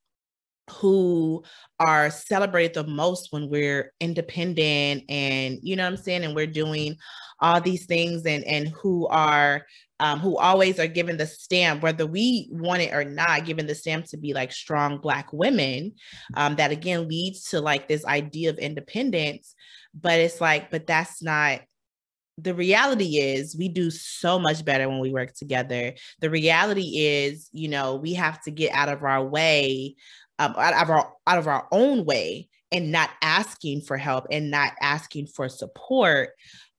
who 0.69 1.43
are 1.79 2.09
celebrated 2.09 2.73
the 2.73 2.85
most 2.85 3.31
when 3.31 3.49
we're 3.49 3.93
independent 3.99 5.03
and 5.09 5.59
you 5.61 5.75
know 5.75 5.83
what 5.83 5.93
I'm 5.93 5.97
saying 5.97 6.23
and 6.23 6.35
we're 6.35 6.47
doing 6.47 6.97
all 7.39 7.61
these 7.61 7.85
things 7.85 8.25
and 8.25 8.43
and 8.43 8.69
who 8.69 9.07
are 9.07 9.65
um, 9.99 10.19
who 10.19 10.37
always 10.37 10.79
are 10.79 10.87
given 10.87 11.17
the 11.17 11.25
stamp 11.27 11.81
whether 11.83 12.05
we 12.05 12.49
want 12.51 12.81
it 12.81 12.93
or 12.93 13.03
not 13.03 13.45
given 13.45 13.65
the 13.65 13.75
stamp 13.75 14.05
to 14.07 14.17
be 14.17 14.33
like 14.33 14.51
strong 14.51 14.99
black 14.99 15.31
women 15.31 15.93
um, 16.35 16.55
that 16.55 16.71
again 16.71 17.07
leads 17.07 17.49
to 17.49 17.61
like 17.61 17.87
this 17.87 18.05
idea 18.05 18.49
of 18.49 18.57
independence 18.57 19.55
but 19.93 20.19
it's 20.19 20.41
like 20.41 20.69
but 20.69 20.85
that's 20.85 21.21
not 21.23 21.61
the 22.39 22.53
reality 22.53 23.17
is 23.17 23.57
we 23.57 23.67
do 23.67 23.89
so 23.89 24.37
much 24.37 24.63
better 24.63 24.87
when 24.87 24.99
we 24.99 25.11
work 25.11 25.33
together. 25.33 25.93
The 26.21 26.29
reality 26.29 26.99
is, 26.99 27.49
you 27.51 27.67
know, 27.67 27.95
we 27.95 28.13
have 28.13 28.41
to 28.43 28.51
get 28.51 28.73
out 28.73 28.89
of 28.89 29.03
our 29.03 29.25
way, 29.25 29.95
um, 30.39 30.53
out 30.57 30.73
of 30.73 30.89
our 30.89 31.13
out 31.25 31.37
of 31.37 31.47
our 31.47 31.67
own 31.71 32.05
way, 32.05 32.49
and 32.71 32.91
not 32.91 33.09
asking 33.21 33.81
for 33.81 33.97
help 33.97 34.27
and 34.31 34.51
not 34.51 34.73
asking 34.81 35.27
for 35.27 35.49
support. 35.49 36.29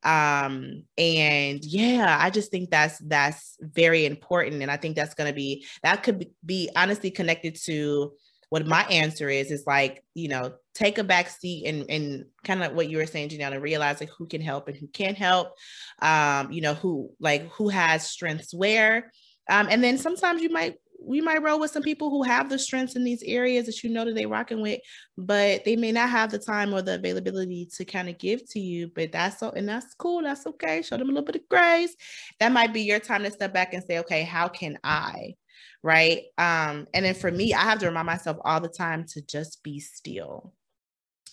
Um, 0.05 0.85
and 0.97 1.65
yeah, 1.65 2.19
I 2.21 2.31
just 2.31 2.51
think 2.51 2.71
that's 2.71 2.99
that's 2.99 3.57
very 3.61 4.07
important, 4.07 4.63
and 4.63 4.71
I 4.71 4.77
think 4.77 4.97
that's 4.97 5.15
going 5.15 5.29
to 5.29 5.35
be 5.35 5.67
that 5.83 6.03
could 6.03 6.27
be, 6.45 6.71
honestly 6.77 7.11
connected 7.11 7.57
to 7.65 8.13
what 8.51 8.67
my 8.67 8.83
answer 8.85 9.29
is 9.29 9.51
is 9.51 9.65
like 9.67 10.03
you 10.15 10.27
know 10.27 10.55
take 10.75 10.97
a 10.97 11.05
back 11.05 11.29
seat 11.29 11.67
and 11.67 11.85
and 11.91 12.25
kind 12.45 12.63
of 12.63 12.73
what 12.73 12.89
you 12.89 12.97
were 12.97 13.05
saying 13.05 13.29
Janelle 13.29 13.53
and 13.53 13.63
realize 13.63 14.01
like 14.01 14.09
who 14.17 14.27
can 14.27 14.41
help 14.41 14.69
and 14.69 14.77
who 14.77 14.87
can't 14.87 15.19
help. 15.19 15.53
Um 16.01 16.51
you 16.53 16.63
know 16.63 16.75
who 16.75 17.11
like 17.21 17.51
who 17.51 17.69
has 17.69 18.09
strengths 18.09 18.55
where. 18.55 19.13
Um 19.51 19.67
and 19.71 19.85
then 19.85 19.99
sometimes 19.99 20.41
you 20.41 20.49
might 20.49 20.77
we 21.01 21.21
might 21.21 21.43
roll 21.43 21.61
with 21.61 21.71
some 21.71 21.83
people 21.83 22.11
who 22.11 22.23
have 22.23 22.49
the 22.49 22.59
strengths 22.59 22.97
in 22.97 23.05
these 23.05 23.23
areas 23.25 23.67
that 23.67 23.83
you 23.83 23.91
know 23.91 24.05
that 24.05 24.15
they're 24.15 24.29
rocking 24.29 24.61
with, 24.61 24.81
but 25.17 25.65
they 25.65 25.77
may 25.77 25.93
not 25.93 26.11
have 26.11 26.31
the 26.31 26.39
time 26.39 26.75
or 26.75 26.83
the 26.83 26.97
availability 26.97 27.69
to 27.77 27.85
kind 27.85 28.09
of 28.09 28.19
give 28.19 28.49
to 28.51 28.61
you. 28.61 28.91
But 28.95 29.13
that's 29.13 29.39
so, 29.39 29.51
and 29.51 29.69
that's 29.69 29.95
cool. 29.95 30.23
That's 30.23 30.47
okay. 30.47 30.83
Show 30.83 30.97
them 30.97 31.09
a 31.09 31.13
little 31.13 31.25
bit 31.25 31.37
of 31.37 31.49
grace. 31.49 31.95
That 32.41 32.53
might 32.53 32.73
be 32.73 32.83
your 32.83 33.01
time 33.01 33.23
to 33.23 33.31
step 33.31 33.53
back 33.53 33.75
and 33.75 33.85
say, 33.85 33.99
okay, 34.01 34.23
how 34.23 34.49
can 34.49 34.79
I? 34.83 35.35
right? 35.83 36.23
Um, 36.37 36.87
and 36.93 37.05
then 37.05 37.15
for 37.15 37.31
me, 37.31 37.55
I 37.55 37.61
have 37.61 37.79
to 37.81 37.87
remind 37.87 38.07
myself 38.07 38.37
all 38.45 38.61
the 38.61 38.69
time 38.69 39.05
to 39.11 39.23
just 39.23 39.63
be 39.63 39.81
still. 39.81 40.53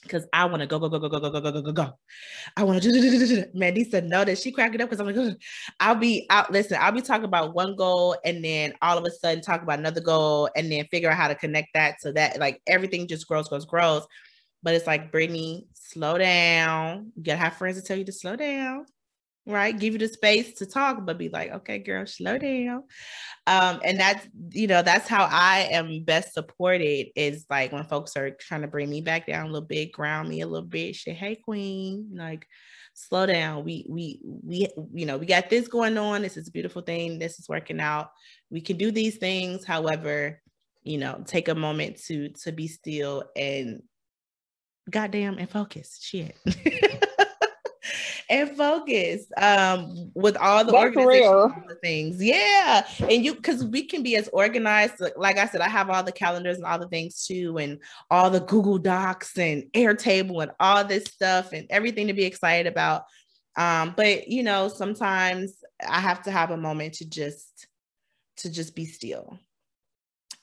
Because 0.06 0.28
I 0.32 0.46
want 0.46 0.62
to 0.62 0.68
go, 0.68 0.80
go, 0.80 0.88
go, 0.88 1.00
go, 1.00 1.10
go, 1.10 1.20
go, 1.20 1.30
go, 1.30 1.42
go, 1.42 1.52
go, 1.52 1.62
go, 1.62 1.72
go. 1.72 2.00
I 2.56 2.64
want 2.64 2.82
to. 2.82 2.92
do, 2.92 3.44
Mandisa 3.56 4.06
no, 4.06 4.24
that 4.24 4.38
she 4.38 4.52
cracked 4.52 4.76
it 4.76 4.82
up 4.82 4.90
because 4.90 5.00
I'm 5.00 5.14
like, 5.14 5.38
I'll 5.80 5.96
be 5.96 6.28
out. 6.30 6.52
Listen, 6.52 6.78
I'll 6.80 6.92
be 6.92 7.02
talking 7.02 7.26
about 7.26 7.54
one 7.54 7.76
goal 7.76 8.16
and 8.24 8.44
then 8.44 8.74
all 8.82 8.98
of 8.98 9.04
a 9.04 9.12
sudden 9.12 9.42
talk 9.42 9.62
about 9.62 9.80
another 9.80 10.02
goal 10.02 10.50
and 10.56 10.72
then 10.72 10.86
figure 10.86 11.10
out 11.10 11.18
how 11.18 11.28
to 11.28 11.36
connect 11.36 11.70
that 11.74 12.02
so 12.02 12.12
that 12.14 12.40
like 12.40 12.62
everything 12.68 13.08
just 13.08 13.28
grows, 13.28 13.50
grows, 13.50 13.66
grows. 13.66 14.06
But 14.64 14.76
it's 14.76 14.88
like, 14.88 15.12
Brittany, 15.12 15.68
slow 15.74 16.18
down. 16.18 17.12
You 17.16 17.24
gotta 17.24 17.38
have 17.38 17.56
friends 17.56 17.82
to 17.82 17.86
tell 17.86 17.98
you 17.98 18.06
to 18.06 18.12
slow 18.12 18.36
down 18.36 18.86
right? 19.46 19.78
Give 19.78 19.94
you 19.94 20.00
the 20.00 20.08
space 20.08 20.54
to 20.56 20.66
talk, 20.66 21.06
but 21.06 21.18
be 21.18 21.30
like, 21.30 21.52
okay, 21.52 21.78
girl, 21.78 22.06
slow 22.06 22.38
down. 22.38 22.84
Um, 23.48 23.80
and 23.84 24.00
that's, 24.00 24.28
you 24.50 24.68
know, 24.68 24.82
that's 24.82 25.08
how 25.08 25.28
I 25.30 25.68
am 25.72 26.04
best 26.04 26.34
supported 26.34 27.08
is 27.16 27.46
like 27.50 27.72
when 27.72 27.84
folks 27.84 28.18
are 28.18 28.32
trying 28.32 28.62
to 28.62 28.68
bring 28.68 28.90
me 28.90 29.02
back 29.02 29.28
down 29.28 29.46
a 29.46 29.52
little 29.52 29.68
bit, 29.68 29.92
ground 29.92 30.30
me 30.30 30.42
a 30.42 30.48
little 30.48 30.68
bit, 30.68 30.96
say, 30.96 31.14
hey, 31.14 31.36
queen, 31.36 32.10
like, 32.14 32.48
slow 32.96 33.26
down. 33.26 33.64
We, 33.64 33.86
we, 33.88 34.20
we, 34.24 34.68
you 34.94 35.06
know, 35.06 35.18
we 35.18 35.26
got 35.26 35.50
this 35.50 35.68
going 35.68 35.98
on. 35.98 36.22
This 36.22 36.38
is 36.38 36.48
a 36.48 36.52
beautiful 36.52 36.82
thing. 36.82 37.20
This 37.20 37.40
is 37.40 37.48
working 37.48 37.80
out. 37.80 38.10
We 38.50 38.62
can 38.62 38.78
do 38.78 38.90
these 38.90 39.18
things. 39.18 39.64
However, 39.66 40.42
you 40.84 40.98
know, 40.98 41.22
take 41.26 41.50
a 41.50 41.56
moment 41.56 41.98
to, 42.06 42.30
to 42.30 42.52
be 42.52 42.68
still 42.68 43.26
and 43.36 43.84
goddamn 44.90 45.38
and 45.38 45.50
focus. 45.50 46.00
Shit. 46.02 46.36
and 48.30 48.56
focus 48.58 49.26
um, 49.38 50.12
with 50.14 50.36
all 50.38 50.64
the 50.66 50.74
organization 50.74 51.66
things. 51.82 52.24
Yeah. 52.24 52.88
And 53.00 53.24
you 53.24 53.36
because 53.36 53.64
we 53.64 53.84
can 53.84 54.04
be 54.04 54.16
as 54.16 54.28
organized. 54.30 55.02
Like 55.16 55.38
I 55.38 55.48
said, 55.48 55.62
I 55.62 55.70
have 55.70 55.90
all 55.90 56.04
the 56.04 56.12
calendars 56.12 56.58
and 56.58 56.66
all 56.66 56.80
the 56.80 56.88
things 56.88 57.26
too, 57.26 57.58
and 57.58 57.80
all 58.10 58.30
the 58.30 58.42
Google 58.42 58.78
Docs 58.78 59.38
and 59.38 59.64
Airtable 59.74 60.42
and 60.42 60.52
all 60.60 60.84
this 60.84 61.06
stuff 61.06 61.54
and 61.54 61.68
everything 61.70 62.08
to 62.08 62.14
be 62.14 62.26
excited 62.26 62.72
about. 62.72 63.04
Um, 63.58 63.94
but 63.96 64.28
you 64.28 64.44
know, 64.44 64.68
sometimes 64.68 65.56
I 65.88 66.00
have 66.00 66.24
to 66.24 66.32
have 66.32 66.52
a 66.52 66.58
moment 66.58 66.96
to 66.96 67.10
just 67.10 67.68
to 68.38 68.52
just 68.52 68.76
be 68.76 68.86
still 68.86 69.40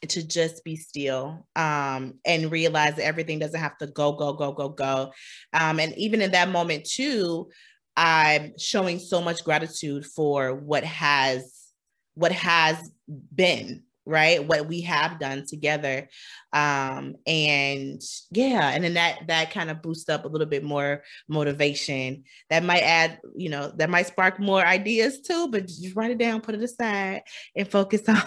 to 0.08 0.26
just 0.26 0.64
be 0.64 0.76
still 0.76 1.46
um, 1.54 2.14
and 2.24 2.50
realize 2.50 2.96
that 2.96 3.04
everything 3.04 3.38
doesn't 3.38 3.60
have 3.60 3.78
to 3.78 3.86
go, 3.86 4.12
go, 4.12 4.32
go, 4.32 4.52
go, 4.52 4.68
go. 4.68 5.12
Um, 5.52 5.78
and 5.78 5.96
even 5.96 6.20
in 6.20 6.32
that 6.32 6.48
moment, 6.48 6.84
too, 6.84 7.50
I'm 7.96 8.58
showing 8.58 8.98
so 8.98 9.20
much 9.20 9.44
gratitude 9.44 10.06
for 10.06 10.54
what 10.54 10.84
has 10.84 11.70
what 12.14 12.32
has 12.32 12.90
been 13.34 13.82
right? 14.04 14.46
What 14.46 14.66
we 14.66 14.80
have 14.82 15.18
done 15.20 15.46
together. 15.46 16.08
Um 16.52 17.16
and 17.26 18.02
yeah 18.30 18.70
and 18.70 18.84
then 18.84 18.94
that 18.94 19.20
that 19.28 19.52
kind 19.52 19.70
of 19.70 19.80
boosts 19.80 20.08
up 20.08 20.24
a 20.24 20.28
little 20.28 20.46
bit 20.46 20.64
more 20.64 21.02
motivation. 21.28 22.24
That 22.50 22.64
might 22.64 22.82
add 22.82 23.20
you 23.36 23.48
know 23.48 23.72
that 23.76 23.90
might 23.90 24.08
spark 24.08 24.40
more 24.40 24.64
ideas 24.64 25.20
too 25.20 25.48
but 25.48 25.66
just 25.66 25.96
write 25.96 26.10
it 26.10 26.18
down 26.18 26.40
put 26.40 26.54
it 26.54 26.62
aside 26.62 27.22
and 27.56 27.68
focus 27.68 28.02
on 28.08 28.20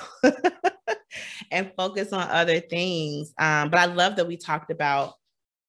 and 1.51 1.71
focus 1.77 2.13
on 2.13 2.29
other 2.29 2.59
things. 2.59 3.33
Um 3.37 3.69
but 3.69 3.79
i 3.79 3.85
love 3.85 4.15
that 4.15 4.27
we 4.27 4.37
talked 4.37 4.71
about 4.71 5.13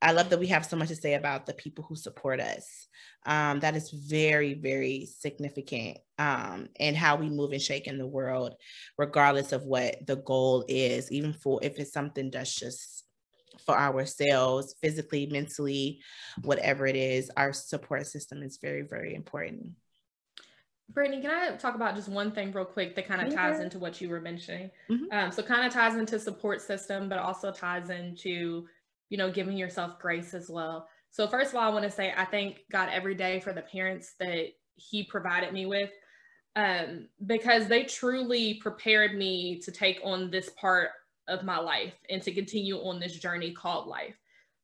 i 0.02 0.12
love 0.12 0.30
that 0.30 0.40
we 0.40 0.46
have 0.46 0.64
so 0.66 0.76
much 0.76 0.88
to 0.88 0.96
say 0.96 1.14
about 1.14 1.46
the 1.46 1.54
people 1.54 1.84
who 1.88 1.96
support 1.96 2.40
us 2.40 2.86
um, 3.26 3.58
that 3.60 3.74
is 3.74 3.90
very, 3.90 4.54
very 4.54 5.06
significant 5.18 5.98
um, 6.18 6.68
and 6.78 6.96
how 6.96 7.16
we 7.16 7.28
move 7.28 7.52
and 7.52 7.60
shake 7.60 7.88
in 7.88 7.98
the 7.98 8.06
world, 8.06 8.54
regardless 8.96 9.52
of 9.52 9.64
what 9.64 10.06
the 10.06 10.16
goal 10.16 10.64
is, 10.68 11.10
even 11.10 11.32
for 11.32 11.58
if 11.62 11.78
it's 11.78 11.92
something 11.92 12.30
that's 12.30 12.54
just 12.54 13.04
for 13.64 13.76
ourselves, 13.76 14.76
physically, 14.80 15.26
mentally, 15.26 16.00
whatever 16.42 16.86
it 16.86 16.94
is, 16.94 17.30
our 17.36 17.52
support 17.52 18.06
system 18.06 18.42
is 18.42 18.58
very, 18.62 18.82
very 18.82 19.14
important. 19.14 19.70
Brittany, 20.88 21.20
can 21.20 21.32
I 21.32 21.56
talk 21.56 21.74
about 21.74 21.96
just 21.96 22.08
one 22.08 22.30
thing 22.30 22.52
real 22.52 22.64
quick 22.64 22.94
that 22.94 23.08
kind 23.08 23.26
of 23.26 23.34
ties 23.34 23.58
into 23.58 23.80
what 23.80 24.00
you 24.00 24.08
were 24.08 24.20
mentioning? 24.20 24.70
Mm-hmm. 24.88 25.06
Um, 25.10 25.32
so 25.32 25.42
kind 25.42 25.66
of 25.66 25.72
ties 25.72 25.96
into 25.96 26.16
support 26.20 26.60
system, 26.60 27.08
but 27.08 27.18
also 27.18 27.50
ties 27.50 27.90
into, 27.90 28.68
you 29.08 29.18
know, 29.18 29.30
giving 29.30 29.56
yourself 29.56 29.98
grace 29.98 30.34
as 30.34 30.48
well. 30.48 30.88
So, 31.10 31.26
first 31.26 31.50
of 31.50 31.56
all, 31.56 31.68
I 31.68 31.72
want 31.72 31.84
to 31.84 31.90
say 31.90 32.12
I 32.16 32.24
thank 32.24 32.60
God 32.70 32.88
every 32.92 33.14
day 33.14 33.40
for 33.40 33.52
the 33.52 33.62
parents 33.62 34.14
that 34.20 34.48
He 34.74 35.04
provided 35.04 35.52
me 35.52 35.66
with 35.66 35.90
um, 36.56 37.08
because 37.26 37.68
they 37.68 37.84
truly 37.84 38.54
prepared 38.54 39.14
me 39.14 39.60
to 39.60 39.70
take 39.70 40.00
on 40.02 40.30
this 40.30 40.50
part 40.50 40.88
of 41.28 41.44
my 41.44 41.58
life 41.58 41.94
and 42.08 42.22
to 42.22 42.32
continue 42.32 42.76
on 42.76 42.98
this 42.98 43.18
journey 43.18 43.52
called 43.52 43.86
life. 43.86 44.16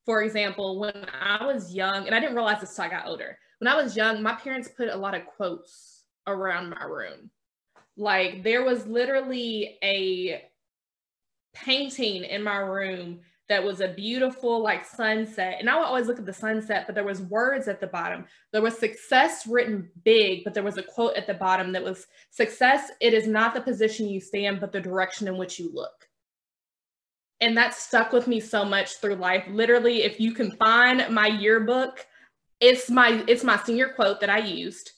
For 0.07 0.23
example, 0.23 0.81
when 0.81 1.07
I 1.21 1.45
was 1.45 1.75
young, 1.75 2.07
and 2.07 2.15
I 2.15 2.21
didn't 2.21 2.35
realize 2.35 2.61
this 2.61 2.71
until 2.71 2.85
I 2.87 2.89
got 2.89 3.07
older, 3.07 3.39
when 3.59 3.69
I 3.69 3.81
was 3.81 3.97
young, 3.97 4.23
my 4.23 4.35
parents 4.35 4.69
put 4.69 4.89
a 4.89 4.97
lot 4.97 5.15
of 5.15 5.27
quotes 5.27 6.05
around 6.27 6.71
my 6.71 6.83
room. 6.85 7.31
Like 7.97 8.43
there 8.43 8.65
was 8.65 8.87
literally 8.87 9.79
a 9.85 10.43
painting 11.55 12.25
in 12.25 12.43
my 12.43 12.57
room 12.57 13.21
that 13.53 13.63
was 13.63 13.83
a 13.83 13.89
beautiful 13.89 14.63
like 14.63 14.83
sunset. 14.87 15.57
And 15.61 15.69
I 15.69 15.77
would 15.77 15.85
always 15.85 16.07
look 16.07 16.19
at 16.19 16.25
the 16.25 16.33
sunset, 16.33 16.85
but 16.87 16.95
there 16.95 17.05
was 17.05 17.21
words 17.21 17.69
at 17.69 17.81
the 17.81 17.87
bottom. 17.87 18.25
There 18.51 18.63
was 18.63 18.79
success 18.79 19.47
written 19.47 19.91
big, 20.05 20.43
but 20.43 20.55
there 20.55 20.63
was 20.63 20.79
a 20.79 20.83
quote 20.83 21.17
at 21.17 21.27
the 21.27 21.35
bottom 21.35 21.71
that 21.73 21.85
was 21.85 22.07
success, 22.31 22.91
it 22.99 23.13
is 23.13 23.27
not 23.27 23.53
the 23.53 23.61
position 23.61 24.09
you 24.09 24.23
stand, 24.23 24.59
but 24.59 24.73
the 24.73 24.81
direction 24.81 25.29
in 25.29 25.37
which 25.37 25.59
you 25.59 25.71
look. 25.71 26.09
And 27.43 27.55
that 27.59 27.75
stuck 27.75 28.11
with 28.11 28.27
me 28.27 28.41
so 28.41 28.65
much 28.65 28.97
through 28.97 29.17
life. 29.17 29.45
Literally, 29.51 30.03
if 30.03 30.19
you 30.19 30.33
can 30.33 30.53
find 30.53 31.13
my 31.15 31.27
yearbook, 31.27 32.07
it's 32.59 32.89
my 32.89 33.23
it's 33.29 33.45
my 33.45 33.59
senior 33.59 33.91
quote 33.91 34.21
that 34.21 34.31
I 34.31 34.39
used. 34.39 34.93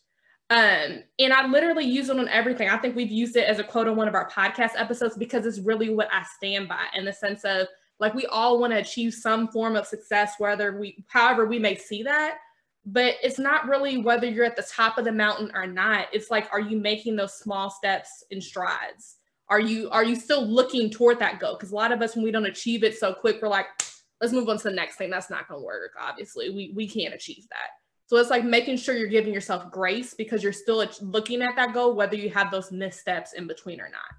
Um, 0.50 1.02
and 1.18 1.32
I 1.32 1.46
literally 1.48 1.86
use 1.86 2.08
it 2.08 2.18
on 2.20 2.28
everything. 2.28 2.68
I 2.68 2.76
think 2.76 2.94
we've 2.94 3.10
used 3.10 3.34
it 3.34 3.48
as 3.48 3.58
a 3.58 3.64
quote 3.64 3.88
on 3.88 3.96
one 3.96 4.06
of 4.06 4.14
our 4.14 4.30
podcast 4.30 4.72
episodes 4.76 5.16
because 5.16 5.44
it's 5.44 5.58
really 5.58 5.92
what 5.92 6.08
I 6.12 6.22
stand 6.36 6.68
by 6.68 6.84
in 6.94 7.04
the 7.04 7.12
sense 7.12 7.44
of 7.44 7.66
like 8.00 8.14
we 8.14 8.26
all 8.26 8.58
want 8.58 8.72
to 8.72 8.78
achieve 8.78 9.14
some 9.14 9.48
form 9.48 9.76
of 9.76 9.86
success, 9.86 10.34
whether 10.38 10.78
we, 10.78 11.04
however, 11.08 11.46
we 11.46 11.58
may 11.58 11.76
see 11.76 12.02
that. 12.02 12.38
But 12.86 13.14
it's 13.22 13.38
not 13.38 13.66
really 13.66 13.96
whether 13.98 14.26
you're 14.26 14.44
at 14.44 14.56
the 14.56 14.68
top 14.70 14.98
of 14.98 15.04
the 15.04 15.12
mountain 15.12 15.50
or 15.54 15.66
not. 15.66 16.08
It's 16.12 16.30
like, 16.30 16.52
are 16.52 16.60
you 16.60 16.76
making 16.78 17.16
those 17.16 17.34
small 17.34 17.70
steps 17.70 18.24
and 18.30 18.42
strides? 18.42 19.16
Are 19.48 19.60
you 19.60 19.88
are 19.90 20.04
you 20.04 20.16
still 20.16 20.44
looking 20.44 20.90
toward 20.90 21.18
that 21.20 21.38
goal? 21.38 21.54
Because 21.54 21.72
a 21.72 21.74
lot 21.74 21.92
of 21.92 22.02
us, 22.02 22.14
when 22.14 22.24
we 22.24 22.30
don't 22.30 22.46
achieve 22.46 22.84
it 22.84 22.98
so 22.98 23.14
quick, 23.14 23.40
we're 23.40 23.48
like, 23.48 23.66
let's 24.20 24.32
move 24.32 24.48
on 24.48 24.58
to 24.58 24.64
the 24.64 24.74
next 24.74 24.96
thing. 24.96 25.10
That's 25.10 25.30
not 25.30 25.48
going 25.48 25.60
to 25.60 25.64
work. 25.64 25.92
Obviously, 26.00 26.50
we 26.50 26.72
we 26.74 26.88
can't 26.88 27.14
achieve 27.14 27.46
that. 27.50 27.70
So 28.06 28.16
it's 28.18 28.30
like 28.30 28.44
making 28.44 28.76
sure 28.76 28.96
you're 28.96 29.08
giving 29.08 29.32
yourself 29.32 29.70
grace 29.70 30.12
because 30.12 30.42
you're 30.42 30.52
still 30.52 30.84
looking 31.00 31.42
at 31.42 31.56
that 31.56 31.72
goal, 31.72 31.94
whether 31.94 32.16
you 32.16 32.30
have 32.30 32.50
those 32.50 32.70
missteps 32.70 33.32
in 33.32 33.46
between 33.46 33.80
or 33.80 33.88
not. 33.88 34.14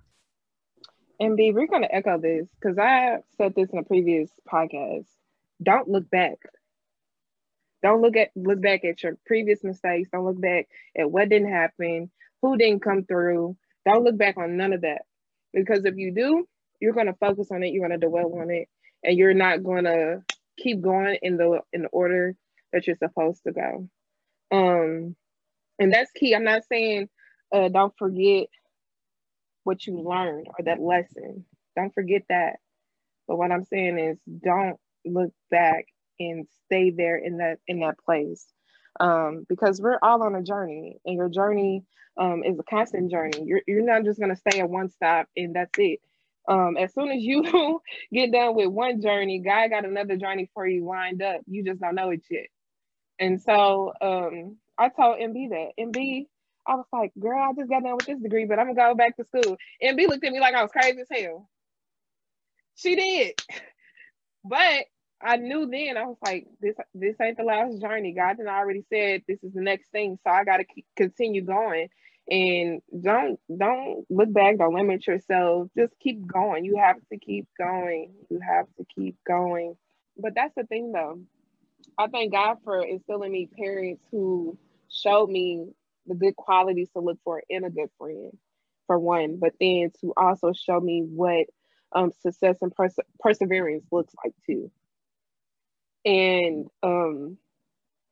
MB, 1.22 1.54
we're 1.54 1.68
going 1.68 1.84
to 1.84 1.96
echo 1.96 2.20
this 2.20 2.48
because 2.60 2.78
I 2.78 3.18
said 3.38 3.54
this 3.56 3.70
in 3.72 3.80
a 3.80 3.84
previous 3.84 4.30
podcast. 4.52 5.06
Don't 5.62 5.88
look 5.88 6.10
back. 6.10 6.38
Don't 7.82 8.02
look 8.02 8.18
at 8.18 8.32
look 8.36 8.62
back 8.62 8.84
at 8.84 9.04
your 9.04 9.18
previous 9.26 9.64
mistakes. 9.64 10.10
Don't 10.12 10.26
look 10.26 10.42
back 10.42 10.68
at 10.98 11.10
what 11.10 11.30
didn't 11.30 11.52
happen, 11.52 12.10
who 12.42 12.58
didn't 12.58 12.82
come 12.82 13.06
through. 13.06 13.56
Don't 13.86 14.04
look 14.04 14.18
back 14.18 14.38
on 14.38 14.58
none 14.58 14.74
of 14.74 14.82
that. 14.82 15.04
Because 15.54 15.86
if 15.86 15.96
you 15.96 16.12
do, 16.12 16.48
you're 16.82 16.94
going 16.94 17.06
to 17.08 17.14
focus 17.14 17.50
on 17.52 17.64
it. 17.64 17.72
You're 17.72 17.88
going 17.88 18.00
to 18.00 18.08
dwell 18.08 18.40
on 18.40 18.50
it, 18.50 18.68
and 19.04 19.18
you're 19.18 19.34
not 19.34 19.64
going 19.64 19.86
to 19.86 20.24
keep 20.58 20.82
going 20.82 21.18
in 21.22 21.38
the 21.38 21.62
in 21.72 21.84
the 21.84 21.90
order 21.90 22.36
that 22.74 22.88
you're 22.88 22.98
supposed 22.98 23.44
to 23.44 23.54
go. 23.54 23.88
Um, 24.52 25.16
and 25.80 25.94
that's 25.94 26.12
key. 26.12 26.36
I'm 26.36 26.44
not 26.44 26.64
saying 26.68 27.10
uh, 27.54 27.70
don't 27.70 27.94
forget 27.98 28.48
what 29.66 29.88
you 29.88 30.02
learned 30.02 30.48
or 30.58 30.66
that 30.66 30.82
lesson. 30.82 31.46
Don't 31.76 31.94
forget 31.94 32.24
that. 32.30 32.58
But 33.28 33.38
what 33.38 33.52
I'm 33.52 33.66
saying 33.66 34.00
is 34.00 34.20
don't 34.44 34.78
look 35.06 35.34
back 35.52 35.86
and 36.20 36.48
stay 36.68 36.92
there 36.92 37.18
in 37.18 37.38
that 37.40 37.60
in 37.68 37.82
that 37.82 38.00
place. 38.00 38.48
Um, 39.00 39.46
because 39.50 39.82
we're 39.82 40.00
all 40.02 40.24
on 40.24 40.36
a 40.36 40.44
journey 40.44 41.00
and 41.06 41.16
your 41.18 41.30
journey 41.30 41.84
um, 42.18 42.44
is 42.46 42.58
a 42.60 42.64
constant 42.64 43.12
journey. 43.12 43.44
You're, 43.46 43.62
you're 43.68 43.84
not 43.86 44.06
just 44.06 44.22
gonna 44.22 44.38
stay 44.38 44.62
at 44.62 44.70
one 44.70 44.90
stop 44.90 45.28
and 45.38 45.56
that's 45.56 45.78
it. 45.80 46.00
Um, 46.48 46.78
as 46.78 46.94
soon 46.94 47.10
as 47.12 47.24
you 47.24 47.82
get 48.14 48.32
done 48.32 48.56
with 48.56 48.70
one 48.70 49.02
journey, 49.02 49.40
God 49.40 49.72
got 49.72 49.86
another 49.86 50.16
journey 50.16 50.50
for 50.54 50.68
you 50.68 50.86
lined 50.86 51.22
up. 51.22 51.42
You 51.48 51.64
just 51.66 51.82
don't 51.82 51.96
know 51.96 52.12
it 52.12 52.24
yet. 52.30 52.48
And 53.20 53.42
so 53.42 53.94
um, 54.02 54.58
I 54.78 54.90
told 54.90 55.20
MB 55.20 55.50
that 55.50 55.70
MB, 55.80 56.28
I 56.68 56.76
was 56.76 56.86
like, 56.92 57.12
girl, 57.20 57.40
I 57.40 57.54
just 57.54 57.70
got 57.70 57.84
done 57.84 57.96
with 57.96 58.06
this 58.06 58.20
degree, 58.20 58.46
but 58.46 58.60
I'm 58.60 58.74
gonna 58.74 58.92
go 58.92 58.96
back 58.96 59.18
to 59.18 59.26
school. 59.26 59.58
MB 59.84 60.08
looked 60.08 60.24
at 60.26 60.32
me 60.32 60.40
like 60.40 60.56
I 60.56 60.64
was 60.64 60.72
crazy 60.72 61.02
as 61.02 61.08
hell. 61.12 61.50
She 62.76 62.96
did. 62.96 63.42
But 64.48 64.86
I 65.22 65.38
knew 65.38 65.68
then 65.68 65.98
I 65.98 66.06
was 66.06 66.18
like, 66.24 66.46
this 66.62 66.76
this 66.94 67.16
ain't 67.20 67.38
the 67.38 67.44
last 67.44 67.82
journey. 67.82 68.14
God 68.14 68.38
had 68.38 68.48
already 68.48 68.84
said 68.94 69.24
this 69.28 69.44
is 69.44 69.54
the 69.54 69.62
next 69.62 69.90
thing. 69.90 70.20
So 70.24 70.30
I 70.30 70.44
gotta 70.44 70.64
keep, 70.66 70.86
continue 70.96 71.42
going. 71.44 71.90
And 72.30 72.82
don't 73.02 73.40
don't 73.58 74.06
look 74.10 74.32
back, 74.32 74.58
don't 74.60 74.76
limit 74.76 75.08
yourself. 75.08 75.70
Just 75.76 75.94
keep 76.00 76.28
going. 76.28 76.66
You 76.66 76.78
have 76.78 76.98
to 77.12 77.18
keep 77.18 77.48
going. 77.58 78.14
You 78.30 78.40
have 78.48 78.68
to 78.78 78.86
keep 78.96 79.16
going. 79.26 79.76
But 80.18 80.36
that's 80.36 80.54
the 80.56 80.64
thing 80.64 80.92
though. 80.92 81.22
I 81.98 82.08
thank 82.08 82.32
God 82.32 82.58
for 82.64 82.82
instilling 82.84 83.32
me 83.32 83.50
parents 83.58 84.04
who 84.12 84.58
showed 84.90 85.30
me 85.30 85.70
the 86.08 86.16
good 86.16 86.36
qualities 86.36 86.90
to 86.92 87.00
look 87.00 87.20
for 87.24 87.42
in 87.50 87.64
a 87.64 87.70
good 87.70 87.90
friend, 87.98 88.38
for 88.88 89.00
one, 89.00 89.38
but 89.38 89.54
then 89.60 89.92
to 90.02 90.14
also 90.18 90.54
show 90.54 90.80
me 90.80 91.02
what 91.02 91.48
um, 91.94 92.12
success 92.22 92.58
and 92.62 92.76
pers- 92.76 93.00
perseverance 93.20 93.86
looks 93.92 94.14
like 94.24 94.34
too. 94.46 94.72
And 96.04 96.68
um, 96.84 97.38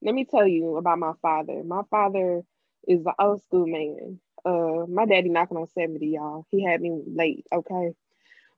let 0.02 0.16
me 0.16 0.26
tell 0.26 0.48
you 0.48 0.78
about 0.78 1.00
my 1.00 1.14
father. 1.22 1.64
My 1.64 1.82
father 1.90 2.42
is 2.88 3.04
the 3.04 3.14
old 3.20 3.44
school 3.44 3.68
man. 3.68 4.20
Uh, 4.46 4.86
my 4.90 5.06
daddy 5.06 5.30
knocking 5.30 5.58
on 5.58 5.68
70, 5.68 6.06
y'all. 6.08 6.46
He 6.52 6.64
had 6.64 6.82
me 6.82 7.02
late, 7.06 7.46
okay? 7.54 7.94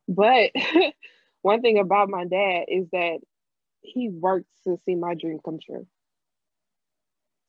But 0.08 0.52
one 1.42 1.62
thing 1.62 1.78
about 1.78 2.10
my 2.10 2.26
dad 2.26 2.66
is 2.68 2.88
that 2.92 3.20
he 3.82 4.10
worked 4.10 4.50
to 4.64 4.78
see 4.86 4.96
my 4.96 5.14
dream 5.14 5.40
come 5.44 5.60
true. 5.60 5.86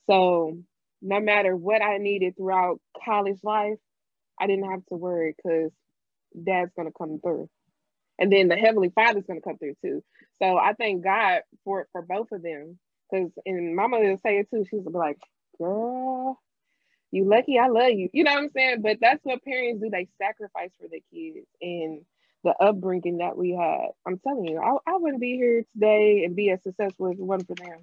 So 0.08 0.58
no 1.02 1.20
matter 1.20 1.54
what 1.56 1.82
I 1.82 1.98
needed 1.98 2.36
throughout 2.36 2.80
college 3.04 3.38
life, 3.42 3.78
I 4.40 4.46
didn't 4.46 4.70
have 4.70 4.84
to 4.86 4.96
worry 4.96 5.34
because 5.36 5.72
dad's 6.44 6.72
going 6.76 6.88
to 6.88 6.94
come 6.96 7.20
through. 7.20 7.48
And 8.18 8.32
then 8.32 8.48
the 8.48 8.56
Heavenly 8.56 8.90
Father's 8.94 9.24
going 9.26 9.40
to 9.40 9.44
come 9.44 9.58
through 9.58 9.74
too. 9.82 10.02
So 10.42 10.56
I 10.56 10.72
thank 10.72 11.04
God 11.04 11.42
for 11.64 11.86
for 11.92 12.02
both 12.02 12.32
of 12.32 12.42
them. 12.42 12.78
Because, 13.10 13.30
and 13.44 13.76
mother 13.76 13.98
will 14.00 14.18
say 14.18 14.38
it 14.38 14.50
too. 14.50 14.64
She's 14.68 14.84
like, 14.84 15.18
girl, 15.58 16.40
you 17.12 17.24
lucky 17.24 17.58
I 17.58 17.68
love 17.68 17.92
you. 17.92 18.08
You 18.12 18.24
know 18.24 18.32
what 18.32 18.42
I'm 18.42 18.50
saying? 18.50 18.82
But 18.82 18.98
that's 19.00 19.24
what 19.24 19.44
parents 19.44 19.80
do. 19.82 19.90
They 19.90 20.08
sacrifice 20.18 20.70
for 20.80 20.88
their 20.88 21.00
kids 21.12 21.46
and 21.60 22.00
the 22.42 22.54
upbringing 22.60 23.18
that 23.18 23.36
we 23.36 23.50
had. 23.52 23.90
I'm 24.06 24.18
telling 24.18 24.46
you, 24.46 24.60
I, 24.60 24.90
I 24.90 24.96
wouldn't 24.96 25.20
be 25.20 25.36
here 25.36 25.64
today 25.72 26.24
and 26.24 26.34
be 26.34 26.50
as 26.50 26.62
successful 26.62 27.08
as 27.08 27.16
wasn't 27.18 27.48
for 27.48 27.54
them. 27.54 27.80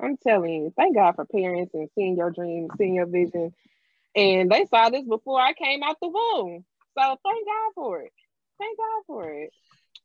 I'm 0.00 0.16
telling 0.16 0.52
you, 0.52 0.72
thank 0.76 0.94
God 0.96 1.16
for 1.16 1.24
parents 1.24 1.74
and 1.74 1.88
seeing 1.94 2.16
your 2.16 2.30
dreams, 2.30 2.70
seeing 2.78 2.94
your 2.94 3.06
vision. 3.06 3.52
And 4.14 4.50
they 4.50 4.66
saw 4.66 4.90
this 4.90 5.04
before 5.04 5.40
I 5.40 5.52
came 5.52 5.82
out 5.82 5.96
the 6.00 6.08
womb. 6.08 6.64
So 6.96 7.16
thank 7.24 7.46
God 7.46 7.72
for 7.74 8.00
it. 8.02 8.12
Thank 8.58 8.78
God 8.78 9.02
for 9.06 9.30
it. 9.30 9.50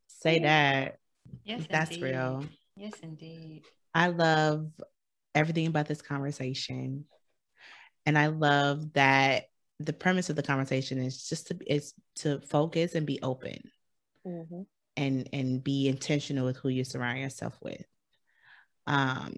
Say 0.07 0.39
that. 0.39 0.97
Yes, 1.43 1.65
that's 1.69 1.91
indeed. 1.91 2.03
real. 2.03 2.45
Yes, 2.75 2.93
indeed. 3.01 3.63
I 3.93 4.07
love 4.07 4.71
everything 5.35 5.67
about 5.67 5.87
this 5.87 6.01
conversation. 6.01 7.05
And 8.05 8.17
I 8.17 8.27
love 8.27 8.93
that 8.93 9.45
the 9.79 9.93
premise 9.93 10.29
of 10.29 10.35
the 10.35 10.43
conversation 10.43 10.99
is 10.99 11.27
just 11.27 11.47
to 11.47 11.57
is 11.67 11.93
to 12.15 12.39
focus 12.41 12.95
and 12.95 13.05
be 13.05 13.19
open 13.21 13.59
mm-hmm. 14.25 14.61
and 14.97 15.29
and 15.33 15.63
be 15.63 15.87
intentional 15.87 16.45
with 16.45 16.57
who 16.57 16.69
you 16.69 16.83
surround 16.83 17.19
yourself 17.19 17.57
with 17.61 17.83
um 18.87 19.33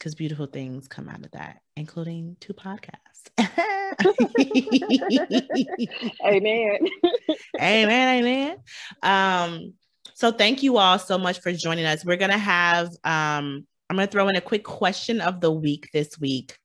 because 0.00 0.14
beautiful 0.14 0.46
things 0.46 0.88
come 0.88 1.10
out 1.10 1.22
of 1.24 1.30
that 1.32 1.60
including 1.76 2.36
two 2.40 2.54
podcasts. 2.54 3.28
Amen. 6.24 6.78
Amen 7.60 8.18
amen. 8.18 8.56
Um 9.02 9.74
so 10.14 10.32
thank 10.32 10.62
you 10.62 10.78
all 10.78 10.98
so 10.98 11.18
much 11.18 11.40
for 11.40 11.52
joining 11.52 11.84
us. 11.84 12.02
We're 12.04 12.16
gonna 12.16 12.38
have 12.38 12.88
um 13.04 13.66
i'm 13.88 13.96
gonna 13.96 14.06
throw 14.06 14.28
in 14.28 14.36
a 14.36 14.40
quick 14.40 14.64
question 14.64 15.20
of 15.20 15.40
the 15.40 15.50
week 15.50 15.88
this 15.92 16.18
week 16.18 16.56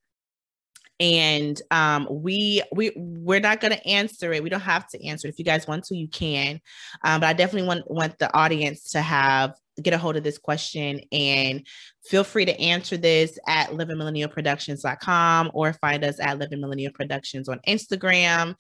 and 1.00 1.62
um, 1.72 2.08
we 2.10 2.62
we 2.72 2.92
we're 2.96 3.40
not 3.40 3.60
going 3.60 3.74
to 3.74 3.88
answer 3.88 4.32
it. 4.34 4.44
We 4.44 4.50
don't 4.50 4.62
have 4.62 4.88
to 4.90 5.06
answer 5.06 5.28
it. 5.28 5.32
If 5.32 5.40
you 5.40 5.46
guys 5.46 5.68
want 5.68 5.84
to, 5.86 5.98
you 5.98 6.08
can. 6.08 6.62
Um, 7.04 7.20
but 7.22 7.28
I 7.28 7.34
definitely 7.34 7.68
want 7.68 7.90
want 7.92 8.18
the 8.20 8.34
audience 8.36 8.92
to 8.92 9.02
have 9.02 9.56
get 9.82 9.94
a 9.94 9.98
hold 9.98 10.16
of 10.16 10.24
this 10.24 10.38
question 10.38 11.02
and 11.12 11.66
feel 12.06 12.24
free 12.24 12.46
to 12.46 12.60
answer 12.60 12.96
this 12.96 13.38
at 13.48 13.70
livingmillennialproductions.com 13.72 15.52
or 15.54 15.74
find 15.74 16.04
us 16.04 16.20
at 16.20 16.40
living 16.40 16.62
millennial 16.62 16.94
productions 16.94 17.50
on 17.50 17.60
Instagram 17.68 18.56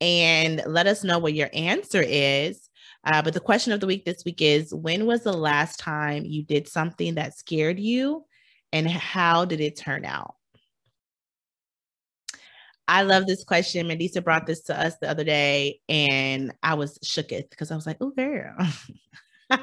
and 0.00 0.62
let 0.66 0.86
us 0.86 1.02
know 1.04 1.18
what 1.18 1.34
your 1.34 1.48
answer 1.52 2.02
is. 2.06 2.68
Uh, 3.04 3.22
but 3.22 3.32
the 3.32 3.40
question 3.40 3.72
of 3.72 3.80
the 3.80 3.86
week 3.86 4.04
this 4.04 4.24
week 4.26 4.42
is 4.42 4.74
when 4.74 5.06
was 5.06 5.22
the 5.22 5.32
last 5.32 5.78
time 5.78 6.24
you 6.26 6.42
did 6.42 6.68
something 6.68 7.14
that 7.14 7.36
scared 7.36 7.80
you 7.80 8.24
and 8.72 8.86
how 8.86 9.46
did 9.46 9.60
it 9.60 9.76
turn 9.76 10.04
out? 10.04 10.34
I 12.90 13.02
love 13.02 13.26
this 13.26 13.44
question. 13.44 13.86
Mandisa 13.86 14.22
brought 14.22 14.46
this 14.46 14.62
to 14.62 14.78
us 14.78 14.96
the 15.00 15.08
other 15.08 15.22
day, 15.22 15.78
and 15.88 16.52
I 16.60 16.74
was 16.74 16.98
shooketh 16.98 17.48
because 17.48 17.70
I 17.70 17.76
was 17.76 17.86
like, 17.86 17.98
"Oh, 18.00 18.10
girl, 18.10 18.56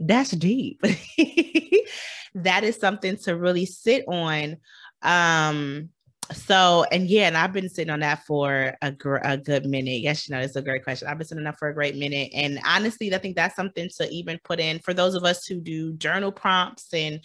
that's 0.00 0.30
deep." 0.30 0.80
that 2.36 2.62
is 2.62 2.76
something 2.76 3.16
to 3.24 3.36
really 3.36 3.66
sit 3.66 4.04
on. 4.06 4.58
Um, 5.02 5.88
so, 6.32 6.84
and 6.92 7.08
yeah, 7.08 7.26
and 7.26 7.36
I've 7.36 7.52
been 7.52 7.68
sitting 7.68 7.92
on 7.92 8.00
that 8.00 8.24
for 8.24 8.76
a, 8.80 8.92
gr- 8.92 9.16
a 9.16 9.36
good 9.36 9.66
minute. 9.66 10.00
Yes, 10.00 10.28
you 10.28 10.36
know, 10.36 10.40
it's 10.40 10.54
a 10.54 10.62
great 10.62 10.84
question. 10.84 11.08
I've 11.08 11.18
been 11.18 11.26
sitting 11.26 11.40
on 11.40 11.50
that 11.50 11.58
for 11.58 11.68
a 11.70 11.74
great 11.74 11.96
minute. 11.96 12.30
And 12.32 12.60
honestly, 12.64 13.12
I 13.12 13.18
think 13.18 13.34
that's 13.34 13.56
something 13.56 13.88
to 13.98 14.08
even 14.10 14.38
put 14.44 14.60
in 14.60 14.78
for 14.78 14.94
those 14.94 15.16
of 15.16 15.24
us 15.24 15.44
who 15.44 15.60
do 15.60 15.94
journal 15.94 16.30
prompts 16.30 16.94
and 16.94 17.20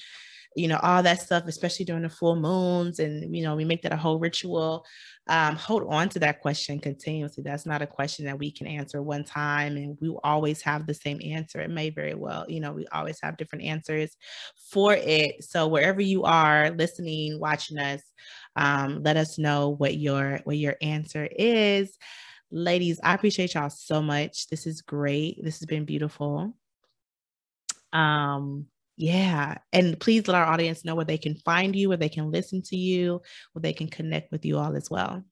you 0.57 0.67
know, 0.67 0.79
all 0.81 1.03
that 1.03 1.21
stuff, 1.21 1.43
especially 1.45 1.85
during 1.85 2.01
the 2.01 2.09
full 2.09 2.35
moons. 2.35 2.97
And, 2.97 3.35
you 3.35 3.43
know, 3.43 3.55
we 3.55 3.63
make 3.63 3.83
that 3.83 3.93
a 3.93 3.97
whole 3.97 4.17
ritual. 4.17 4.83
Um, 5.27 5.55
hold 5.55 5.83
on 5.87 6.09
to 6.09 6.19
that 6.19 6.41
question 6.41 6.79
continuously. 6.79 7.43
That's 7.43 7.67
not 7.67 7.83
a 7.83 7.87
question 7.87 8.25
that 8.25 8.39
we 8.39 8.49
can 8.49 8.65
answer 8.65 9.03
one 9.03 9.23
time 9.23 9.77
and 9.77 9.97
we 10.01 10.17
always 10.23 10.61
have 10.61 10.87
the 10.87 10.95
same 10.95 11.19
answer. 11.23 11.61
It 11.61 11.69
may 11.69 11.91
very 11.91 12.15
well, 12.15 12.45
you 12.49 12.59
know, 12.59 12.71
we 12.71 12.87
always 12.87 13.19
have 13.21 13.37
different 13.37 13.65
answers 13.65 14.17
for 14.71 14.95
it. 14.95 15.43
So 15.43 15.67
wherever 15.67 16.01
you 16.01 16.23
are 16.23 16.71
listening, 16.71 17.39
watching 17.39 17.77
us, 17.77 18.01
um, 18.55 19.03
let 19.03 19.15
us 19.15 19.37
know 19.37 19.69
what 19.69 19.97
your 19.97 20.39
what 20.45 20.57
your 20.57 20.75
answer 20.81 21.27
is. 21.37 21.95
Ladies, 22.49 22.99
I 23.03 23.13
appreciate 23.13 23.53
y'all 23.53 23.69
so 23.69 24.01
much. 24.01 24.47
This 24.47 24.65
is 24.65 24.81
great. 24.81 25.43
This 25.43 25.59
has 25.59 25.67
been 25.67 25.85
beautiful. 25.85 26.55
Um, 27.93 28.67
yeah. 28.97 29.59
And 29.71 29.99
please 29.99 30.27
let 30.27 30.35
our 30.35 30.45
audience 30.45 30.83
know 30.83 30.95
where 30.95 31.05
they 31.05 31.19
can 31.19 31.35
find 31.35 31.75
you, 31.75 31.87
where 31.87 31.97
they 31.97 32.09
can 32.09 32.31
listen 32.31 32.63
to 32.63 32.75
you, 32.75 33.21
where 33.53 33.61
they 33.61 33.73
can 33.73 33.87
connect 33.87 34.31
with 34.31 34.43
you 34.43 34.57
all 34.57 34.75
as 34.75 34.89
well. 34.89 35.23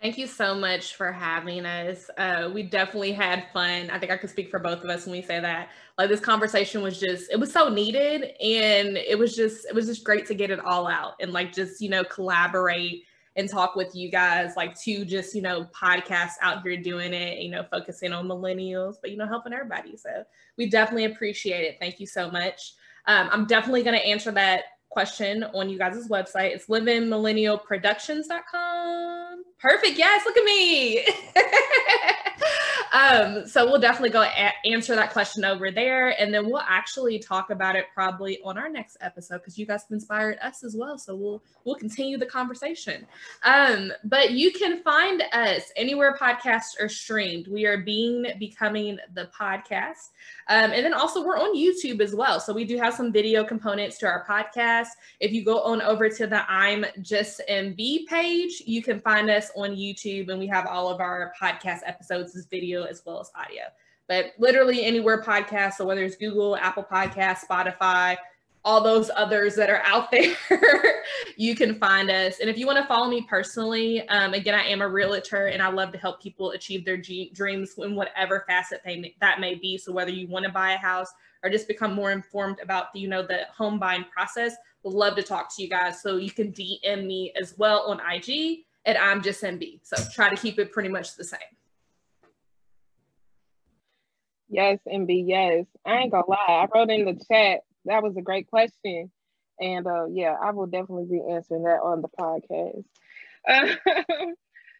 Thank 0.00 0.18
you 0.18 0.26
so 0.26 0.54
much 0.54 0.96
for 0.96 1.10
having 1.10 1.64
us. 1.64 2.10
Uh, 2.18 2.50
we 2.52 2.62
definitely 2.62 3.12
had 3.12 3.46
fun. 3.54 3.90
I 3.90 3.98
think 3.98 4.12
I 4.12 4.18
could 4.18 4.28
speak 4.28 4.50
for 4.50 4.58
both 4.58 4.84
of 4.84 4.90
us 4.90 5.06
when 5.06 5.12
we 5.12 5.22
say 5.22 5.40
that. 5.40 5.70
Like 5.96 6.10
this 6.10 6.20
conversation 6.20 6.82
was 6.82 7.00
just, 7.00 7.32
it 7.32 7.40
was 7.40 7.50
so 7.50 7.70
needed, 7.70 8.22
and 8.40 8.98
it 8.98 9.18
was 9.18 9.34
just, 9.34 9.66
it 9.66 9.74
was 9.74 9.86
just 9.86 10.04
great 10.04 10.26
to 10.26 10.34
get 10.34 10.50
it 10.50 10.60
all 10.60 10.86
out 10.86 11.14
and 11.20 11.32
like 11.32 11.54
just 11.54 11.80
you 11.80 11.88
know 11.88 12.04
collaborate 12.04 13.04
and 13.36 13.48
talk 13.48 13.74
with 13.74 13.94
you 13.94 14.10
guys, 14.10 14.52
like 14.56 14.78
two 14.78 15.04
just, 15.04 15.34
you 15.34 15.42
know, 15.42 15.66
podcasts 15.74 16.34
out 16.40 16.62
here 16.62 16.76
doing 16.76 17.12
it, 17.12 17.40
you 17.40 17.50
know, 17.50 17.64
focusing 17.70 18.12
on 18.12 18.28
millennials, 18.28 18.94
but, 19.00 19.10
you 19.10 19.16
know, 19.16 19.26
helping 19.26 19.52
everybody. 19.52 19.96
So 19.96 20.22
we 20.56 20.68
definitely 20.68 21.06
appreciate 21.06 21.64
it. 21.64 21.78
Thank 21.80 21.98
you 21.98 22.06
so 22.06 22.30
much. 22.30 22.74
Um, 23.06 23.28
I'm 23.32 23.46
definitely 23.46 23.82
going 23.82 23.98
to 23.98 24.06
answer 24.06 24.30
that 24.32 24.64
question 24.88 25.42
on 25.54 25.68
you 25.68 25.78
guys' 25.78 26.08
website. 26.08 26.54
It's 26.54 26.66
livingmillennialproductions.com. 26.66 29.44
Perfect. 29.58 29.98
Yes, 29.98 30.24
look 30.24 30.36
at 30.36 30.44
me. 30.44 31.04
um, 32.94 33.44
so 33.44 33.66
we'll 33.66 33.80
definitely 33.80 34.10
go 34.10 34.22
a- 34.22 34.52
answer 34.64 34.94
that 34.94 35.12
question 35.12 35.44
over 35.44 35.72
there. 35.72 36.10
And 36.20 36.32
then 36.32 36.46
we'll 36.46 36.60
actually 36.60 37.18
talk 37.18 37.50
about 37.50 37.74
it 37.74 37.86
probably 37.92 38.38
on 38.44 38.56
our 38.56 38.68
next 38.68 38.96
episode 39.00 39.38
because 39.38 39.58
you 39.58 39.66
guys 39.66 39.82
have 39.82 39.90
inspired 39.90 40.38
us 40.40 40.62
as 40.62 40.76
well. 40.76 40.96
So 40.96 41.16
we'll 41.16 41.42
we'll 41.64 41.74
continue 41.74 42.18
the 42.18 42.26
conversation. 42.26 43.04
Um, 43.42 43.92
but 44.04 44.30
you 44.30 44.52
can 44.52 44.80
find 44.84 45.24
us 45.32 45.72
anywhere 45.76 46.16
podcasts 46.16 46.80
are 46.80 46.88
streamed. 46.88 47.48
We 47.48 47.66
are 47.66 47.78
being 47.78 48.26
becoming 48.38 48.98
the 49.12 49.28
podcast. 49.38 50.10
Um, 50.48 50.70
and 50.70 50.84
then 50.84 50.94
also 50.94 51.24
we're 51.24 51.38
on 51.38 51.56
YouTube 51.56 52.00
as 52.00 52.14
well. 52.14 52.38
So 52.38 52.52
we 52.52 52.64
do 52.64 52.76
have 52.78 52.94
some 52.94 53.10
video 53.10 53.42
components 53.42 53.98
to 53.98 54.06
our 54.06 54.24
podcast. 54.24 54.88
If 55.18 55.32
you 55.32 55.44
go 55.44 55.60
on 55.62 55.82
over 55.82 56.08
to 56.08 56.26
the 56.28 56.48
I'm 56.48 56.86
Just 57.02 57.42
MB 57.50 58.06
page, 58.06 58.62
you 58.64 58.82
can 58.84 59.00
find 59.00 59.30
us 59.30 59.50
on 59.56 59.70
YouTube 59.70 60.28
and 60.28 60.38
we 60.38 60.46
have 60.46 60.66
all 60.66 60.88
of 60.88 61.00
our 61.00 61.32
podcast 61.40 61.80
episodes 61.86 62.36
as 62.36 62.46
video 62.46 62.83
as 62.84 63.02
well 63.04 63.20
as 63.20 63.30
audio. 63.34 63.62
But 64.08 64.32
literally 64.38 64.84
anywhere 64.84 65.22
podcast, 65.22 65.74
so 65.74 65.86
whether 65.86 66.02
it's 66.02 66.16
Google, 66.16 66.56
Apple 66.56 66.86
Podcast, 66.90 67.38
Spotify, 67.48 68.16
all 68.64 68.82
those 68.82 69.10
others 69.14 69.54
that 69.56 69.68
are 69.70 69.82
out 69.84 70.10
there, 70.10 70.34
you 71.36 71.54
can 71.54 71.78
find 71.78 72.10
us. 72.10 72.40
And 72.40 72.48
if 72.48 72.58
you 72.58 72.66
want 72.66 72.78
to 72.78 72.86
follow 72.86 73.08
me 73.08 73.26
personally, 73.28 74.06
um, 74.08 74.34
again, 74.34 74.54
I 74.54 74.64
am 74.64 74.82
a 74.82 74.88
realtor 74.88 75.46
and 75.46 75.62
I 75.62 75.68
love 75.68 75.92
to 75.92 75.98
help 75.98 76.22
people 76.22 76.52
achieve 76.52 76.84
their 76.84 76.96
g- 76.96 77.30
dreams 77.34 77.74
in 77.78 77.94
whatever 77.94 78.44
facet 78.46 78.80
they, 78.84 79.14
that 79.20 79.40
may 79.40 79.54
be. 79.54 79.78
So 79.78 79.92
whether 79.92 80.10
you 80.10 80.26
want 80.28 80.44
to 80.46 80.52
buy 80.52 80.72
a 80.72 80.78
house 80.78 81.08
or 81.42 81.50
just 81.50 81.68
become 81.68 81.94
more 81.94 82.10
informed 82.10 82.58
about 82.60 82.92
the, 82.92 83.00
you 83.00 83.08
know, 83.08 83.22
the 83.22 83.40
home 83.54 83.78
buying 83.78 84.04
process, 84.12 84.54
love 84.82 85.16
to 85.16 85.22
talk 85.22 85.54
to 85.56 85.62
you 85.62 85.68
guys. 85.68 86.02
So 86.02 86.16
you 86.16 86.30
can 86.30 86.52
DM 86.52 87.06
me 87.06 87.32
as 87.40 87.54
well 87.58 87.86
on 87.86 88.00
IG 88.00 88.64
and 88.84 88.98
I'm 88.98 89.22
just 89.22 89.42
MB. 89.42 89.80
So 89.82 89.96
try 90.12 90.28
to 90.28 90.36
keep 90.36 90.58
it 90.58 90.72
pretty 90.72 90.88
much 90.88 91.16
the 91.16 91.24
same. 91.24 91.40
Yes, 94.48 94.78
MB, 94.86 95.24
yes. 95.26 95.66
I 95.86 95.98
ain't 95.98 96.12
gonna 96.12 96.28
lie. 96.28 96.36
I 96.48 96.66
wrote 96.74 96.90
in 96.90 97.04
the 97.04 97.24
chat. 97.30 97.60
That 97.86 98.02
was 98.02 98.16
a 98.16 98.22
great 98.22 98.48
question. 98.48 99.10
And 99.60 99.86
uh, 99.86 100.06
yeah, 100.06 100.34
I 100.40 100.50
will 100.52 100.66
definitely 100.66 101.06
be 101.06 101.22
answering 101.32 101.64
that 101.64 101.80
on 101.82 102.02
the 102.02 102.08
podcast. 102.08 102.84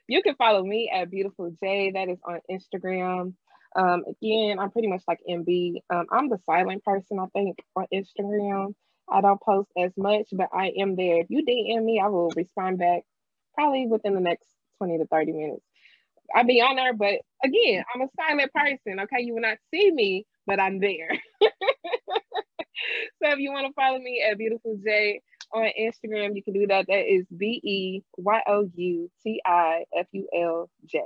You 0.07 0.23
can 0.23 0.35
follow 0.35 0.63
me 0.63 0.91
at 0.95 1.11
Beautiful 1.11 1.51
J. 1.63 1.93
That 1.93 2.09
is 2.11 2.19
on 2.25 2.41
Instagram. 2.51 3.35
Um, 3.75 4.05
again, 4.07 4.59
I'm 4.59 4.71
pretty 4.71 4.89
much 4.89 5.03
like 5.09 5.21
MB. 5.29 5.77
Um, 5.91 6.07
I'm 6.13 6.29
the 6.29 6.39
silent 6.45 6.85
person, 6.85 7.19
I 7.19 7.27
think, 7.33 7.57
on 7.75 7.87
Instagram. 7.93 8.75
I 9.11 9.21
don't 9.23 9.41
post 9.41 9.71
as 9.79 9.93
much, 9.97 10.27
but 10.33 10.49
I 10.53 10.73
am 10.79 10.97
there. 10.97 11.21
If 11.21 11.31
you 11.31 11.45
DM 11.45 11.85
me, 11.85 12.01
I 12.05 12.09
will 12.09 12.31
respond 12.37 12.79
back 12.79 13.03
probably 13.55 13.87
within 13.87 14.15
the 14.15 14.21
next 14.21 14.47
20 14.79 14.99
to 14.99 15.07
30 15.07 15.33
minutes. 15.33 15.65
I'll 16.35 16.45
be 16.45 16.61
on 16.61 16.77
there, 16.77 16.95
but 16.95 17.21
again, 17.45 17.85
I'm 17.95 18.03
a 18.03 18.09
silent 18.17 18.53
person. 18.53 19.01
Okay, 19.01 19.23
you 19.23 19.35
will 19.35 19.43
not 19.43 19.59
see 19.73 19.91
me, 19.91 20.27
but 20.47 20.61
I'm 20.61 20.81
there. 20.81 21.11
so 21.43 21.49
if 23.23 23.39
you 23.39 23.53
want 23.53 23.67
to 23.67 23.73
follow 23.75 23.99
me 23.99 24.25
at 24.29 24.39
Beautiful 24.39 24.79
J 24.85 25.21
on 25.53 25.69
Instagram, 25.81 26.35
you 26.35 26.43
can 26.43 26.55
do 26.55 26.67
that. 26.69 26.87
That 26.89 27.13
is 27.13 27.27
B 27.37 27.61
E 27.63 28.03
Y 28.17 28.41
O 28.47 28.71
U 28.75 29.11
T 29.23 29.41
I 29.45 29.85
F 29.97 30.07
U 30.13 30.29
L 30.35 30.71
J. 30.87 31.01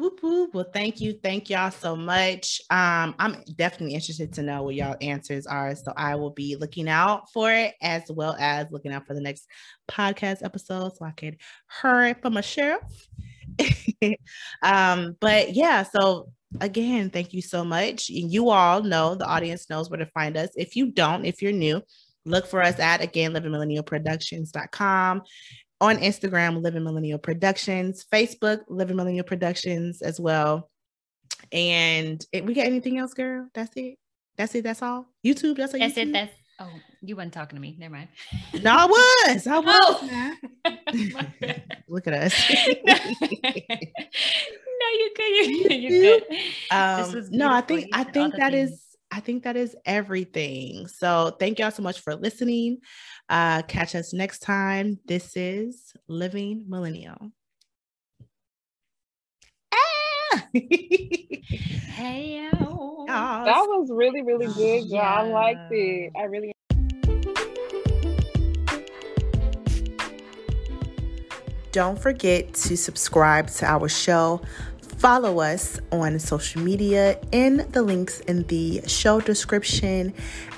Whoop, 0.00 0.20
whoop. 0.22 0.54
Well, 0.54 0.70
thank 0.72 0.98
you. 1.02 1.12
Thank 1.12 1.50
y'all 1.50 1.70
so 1.70 1.94
much. 1.94 2.58
Um, 2.70 3.14
I'm 3.18 3.44
definitely 3.54 3.94
interested 3.94 4.32
to 4.32 4.42
know 4.42 4.62
what 4.62 4.74
y'all 4.74 4.96
answers 5.02 5.46
are. 5.46 5.74
So 5.74 5.92
I 5.94 6.14
will 6.14 6.30
be 6.30 6.56
looking 6.56 6.88
out 6.88 7.30
for 7.30 7.52
it 7.52 7.74
as 7.82 8.04
well 8.08 8.34
as 8.40 8.70
looking 8.70 8.94
out 8.94 9.06
for 9.06 9.12
the 9.12 9.20
next 9.20 9.46
podcast 9.90 10.42
episode 10.42 10.96
so 10.96 11.04
I 11.04 11.10
could 11.10 11.36
hurry 11.66 12.14
for 12.14 12.30
my 12.30 12.40
sheriff. 12.40 12.80
um, 14.62 15.18
but 15.20 15.52
yeah, 15.52 15.82
so 15.82 16.32
again, 16.62 17.10
thank 17.10 17.34
you 17.34 17.42
so 17.42 17.62
much. 17.62 18.08
You 18.08 18.48
all 18.48 18.82
know 18.82 19.14
the 19.14 19.26
audience 19.26 19.68
knows 19.68 19.90
where 19.90 19.98
to 19.98 20.06
find 20.06 20.34
us. 20.34 20.48
If 20.56 20.76
you 20.76 20.92
don't, 20.92 21.26
if 21.26 21.42
you're 21.42 21.52
new, 21.52 21.82
look 22.24 22.46
for 22.46 22.62
us 22.62 22.78
at 22.78 23.02
again 23.02 23.34
livingmillennialproductions.com 23.34 25.22
on 25.80 25.96
Instagram, 25.98 26.62
Living 26.62 26.84
Millennial 26.84 27.18
Productions, 27.18 28.04
Facebook, 28.12 28.60
Living 28.68 28.96
Millennial 28.96 29.24
Productions 29.24 30.02
as 30.02 30.20
well. 30.20 30.70
And 31.52 32.24
it, 32.32 32.44
we 32.44 32.54
got 32.54 32.66
anything 32.66 32.98
else, 32.98 33.14
girl? 33.14 33.48
That's 33.54 33.74
it. 33.76 33.96
That's 34.36 34.54
it. 34.54 34.64
That's 34.64 34.82
all. 34.82 35.06
YouTube. 35.24 35.56
That's 35.56 35.74
it. 35.74 35.78
That's 35.78 35.94
YouTube? 35.94 36.08
it. 36.08 36.12
That's 36.12 36.32
Oh, 36.62 36.68
you 37.00 37.16
weren't 37.16 37.32
talking 37.32 37.56
to 37.56 37.60
me. 37.60 37.74
Never 37.78 37.94
mind. 37.94 38.08
No, 38.62 38.76
I 38.76 38.84
was. 38.84 39.46
I 39.46 39.58
was. 39.58 39.98
Oh. 40.02 40.34
Look 41.88 42.06
at 42.06 42.12
us. 42.12 42.50
no, 42.50 42.94
you 44.92 45.10
good. 45.16 45.46
You, 45.46 45.68
you 45.70 45.88
good. 46.02 46.24
Um, 46.70 47.24
no, 47.30 47.50
I 47.50 47.62
think 47.62 47.88
I 47.94 48.04
think 48.04 48.36
that 48.36 48.52
is 48.52 48.68
things. 48.68 48.86
I 49.10 49.20
think 49.20 49.44
that 49.44 49.56
is 49.56 49.74
everything. 49.86 50.86
So 50.86 51.34
thank 51.40 51.58
y'all 51.58 51.70
so 51.70 51.82
much 51.82 52.00
for 52.00 52.14
listening. 52.14 52.78
Uh, 53.30 53.62
catch 53.62 53.94
us 53.94 54.12
next 54.12 54.40
time. 54.40 54.98
This 55.06 55.36
is 55.36 55.94
Living 56.08 56.64
Millennial. 56.68 57.30
Ah! 59.72 60.48
Hey, 62.00 62.48
That 63.44 63.66
was 63.68 63.88
really, 63.92 64.22
really 64.22 64.46
good, 64.46 64.86
y'all. 64.86 65.00
I 65.00 65.22
liked 65.22 65.72
it. 65.72 66.12
I 66.18 66.22
really 66.24 66.52
Don't 71.72 71.98
forget 72.00 72.52
to 72.54 72.76
subscribe 72.76 73.48
to 73.48 73.66
our 73.66 73.88
show. 73.88 74.40
Follow 75.00 75.40
us 75.40 75.80
on 75.92 76.18
social 76.18 76.60
media 76.60 77.18
in 77.32 77.66
the 77.70 77.80
links 77.80 78.20
in 78.20 78.42
the 78.48 78.82
show 78.86 79.18
description 79.18 80.12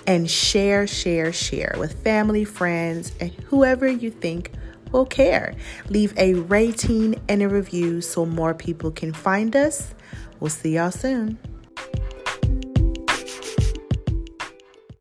and 0.05 0.28
share, 0.28 0.85
share, 0.89 1.32
share 1.32 1.77
with 1.78 2.02
family, 2.02 2.44
friends, 2.44 3.12
and 3.20 3.31
whoever 3.44 3.86
you 3.86 4.10
think 4.10 4.51
will 4.90 5.06
care. 5.06 5.55
Leave 5.90 6.12
a 6.19 6.35
rating 6.35 7.20
and 7.28 7.40
a 7.40 7.48
review 7.48 8.01
so 8.01 8.27
more 8.27 8.52
people 8.52 8.90
can 8.90 9.12
find 9.12 9.55
us. 9.55 9.94
We'll 10.40 10.51
see 10.51 10.74
y'all 10.74 10.90
soon. 10.90 11.39